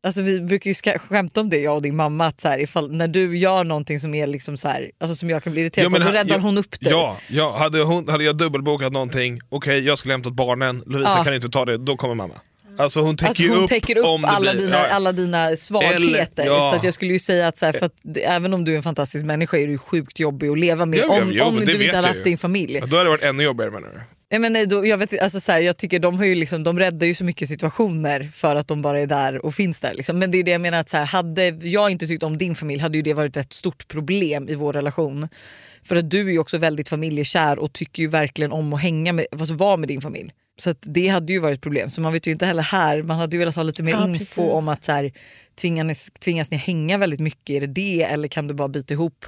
Alltså 0.03 0.21
vi 0.21 0.41
brukar 0.41 0.69
ju 0.69 0.99
skämta 0.99 1.41
om 1.41 1.49
det 1.49 1.57
jag 1.59 1.75
och 1.75 1.81
din 1.81 1.95
mamma 1.95 2.25
att 2.25 2.41
så 2.41 2.47
här, 2.47 2.59
ifall, 2.59 2.91
när 2.91 3.07
du 3.07 3.37
gör 3.37 3.63
någonting 3.63 3.99
som 3.99 4.13
är 4.13 4.27
liksom 4.27 4.57
så 4.57 4.67
här, 4.67 4.91
alltså 4.99 5.15
som 5.15 5.29
jag 5.29 5.43
kan 5.43 5.53
bli 5.53 5.61
irriterad 5.61 5.85
Ja, 5.85 5.97
på, 5.97 6.03
då 6.03 6.09
räddar 6.11 6.35
ja, 6.35 6.41
hon 6.41 6.57
upp 6.57 6.79
dig. 6.79 6.91
Ja, 6.91 7.17
ja 7.29 7.57
hade, 7.57 7.81
hon, 7.81 8.09
hade 8.09 8.23
jag 8.23 8.37
dubbelbokat 8.37 8.93
någonting, 8.93 9.39
okej 9.49 9.79
jag 9.85 9.97
skulle 9.97 10.13
hämtat 10.13 10.33
barnen, 10.33 10.83
Lovisa 10.85 11.13
Ja. 11.17 11.23
kan 11.23 11.35
inte 11.35 11.49
ta 11.49 11.65
det, 11.65 11.77
då 11.77 11.97
kommer 11.97 12.15
mamma. 12.15 12.33
Alltså 12.77 12.99
hon 12.99 13.17
täcker 13.17 13.27
Alltså 13.27 13.43
hon 13.43 13.63
upp, 13.63 13.69
täcker 13.69 13.97
upp 13.97 14.05
alla, 14.05 14.39
blir, 14.53 14.61
dina, 14.61 14.75
ja. 14.75 14.87
alla 14.87 15.11
dina 15.11 15.55
svagheter. 15.55 16.43
Eller- 16.43 16.55
ja. 16.55 16.69
Så 16.71 16.75
att 16.77 16.83
jag 16.83 16.93
skulle 16.93 17.13
ju 17.13 17.19
säga 17.19 17.47
att, 17.47 17.57
så 17.57 17.65
här, 17.65 17.73
för 17.73 17.85
att 17.85 17.95
även 18.23 18.53
om 18.53 18.65
du 18.65 18.73
är 18.73 18.77
en 18.77 18.83
fantastisk 18.83 19.25
människa 19.25 19.57
är 19.57 19.67
du 19.67 19.77
sjukt 19.77 20.19
jobbig 20.19 20.49
att 20.49 20.59
leva 20.59 20.85
med. 20.85 20.99
Ja, 20.99 21.21
om 21.21 21.41
om 21.41 21.65
du 21.65 21.83
inte 21.85 21.95
hade 21.95 22.07
haft 22.07 22.19
ju. 22.19 22.23
din 22.23 22.37
familj. 22.37 22.73
Ja, 22.73 22.85
Då 22.85 22.97
hade 22.97 23.05
det 23.05 23.09
varit 23.09 23.23
ännu 23.23 23.43
jobbigare 23.43 23.71
menar 23.71 23.87
du? 23.87 24.16
Nej, 24.31 24.39
men 24.39 24.53
nej, 24.53 24.67
då, 24.67 24.85
jag, 24.85 24.97
vet, 24.97 25.19
alltså, 25.19 25.39
så 25.39 25.51
här, 25.51 25.59
jag 25.59 25.77
tycker 25.77 25.99
de, 25.99 26.17
har 26.17 26.25
ju 26.25 26.35
liksom, 26.35 26.63
de 26.63 26.79
räddar 26.79 27.07
ju 27.07 27.13
så 27.13 27.23
mycket 27.23 27.49
situationer 27.49 28.29
för 28.33 28.55
att 28.55 28.67
de 28.67 28.81
bara 28.81 28.99
är 28.99 29.07
där 29.07 29.45
och 29.45 29.55
finns 29.55 29.79
där. 29.79 29.93
Liksom. 29.93 30.19
Men 30.19 30.31
det 30.31 30.37
är 30.37 30.43
det 30.43 30.51
jag 30.51 30.61
menar, 30.61 30.77
att 30.77 30.89
så 30.89 30.97
här, 30.97 31.05
hade 31.05 31.47
jag 31.47 31.89
inte 31.89 32.07
tyckt 32.07 32.23
om 32.23 32.37
din 32.37 32.55
familj 32.55 32.81
hade 32.81 32.97
ju 32.97 33.01
det 33.01 33.13
varit 33.13 33.37
ett 33.37 33.53
stort 33.53 33.87
problem 33.87 34.49
i 34.49 34.55
vår 34.55 34.73
relation. 34.73 35.27
För 35.83 35.95
att 35.95 36.09
du 36.09 36.27
är 36.27 36.31
ju 36.31 36.39
också 36.39 36.57
väldigt 36.57 36.89
familjekär 36.89 37.59
och 37.59 37.73
tycker 37.73 38.03
ju 38.03 38.09
verkligen 38.09 38.51
om 38.51 38.73
att 38.73 38.81
hänga 38.81 39.13
med, 39.13 39.25
alltså 39.31 39.53
vara 39.53 39.77
med 39.77 39.87
din 39.87 40.01
familj. 40.01 40.31
Så 40.59 40.73
det 40.81 41.07
hade 41.07 41.33
ju 41.33 41.39
varit 41.39 41.57
ett 41.57 41.61
problem. 41.63 41.89
Så 41.89 42.01
man 42.01 42.13
vet 42.13 42.27
ju 42.27 42.31
inte 42.31 42.45
heller 42.45 42.63
här, 42.63 43.01
man 43.01 43.17
hade 43.17 43.35
ju 43.35 43.39
velat 43.39 43.55
ha 43.55 43.63
lite 43.63 43.83
mer 43.83 43.91
Ja, 43.91 44.07
info 44.07 44.17
precis. 44.17 44.37
om 44.37 44.67
att 44.67 44.85
så 44.85 44.91
här, 44.91 45.11
tvingas, 45.55 46.09
tvingas 46.19 46.51
ni 46.51 46.57
hänga 46.57 46.97
väldigt 46.97 47.19
mycket? 47.19 47.49
Är 47.49 47.61
det 47.61 47.67
det 47.67 48.03
eller 48.03 48.27
kan 48.27 48.47
du 48.47 48.53
bara 48.53 48.67
byta 48.67 48.93
ihop 48.93 49.25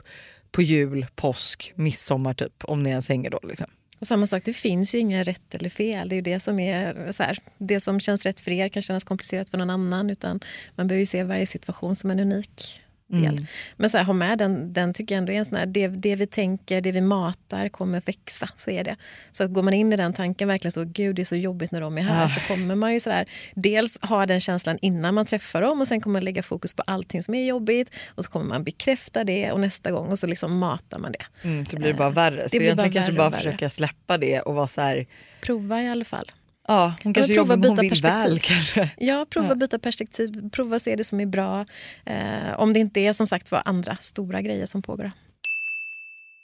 på 0.51 0.61
jul, 0.61 1.05
påsk, 1.15 1.73
midsommar 1.75 2.33
typ? 2.33 2.53
Om 2.63 2.83
ni 2.83 2.89
ens 2.89 3.09
hänger 3.09 3.29
då. 3.29 3.39
Liksom. 3.43 3.67
Och 3.99 4.07
samma 4.07 4.25
sak, 4.25 4.43
det 4.45 4.53
finns 4.53 4.95
ju 4.95 4.99
inga 4.99 5.23
rätt 5.23 5.55
eller 5.55 5.69
fel. 5.69 6.09
Det 6.09 6.15
är 6.15 6.17
ju 6.17 6.21
det 6.21 6.39
som 6.39 6.59
är 6.59 7.11
så 7.11 7.23
här, 7.23 7.37
det 7.57 7.79
som 7.79 7.99
känns 7.99 8.25
rätt 8.25 8.39
för 8.39 8.51
er 8.51 8.69
kan 8.69 8.81
kännas 8.81 9.03
komplicerat 9.03 9.49
för 9.49 9.57
någon 9.57 9.69
annan. 9.69 10.09
Utan 10.09 10.39
man 10.75 10.87
behöver 10.87 10.99
ju 10.99 11.05
se 11.05 11.23
varje 11.23 11.45
situation 11.45 11.95
som 11.95 12.11
en 12.11 12.19
unik 12.19 12.81
del. 13.09 13.45
Men 13.77 13.89
så 13.89 13.97
här, 13.97 14.03
ha 14.03 14.13
med 14.13 14.37
den, 14.37 14.73
den 14.73 14.93
tycker 14.93 15.15
jag 15.15 15.17
ändå 15.17 15.31
är 15.31 15.37
en 15.37 15.45
sån 15.45 15.55
här, 15.55 15.65
det, 15.65 15.87
det 15.87 16.15
vi 16.15 16.27
tänker, 16.27 16.81
det 16.81 16.91
vi 16.91 17.01
matar 17.01 17.69
kommer 17.69 18.01
växa. 18.05 18.49
Så 18.55 18.71
är 18.71 18.83
det. 18.83 18.95
Så 19.31 19.43
att 19.43 19.53
går 19.53 19.63
man 19.63 19.73
in 19.73 19.93
i 19.93 19.95
den 19.95 20.13
tanken 20.13 20.47
verkligen 20.47 20.71
så, 20.71 20.83
gud 20.83 21.15
det 21.15 21.21
är 21.21 21.25
så 21.25 21.35
jobbigt 21.35 21.71
när 21.71 21.81
de 21.81 21.97
är 21.97 22.01
här. 22.01 22.29
Så 22.29 22.53
kommer 22.53 22.75
man 22.75 22.93
ju 22.93 22.99
så 22.99 23.09
där, 23.09 23.25
dels 23.55 23.97
ha 24.01 24.25
den 24.25 24.39
känslan 24.39 24.77
innan 24.81 25.13
man 25.13 25.25
träffar 25.25 25.61
dem 25.61 25.81
och 25.81 25.87
sen 25.87 26.01
kommer 26.01 26.13
man 26.13 26.23
lägga 26.23 26.43
fokus 26.43 26.73
på 26.73 26.83
allting 26.87 27.23
som 27.23 27.35
är 27.35 27.45
jobbigt. 27.45 27.95
Och 28.15 28.25
så 28.25 28.31
kommer 28.31 28.45
man 28.45 28.63
bekräfta 28.63 29.23
det 29.23 29.51
och 29.51 29.59
nästa 29.59 29.91
gång 29.91 30.07
och 30.07 30.19
så 30.19 30.27
liksom 30.27 30.57
matar 30.57 30.99
man 30.99 31.11
det. 31.11 31.47
Mm, 31.47 31.65
så 31.65 31.77
blir 31.77 31.87
det 31.87 31.93
bara 31.93 32.09
värre. 32.09 32.43
det 32.43 32.49
så 32.49 32.55
egentligen 32.55 32.77
bara 32.77 32.93
kanske 32.93 33.13
bara 33.13 33.29
värre. 33.29 33.41
försöka 33.41 33.69
släppa 33.69 34.17
det 34.17 34.41
och 34.41 34.55
vara 34.55 34.67
så 34.67 34.81
här. 34.81 35.07
Prova 35.41 35.81
i 35.81 35.87
alla 35.87 36.05
fall. 36.05 36.31
Ja, 36.69 36.93
hon 37.03 37.13
kanske 37.13 37.33
prova 37.33 37.53
jobbar 37.53 37.57
men 37.57 37.69
hon 37.69 37.75
byta 37.75 37.81
vill 37.81 37.89
perspektiv. 37.89 38.29
väl 38.29 38.39
kanske. 38.39 38.89
Ja, 38.97 39.25
prova 39.29 39.55
byta 39.55 39.79
perspektiv, 39.79 40.49
prova 40.49 40.79
se 40.79 40.95
det 40.95 41.03
som 41.03 41.19
är 41.19 41.25
bra. 41.25 41.65
Eh, 42.05 42.59
om 42.59 42.73
det 42.73 42.79
inte 42.79 42.99
är 42.99 43.13
som 43.13 43.27
sagt 43.27 43.51
var 43.51 43.61
andra 43.65 43.95
stora 43.95 44.41
grejer 44.41 44.65
som 44.65 44.81
pågår. 44.81 45.11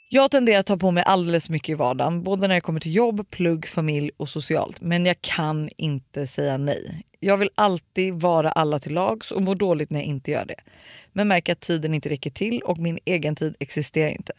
Jag 0.10 0.32
tenderar 0.32 0.60
att 0.60 0.66
ta 0.66 0.78
på 0.78 0.92
mig 0.92 1.04
alldeles 1.04 1.50
mycket 1.50 1.70
i 1.70 1.74
vardagen, 1.74 2.24
både 2.24 2.48
när 2.48 2.56
det 2.56 2.62
kommer 2.62 2.80
till 2.80 2.96
jobb, 2.96 3.30
plugg, 3.30 3.68
familj 3.68 4.12
och 4.18 4.30
socialt. 4.30 4.82
Men 4.82 5.06
jag 5.06 5.22
kan 5.22 5.70
inte 5.78 6.28
säga 6.28 6.58
nej. 6.58 7.04
Jag 7.20 7.38
vill 7.38 7.50
alltid 7.56 8.14
vara 8.14 8.52
alla 8.52 8.80
till 8.80 8.94
lags 8.94 9.32
och 9.32 9.42
mår 9.42 9.56
dåligt 9.56 9.90
när 9.90 10.00
jag 10.00 10.08
inte 10.08 10.32
gör 10.32 10.46
det. 10.46 10.60
Men 11.14 11.28
märker 11.28 11.54
att 11.54 11.62
tiden 11.62 11.94
inte 11.94 12.10
räcker 12.10 12.30
till 12.30 12.62
och 12.62 12.78
min 12.78 13.00
egen 13.06 13.36
tid 13.36 13.56
existerar 13.60 14.10
inte. 14.10 14.34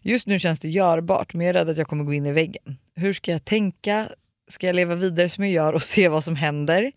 Just 0.00 0.26
nu 0.26 0.38
känns 0.38 0.60
det 0.60 0.68
görbart 0.68 1.34
men 1.34 1.46
jag 1.46 1.56
är 1.56 1.58
rädd 1.58 1.68
att 1.68 1.78
jag 1.78 1.86
kommer 1.86 2.04
gå 2.04 2.14
in 2.14 2.26
i 2.26 2.32
väggen. 2.32 2.78
Hur 2.94 3.12
ska 3.12 3.32
jag 3.32 3.44
tänka? 3.44 4.08
Ska 4.48 4.66
jag 4.66 4.76
leva 4.76 4.94
vidare 4.94 5.28
som 5.28 5.44
jag 5.44 5.52
gör 5.52 5.72
och 5.72 5.82
se 5.94 6.08
vad 6.08 6.24
som 6.24 6.36
händer? 6.36 6.92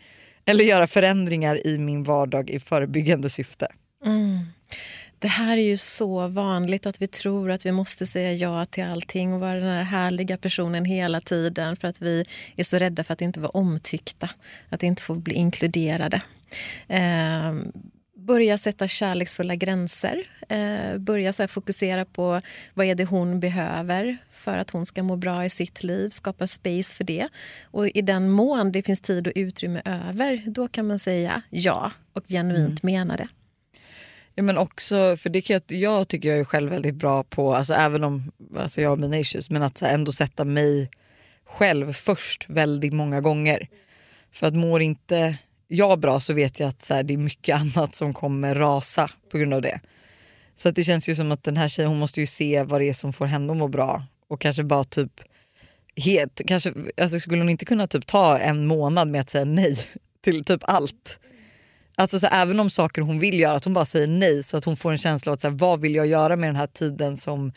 Eller 0.45 0.63
göra 0.63 0.87
förändringar 0.87 1.67
i 1.67 1.77
min 1.77 2.03
vardag 2.03 2.49
i 2.49 2.59
förebyggande 2.59 3.29
syfte? 3.29 3.67
Mm. 4.05 4.45
Det 5.19 5.27
här 5.27 5.57
är 5.57 5.61
ju 5.61 5.77
så 5.77 6.27
vanligt 6.27 6.85
att 6.85 7.01
vi 7.01 7.07
tror 7.07 7.51
att 7.51 7.65
vi 7.65 7.71
måste 7.71 8.05
säga 8.05 8.33
ja 8.33 8.65
till 8.65 8.83
allting 8.83 9.33
och 9.33 9.39
vara 9.39 9.53
den 9.53 9.63
här 9.63 9.83
härliga 9.83 10.37
personen 10.37 10.85
hela 10.85 11.21
tiden 11.21 11.75
för 11.75 11.87
att 11.87 12.01
vi 12.01 12.25
är 12.55 12.63
så 12.63 12.77
rädda 12.77 13.03
för 13.03 13.13
att 13.13 13.21
inte 13.21 13.39
vara 13.39 13.49
omtyckta, 13.49 14.29
att 14.69 14.83
inte 14.83 15.01
få 15.01 15.15
bli 15.15 15.33
inkluderade. 15.33 16.21
Eh, 16.87 17.53
börja 18.29 18.57
sätta 18.57 18.87
kärleksfulla 18.87 19.55
gränser. 19.55 20.27
Eh, 20.49 20.97
börja 20.97 21.33
så 21.33 21.47
fokusera 21.47 22.05
på 22.05 22.41
vad 22.73 22.85
är 22.85 22.95
det 22.95 23.05
hon 23.05 23.39
behöver 23.39 24.17
för 24.29 24.57
att 24.57 24.69
hon 24.69 24.85
ska 24.85 25.03
må 25.03 25.15
bra 25.15 25.45
i 25.45 25.49
sitt 25.49 25.83
liv. 25.83 26.09
Skapa 26.09 26.47
space 26.47 26.95
för 26.95 27.03
det. 27.03 27.27
Och 27.63 27.87
i 27.87 28.01
den 28.01 28.29
mån 28.29 28.71
det 28.71 28.81
finns 28.81 28.99
tid 28.99 29.27
och 29.27 29.33
utrymme 29.35 29.81
över, 29.85 30.43
då 30.47 30.67
kan 30.67 30.87
man 30.87 30.99
säga 30.99 31.41
ja 31.49 31.91
och 32.13 32.23
genuint 32.27 32.83
mena 32.83 33.17
det. 33.17 33.27
Ja, 34.35 34.43
men 34.43 34.57
också, 34.57 35.17
för 35.17 35.29
det 35.29 35.41
kan 35.41 35.53
jag, 35.53 35.79
jag 35.79 36.07
tycker 36.07 36.29
jag 36.29 36.39
är 36.39 36.43
själv 36.43 36.69
väldigt 36.71 36.95
bra 36.95 37.23
på, 37.23 37.55
alltså, 37.55 37.73
även 37.73 38.03
om 38.03 38.31
alltså, 38.57 38.81
jag 38.81 38.89
har 38.89 38.97
mina 38.97 39.19
issues, 39.19 39.49
men 39.49 39.63
att 39.63 39.81
ändå 39.81 40.11
sätta 40.11 40.45
mig 40.45 40.89
själv 41.45 41.93
först 41.93 42.49
väldigt 42.49 42.93
många 42.93 43.21
gånger. 43.21 43.67
För 44.31 44.47
att 44.47 44.53
mår 44.53 44.81
inte 44.81 45.37
jag 45.71 45.99
bra 45.99 46.19
så 46.19 46.33
vet 46.33 46.59
jag 46.59 46.69
att 46.69 46.85
så 46.85 46.93
här, 46.93 47.03
det 47.03 47.13
är 47.13 47.17
mycket 47.17 47.55
annat 47.61 47.95
som 47.95 48.13
kommer 48.13 48.55
rasa 48.55 49.11
på 49.31 49.37
grund 49.37 49.53
av 49.53 49.61
det. 49.61 49.79
Så 50.55 50.69
att 50.69 50.75
det 50.75 50.83
känns 50.83 51.09
ju 51.09 51.15
som 51.15 51.31
att 51.31 51.43
den 51.43 51.57
här 51.57 51.67
tjejen 51.67 51.89
hon 51.89 51.99
måste 51.99 52.19
ju 52.19 52.27
se 52.27 52.63
vad 52.63 52.81
det 52.81 52.89
är 52.89 52.93
som 52.93 53.13
får 53.13 53.25
henne 53.25 53.51
att 53.51 53.57
må 53.57 53.67
bra 53.67 54.03
och 54.27 54.41
kanske 54.41 54.63
bara 54.63 54.83
typ 54.83 55.11
helt, 55.95 56.41
kanske, 56.47 56.73
alltså 57.01 57.19
skulle 57.19 57.41
hon 57.41 57.49
inte 57.49 57.65
kunna 57.65 57.87
typ 57.87 58.05
ta 58.05 58.37
en 58.37 58.67
månad 58.67 59.07
med 59.07 59.21
att 59.21 59.29
säga 59.29 59.45
nej 59.45 59.79
till 60.23 60.43
typ 60.43 60.61
allt? 60.63 61.19
Alltså 61.95 62.19
så 62.19 62.27
även 62.27 62.59
om 62.59 62.69
saker 62.69 63.01
hon 63.01 63.19
vill 63.19 63.39
göra, 63.39 63.55
att 63.55 63.63
hon 63.63 63.73
bara 63.73 63.85
säger 63.85 64.07
nej 64.07 64.43
så 64.43 64.57
att 64.57 64.65
hon 64.65 64.77
får 64.77 64.91
en 64.91 64.97
känsla 64.97 65.31
av 65.31 65.33
att 65.33 65.41
så 65.41 65.49
här, 65.49 65.55
vad 65.55 65.81
vill 65.81 65.95
jag 65.95 66.07
göra 66.07 66.35
med 66.35 66.49
den 66.49 66.55
här 66.55 66.67
tiden 66.67 67.17
som 67.17 67.53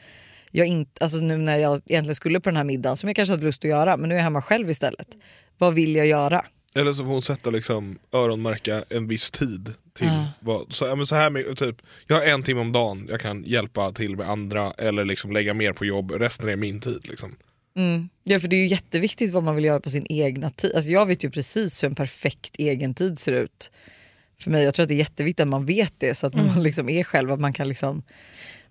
jag 0.50 0.66
inte, 0.66 1.04
alltså 1.04 1.18
nu 1.18 1.36
när 1.36 1.58
jag 1.58 1.80
egentligen 1.86 2.14
skulle 2.14 2.40
på 2.40 2.50
den 2.50 2.56
här 2.56 2.64
middagen 2.64 2.96
som 2.96 3.08
jag 3.08 3.16
kanske 3.16 3.32
hade 3.32 3.44
lust 3.44 3.64
att 3.64 3.70
göra 3.70 3.96
men 3.96 4.08
nu 4.08 4.14
är 4.14 4.18
jag 4.18 4.24
hemma 4.24 4.42
själv 4.42 4.70
istället. 4.70 5.08
Vad 5.58 5.74
vill 5.74 5.96
jag 5.96 6.06
göra? 6.06 6.44
Eller 6.74 6.92
så 6.92 7.02
får 7.04 7.10
hon 7.10 7.22
sätta 7.22 7.50
liksom, 7.50 7.98
öronmärka 8.12 8.84
en 8.90 9.08
viss 9.08 9.30
tid. 9.30 9.74
till 9.94 10.06
Ja. 10.06 10.26
vad, 10.40 10.72
så, 10.72 10.96
men 10.96 11.06
så 11.06 11.14
här 11.14 11.30
med, 11.30 11.56
typ, 11.56 11.76
Jag 12.06 12.16
har 12.16 12.22
en 12.22 12.42
timme 12.42 12.60
om 12.60 12.72
dagen 12.72 13.06
jag 13.10 13.20
kan 13.20 13.44
hjälpa 13.44 13.92
till 13.92 14.16
med 14.16 14.30
andra 14.30 14.72
eller 14.78 15.04
liksom 15.04 15.32
lägga 15.32 15.54
mer 15.54 15.72
på 15.72 15.84
jobb, 15.84 16.10
resten 16.10 16.48
är 16.48 16.56
min 16.56 16.80
tid. 16.80 17.00
Liksom. 17.08 17.36
Mm. 17.76 18.08
Ja 18.24 18.40
för 18.40 18.48
det 18.48 18.56
är 18.56 18.60
ju 18.60 18.66
jätteviktigt 18.66 19.32
vad 19.32 19.42
man 19.42 19.54
vill 19.54 19.64
göra 19.64 19.80
på 19.80 19.90
sin 19.90 20.06
egna 20.08 20.50
tid. 20.50 20.72
Alltså 20.74 20.90
jag 20.90 21.06
vet 21.06 21.24
ju 21.24 21.30
precis 21.30 21.82
hur 21.82 21.88
en 21.88 21.94
perfekt 21.94 22.56
egen 22.58 22.94
tid 22.94 23.18
ser 23.18 23.32
ut. 23.32 23.70
För 24.40 24.50
mig, 24.50 24.64
jag 24.64 24.74
tror 24.74 24.82
att 24.82 24.88
det 24.88 24.94
är 24.94 24.98
jätteviktigt 24.98 25.40
att 25.42 25.48
man 25.48 25.66
vet 25.66 25.94
det 25.98 26.14
så 26.14 26.26
att 26.26 26.34
när 26.34 26.44
man 26.44 26.62
liksom 26.62 26.88
är 26.88 27.04
själv 27.04 27.32
att 27.32 27.40
man 27.40 27.52
kan 27.52 27.68
liksom... 27.68 28.02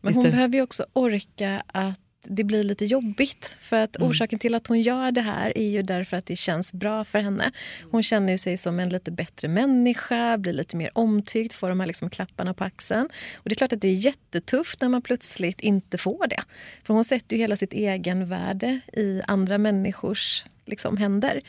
Men 0.02 0.14
hon 0.14 0.22
Istället- 0.24 0.36
behöver 0.36 0.56
ju 0.56 0.62
också 0.64 0.86
orka 0.94 1.64
att 1.68 2.00
det 2.30 2.44
blir 2.44 2.64
lite 2.64 2.86
jobbigt. 2.86 3.56
För 3.60 3.76
att 3.84 3.96
Mm. 3.96 4.10
orsaken 4.10 4.40
till 4.40 4.56
att 4.56 4.68
hon 4.68 4.82
gör 4.82 5.12
det 5.12 5.22
här 5.22 5.58
är 5.58 5.70
ju 5.70 5.82
därför 5.82 6.18
att 6.18 6.26
det 6.26 6.36
känns 6.36 6.74
bra 6.74 7.04
för 7.04 7.20
henne. 7.20 7.52
Hon 7.92 8.04
känner 8.04 8.32
ju 8.32 8.38
sig 8.38 8.58
som 8.58 8.80
en 8.80 8.90
lite 8.90 9.12
bättre 9.12 9.48
människa, 9.48 10.38
blir 10.38 10.54
lite 10.54 10.78
mer 10.78 10.92
omtyckt, 10.94 11.54
får 11.54 11.70
de 11.70 11.80
här 11.80 11.88
liksom 11.88 12.10
klapparna 12.10 12.54
på 12.54 12.64
axeln. 12.64 13.10
Och 13.36 13.50
det 13.50 13.54
är 13.54 13.56
klart 13.56 13.74
att 13.74 13.82
det 13.82 13.88
är 13.88 13.94
jättetufft 13.94 14.82
när 14.82 14.90
man 14.90 15.02
plötsligt 15.02 15.62
inte 15.62 15.98
får 15.98 16.28
det. 16.28 16.44
För 16.84 16.94
hon 16.94 17.04
sätter 17.04 17.36
ju 17.36 17.42
hela 17.42 17.56
sitt 17.56 17.74
egenvärde 17.74 18.80
i 18.94 19.22
andra 19.28 19.58
människors 19.58 20.46
liksom, 20.66 20.98
händer. 20.98 21.42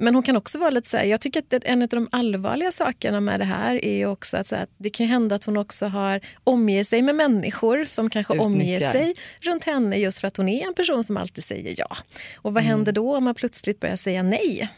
Men 0.00 0.14
hon 0.14 0.22
kan 0.22 0.36
också 0.36 0.58
vara 0.58 0.70
lite 0.70 0.88
så 0.88 0.96
här, 0.96 1.04
jag 1.04 1.20
tycker 1.20 1.40
att 1.40 1.64
en 1.64 1.82
av 1.82 1.88
de 1.88 2.08
allvarliga 2.12 2.72
sakerna 2.72 3.20
med 3.20 3.40
det 3.40 3.44
här 3.44 3.84
är 3.84 3.96
ju 3.96 4.06
också 4.06 4.36
att, 4.36 4.46
så 4.46 4.56
här, 4.56 4.62
att 4.62 4.70
det 4.78 4.90
kan 4.90 5.06
hända 5.06 5.34
att 5.34 5.44
hon 5.44 5.56
också 5.56 5.86
har 5.86 6.20
omger 6.44 6.84
sig 6.84 7.02
med 7.02 7.14
människor 7.14 7.84
som 7.84 8.10
kanske 8.10 8.38
omger 8.38 8.80
sig 8.80 9.14
runt 9.40 9.64
henne 9.64 9.96
just 9.96 10.20
för 10.20 10.28
att 10.28 10.36
hon 10.36 10.48
är 10.48 10.66
en 10.66 10.74
person 10.74 11.04
som 11.04 11.16
alltid 11.16 11.44
säger 11.44 11.74
ja. 11.78 11.96
Och 12.36 12.54
vad 12.54 12.62
Mm. 12.62 12.70
händer 12.70 12.92
då 12.92 13.16
om 13.16 13.24
man 13.24 13.34
plötsligt 13.34 13.80
börjar 13.80 13.96
säga 13.96 14.22
nej? 14.22 14.68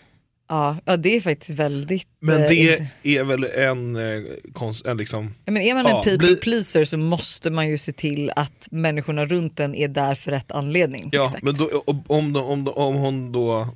Ja, 0.49 0.77
ja 0.85 0.97
det 0.97 1.17
är 1.17 1.21
faktiskt 1.21 1.51
väldigt... 1.51 2.09
Men 2.21 2.43
eh, 2.43 2.49
det 2.49 2.55
int- 2.55 2.87
är 3.03 3.25
väl 3.25 3.45
en, 3.45 3.97
eh, 3.97 4.23
konst, 4.53 4.87
en 4.87 4.97
liksom, 4.97 5.35
Ja, 5.45 5.53
men 5.53 5.63
är 5.63 5.75
man 5.75 5.85
Ja, 5.87 5.97
en 5.99 6.05
people 6.05 6.19
bli- 6.29 6.37
pleaser 6.37 6.85
så 6.85 6.99
måste 6.99 7.51
man 7.51 7.69
ju 7.69 7.79
se 7.79 7.93
till 7.93 8.31
att 8.37 8.69
människorna 8.71 9.25
runt 9.27 9.61
en 9.61 9.75
är 9.75 9.89
där 9.89 10.15
för 10.15 10.31
rätt 10.31 10.53
anledning. 10.53 11.09
Ja, 11.13 11.25
Exakt. 11.25 11.43
men 11.43 11.55
då, 11.55 11.83
om, 11.87 12.03
om, 12.07 12.37
om, 12.37 12.69
om 12.69 12.95
hon 12.95 13.33
då 13.33 13.69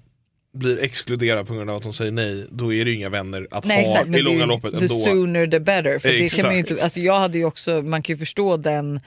blir 0.54 0.78
exkluderad 0.82 1.46
på 1.46 1.54
grund 1.54 1.70
av 1.70 1.76
att 1.76 1.84
hon 1.84 1.94
säger 1.94 2.12
nej, 2.12 2.46
då 2.50 2.72
är 2.74 2.84
det 2.84 2.90
ju 2.90 2.96
inga 2.96 3.08
vänner 3.08 3.46
att 3.50 3.64
Nej, 3.64 3.84
ha 3.84 3.90
exakt, 3.92 4.08
i 4.18 4.22
långa 4.22 4.38
det, 4.38 4.46
loppet 4.46 4.70
the 4.70 4.76
ändå. 4.76 4.88
sooner 4.94 5.46
the 5.46 5.60
better. 5.60 5.98
För 5.98 6.08
det 6.08 6.28
kan 6.28 6.46
man, 6.46 6.56
inte, 6.58 6.82
alltså 6.82 7.00
jag 7.00 7.18
hade 7.18 7.38
ju 7.38 7.44
också, 7.44 7.82
man 7.82 8.02
kan 8.02 8.14
ju 8.14 8.18
förstå 8.18 8.56
den 8.56 9.00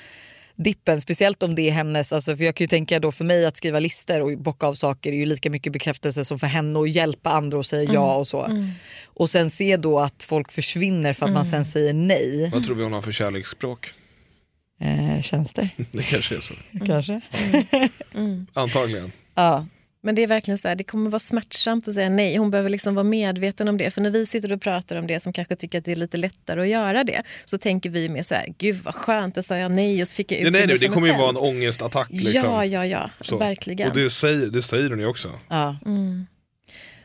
dippen, 0.56 1.02
speciellt 1.02 1.44
om 1.44 1.56
det 1.56 1.62
är 1.70 1.72
hennes, 1.72 2.14
alltså 2.14 2.38
för 2.38 2.44
jag 2.44 2.56
kan 2.56 2.64
ju 2.64 2.68
tänka 2.68 3.00
då 3.00 3.12
för 3.12 3.26
mig 3.26 3.46
att 3.46 3.58
skriva 3.58 3.80
listor 3.80 4.22
och 4.22 4.38
bocka 4.38 4.66
av 4.68 4.74
saker 4.74 5.12
är 5.12 5.16
ju 5.16 5.26
lika 5.26 5.50
mycket 5.50 5.74
bekräftelse 5.74 6.26
som 6.26 6.40
för 6.40 6.48
henne 6.48 6.80
att 6.80 6.90
hjälpa 6.90 7.30
andra 7.30 7.58
och 7.58 7.66
säga 7.66 7.94
ja 7.94 8.16
och 8.16 8.28
så. 8.28 8.68
Och 9.06 9.30
sen 9.30 9.50
se 9.50 9.78
då 9.78 10.00
att 10.00 10.24
folk 10.24 10.52
försvinner 10.52 11.14
för 11.14 11.26
att 11.26 11.32
man 11.32 11.46
sen 11.46 11.66
säger 11.66 11.94
nej. 11.94 12.50
Vad 12.54 12.66
tror 12.66 12.76
vi 12.76 12.84
hon 12.84 12.94
har 12.94 13.02
för 13.02 13.12
kärleksspråk? 13.12 13.90
Eh, 14.82 15.22
tjänster 15.22 15.70
Det 15.92 16.04
kanske 16.04 16.36
är 16.36 16.40
så. 16.40 16.54
kanske? 16.86 17.22
Antagligen. 18.54 19.12
Ja. 19.36 19.66
Men 20.02 20.16
det 20.16 20.24
är 20.24 20.28
verkligen 20.28 20.58
så 20.58 20.68
här, 20.68 20.76
det 20.76 20.84
kommer 20.84 21.10
vara 21.10 21.20
smärtsamt 21.20 21.88
att 21.88 21.94
säga 21.94 22.10
nej. 22.10 22.38
Hon 22.38 22.52
behöver 22.52 22.70
liksom 22.70 22.96
vara 22.96 23.04
medveten 23.04 23.68
om 23.68 23.78
det. 23.78 23.92
För 23.92 24.02
när 24.02 24.10
vi 24.10 24.26
sitter 24.26 24.52
och 24.54 24.62
pratar 24.62 24.96
om 24.96 25.08
det 25.08 25.20
som 25.20 25.34
kanske 25.34 25.56
tycker 25.56 25.78
att 25.78 25.86
det 25.86 25.92
är 25.92 25.96
lite 25.96 26.18
lättare 26.18 26.62
att 26.62 26.68
göra 26.68 27.04
det 27.04 27.22
så 27.46 27.58
tänker 27.58 27.90
vi 27.90 28.10
mer 28.10 28.24
så 28.24 28.34
här, 28.34 28.54
gud 28.58 28.76
vad 28.84 28.96
skönt, 28.96 29.36
då 29.36 29.42
sa 29.42 29.58
jag 29.58 29.72
nej 29.72 30.02
och 30.02 30.08
så 30.08 30.16
fick 30.16 30.32
jag 30.32 30.38
Nej, 30.38 30.48
utrymme 30.48 30.66
nej, 30.66 30.78
nej, 30.80 30.88
det 30.88 30.94
kommer 30.94 31.08
ju 31.08 31.14
vara 31.14 31.30
en 31.30 31.38
ångestattack. 31.38 32.08
Liksom. 32.12 32.34
Ja, 32.34 32.66
ja, 32.66 32.86
ja, 32.86 33.10
Så. 33.22 33.38
verkligen. 33.38 33.90
Och 33.90 33.98
det 33.98 34.10
säger, 34.10 34.48
det 34.48 34.62
säger 34.62 34.90
hon 34.90 35.00
ju 35.00 35.06
också. 35.06 35.32
Ja. 35.50 35.78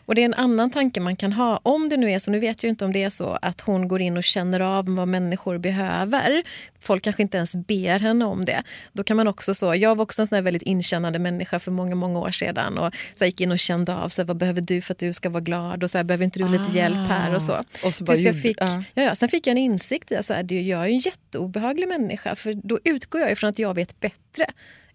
Och 0.07 0.15
det 0.15 0.21
är 0.21 0.25
en 0.25 0.35
annan 0.35 0.71
tanke 0.71 1.01
man 1.01 1.17
kan 1.17 1.33
ha. 1.33 1.61
Om 1.63 1.89
det 1.89 1.97
nu 1.97 2.11
är 2.11 2.19
så, 2.19 2.31
nu 2.31 2.41
vet 2.41 2.63
jag 2.63 2.71
inte 2.71 2.85
om 2.85 2.93
det 2.93 3.03
är 3.03 3.11
så 3.11 3.39
att 3.43 3.61
hon 3.61 3.89
går 3.89 4.01
in 4.01 4.17
och 4.17 4.25
känner 4.25 4.61
av 4.61 4.85
vad 4.97 5.09
människor 5.09 5.59
behöver. 5.59 6.43
Folk 6.81 7.05
kanske 7.05 7.23
inte 7.23 7.37
ens 7.37 7.57
ber 7.57 7.99
henne 7.99 8.25
om 8.25 8.45
det. 8.45 8.63
Då 8.93 9.05
kan 9.05 9.17
man 9.17 9.29
också 9.29 9.55
så, 9.55 9.75
jag 9.75 9.95
var 9.95 10.03
också 10.03 10.23
en 10.23 10.29
sån 10.29 10.45
väldigt 10.45 10.63
inkännande 10.63 11.19
människa 11.19 11.59
för 11.59 11.71
många, 11.71 11.95
många 11.95 12.19
år 12.19 12.31
sedan 12.31 12.79
och 12.79 12.95
så 13.15 13.25
gick 13.25 13.41
in 13.41 13.53
och 13.53 13.59
kände 13.59 13.95
av 13.95 14.09
så 14.09 14.23
här, 14.23 14.27
vad 14.27 14.37
behöver 14.37 14.61
du 14.61 14.81
för 14.81 14.95
att 14.95 14.99
du 14.99 15.13
ska 15.13 15.31
vara 15.31 15.41
glad 15.41 15.83
och 15.83 15.91
så 15.91 15.99
här, 15.99 16.05
behöver 16.05 16.25
inte 16.25 16.39
du 16.39 16.49
lite 16.49 16.73
hjälp 16.73 17.09
här 17.09 17.35
och 17.35 17.43
så. 17.43 17.53
Ah. 17.53 17.65
Och 17.85 17.95
så 17.95 18.05
bara 18.05 18.15
Tills 18.15 18.27
jag 18.27 18.43
fick, 18.43 18.57
ja. 18.61 18.83
ja. 18.95 19.15
Sen 19.15 19.29
fick 19.29 19.47
jag 19.47 19.53
en 19.53 19.59
insikt 19.59 20.13
i 20.13 20.17
att 20.17 20.31
jag 20.51 20.51
är 20.69 20.85
en 20.85 20.99
jätteobehaglig 20.99 21.89
människa 21.89 22.37
för 22.37 22.55
då 22.55 22.79
utgår 22.85 23.21
jag 23.21 23.33
ifrån 23.33 23.51
att 23.51 23.59
jag 23.59 23.75
vet 23.75 24.01
bättre 24.01 24.47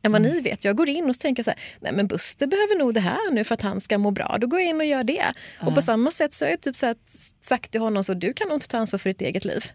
än 0.07 0.11
vad 0.11 0.21
Mm. 0.25 0.35
ni 0.35 0.41
vet. 0.41 0.65
Jag 0.65 0.75
går 0.75 0.89
in 0.89 1.09
och 1.09 1.19
tänker 1.19 1.39
jag 1.39 1.45
så 1.45 1.49
här, 1.51 1.59
nej 1.79 1.91
men 1.91 2.07
Buster 2.07 2.47
behöver 2.47 2.75
nog 2.79 2.93
det 2.93 2.99
här 2.99 3.31
nu 3.31 3.43
för 3.43 3.53
att 3.53 3.61
han 3.61 3.81
ska 3.81 3.97
må 3.97 4.11
bra. 4.11 4.37
Då 4.41 4.47
går 4.47 4.59
jag 4.59 4.69
in 4.69 4.77
och 4.77 4.85
gör 4.85 5.03
det. 5.03 5.25
Och 5.61 5.75
på 5.75 5.81
samma 5.81 6.11
sätt 6.11 6.33
så 6.33 6.45
har 6.45 6.49
jag 6.49 6.61
typ 6.61 6.75
så 6.75 6.85
här 6.85 6.95
sagt 7.41 7.71
till 7.71 7.81
honom 7.81 8.03
så 8.03 8.13
du 8.13 8.33
kan 8.33 8.47
nog 8.47 8.55
inte 8.57 8.67
ta 8.67 8.77
ansvar 8.77 8.97
för 8.99 9.09
ditt 9.09 9.21
eget 9.21 9.45
liv. 9.45 9.65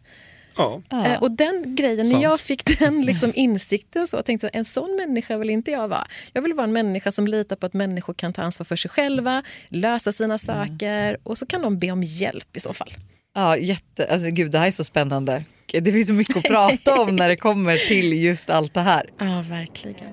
Ja. 0.57 0.83
Eh, 0.93 1.23
och 1.23 1.31
den 1.31 1.75
grejen, 1.77 2.07
Sant. 2.07 2.13
när 2.13 2.23
jag 2.23 2.41
fick 2.41 2.79
den 2.79 3.03
liksom 3.07 3.33
insikten 3.35 4.07
så 4.07 4.23
tänkte 4.23 4.47
jag 4.47 4.57
en 4.57 4.65
sån 4.65 4.97
människa 4.97 5.37
vill 5.37 5.51
inte 5.51 5.71
jag 5.71 5.89
vara. 5.89 6.07
Jag 6.33 6.43
vill 6.43 6.55
vara 6.55 6.65
en 6.65 6.73
människa 6.73 7.13
som 7.13 7.27
litar 7.27 7.57
på 7.57 7.67
att 7.67 7.75
människor 7.75 8.15
kan 8.15 8.33
ta 8.33 8.43
ansvar 8.43 8.65
för 8.65 8.77
sig 8.77 8.91
själva, 8.91 9.43
lösa 9.69 10.13
sina 10.13 10.39
saker 10.39 11.19
och 11.23 11.39
så 11.39 11.47
kan 11.47 11.63
de 11.63 11.79
be 11.79 11.91
om 11.91 12.03
hjälp 12.03 12.57
i 12.57 12.61
så 12.61 12.73
fall. 12.73 12.91
Ja, 13.35 13.57
jätte, 13.57 14.07
alltså, 14.13 14.31
gud, 14.31 14.51
det 14.51 14.59
här 14.59 14.67
är 14.67 14.71
så 14.71 14.85
spännande. 14.85 15.45
Det 15.81 15.93
finns 15.93 16.07
så 16.07 16.13
mycket 16.13 16.37
att 16.37 16.43
prata 16.43 17.01
om 17.03 17.17
när 17.17 17.29
det 17.29 17.37
kommer 17.37 17.77
till 17.77 18.13
just 18.13 18.51
allt 18.51 18.75
det 18.75 18.81
här. 18.81 19.11
Ja, 19.19 19.45
verkligen. 19.49 20.11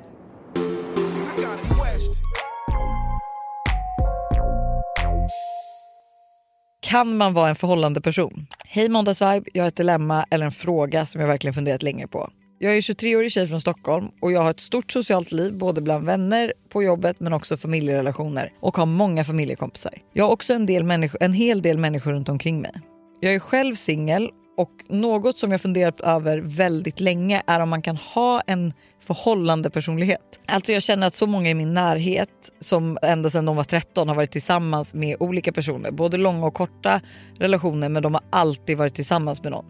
Kan 6.81 7.17
man 7.17 7.33
vara 7.33 7.49
en 7.49 7.55
förhållande 7.55 8.01
person? 8.01 8.47
Hej 8.65 8.89
Måndagsvibe, 8.89 9.49
jag 9.53 9.63
har 9.63 9.67
ett 9.67 9.75
dilemma 9.75 10.25
eller 10.31 10.45
en 10.45 10.51
fråga 10.51 11.05
som 11.05 11.21
jag 11.21 11.27
verkligen 11.27 11.53
funderat 11.53 11.83
länge 11.83 12.07
på. 12.07 12.29
Jag 12.59 12.77
är 12.77 12.81
23-årig 12.81 13.31
tjej 13.31 13.47
från 13.47 13.61
Stockholm 13.61 14.07
och 14.21 14.31
jag 14.31 14.41
har 14.41 14.49
ett 14.49 14.59
stort 14.59 14.91
socialt 14.91 15.31
liv 15.31 15.57
både 15.57 15.81
bland 15.81 16.05
vänner, 16.05 16.53
på 16.69 16.83
jobbet 16.83 17.19
men 17.19 17.33
också 17.33 17.57
familjerelationer 17.57 18.51
och 18.61 18.77
har 18.77 18.85
många 18.85 19.23
familjekompisar. 19.23 19.93
Jag 20.13 20.25
har 20.25 20.31
också 20.31 20.53
en, 20.53 20.65
del 20.65 21.09
en 21.19 21.33
hel 21.33 21.61
del 21.61 21.77
människor 21.77 22.11
runt 22.11 22.29
omkring 22.29 22.61
mig. 22.61 22.71
Jag 23.19 23.33
är 23.33 23.39
själv 23.39 23.75
singel 23.75 24.29
och 24.57 24.71
något 24.89 25.37
som 25.37 25.51
jag 25.51 25.61
funderat 25.61 26.01
över 26.01 26.37
väldigt 26.37 26.99
länge 26.99 27.41
är 27.47 27.59
om 27.59 27.69
man 27.69 27.81
kan 27.81 27.97
ha 27.97 28.41
en 28.41 28.73
förhållande 29.09 29.69
personlighet. 29.69 30.39
Alltså 30.45 30.71
jag 30.71 30.83
känner 30.83 31.07
att 31.07 31.15
så 31.15 31.27
många 31.27 31.49
i 31.49 31.53
min 31.53 31.73
närhet 31.73 32.29
som 32.59 32.97
ända 33.01 33.29
sedan 33.29 33.45
de 33.45 33.55
var 33.55 33.63
13 33.63 34.07
har 34.07 34.15
varit 34.15 34.31
tillsammans 34.31 34.93
med 34.93 35.17
olika 35.19 35.51
personer. 35.51 35.91
Både 35.91 36.17
långa 36.17 36.47
och 36.47 36.53
korta 36.53 37.01
relationer 37.37 37.89
men 37.89 38.03
de 38.03 38.13
har 38.13 38.23
alltid 38.29 38.77
varit 38.77 38.95
tillsammans 38.95 39.43
med 39.43 39.51
någon. 39.51 39.65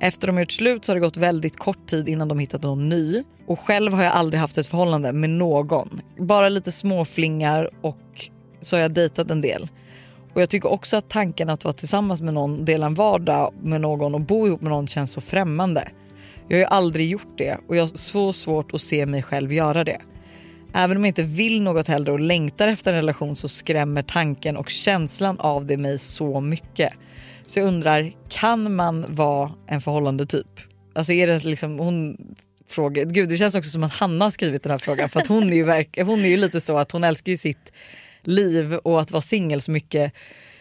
Efter 0.00 0.26
de 0.26 0.32
har 0.32 0.40
gjort 0.40 0.52
slut 0.52 0.84
så 0.84 0.92
har 0.92 0.94
det 0.94 1.00
gått 1.00 1.16
väldigt 1.16 1.56
kort 1.56 1.86
tid 1.86 2.08
innan 2.08 2.28
de 2.28 2.38
hittat 2.38 2.62
någon 2.62 2.88
ny. 2.88 3.22
Och 3.46 3.60
själv 3.60 3.92
har 3.92 4.02
jag 4.02 4.12
aldrig 4.12 4.40
haft 4.40 4.58
ett 4.58 4.66
förhållande 4.66 5.12
med 5.12 5.30
någon. 5.30 6.00
Bara 6.18 6.48
lite 6.48 6.72
småflingar 6.72 7.70
och 7.82 8.30
så 8.60 8.76
har 8.76 8.80
jag 8.80 8.92
dejtat 8.92 9.30
en 9.30 9.40
del. 9.40 9.68
Och 10.34 10.42
jag 10.42 10.50
tycker 10.50 10.72
också 10.72 10.96
att 10.96 11.10
tanken 11.10 11.48
att 11.48 11.64
vara 11.64 11.72
tillsammans 11.72 12.22
med 12.22 12.34
någon, 12.34 12.64
dela 12.64 12.86
en 12.86 12.94
vardag 12.94 13.54
med 13.62 13.80
någon 13.80 14.14
och 14.14 14.20
bo 14.20 14.46
ihop 14.46 14.60
med 14.60 14.70
någon 14.70 14.86
känns 14.86 15.12
så 15.12 15.20
främmande. 15.20 15.88
Jag 16.48 16.56
har 16.56 16.60
ju 16.60 16.64
aldrig 16.64 17.10
gjort 17.10 17.38
det 17.38 17.58
och 17.68 17.76
jag 17.76 17.82
har 17.82 17.96
så 17.96 18.32
svårt 18.32 18.74
att 18.74 18.80
se 18.80 19.06
mig 19.06 19.22
själv 19.22 19.52
göra 19.52 19.84
det. 19.84 20.00
Även 20.74 20.96
om 20.96 21.04
jag 21.04 21.10
inte 21.10 21.22
vill 21.22 21.62
något 21.62 21.88
hellre 21.88 22.12
och 22.12 22.20
längtar 22.20 22.68
efter 22.68 22.92
en 22.92 22.96
relation 22.96 23.36
så 23.36 23.48
skrämmer 23.48 24.02
tanken 24.02 24.56
och 24.56 24.70
känslan 24.70 25.40
av 25.40 25.66
det 25.66 25.76
mig 25.76 25.98
så 25.98 26.40
mycket. 26.40 26.92
Så 27.46 27.58
jag 27.58 27.68
undrar, 27.68 28.12
kan 28.28 28.74
man 28.74 29.14
vara 29.14 29.52
en 29.66 29.80
förhållande 29.80 30.26
typ? 30.26 30.46
Alltså 30.94 31.12
är 31.12 31.26
det 31.26 31.44
liksom, 31.44 31.78
hon 31.78 32.16
frågar, 32.68 33.04
gud 33.04 33.28
det 33.28 33.36
känns 33.36 33.54
också 33.54 33.70
som 33.70 33.84
att 33.84 33.92
Hanna 33.92 34.24
har 34.24 34.30
skrivit 34.30 34.62
den 34.62 34.70
här 34.70 34.78
frågan 34.78 35.08
för 35.08 35.20
att 35.20 35.26
hon 35.26 35.52
är 35.52 35.56
ju, 35.56 35.64
verk, 35.64 35.98
hon 36.00 36.24
är 36.24 36.28
ju 36.28 36.36
lite 36.36 36.60
så 36.60 36.78
att 36.78 36.92
hon 36.92 37.04
älskar 37.04 37.32
ju 37.32 37.36
sitt 37.36 37.72
liv 38.22 38.74
och 38.74 39.00
att 39.00 39.10
vara 39.10 39.20
singel 39.20 39.60
så 39.60 39.70
mycket. 39.70 40.12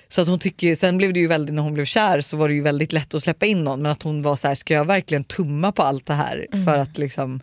Så 0.09 0.21
att 0.21 0.27
hon 0.27 0.39
tycker, 0.39 0.75
sen 0.75 0.97
blev 0.97 1.13
det 1.13 1.19
ju 1.19 1.27
väldigt, 1.27 1.55
när 1.55 1.61
hon 1.61 1.73
blev 1.73 1.85
kär 1.85 2.21
så 2.21 2.37
var 2.37 2.47
det 2.47 2.53
ju 2.53 2.61
väldigt 2.61 2.93
lätt 2.93 3.13
att 3.13 3.21
släppa 3.21 3.45
in 3.45 3.63
någon. 3.63 3.81
Men 3.81 3.91
att 3.91 4.03
hon 4.03 4.21
var 4.21 4.35
så 4.35 4.47
här, 4.47 4.55
ska 4.55 4.73
jag 4.73 4.85
verkligen 4.85 5.23
tumma 5.23 5.71
på 5.71 5.83
allt 5.83 6.05
det 6.05 6.13
här? 6.13 6.47
För 6.65 6.77
att 6.77 6.97
liksom 6.97 7.41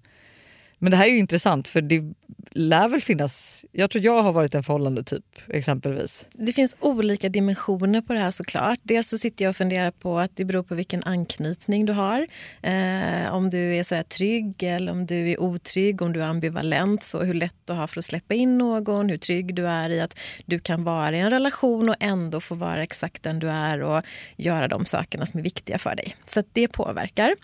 men 0.82 0.90
det 0.90 0.96
här 0.96 1.06
är 1.06 1.10
ju 1.10 1.18
intressant 1.18 1.68
för 1.68 1.80
det 1.80 2.14
lär 2.50 2.88
väl 2.88 3.00
finnas, 3.00 3.64
jag 3.72 3.90
tror 3.90 4.04
jag 4.04 4.22
har 4.22 4.32
varit 4.32 4.54
en 4.54 4.62
förhållande 4.62 5.04
typ 5.04 5.24
exempelvis. 5.48 6.26
Det 6.32 6.52
finns 6.52 6.76
olika 6.80 7.28
dimensioner 7.28 8.00
på 8.00 8.12
det 8.12 8.18
här 8.18 8.30
såklart. 8.30 8.78
Dels 8.82 9.08
så 9.08 9.18
sitter 9.18 9.44
jag 9.44 9.50
och 9.50 9.56
funderar 9.56 9.90
på 9.90 10.18
att 10.18 10.30
det 10.34 10.44
beror 10.44 10.62
på 10.62 10.74
vilken 10.74 11.02
anknytning 11.02 11.86
du 11.86 11.92
har. 11.92 12.26
Eh, 12.62 13.34
om 13.34 13.50
du 13.50 13.76
är 13.76 13.82
så 13.82 13.94
här 13.94 14.02
trygg 14.02 14.62
eller 14.62 14.92
om 14.92 15.06
du 15.06 15.30
är 15.30 15.40
otrygg, 15.40 16.02
om 16.02 16.12
du 16.12 16.22
är 16.22 16.26
ambivalent, 16.26 17.02
så 17.02 17.22
hur 17.22 17.34
lätt 17.34 17.56
du 17.64 17.72
har 17.72 17.86
för 17.86 17.98
att 17.98 18.04
släppa 18.04 18.34
in 18.34 18.58
någon, 18.58 19.08
hur 19.08 19.16
trygg 19.16 19.54
du 19.54 19.66
är 19.66 19.90
i 19.90 20.00
att 20.00 20.18
du 20.46 20.58
kan 20.58 20.84
vara 20.84 21.16
i 21.16 21.20
en 21.20 21.30
relation 21.30 21.88
och 21.88 21.96
ändå 22.00 22.40
få 22.40 22.54
vara 22.54 22.82
exakt 22.82 23.22
den 23.22 23.38
du 23.38 23.48
är 23.48 23.82
och 23.82 24.02
göra 24.36 24.68
de 24.68 24.84
sakerna 24.84 25.26
som 25.26 25.38
är 25.40 25.44
viktiga 25.44 25.78
för 25.78 25.94
dig. 25.94 26.14
Så 26.26 26.42
det 26.52 26.68
påverkar. 26.68 27.34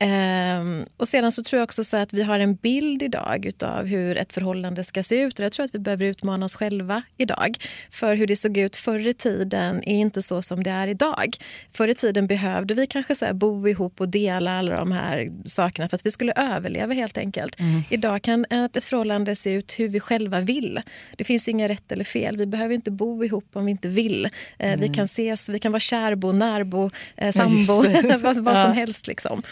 Eh, 0.00 0.86
och 0.96 1.08
sedan 1.08 1.32
så 1.32 1.42
tror 1.42 1.58
jag 1.58 1.64
också 1.64 1.84
så 1.84 1.96
att 1.96 2.12
vi 2.12 2.22
har 2.22 2.38
en 2.38 2.54
bild 2.54 3.02
idag 3.02 3.46
utav 3.46 3.86
hur 3.86 4.16
ett 4.22 4.32
förhållande 4.32 4.84
ska 4.84 5.02
se 5.02 5.20
ut. 5.22 5.38
Och 5.38 5.44
jag 5.44 5.52
tror 5.52 5.64
att 5.64 5.74
vi 5.74 5.78
behöver 5.78 6.04
utmana 6.06 6.44
oss 6.44 6.54
själva 6.54 7.02
idag. 7.16 7.56
För 7.90 8.14
hur 8.14 8.26
det 8.26 8.36
såg 8.36 8.56
ut 8.56 8.76
förr 8.76 9.08
i 9.08 9.14
tiden 9.14 9.82
är 9.88 9.94
inte 9.94 10.22
så 10.22 10.42
som 10.42 10.62
det 10.62 10.70
är 10.70 10.86
idag. 10.88 11.36
Förr 11.72 11.88
i 11.88 11.94
tiden 11.94 12.26
behövde 12.26 12.74
vi 12.74 12.86
kanske 12.86 13.14
så 13.14 13.34
bo 13.34 13.68
ihop 13.68 14.00
och 14.00 14.08
dela 14.08 14.58
alla 14.58 14.76
de 14.76 14.92
här 14.92 15.32
sakerna 15.44 15.88
för 15.88 15.96
att 15.96 16.06
vi 16.06 16.10
skulle 16.10 16.32
överleva 16.36 16.94
helt 16.94 17.18
enkelt. 17.18 17.56
Idag 17.90 18.22
kan 18.22 18.44
ett 18.50 18.84
förhållande 18.84 19.36
se 19.36 19.52
ut 19.52 19.72
hur 19.78 19.88
vi 19.88 20.00
själva 20.00 20.40
vill. 20.40 20.80
Det 21.16 21.24
finns 21.24 21.48
inga 21.48 21.68
rätt 21.68 21.92
eller 21.92 22.04
fel. 22.04 22.36
Vi 22.36 22.46
behöver 22.46 22.74
inte 22.74 22.90
bo 22.90 23.24
ihop 23.24 23.44
om 23.52 23.64
vi 23.64 23.70
inte 23.70 23.88
vill. 23.88 24.28
Eh, 24.58 24.78
Vi 24.78 24.88
kan 24.88 25.04
ses, 25.04 25.48
vi 25.48 25.58
kan 25.58 25.72
vara 25.72 25.80
kärbo, 25.80 26.32
närbo, 26.32 26.90
eh, 27.16 27.32
sambo, 27.32 27.72
vad, 28.18 28.36
vad 28.44 28.54
som 28.66 28.72
helst. 28.72 29.06
Liksom. 29.06 29.42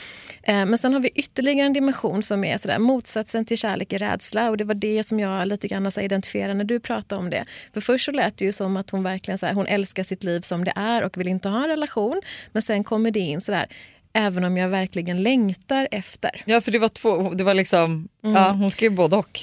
Eh, 0.42 0.66
Men 0.66 0.78
sen 0.78 0.92
har 0.92 1.00
vi 1.00 1.08
ytterligare 1.14 1.66
en 1.66 1.72
dimension 1.72 2.22
som 2.22 2.44
är 2.44 2.58
sådär, 2.58 2.78
motsatsen 2.78 3.44
till 3.44 3.58
kärlek 3.58 3.92
är 3.92 3.98
rädsla. 3.98 4.50
Och 4.50 4.56
det 4.60 4.64
var 4.64 4.74
det 4.74 5.08
som 5.08 5.20
jag 5.20 5.48
lite 5.48 5.68
grann 5.68 5.90
så 5.90 6.00
här 6.00 6.04
identifierade 6.04 6.54
när 6.54 6.64
du 6.64 6.80
pratade 6.80 7.18
om 7.18 7.30
det. 7.30 7.44
För 7.74 7.80
först 7.80 8.04
så 8.04 8.12
lät 8.12 8.36
det 8.36 8.44
ju 8.44 8.52
som 8.52 8.76
att 8.76 8.90
hon 8.90 9.02
verkligen 9.02 9.38
så 9.38 9.46
här, 9.46 9.54
hon 9.54 9.66
älskar 9.66 10.02
sitt 10.02 10.24
liv 10.24 10.40
som 10.40 10.64
det 10.64 10.72
är 10.76 11.04
och 11.04 11.18
vill 11.18 11.28
inte 11.28 11.48
ha 11.48 11.62
en 11.62 11.68
relation. 11.68 12.20
Men 12.52 12.62
sen 12.62 12.84
kommer 12.84 13.10
det 13.10 13.20
in 13.20 13.40
sådär, 13.40 13.66
även 14.12 14.44
om 14.44 14.56
jag 14.56 14.68
verkligen 14.68 15.22
längtar 15.22 15.88
efter. 15.90 16.30
Ja 16.44 16.60
för 16.60 16.70
det 16.70 16.78
var 16.78 16.88
två, 16.88 17.30
det 17.30 17.44
var 17.44 17.54
liksom, 17.54 18.08
ja, 18.20 18.50
hon 18.50 18.70
skrev 18.70 18.94
både 18.94 19.16
och. 19.16 19.40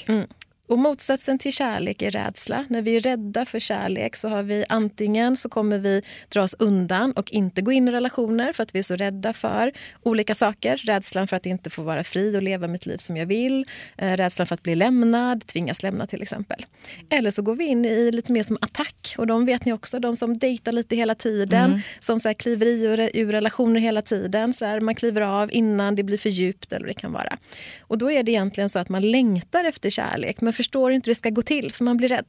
Och 0.67 0.79
motsatsen 0.79 1.39
till 1.39 1.53
kärlek 1.53 2.01
är 2.01 2.11
rädsla. 2.11 2.65
När 2.69 2.81
vi 2.81 2.95
är 2.95 2.99
rädda 3.01 3.45
för 3.45 3.59
kärlek 3.59 4.15
så 4.15 4.29
har 4.29 4.43
vi 4.43 4.65
antingen 4.69 5.35
så 5.35 5.49
kommer 5.49 5.77
vi 5.79 6.01
dra 6.29 6.43
oss 6.43 6.55
undan 6.59 7.11
och 7.11 7.31
inte 7.31 7.61
gå 7.61 7.71
in 7.71 7.87
i 7.87 7.91
relationer 7.91 8.53
för 8.53 8.63
att 8.63 8.75
vi 8.75 8.79
är 8.79 8.83
så 8.83 8.95
rädda 8.95 9.33
för 9.33 9.71
olika 10.03 10.35
saker. 10.35 10.77
Rädslan 10.77 11.27
för 11.27 11.35
att 11.35 11.45
inte 11.45 11.69
få 11.69 11.83
vara 11.83 12.03
fri 12.03 12.37
och 12.37 12.43
leva 12.43 12.67
mitt 12.67 12.85
liv 12.85 12.97
som 12.97 13.17
jag 13.17 13.25
vill. 13.25 13.65
Eh, 13.97 14.17
rädslan 14.17 14.47
för 14.47 14.55
att 14.55 14.63
bli 14.63 14.75
lämnad, 14.75 15.45
tvingas 15.45 15.83
lämna 15.83 16.07
till 16.07 16.21
exempel. 16.21 16.65
Eller 17.09 17.31
så 17.31 17.41
går 17.41 17.55
vi 17.55 17.65
in 17.65 17.85
i 17.85 18.11
lite 18.11 18.31
mer 18.31 18.43
som 18.43 18.57
attack. 18.61 19.15
Och 19.17 19.27
de 19.27 19.45
vet 19.45 19.65
ni 19.65 19.73
också, 19.73 19.99
de 19.99 20.15
som 20.15 20.37
dejtar 20.37 20.71
lite 20.71 20.95
hela 20.95 21.15
tiden. 21.15 21.81
Som 21.99 22.19
så 22.19 22.29
här 22.29 22.33
kliver 22.33 22.65
i 22.65 23.11
ur, 23.13 23.31
relationer 23.31 23.79
hela 23.79 24.01
tiden. 24.01 24.53
Så 24.53 24.65
där, 24.65 24.81
man 24.81 24.95
kliver 24.95 25.21
av 25.21 25.53
innan 25.53 25.95
det 25.95 26.03
blir 26.03 26.17
för 26.17 26.29
djupt 26.29 26.73
eller 26.73 26.87
det 26.87 26.93
kan 26.93 27.11
vara. 27.11 27.37
Och 27.79 27.97
då 27.97 28.11
är 28.11 28.23
det 28.23 28.31
egentligen 28.31 28.69
så 28.69 28.79
att 28.79 28.89
man 28.89 29.11
längtar 29.11 29.63
efter 29.63 29.89
kärlek 29.89 30.41
men 30.41 30.53
förstår 30.57 30.91
inte 30.91 31.07
hur 31.07 31.11
det 31.11 31.17
ska 31.17 31.29
gå 31.29 31.41
till 31.41 31.71
för 31.71 31.83
man 31.83 31.97
blir 31.97 32.09
rädd. 32.09 32.25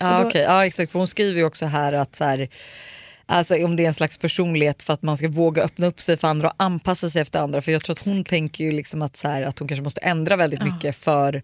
Ja, 0.00 0.16
Och 0.16 0.22
då- 0.22 0.28
okej. 0.28 0.42
ja 0.42 0.66
exakt, 0.66 0.92
för 0.92 0.98
hon 0.98 1.08
skriver 1.08 1.38
ju 1.40 1.44
också 1.46 1.66
här 1.66 1.92
att 1.92 2.16
så 2.16 2.24
här, 2.24 2.48
alltså, 3.26 3.64
om 3.64 3.76
det 3.76 3.82
är 3.82 3.86
en 3.88 3.94
slags 3.94 4.18
personlighet 4.18 4.82
för 4.82 4.92
att 4.92 5.02
man 5.02 5.16
ska 5.16 5.28
våga 5.28 5.62
öppna 5.62 5.86
upp 5.86 6.00
sig 6.00 6.16
för 6.16 6.28
andra 6.28 6.48
och 6.48 6.54
anpassa 6.58 7.10
sig 7.10 7.22
efter 7.22 7.38
andra. 7.40 7.60
För 7.62 7.72
jag 7.72 7.84
tror 7.84 7.92
att 7.94 8.04
hon 8.04 8.24
tänker 8.24 8.64
ju 8.64 8.72
liksom 8.72 9.02
att, 9.02 9.16
så 9.16 9.28
här, 9.28 9.42
att 9.42 9.58
hon 9.58 9.68
kanske 9.68 9.84
måste 9.84 10.00
ändra 10.00 10.36
väldigt 10.36 10.64
mycket 10.64 10.96
för 10.96 11.42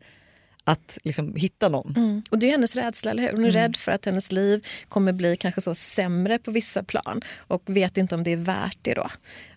att 0.69 0.99
liksom, 1.05 1.35
hitta 1.37 1.69
någon. 1.69 1.97
Mm. 1.97 2.23
Och 2.31 2.39
det 2.39 2.47
är 2.47 2.51
hennes 2.51 2.77
rädsla, 2.77 3.11
eller 3.11 3.23
hur? 3.23 3.33
Hon 3.33 3.45
är 3.45 3.51
rädd 3.51 3.77
för 3.77 3.93
att 3.93 4.05
hennes 4.05 4.33
liv 4.33 4.67
kommer 4.89 5.13
bli 5.13 5.37
kanske 5.37 5.61
så 5.61 5.75
sämre 5.75 6.39
på 6.39 6.51
vissa 6.51 6.83
plan 6.83 7.23
och 7.39 7.63
vet 7.67 7.97
inte 7.97 8.15
om 8.15 8.23
det 8.23 8.33
är 8.33 8.37
värt 8.37 8.79
det 8.83 8.95
då. 8.95 9.11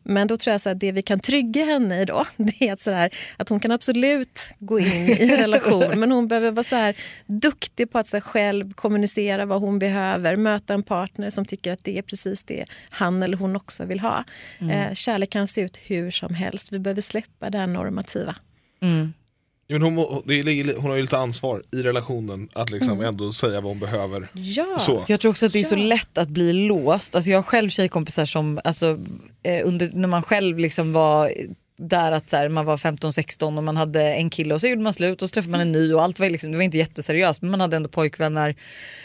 Men 0.04 0.28
då 0.28 0.38
tror 0.38 0.52
jag 0.52 0.62
så 0.62 0.70
att 0.70 0.80
det 0.80 0.92
vi 0.92 1.02
kan 1.02 1.20
trygga 1.20 1.66
henne 1.66 2.02
i 2.02 2.06
då, 2.06 2.26
det 2.38 2.68
är 2.68 2.74
att, 2.74 2.80
så 2.80 2.92
här, 2.92 3.14
att 3.38 3.50
hon 3.50 3.60
kan 3.60 3.72
absolut 3.72 4.54
gå 4.60 4.80
in 4.80 4.88
i 4.88 5.30
en 5.32 5.38
relation 5.38 6.00
men 6.00 6.12
hon 6.12 6.28
behöver 6.28 6.52
vara 6.52 6.64
så 6.64 6.76
här, 6.76 6.96
duktig 7.26 7.92
på 7.92 8.00
att 8.00 8.08
så 8.08 8.16
här, 8.16 8.22
själv 8.22 8.74
kommunicera 8.74 9.46
vad 9.46 9.62
hon 9.62 9.80
behöver, 9.80 10.36
möta 10.36 10.74
en 10.74 10.84
partner 10.84 11.30
som 11.30 11.46
tycker 11.46 11.74
att 11.74 11.84
det 11.84 11.98
är 11.98 12.02
precis 12.02 12.44
det 12.44 12.66
han 12.90 13.24
eller 13.24 13.38
hon 13.38 13.56
också 13.56 13.86
vill 13.86 14.00
ha. 14.00 14.24
Eh, 14.60 14.94
kärlek 14.94 15.30
kan 15.30 15.48
se 15.48 15.62
ut 15.62 15.78
hur 15.78 16.12
som 16.12 16.34
helst, 16.34 16.72
vi 16.72 16.80
behöver 16.80 17.02
släppa 17.02 17.50
det 17.50 17.58
här 17.58 17.68
normativa. 17.68 18.36
Ja, 18.80 18.88
men 19.72 19.82
hon, 19.82 19.96
må- 19.96 20.22
det 20.26 20.34
är, 20.40 20.76
hon 20.76 20.90
har 20.90 20.96
ju 20.96 21.02
lite 21.02 21.18
ansvar 21.18 21.62
i 21.72 21.78
relationen 21.84 22.50
att 22.54 22.70
liksom 22.72 23.02
ändå 23.02 23.32
säga 23.34 23.62
vad 23.62 23.72
hon 23.72 23.80
behöver. 23.80 24.28
Ja, 24.34 24.78
Så. 24.80 25.06
Jag 25.08 25.20
tror 25.20 25.30
också 25.32 25.46
att 25.46 25.54
det 25.54 25.60
är 25.60 25.64
så 25.64 25.76
lätt 25.76 26.18
att 26.18 26.30
bli 26.30 26.54
låst. 26.54 27.16
Alltså 27.16 27.30
jag 27.32 27.38
har 27.38 27.44
själv 27.44 27.70
tjejkompisar 27.70 28.26
som, 28.26 28.60
alltså, 28.64 29.00
eh, 29.44 29.68
under, 29.68 29.90
när 29.94 30.08
man 30.08 30.24
själv 30.24 30.58
liksom 30.60 30.94
var 30.94 31.32
där 31.82 32.12
att 32.12 32.30
så 32.30 32.38
här, 32.38 32.50
man 32.50 32.66
var 32.66 32.78
15-16 32.78 33.58
och 33.58 33.64
man 33.64 33.78
hade 33.78 34.14
en 34.14 34.30
kille 34.30 34.54
och 34.54 34.62
så 34.62 34.68
gjorde 34.68 34.82
man 34.82 34.94
slut 34.94 35.22
och 35.22 35.30
så 35.30 35.34
träffade 35.34 35.52
man 35.52 35.62
en 35.62 35.72
ny 35.72 35.94
och 35.94 36.04
allt 36.04 36.20
var 36.20 36.30
liksom, 36.30 36.52
det 36.52 36.58
var 36.58 36.64
inte 36.64 36.78
jätteseriöst 36.78 37.42
men 37.42 37.52
man 37.52 37.62
hade 37.62 37.76
ändå 37.76 37.90
pojkvänner 37.90 38.56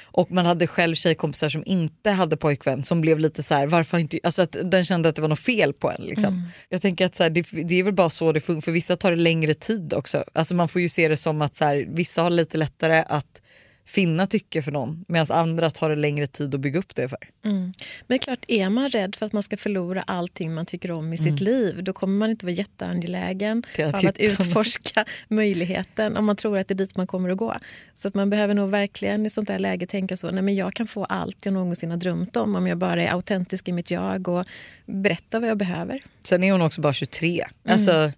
och 0.05 0.31
man 0.31 0.47
hade 0.47 0.67
själv 0.67 0.95
tjejkompisar 0.95 1.49
som 1.49 1.63
inte 1.67 2.11
hade 2.11 2.37
pojkvän 2.37 2.85
som 2.85 3.01
blev 3.01 3.19
lite 3.19 3.43
så 3.43 3.55
här, 3.55 3.67
varför 3.67 3.99
inte, 3.99 4.19
alltså 4.23 4.43
att 4.43 4.57
den 4.65 4.85
kände 4.85 5.09
att 5.09 5.17
det 5.17 5.23
var 5.23 5.29
något 5.29 5.41
fel 5.41 5.73
på 5.73 5.91
en. 5.91 6.03
Liksom. 6.03 6.51
Jag 6.69 6.83
tänker 6.83 7.07
att 7.07 7.17
så 7.17 7.23
här, 7.23 7.31
det, 7.31 7.47
det 7.51 7.81
är 7.81 7.83
väl 7.83 7.95
bara 7.95 8.11
så 8.11 8.33
det 8.33 8.41
funkar, 8.41 8.61
för 8.61 8.73
vissa 8.73 8.97
tar 8.97 9.11
det 9.11 9.17
längre 9.17 9.55
tid 9.55 9.95
också. 9.95 10.25
Alltså 10.33 10.55
man 10.55 10.69
får 10.69 10.83
ju 10.83 10.89
se 10.89 11.09
det 11.09 11.17
som 11.17 11.43
att 11.43 11.57
så 11.57 11.65
här, 11.65 11.87
vissa 11.89 12.23
har 12.23 12.31
lite 12.31 12.59
lättare 12.59 13.05
att 13.09 13.41
finna 13.87 14.27
tycke 14.27 14.63
för 14.63 14.73
någon 14.73 15.05
medan 15.09 15.27
andra 15.31 15.71
tar 15.71 15.89
det 15.89 15.97
längre 15.97 16.27
tid 16.27 16.55
att 16.55 16.61
bygga 16.61 16.79
upp 16.79 16.95
det 16.95 17.09
för. 17.09 17.19
Mm. 17.45 17.61
Men 17.61 17.73
det 18.07 18.15
är 18.15 18.19
klart, 18.19 18.45
är 18.49 18.71
man 18.71 18.89
rädd 18.89 19.17
för 19.17 19.27
att 19.27 19.33
man 19.33 19.43
ska 19.43 19.57
förlora 19.57 20.03
allting 20.03 20.55
man 20.55 20.67
tycker 20.67 20.91
om 20.91 21.13
i 21.13 21.19
sitt 21.19 21.41
liv 21.41 21.85
då 21.85 21.93
kommer 21.93 22.19
man 22.19 22.31
inte 22.31 22.47
vara 22.47 22.55
jätteangelägen 22.55 23.47
Mm. 23.47 23.63
Till 23.93 24.09
att 24.09 24.17
att 24.17 24.21
utforska 24.21 25.05
möjligheten 25.29 26.17
om 26.17 26.25
man 26.25 26.37
tror 26.37 26.59
att 26.59 26.69
det 26.69 26.75
är 26.75 26.77
dit 26.77 26.97
man 26.97 27.07
kommer 27.07 27.31
att 27.31 27.37
gå. 27.37 27.57
Så 27.95 28.09
att 28.09 28.15
man 28.15 28.31
behöver 28.31 28.55
nog 28.55 28.71
verkligen 28.71 29.27
i 29.27 29.31
sånt 29.31 29.49
där 29.49 29.59
läge 29.59 29.87
tänka 29.87 30.17
så, 30.17 30.31
nej 30.31 30.43
men 30.43 30.55
jag 30.55 30.75
kan 30.75 30.87
få 30.87 31.05
allt 31.05 31.45
jag 31.45 31.55
någonsin 31.55 31.91
har 31.91 31.99
drömt 31.99 32.37
om 32.37 32.57
om 32.57 32.67
jag 32.67 32.79
bara 32.79 33.03
är 33.03 33.13
autentisk 33.13 33.69
i 33.69 33.73
mitt 33.73 33.91
jag 33.91 34.29
och 34.29 34.47
berättar 34.87 35.41
vad 35.41 35.49
jag 35.49 35.59
behöver. 35.59 36.01
Sen 36.23 36.45
är 36.45 36.53
hon 36.53 36.63
också 36.63 36.81
bara 36.81 36.93
23. 36.93 37.45
Alltså, 37.69 38.13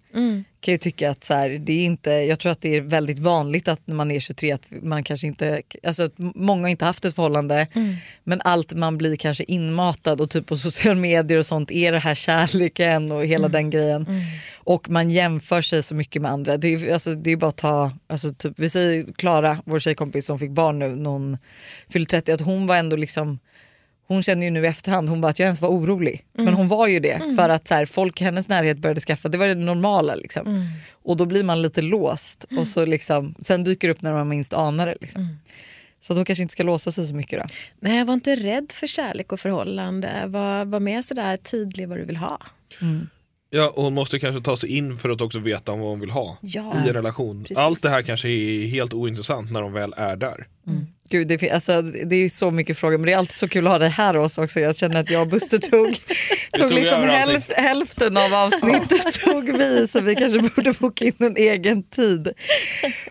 kan 0.60 0.72
ju 0.72 0.78
tycka 0.78 1.10
att 1.10 1.24
så 1.24 1.35
här, 1.35 1.51
det 1.51 1.72
är 1.72 1.85
inte, 1.85 2.10
jag 2.10 2.39
tror 2.39 2.52
att 2.52 2.60
det 2.60 2.76
är 2.76 2.80
väldigt 2.80 3.18
vanligt 3.18 3.68
att 3.68 3.80
när 3.85 3.94
man 3.94 4.10
är 4.10 4.20
23 4.20 4.52
att 4.52 4.68
man 4.82 5.05
kanske 5.05 5.26
inte, 5.26 5.62
alltså 5.82 6.10
många 6.16 6.62
har 6.62 6.68
inte 6.68 6.85
haft 6.85 7.05
ett 7.05 7.14
förhållande 7.14 7.66
men 8.24 8.40
allt 8.44 8.74
man 8.74 8.98
blir 8.98 9.16
kanske 9.16 9.44
inmatad 9.44 10.20
och 10.20 10.30
typ 10.30 10.47
på 10.47 10.56
sociala 10.56 11.01
medier 11.01 11.39
och 11.39 11.47
sånt 11.47 11.70
är 11.70 11.93
det 11.93 11.98
här 11.98 12.14
kärleken 12.14 13.12
och 13.12 13.26
hela 13.26 13.48
den 13.48 13.70
grejen. 13.70 14.06
Och 14.55 14.90
man 14.90 15.10
jämför 15.10 15.62
sig 15.62 15.82
så 15.82 15.94
mycket 15.94 16.22
med 16.22 16.30
andra. 16.30 16.56
Det 16.56 16.68
är, 16.68 16.93
alltså, 16.93 17.14
det 17.14 17.30
är 17.30 17.36
bara 17.36 17.48
att 17.48 17.56
ta, 17.56 17.93
alltså, 18.06 18.35
typ, 18.35 18.52
vi 18.56 18.68
säger 18.68 19.12
Klara, 19.12 19.59
vår 19.64 19.78
tjejkompis 19.78 20.26
som 20.26 20.39
fick 20.39 20.51
barn 20.51 20.78
nu, 20.78 20.89
någon 20.89 21.39
fyllde 21.93 22.10
30, 22.10 22.32
att 22.32 22.40
hon 22.40 22.66
var 22.66 22.76
ändå 22.76 22.97
liksom 22.97 23.39
hon 24.09 24.22
känner 24.22 24.44
ju 24.44 24.51
nu 24.51 24.64
i 24.64 24.66
efterhand 24.66 25.09
hon 25.09 25.20
bara 25.20 25.28
att 25.30 25.39
jag 25.39 25.44
ens 25.47 25.60
var 25.62 25.68
orolig. 25.68 26.24
Men 26.32 26.55
hon 26.55 26.68
var 26.68 26.86
ju 26.86 27.01
det 27.01 27.22
för 27.36 27.48
att 27.48 27.68
så 27.68 27.74
här, 27.74 27.86
folk 27.86 28.20
i 28.20 28.24
hennes 28.24 28.48
närhet 28.48 28.78
började 28.78 29.01
skaffa, 29.01 29.28
det 29.28 29.39
var 29.39 29.47
det 29.47 29.55
normala. 29.55 30.14
Liksom. 30.14 30.68
Och 30.93 31.16
då 31.16 31.24
blir 31.24 31.44
man 31.44 31.62
lite 31.62 31.82
låst 31.82 32.47
och 32.59 32.68
så 32.68 32.85
liksom, 32.85 33.35
sen 33.43 33.64
dyker 33.64 33.89
det 33.89 33.94
upp 33.94 34.02
när 34.02 34.12
man 34.12 34.28
minst 34.28 34.52
anar 34.55 34.86
det. 34.86 34.97
Liksom. 35.01 35.39
Så 36.01 36.14
då 36.14 36.24
kanske 36.24 36.43
inte 36.43 36.52
ska 36.52 36.62
låsa 36.62 36.90
sig 36.93 37.06
så 37.06 37.14
mycket 37.14 37.39
då. 37.40 37.47
Nej, 37.80 38.05
var 38.05 38.14
inte 38.14 38.36
rädd 38.36 38.72
för 38.72 38.86
kärlek 38.86 39.32
och 39.32 39.40
förhållande. 39.40 40.22
Var, 40.26 40.64
var 40.64 40.80
mer 40.80 41.02
sådär 41.02 41.36
tydlig 41.36 41.89
vad 41.89 41.98
du 41.98 42.05
vill 42.05 42.16
ha. 42.16 42.39
Ja, 43.51 43.72
och 43.76 43.82
hon 43.85 43.94
måste 43.94 44.18
kanske 44.18 44.43
ta 44.43 44.56
sig 44.56 44.76
in 44.76 44.98
för 44.98 45.10
att 45.10 45.20
också 45.20 45.39
veta 45.39 45.72
vad 45.72 45.80
hon 45.89 46.01
vill 46.01 46.10
ha 46.10 46.36
Ja, 46.40 46.74
i 46.85 46.89
en 46.89 46.94
relation. 46.94 47.43
precis. 47.43 47.59
Allt 47.59 47.82
det 47.82 47.89
här 47.90 48.02
kanske 48.02 48.28
är 48.28 48.66
helt 48.66 48.94
ointressant 48.94 49.52
när 49.52 49.62
de 49.62 49.72
väl 49.72 49.94
är 49.97 50.16
där. 50.16 50.47
Gud, 51.11 51.28
det, 51.28 51.51
alltså, 51.51 51.82
det 51.82 52.16
är 52.16 52.28
så 52.28 52.51
mycket 52.51 52.78
frågor 52.78 52.99
men 52.99 53.07
det 53.07 53.12
är 53.12 53.19
alltid 53.19 53.32
så 53.32 53.49
kul 53.49 53.66
att 53.66 53.73
ha 53.73 53.78
det 53.78 53.89
här 53.89 54.15
hos 54.15 54.39
också. 54.39 54.61
Jag 54.61 54.77
känner 54.77 55.01
att 55.01 55.11
jag 55.11 55.23
och 55.23 55.28
Buster 55.28 55.59
tog, 55.59 55.99
tog, 56.59 56.70
liksom 56.70 57.03
hälf, 57.03 57.51
hälften 57.57 58.16
av 58.16 58.35
avsnittet 58.35 59.20
tog 59.20 59.45
vi 59.45 59.89
så 59.89 60.01
vi 60.01 60.15
kanske 60.15 60.39
borde 60.39 60.73
boka 60.73 61.05
in 61.05 61.12
en 61.19 61.36
egen 61.36 61.82
tid. 61.82 62.28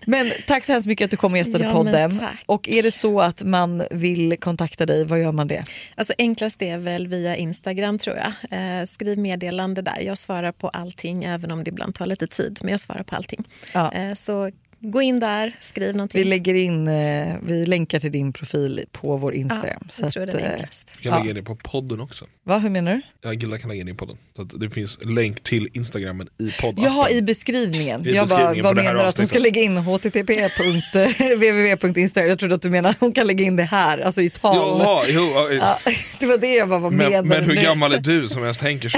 Men 0.06 0.32
tack 0.48 0.66
så 0.66 0.72
hemskt 0.72 0.88
mycket 0.88 1.06
att 1.06 1.12
du 1.12 1.18
kom 1.18 1.32
och 1.32 1.38
gästade 1.38 1.64
Ja, 1.64 1.72
podden. 1.72 2.20
Och 2.46 2.70
är 2.70 2.84
det 2.84 2.92
så 2.92 3.22
att 3.22 3.44
man 3.44 3.84
vill 3.92 4.38
kontakta 4.40 4.86
dig, 4.86 5.06
vad 5.06 5.22
gör 5.22 5.32
man 5.32 5.48
det? 5.48 5.64
Alltså 5.96 6.14
enklast 6.18 6.62
är 6.62 6.78
väl 6.78 7.08
via 7.08 7.36
Instagram 7.36 7.98
tror 7.98 8.16
jag. 8.16 8.34
Eh, 8.60 8.86
skriv 8.86 9.18
meddelande 9.18 9.82
där. 9.82 10.00
Jag 10.00 10.18
svarar 10.18 10.52
på 10.52 10.70
allting 10.70 11.24
även 11.24 11.52
om 11.52 11.64
det 11.64 11.70
ibland 11.70 11.96
tar 11.96 12.06
lite 12.06 12.28
tid. 12.28 12.60
Men 12.62 12.72
jag 12.72 12.80
svarar 12.80 13.04
på 13.04 13.16
allting. 13.16 13.44
Ja. 13.74 13.94
Eh, 13.94 14.14
så 14.14 14.52
gå 14.80 15.02
in 15.02 15.20
där, 15.20 15.56
skriv 15.60 15.96
någonting. 15.96 16.20
Vi 16.20 16.26
lägger 16.26 16.54
in, 16.54 16.88
eh, 16.88 17.36
vi 17.44 17.66
länkar 17.66 18.00
till 18.00 18.12
din 18.12 18.34
profil 18.34 18.84
på 18.92 19.18
vår 19.18 19.34
Instagram. 19.34 19.80
Ja, 19.82 19.88
så 19.90 20.04
jag 20.06 20.12
tror 20.12 20.24
att, 20.24 20.32
det 20.32 20.40
är 20.40 20.46
eh, 20.46 20.52
enklast. 20.54 20.90
Vi 20.98 21.04
kan 21.04 21.12
Ja. 21.12 21.18
lägga 21.20 21.30
in 21.30 21.36
det 21.36 21.44
på 21.44 21.56
podden 21.56 22.00
också. 22.00 22.26
Va, 22.44 22.58
hur 22.58 22.70
menar 22.70 22.94
du? 22.94 23.02
Ja, 23.22 23.34
Gilda 23.34 23.58
kan 23.58 23.70
lägga 23.70 23.80
in 23.82 23.86
det 23.86 23.92
i 23.92 23.96
podden. 23.96 24.18
Så 24.36 24.42
att 24.42 24.60
det 24.60 24.70
finns 24.70 25.00
länk 25.06 25.44
till 25.44 25.70
Instagrammen 25.74 26.28
i 26.40 26.52
poddappen. 26.62 26.84
Jaha, 26.84 27.10
i 27.10 27.22
beskrivningen. 27.22 28.08
I 28.08 28.16
jag 28.16 28.28
bara, 28.28 28.38
beskrivningen 28.38 28.64
vad 28.64 28.76
det 28.76 28.82
här 28.82 28.90
menar 28.94 29.04
du 29.04 29.10
att 29.10 29.18
hon 29.18 29.28
ska 29.28 29.40
lägga 29.40 29.62
in 29.62 29.78
http 29.78 30.34
www.instagram? 31.36 32.30
Jag 32.30 32.40
trodde 32.40 32.56
att 32.56 32.62
du 32.62 32.70
menade 32.70 32.90
att 32.90 33.00
hon 33.00 33.12
kan 33.12 33.28
lägga 33.28 33.44
in 33.46 33.56
det 33.56 33.64
här, 33.64 33.98
alltså 34.00 34.22
i 34.22 34.30
tal. 34.30 34.56
Jaha, 34.56 35.04
jo, 35.08 35.32
ja, 35.36 35.52
Ja, 35.86 35.92
det 36.20 36.26
var 36.26 36.38
det 36.38 36.56
jag 36.56 36.70
bara, 36.70 36.80
vad 36.80 36.92
menar 36.92 37.12
men, 37.12 37.28
men 37.28 37.40
du 37.42 37.46
hur 37.50 37.56
nu? 37.56 37.62
gammal 37.62 37.94
är 37.94 38.00
du 38.00 38.28
som 38.28 38.44
ens 38.44 38.58
tänker 38.58 38.90
så? 38.90 38.98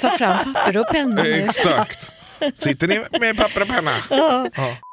Ta 0.00 0.10
fram 0.18 0.54
papper 0.54 0.76
och 0.76 0.86
penna 0.92 1.22
nu. 1.22 1.32
Exakt. 1.32 2.10
Sitter 2.54 2.88
ni 2.88 3.00
med 3.20 3.36
papper 3.36 3.62
och 3.62 3.68
penna? 3.68 3.90
Ja. 4.10 4.48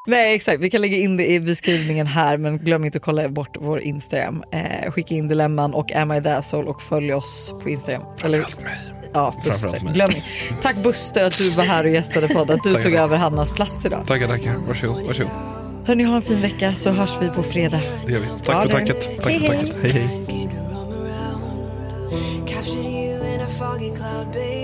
Nej 0.08 0.36
exakt, 0.36 0.60
vi 0.62 0.70
kan 0.70 0.82
lägga 0.82 0.98
in 0.98 1.18
det 1.18 1.28
i 1.28 1.40
beskrivningen 1.40 2.08
här 2.08 2.38
men 2.38 2.58
glöm 2.58 2.86
inte 2.86 2.98
att 2.98 3.04
kolla 3.04 3.30
bort 3.30 3.58
vår 3.60 3.80
Instagram. 3.82 4.44
Eh, 4.52 4.92
skicka 4.92 5.16
in 5.16 5.28
dilemman 5.28 5.74
och 5.74 5.92
Am 5.92 6.12
I 6.12 6.24
the 6.24 6.30
asshole 6.30 6.70
och 6.70 6.82
följ 6.82 7.14
oss 7.14 7.54
på 7.64 7.70
Instagram. 7.70 8.02
Eller, 8.24 8.42
Framförallt 8.42 8.64
mig. 8.64 8.78
ja, 9.14 9.36
Buster. 9.46 9.94
Glöm 9.94 10.10
inte. 10.10 10.22
Tack 10.62 10.76
Buster 10.76 11.24
att 11.24 11.38
du 11.38 11.50
var 11.50 11.64
här 11.64 11.84
och 11.84 11.90
gästade 11.90 12.28
podden, 12.28 12.56
att 12.56 12.64
du 12.64 12.70
Tackar, 12.74 12.82
tog 12.84 12.92
tackar. 12.92 13.04
över 13.04 13.18
Hannas 13.18 13.52
plats 13.52 13.86
idag. 13.86 14.08
Tackar, 14.08 14.28
tackar. 14.28 14.56
Varsågod. 14.68 15.06
Varsågod. 15.08 15.32
Hörni, 15.86 16.04
ha 16.04 16.16
en 16.16 16.22
fin 16.22 16.42
vecka 16.42 16.74
så 16.76 16.90
hörs 16.90 17.12
vi 17.22 17.30
på 17.30 17.44
fredag. 17.44 17.80
Det 18.06 18.12
gör 18.12 18.20
vi. 18.20 18.26
Tack 18.46 18.56
Ha 18.56 18.62
för 18.62 18.68
det. 18.68 18.74
tacket. 18.74 19.10
Tack 19.22 19.32
Hej, 19.32 19.40
för 19.40 19.54
hej. 19.54 19.62
tacket. 19.68 19.84
Hej, 19.84 19.92
hej. 19.92 20.10
came 23.98 24.63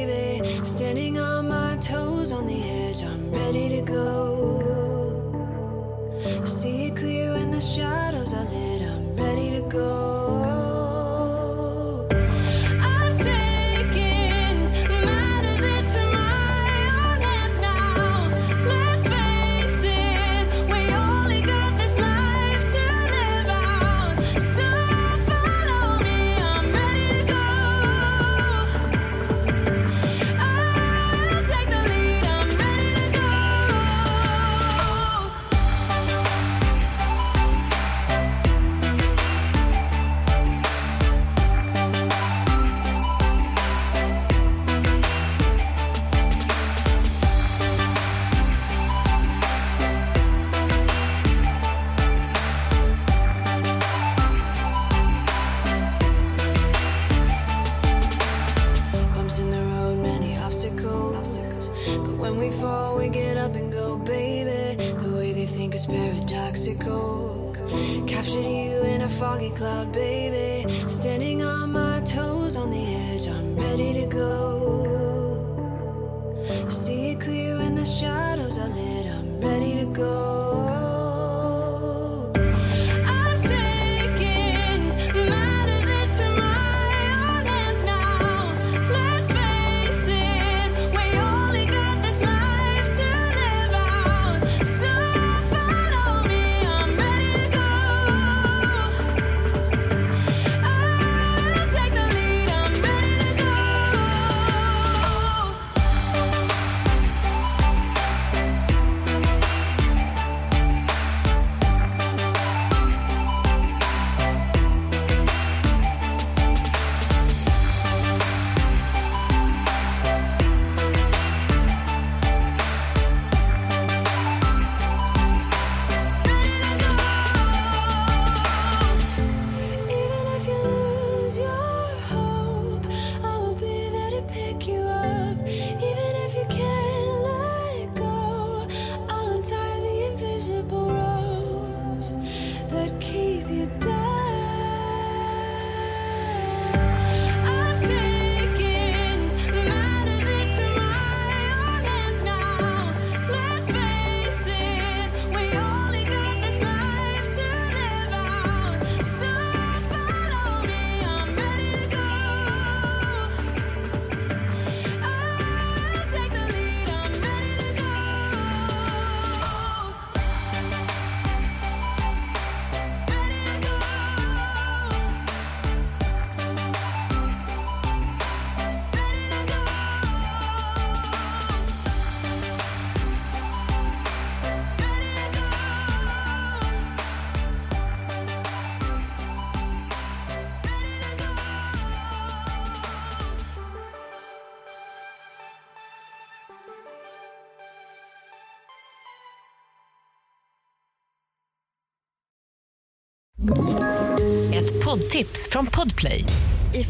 ready 3.32 3.70
to 3.70 3.82
go. 3.82 4.06
See 6.46 6.88
it 6.88 6.96
clear 6.96 7.34
when 7.34 7.52
the 7.52 7.62
shadows 7.62 8.34
are 8.34 8.46
lit, 8.46 8.82
I'm 8.82 9.16
ready 9.16 9.52
to 9.52 9.62
go. 9.70 10.29
When 62.20 62.38
we 62.38 62.52
fall, 62.52 62.98
we 62.98 63.10
get 63.10 63.38
up 63.38 63.56
and 63.56 63.72
go, 63.72 63.98
baby. 63.98 64.76
The 65.02 65.16
way 65.16 65.34
they 65.34 65.46
think 65.46 65.74
is 65.74 65.86
paradoxical. 65.86 67.56
Captured 68.08 68.44
you 68.44 68.82
in 68.94 69.02
a 69.04 69.10
foggy 69.10 69.52
cloud, 69.52 69.92
baby. 69.94 70.70
Standing 70.88 71.44
on 71.44 71.72
my 71.72 72.02
toes 72.02 72.58
on 72.58 72.70
the 72.72 72.86
edge, 72.96 73.28
I'm 73.28 73.56
ready 73.56 73.94
to 74.02 74.06
go. 74.08 74.36
See 76.68 77.12
it 77.12 77.22
clear 77.22 77.58
when 77.58 77.76
the 77.76 77.86
shadows 77.86 78.58
are 78.58 78.68
lit, 78.68 79.06
I'm 79.06 79.40
ready 79.40 79.80
to 79.80 79.86
go. 79.86 80.49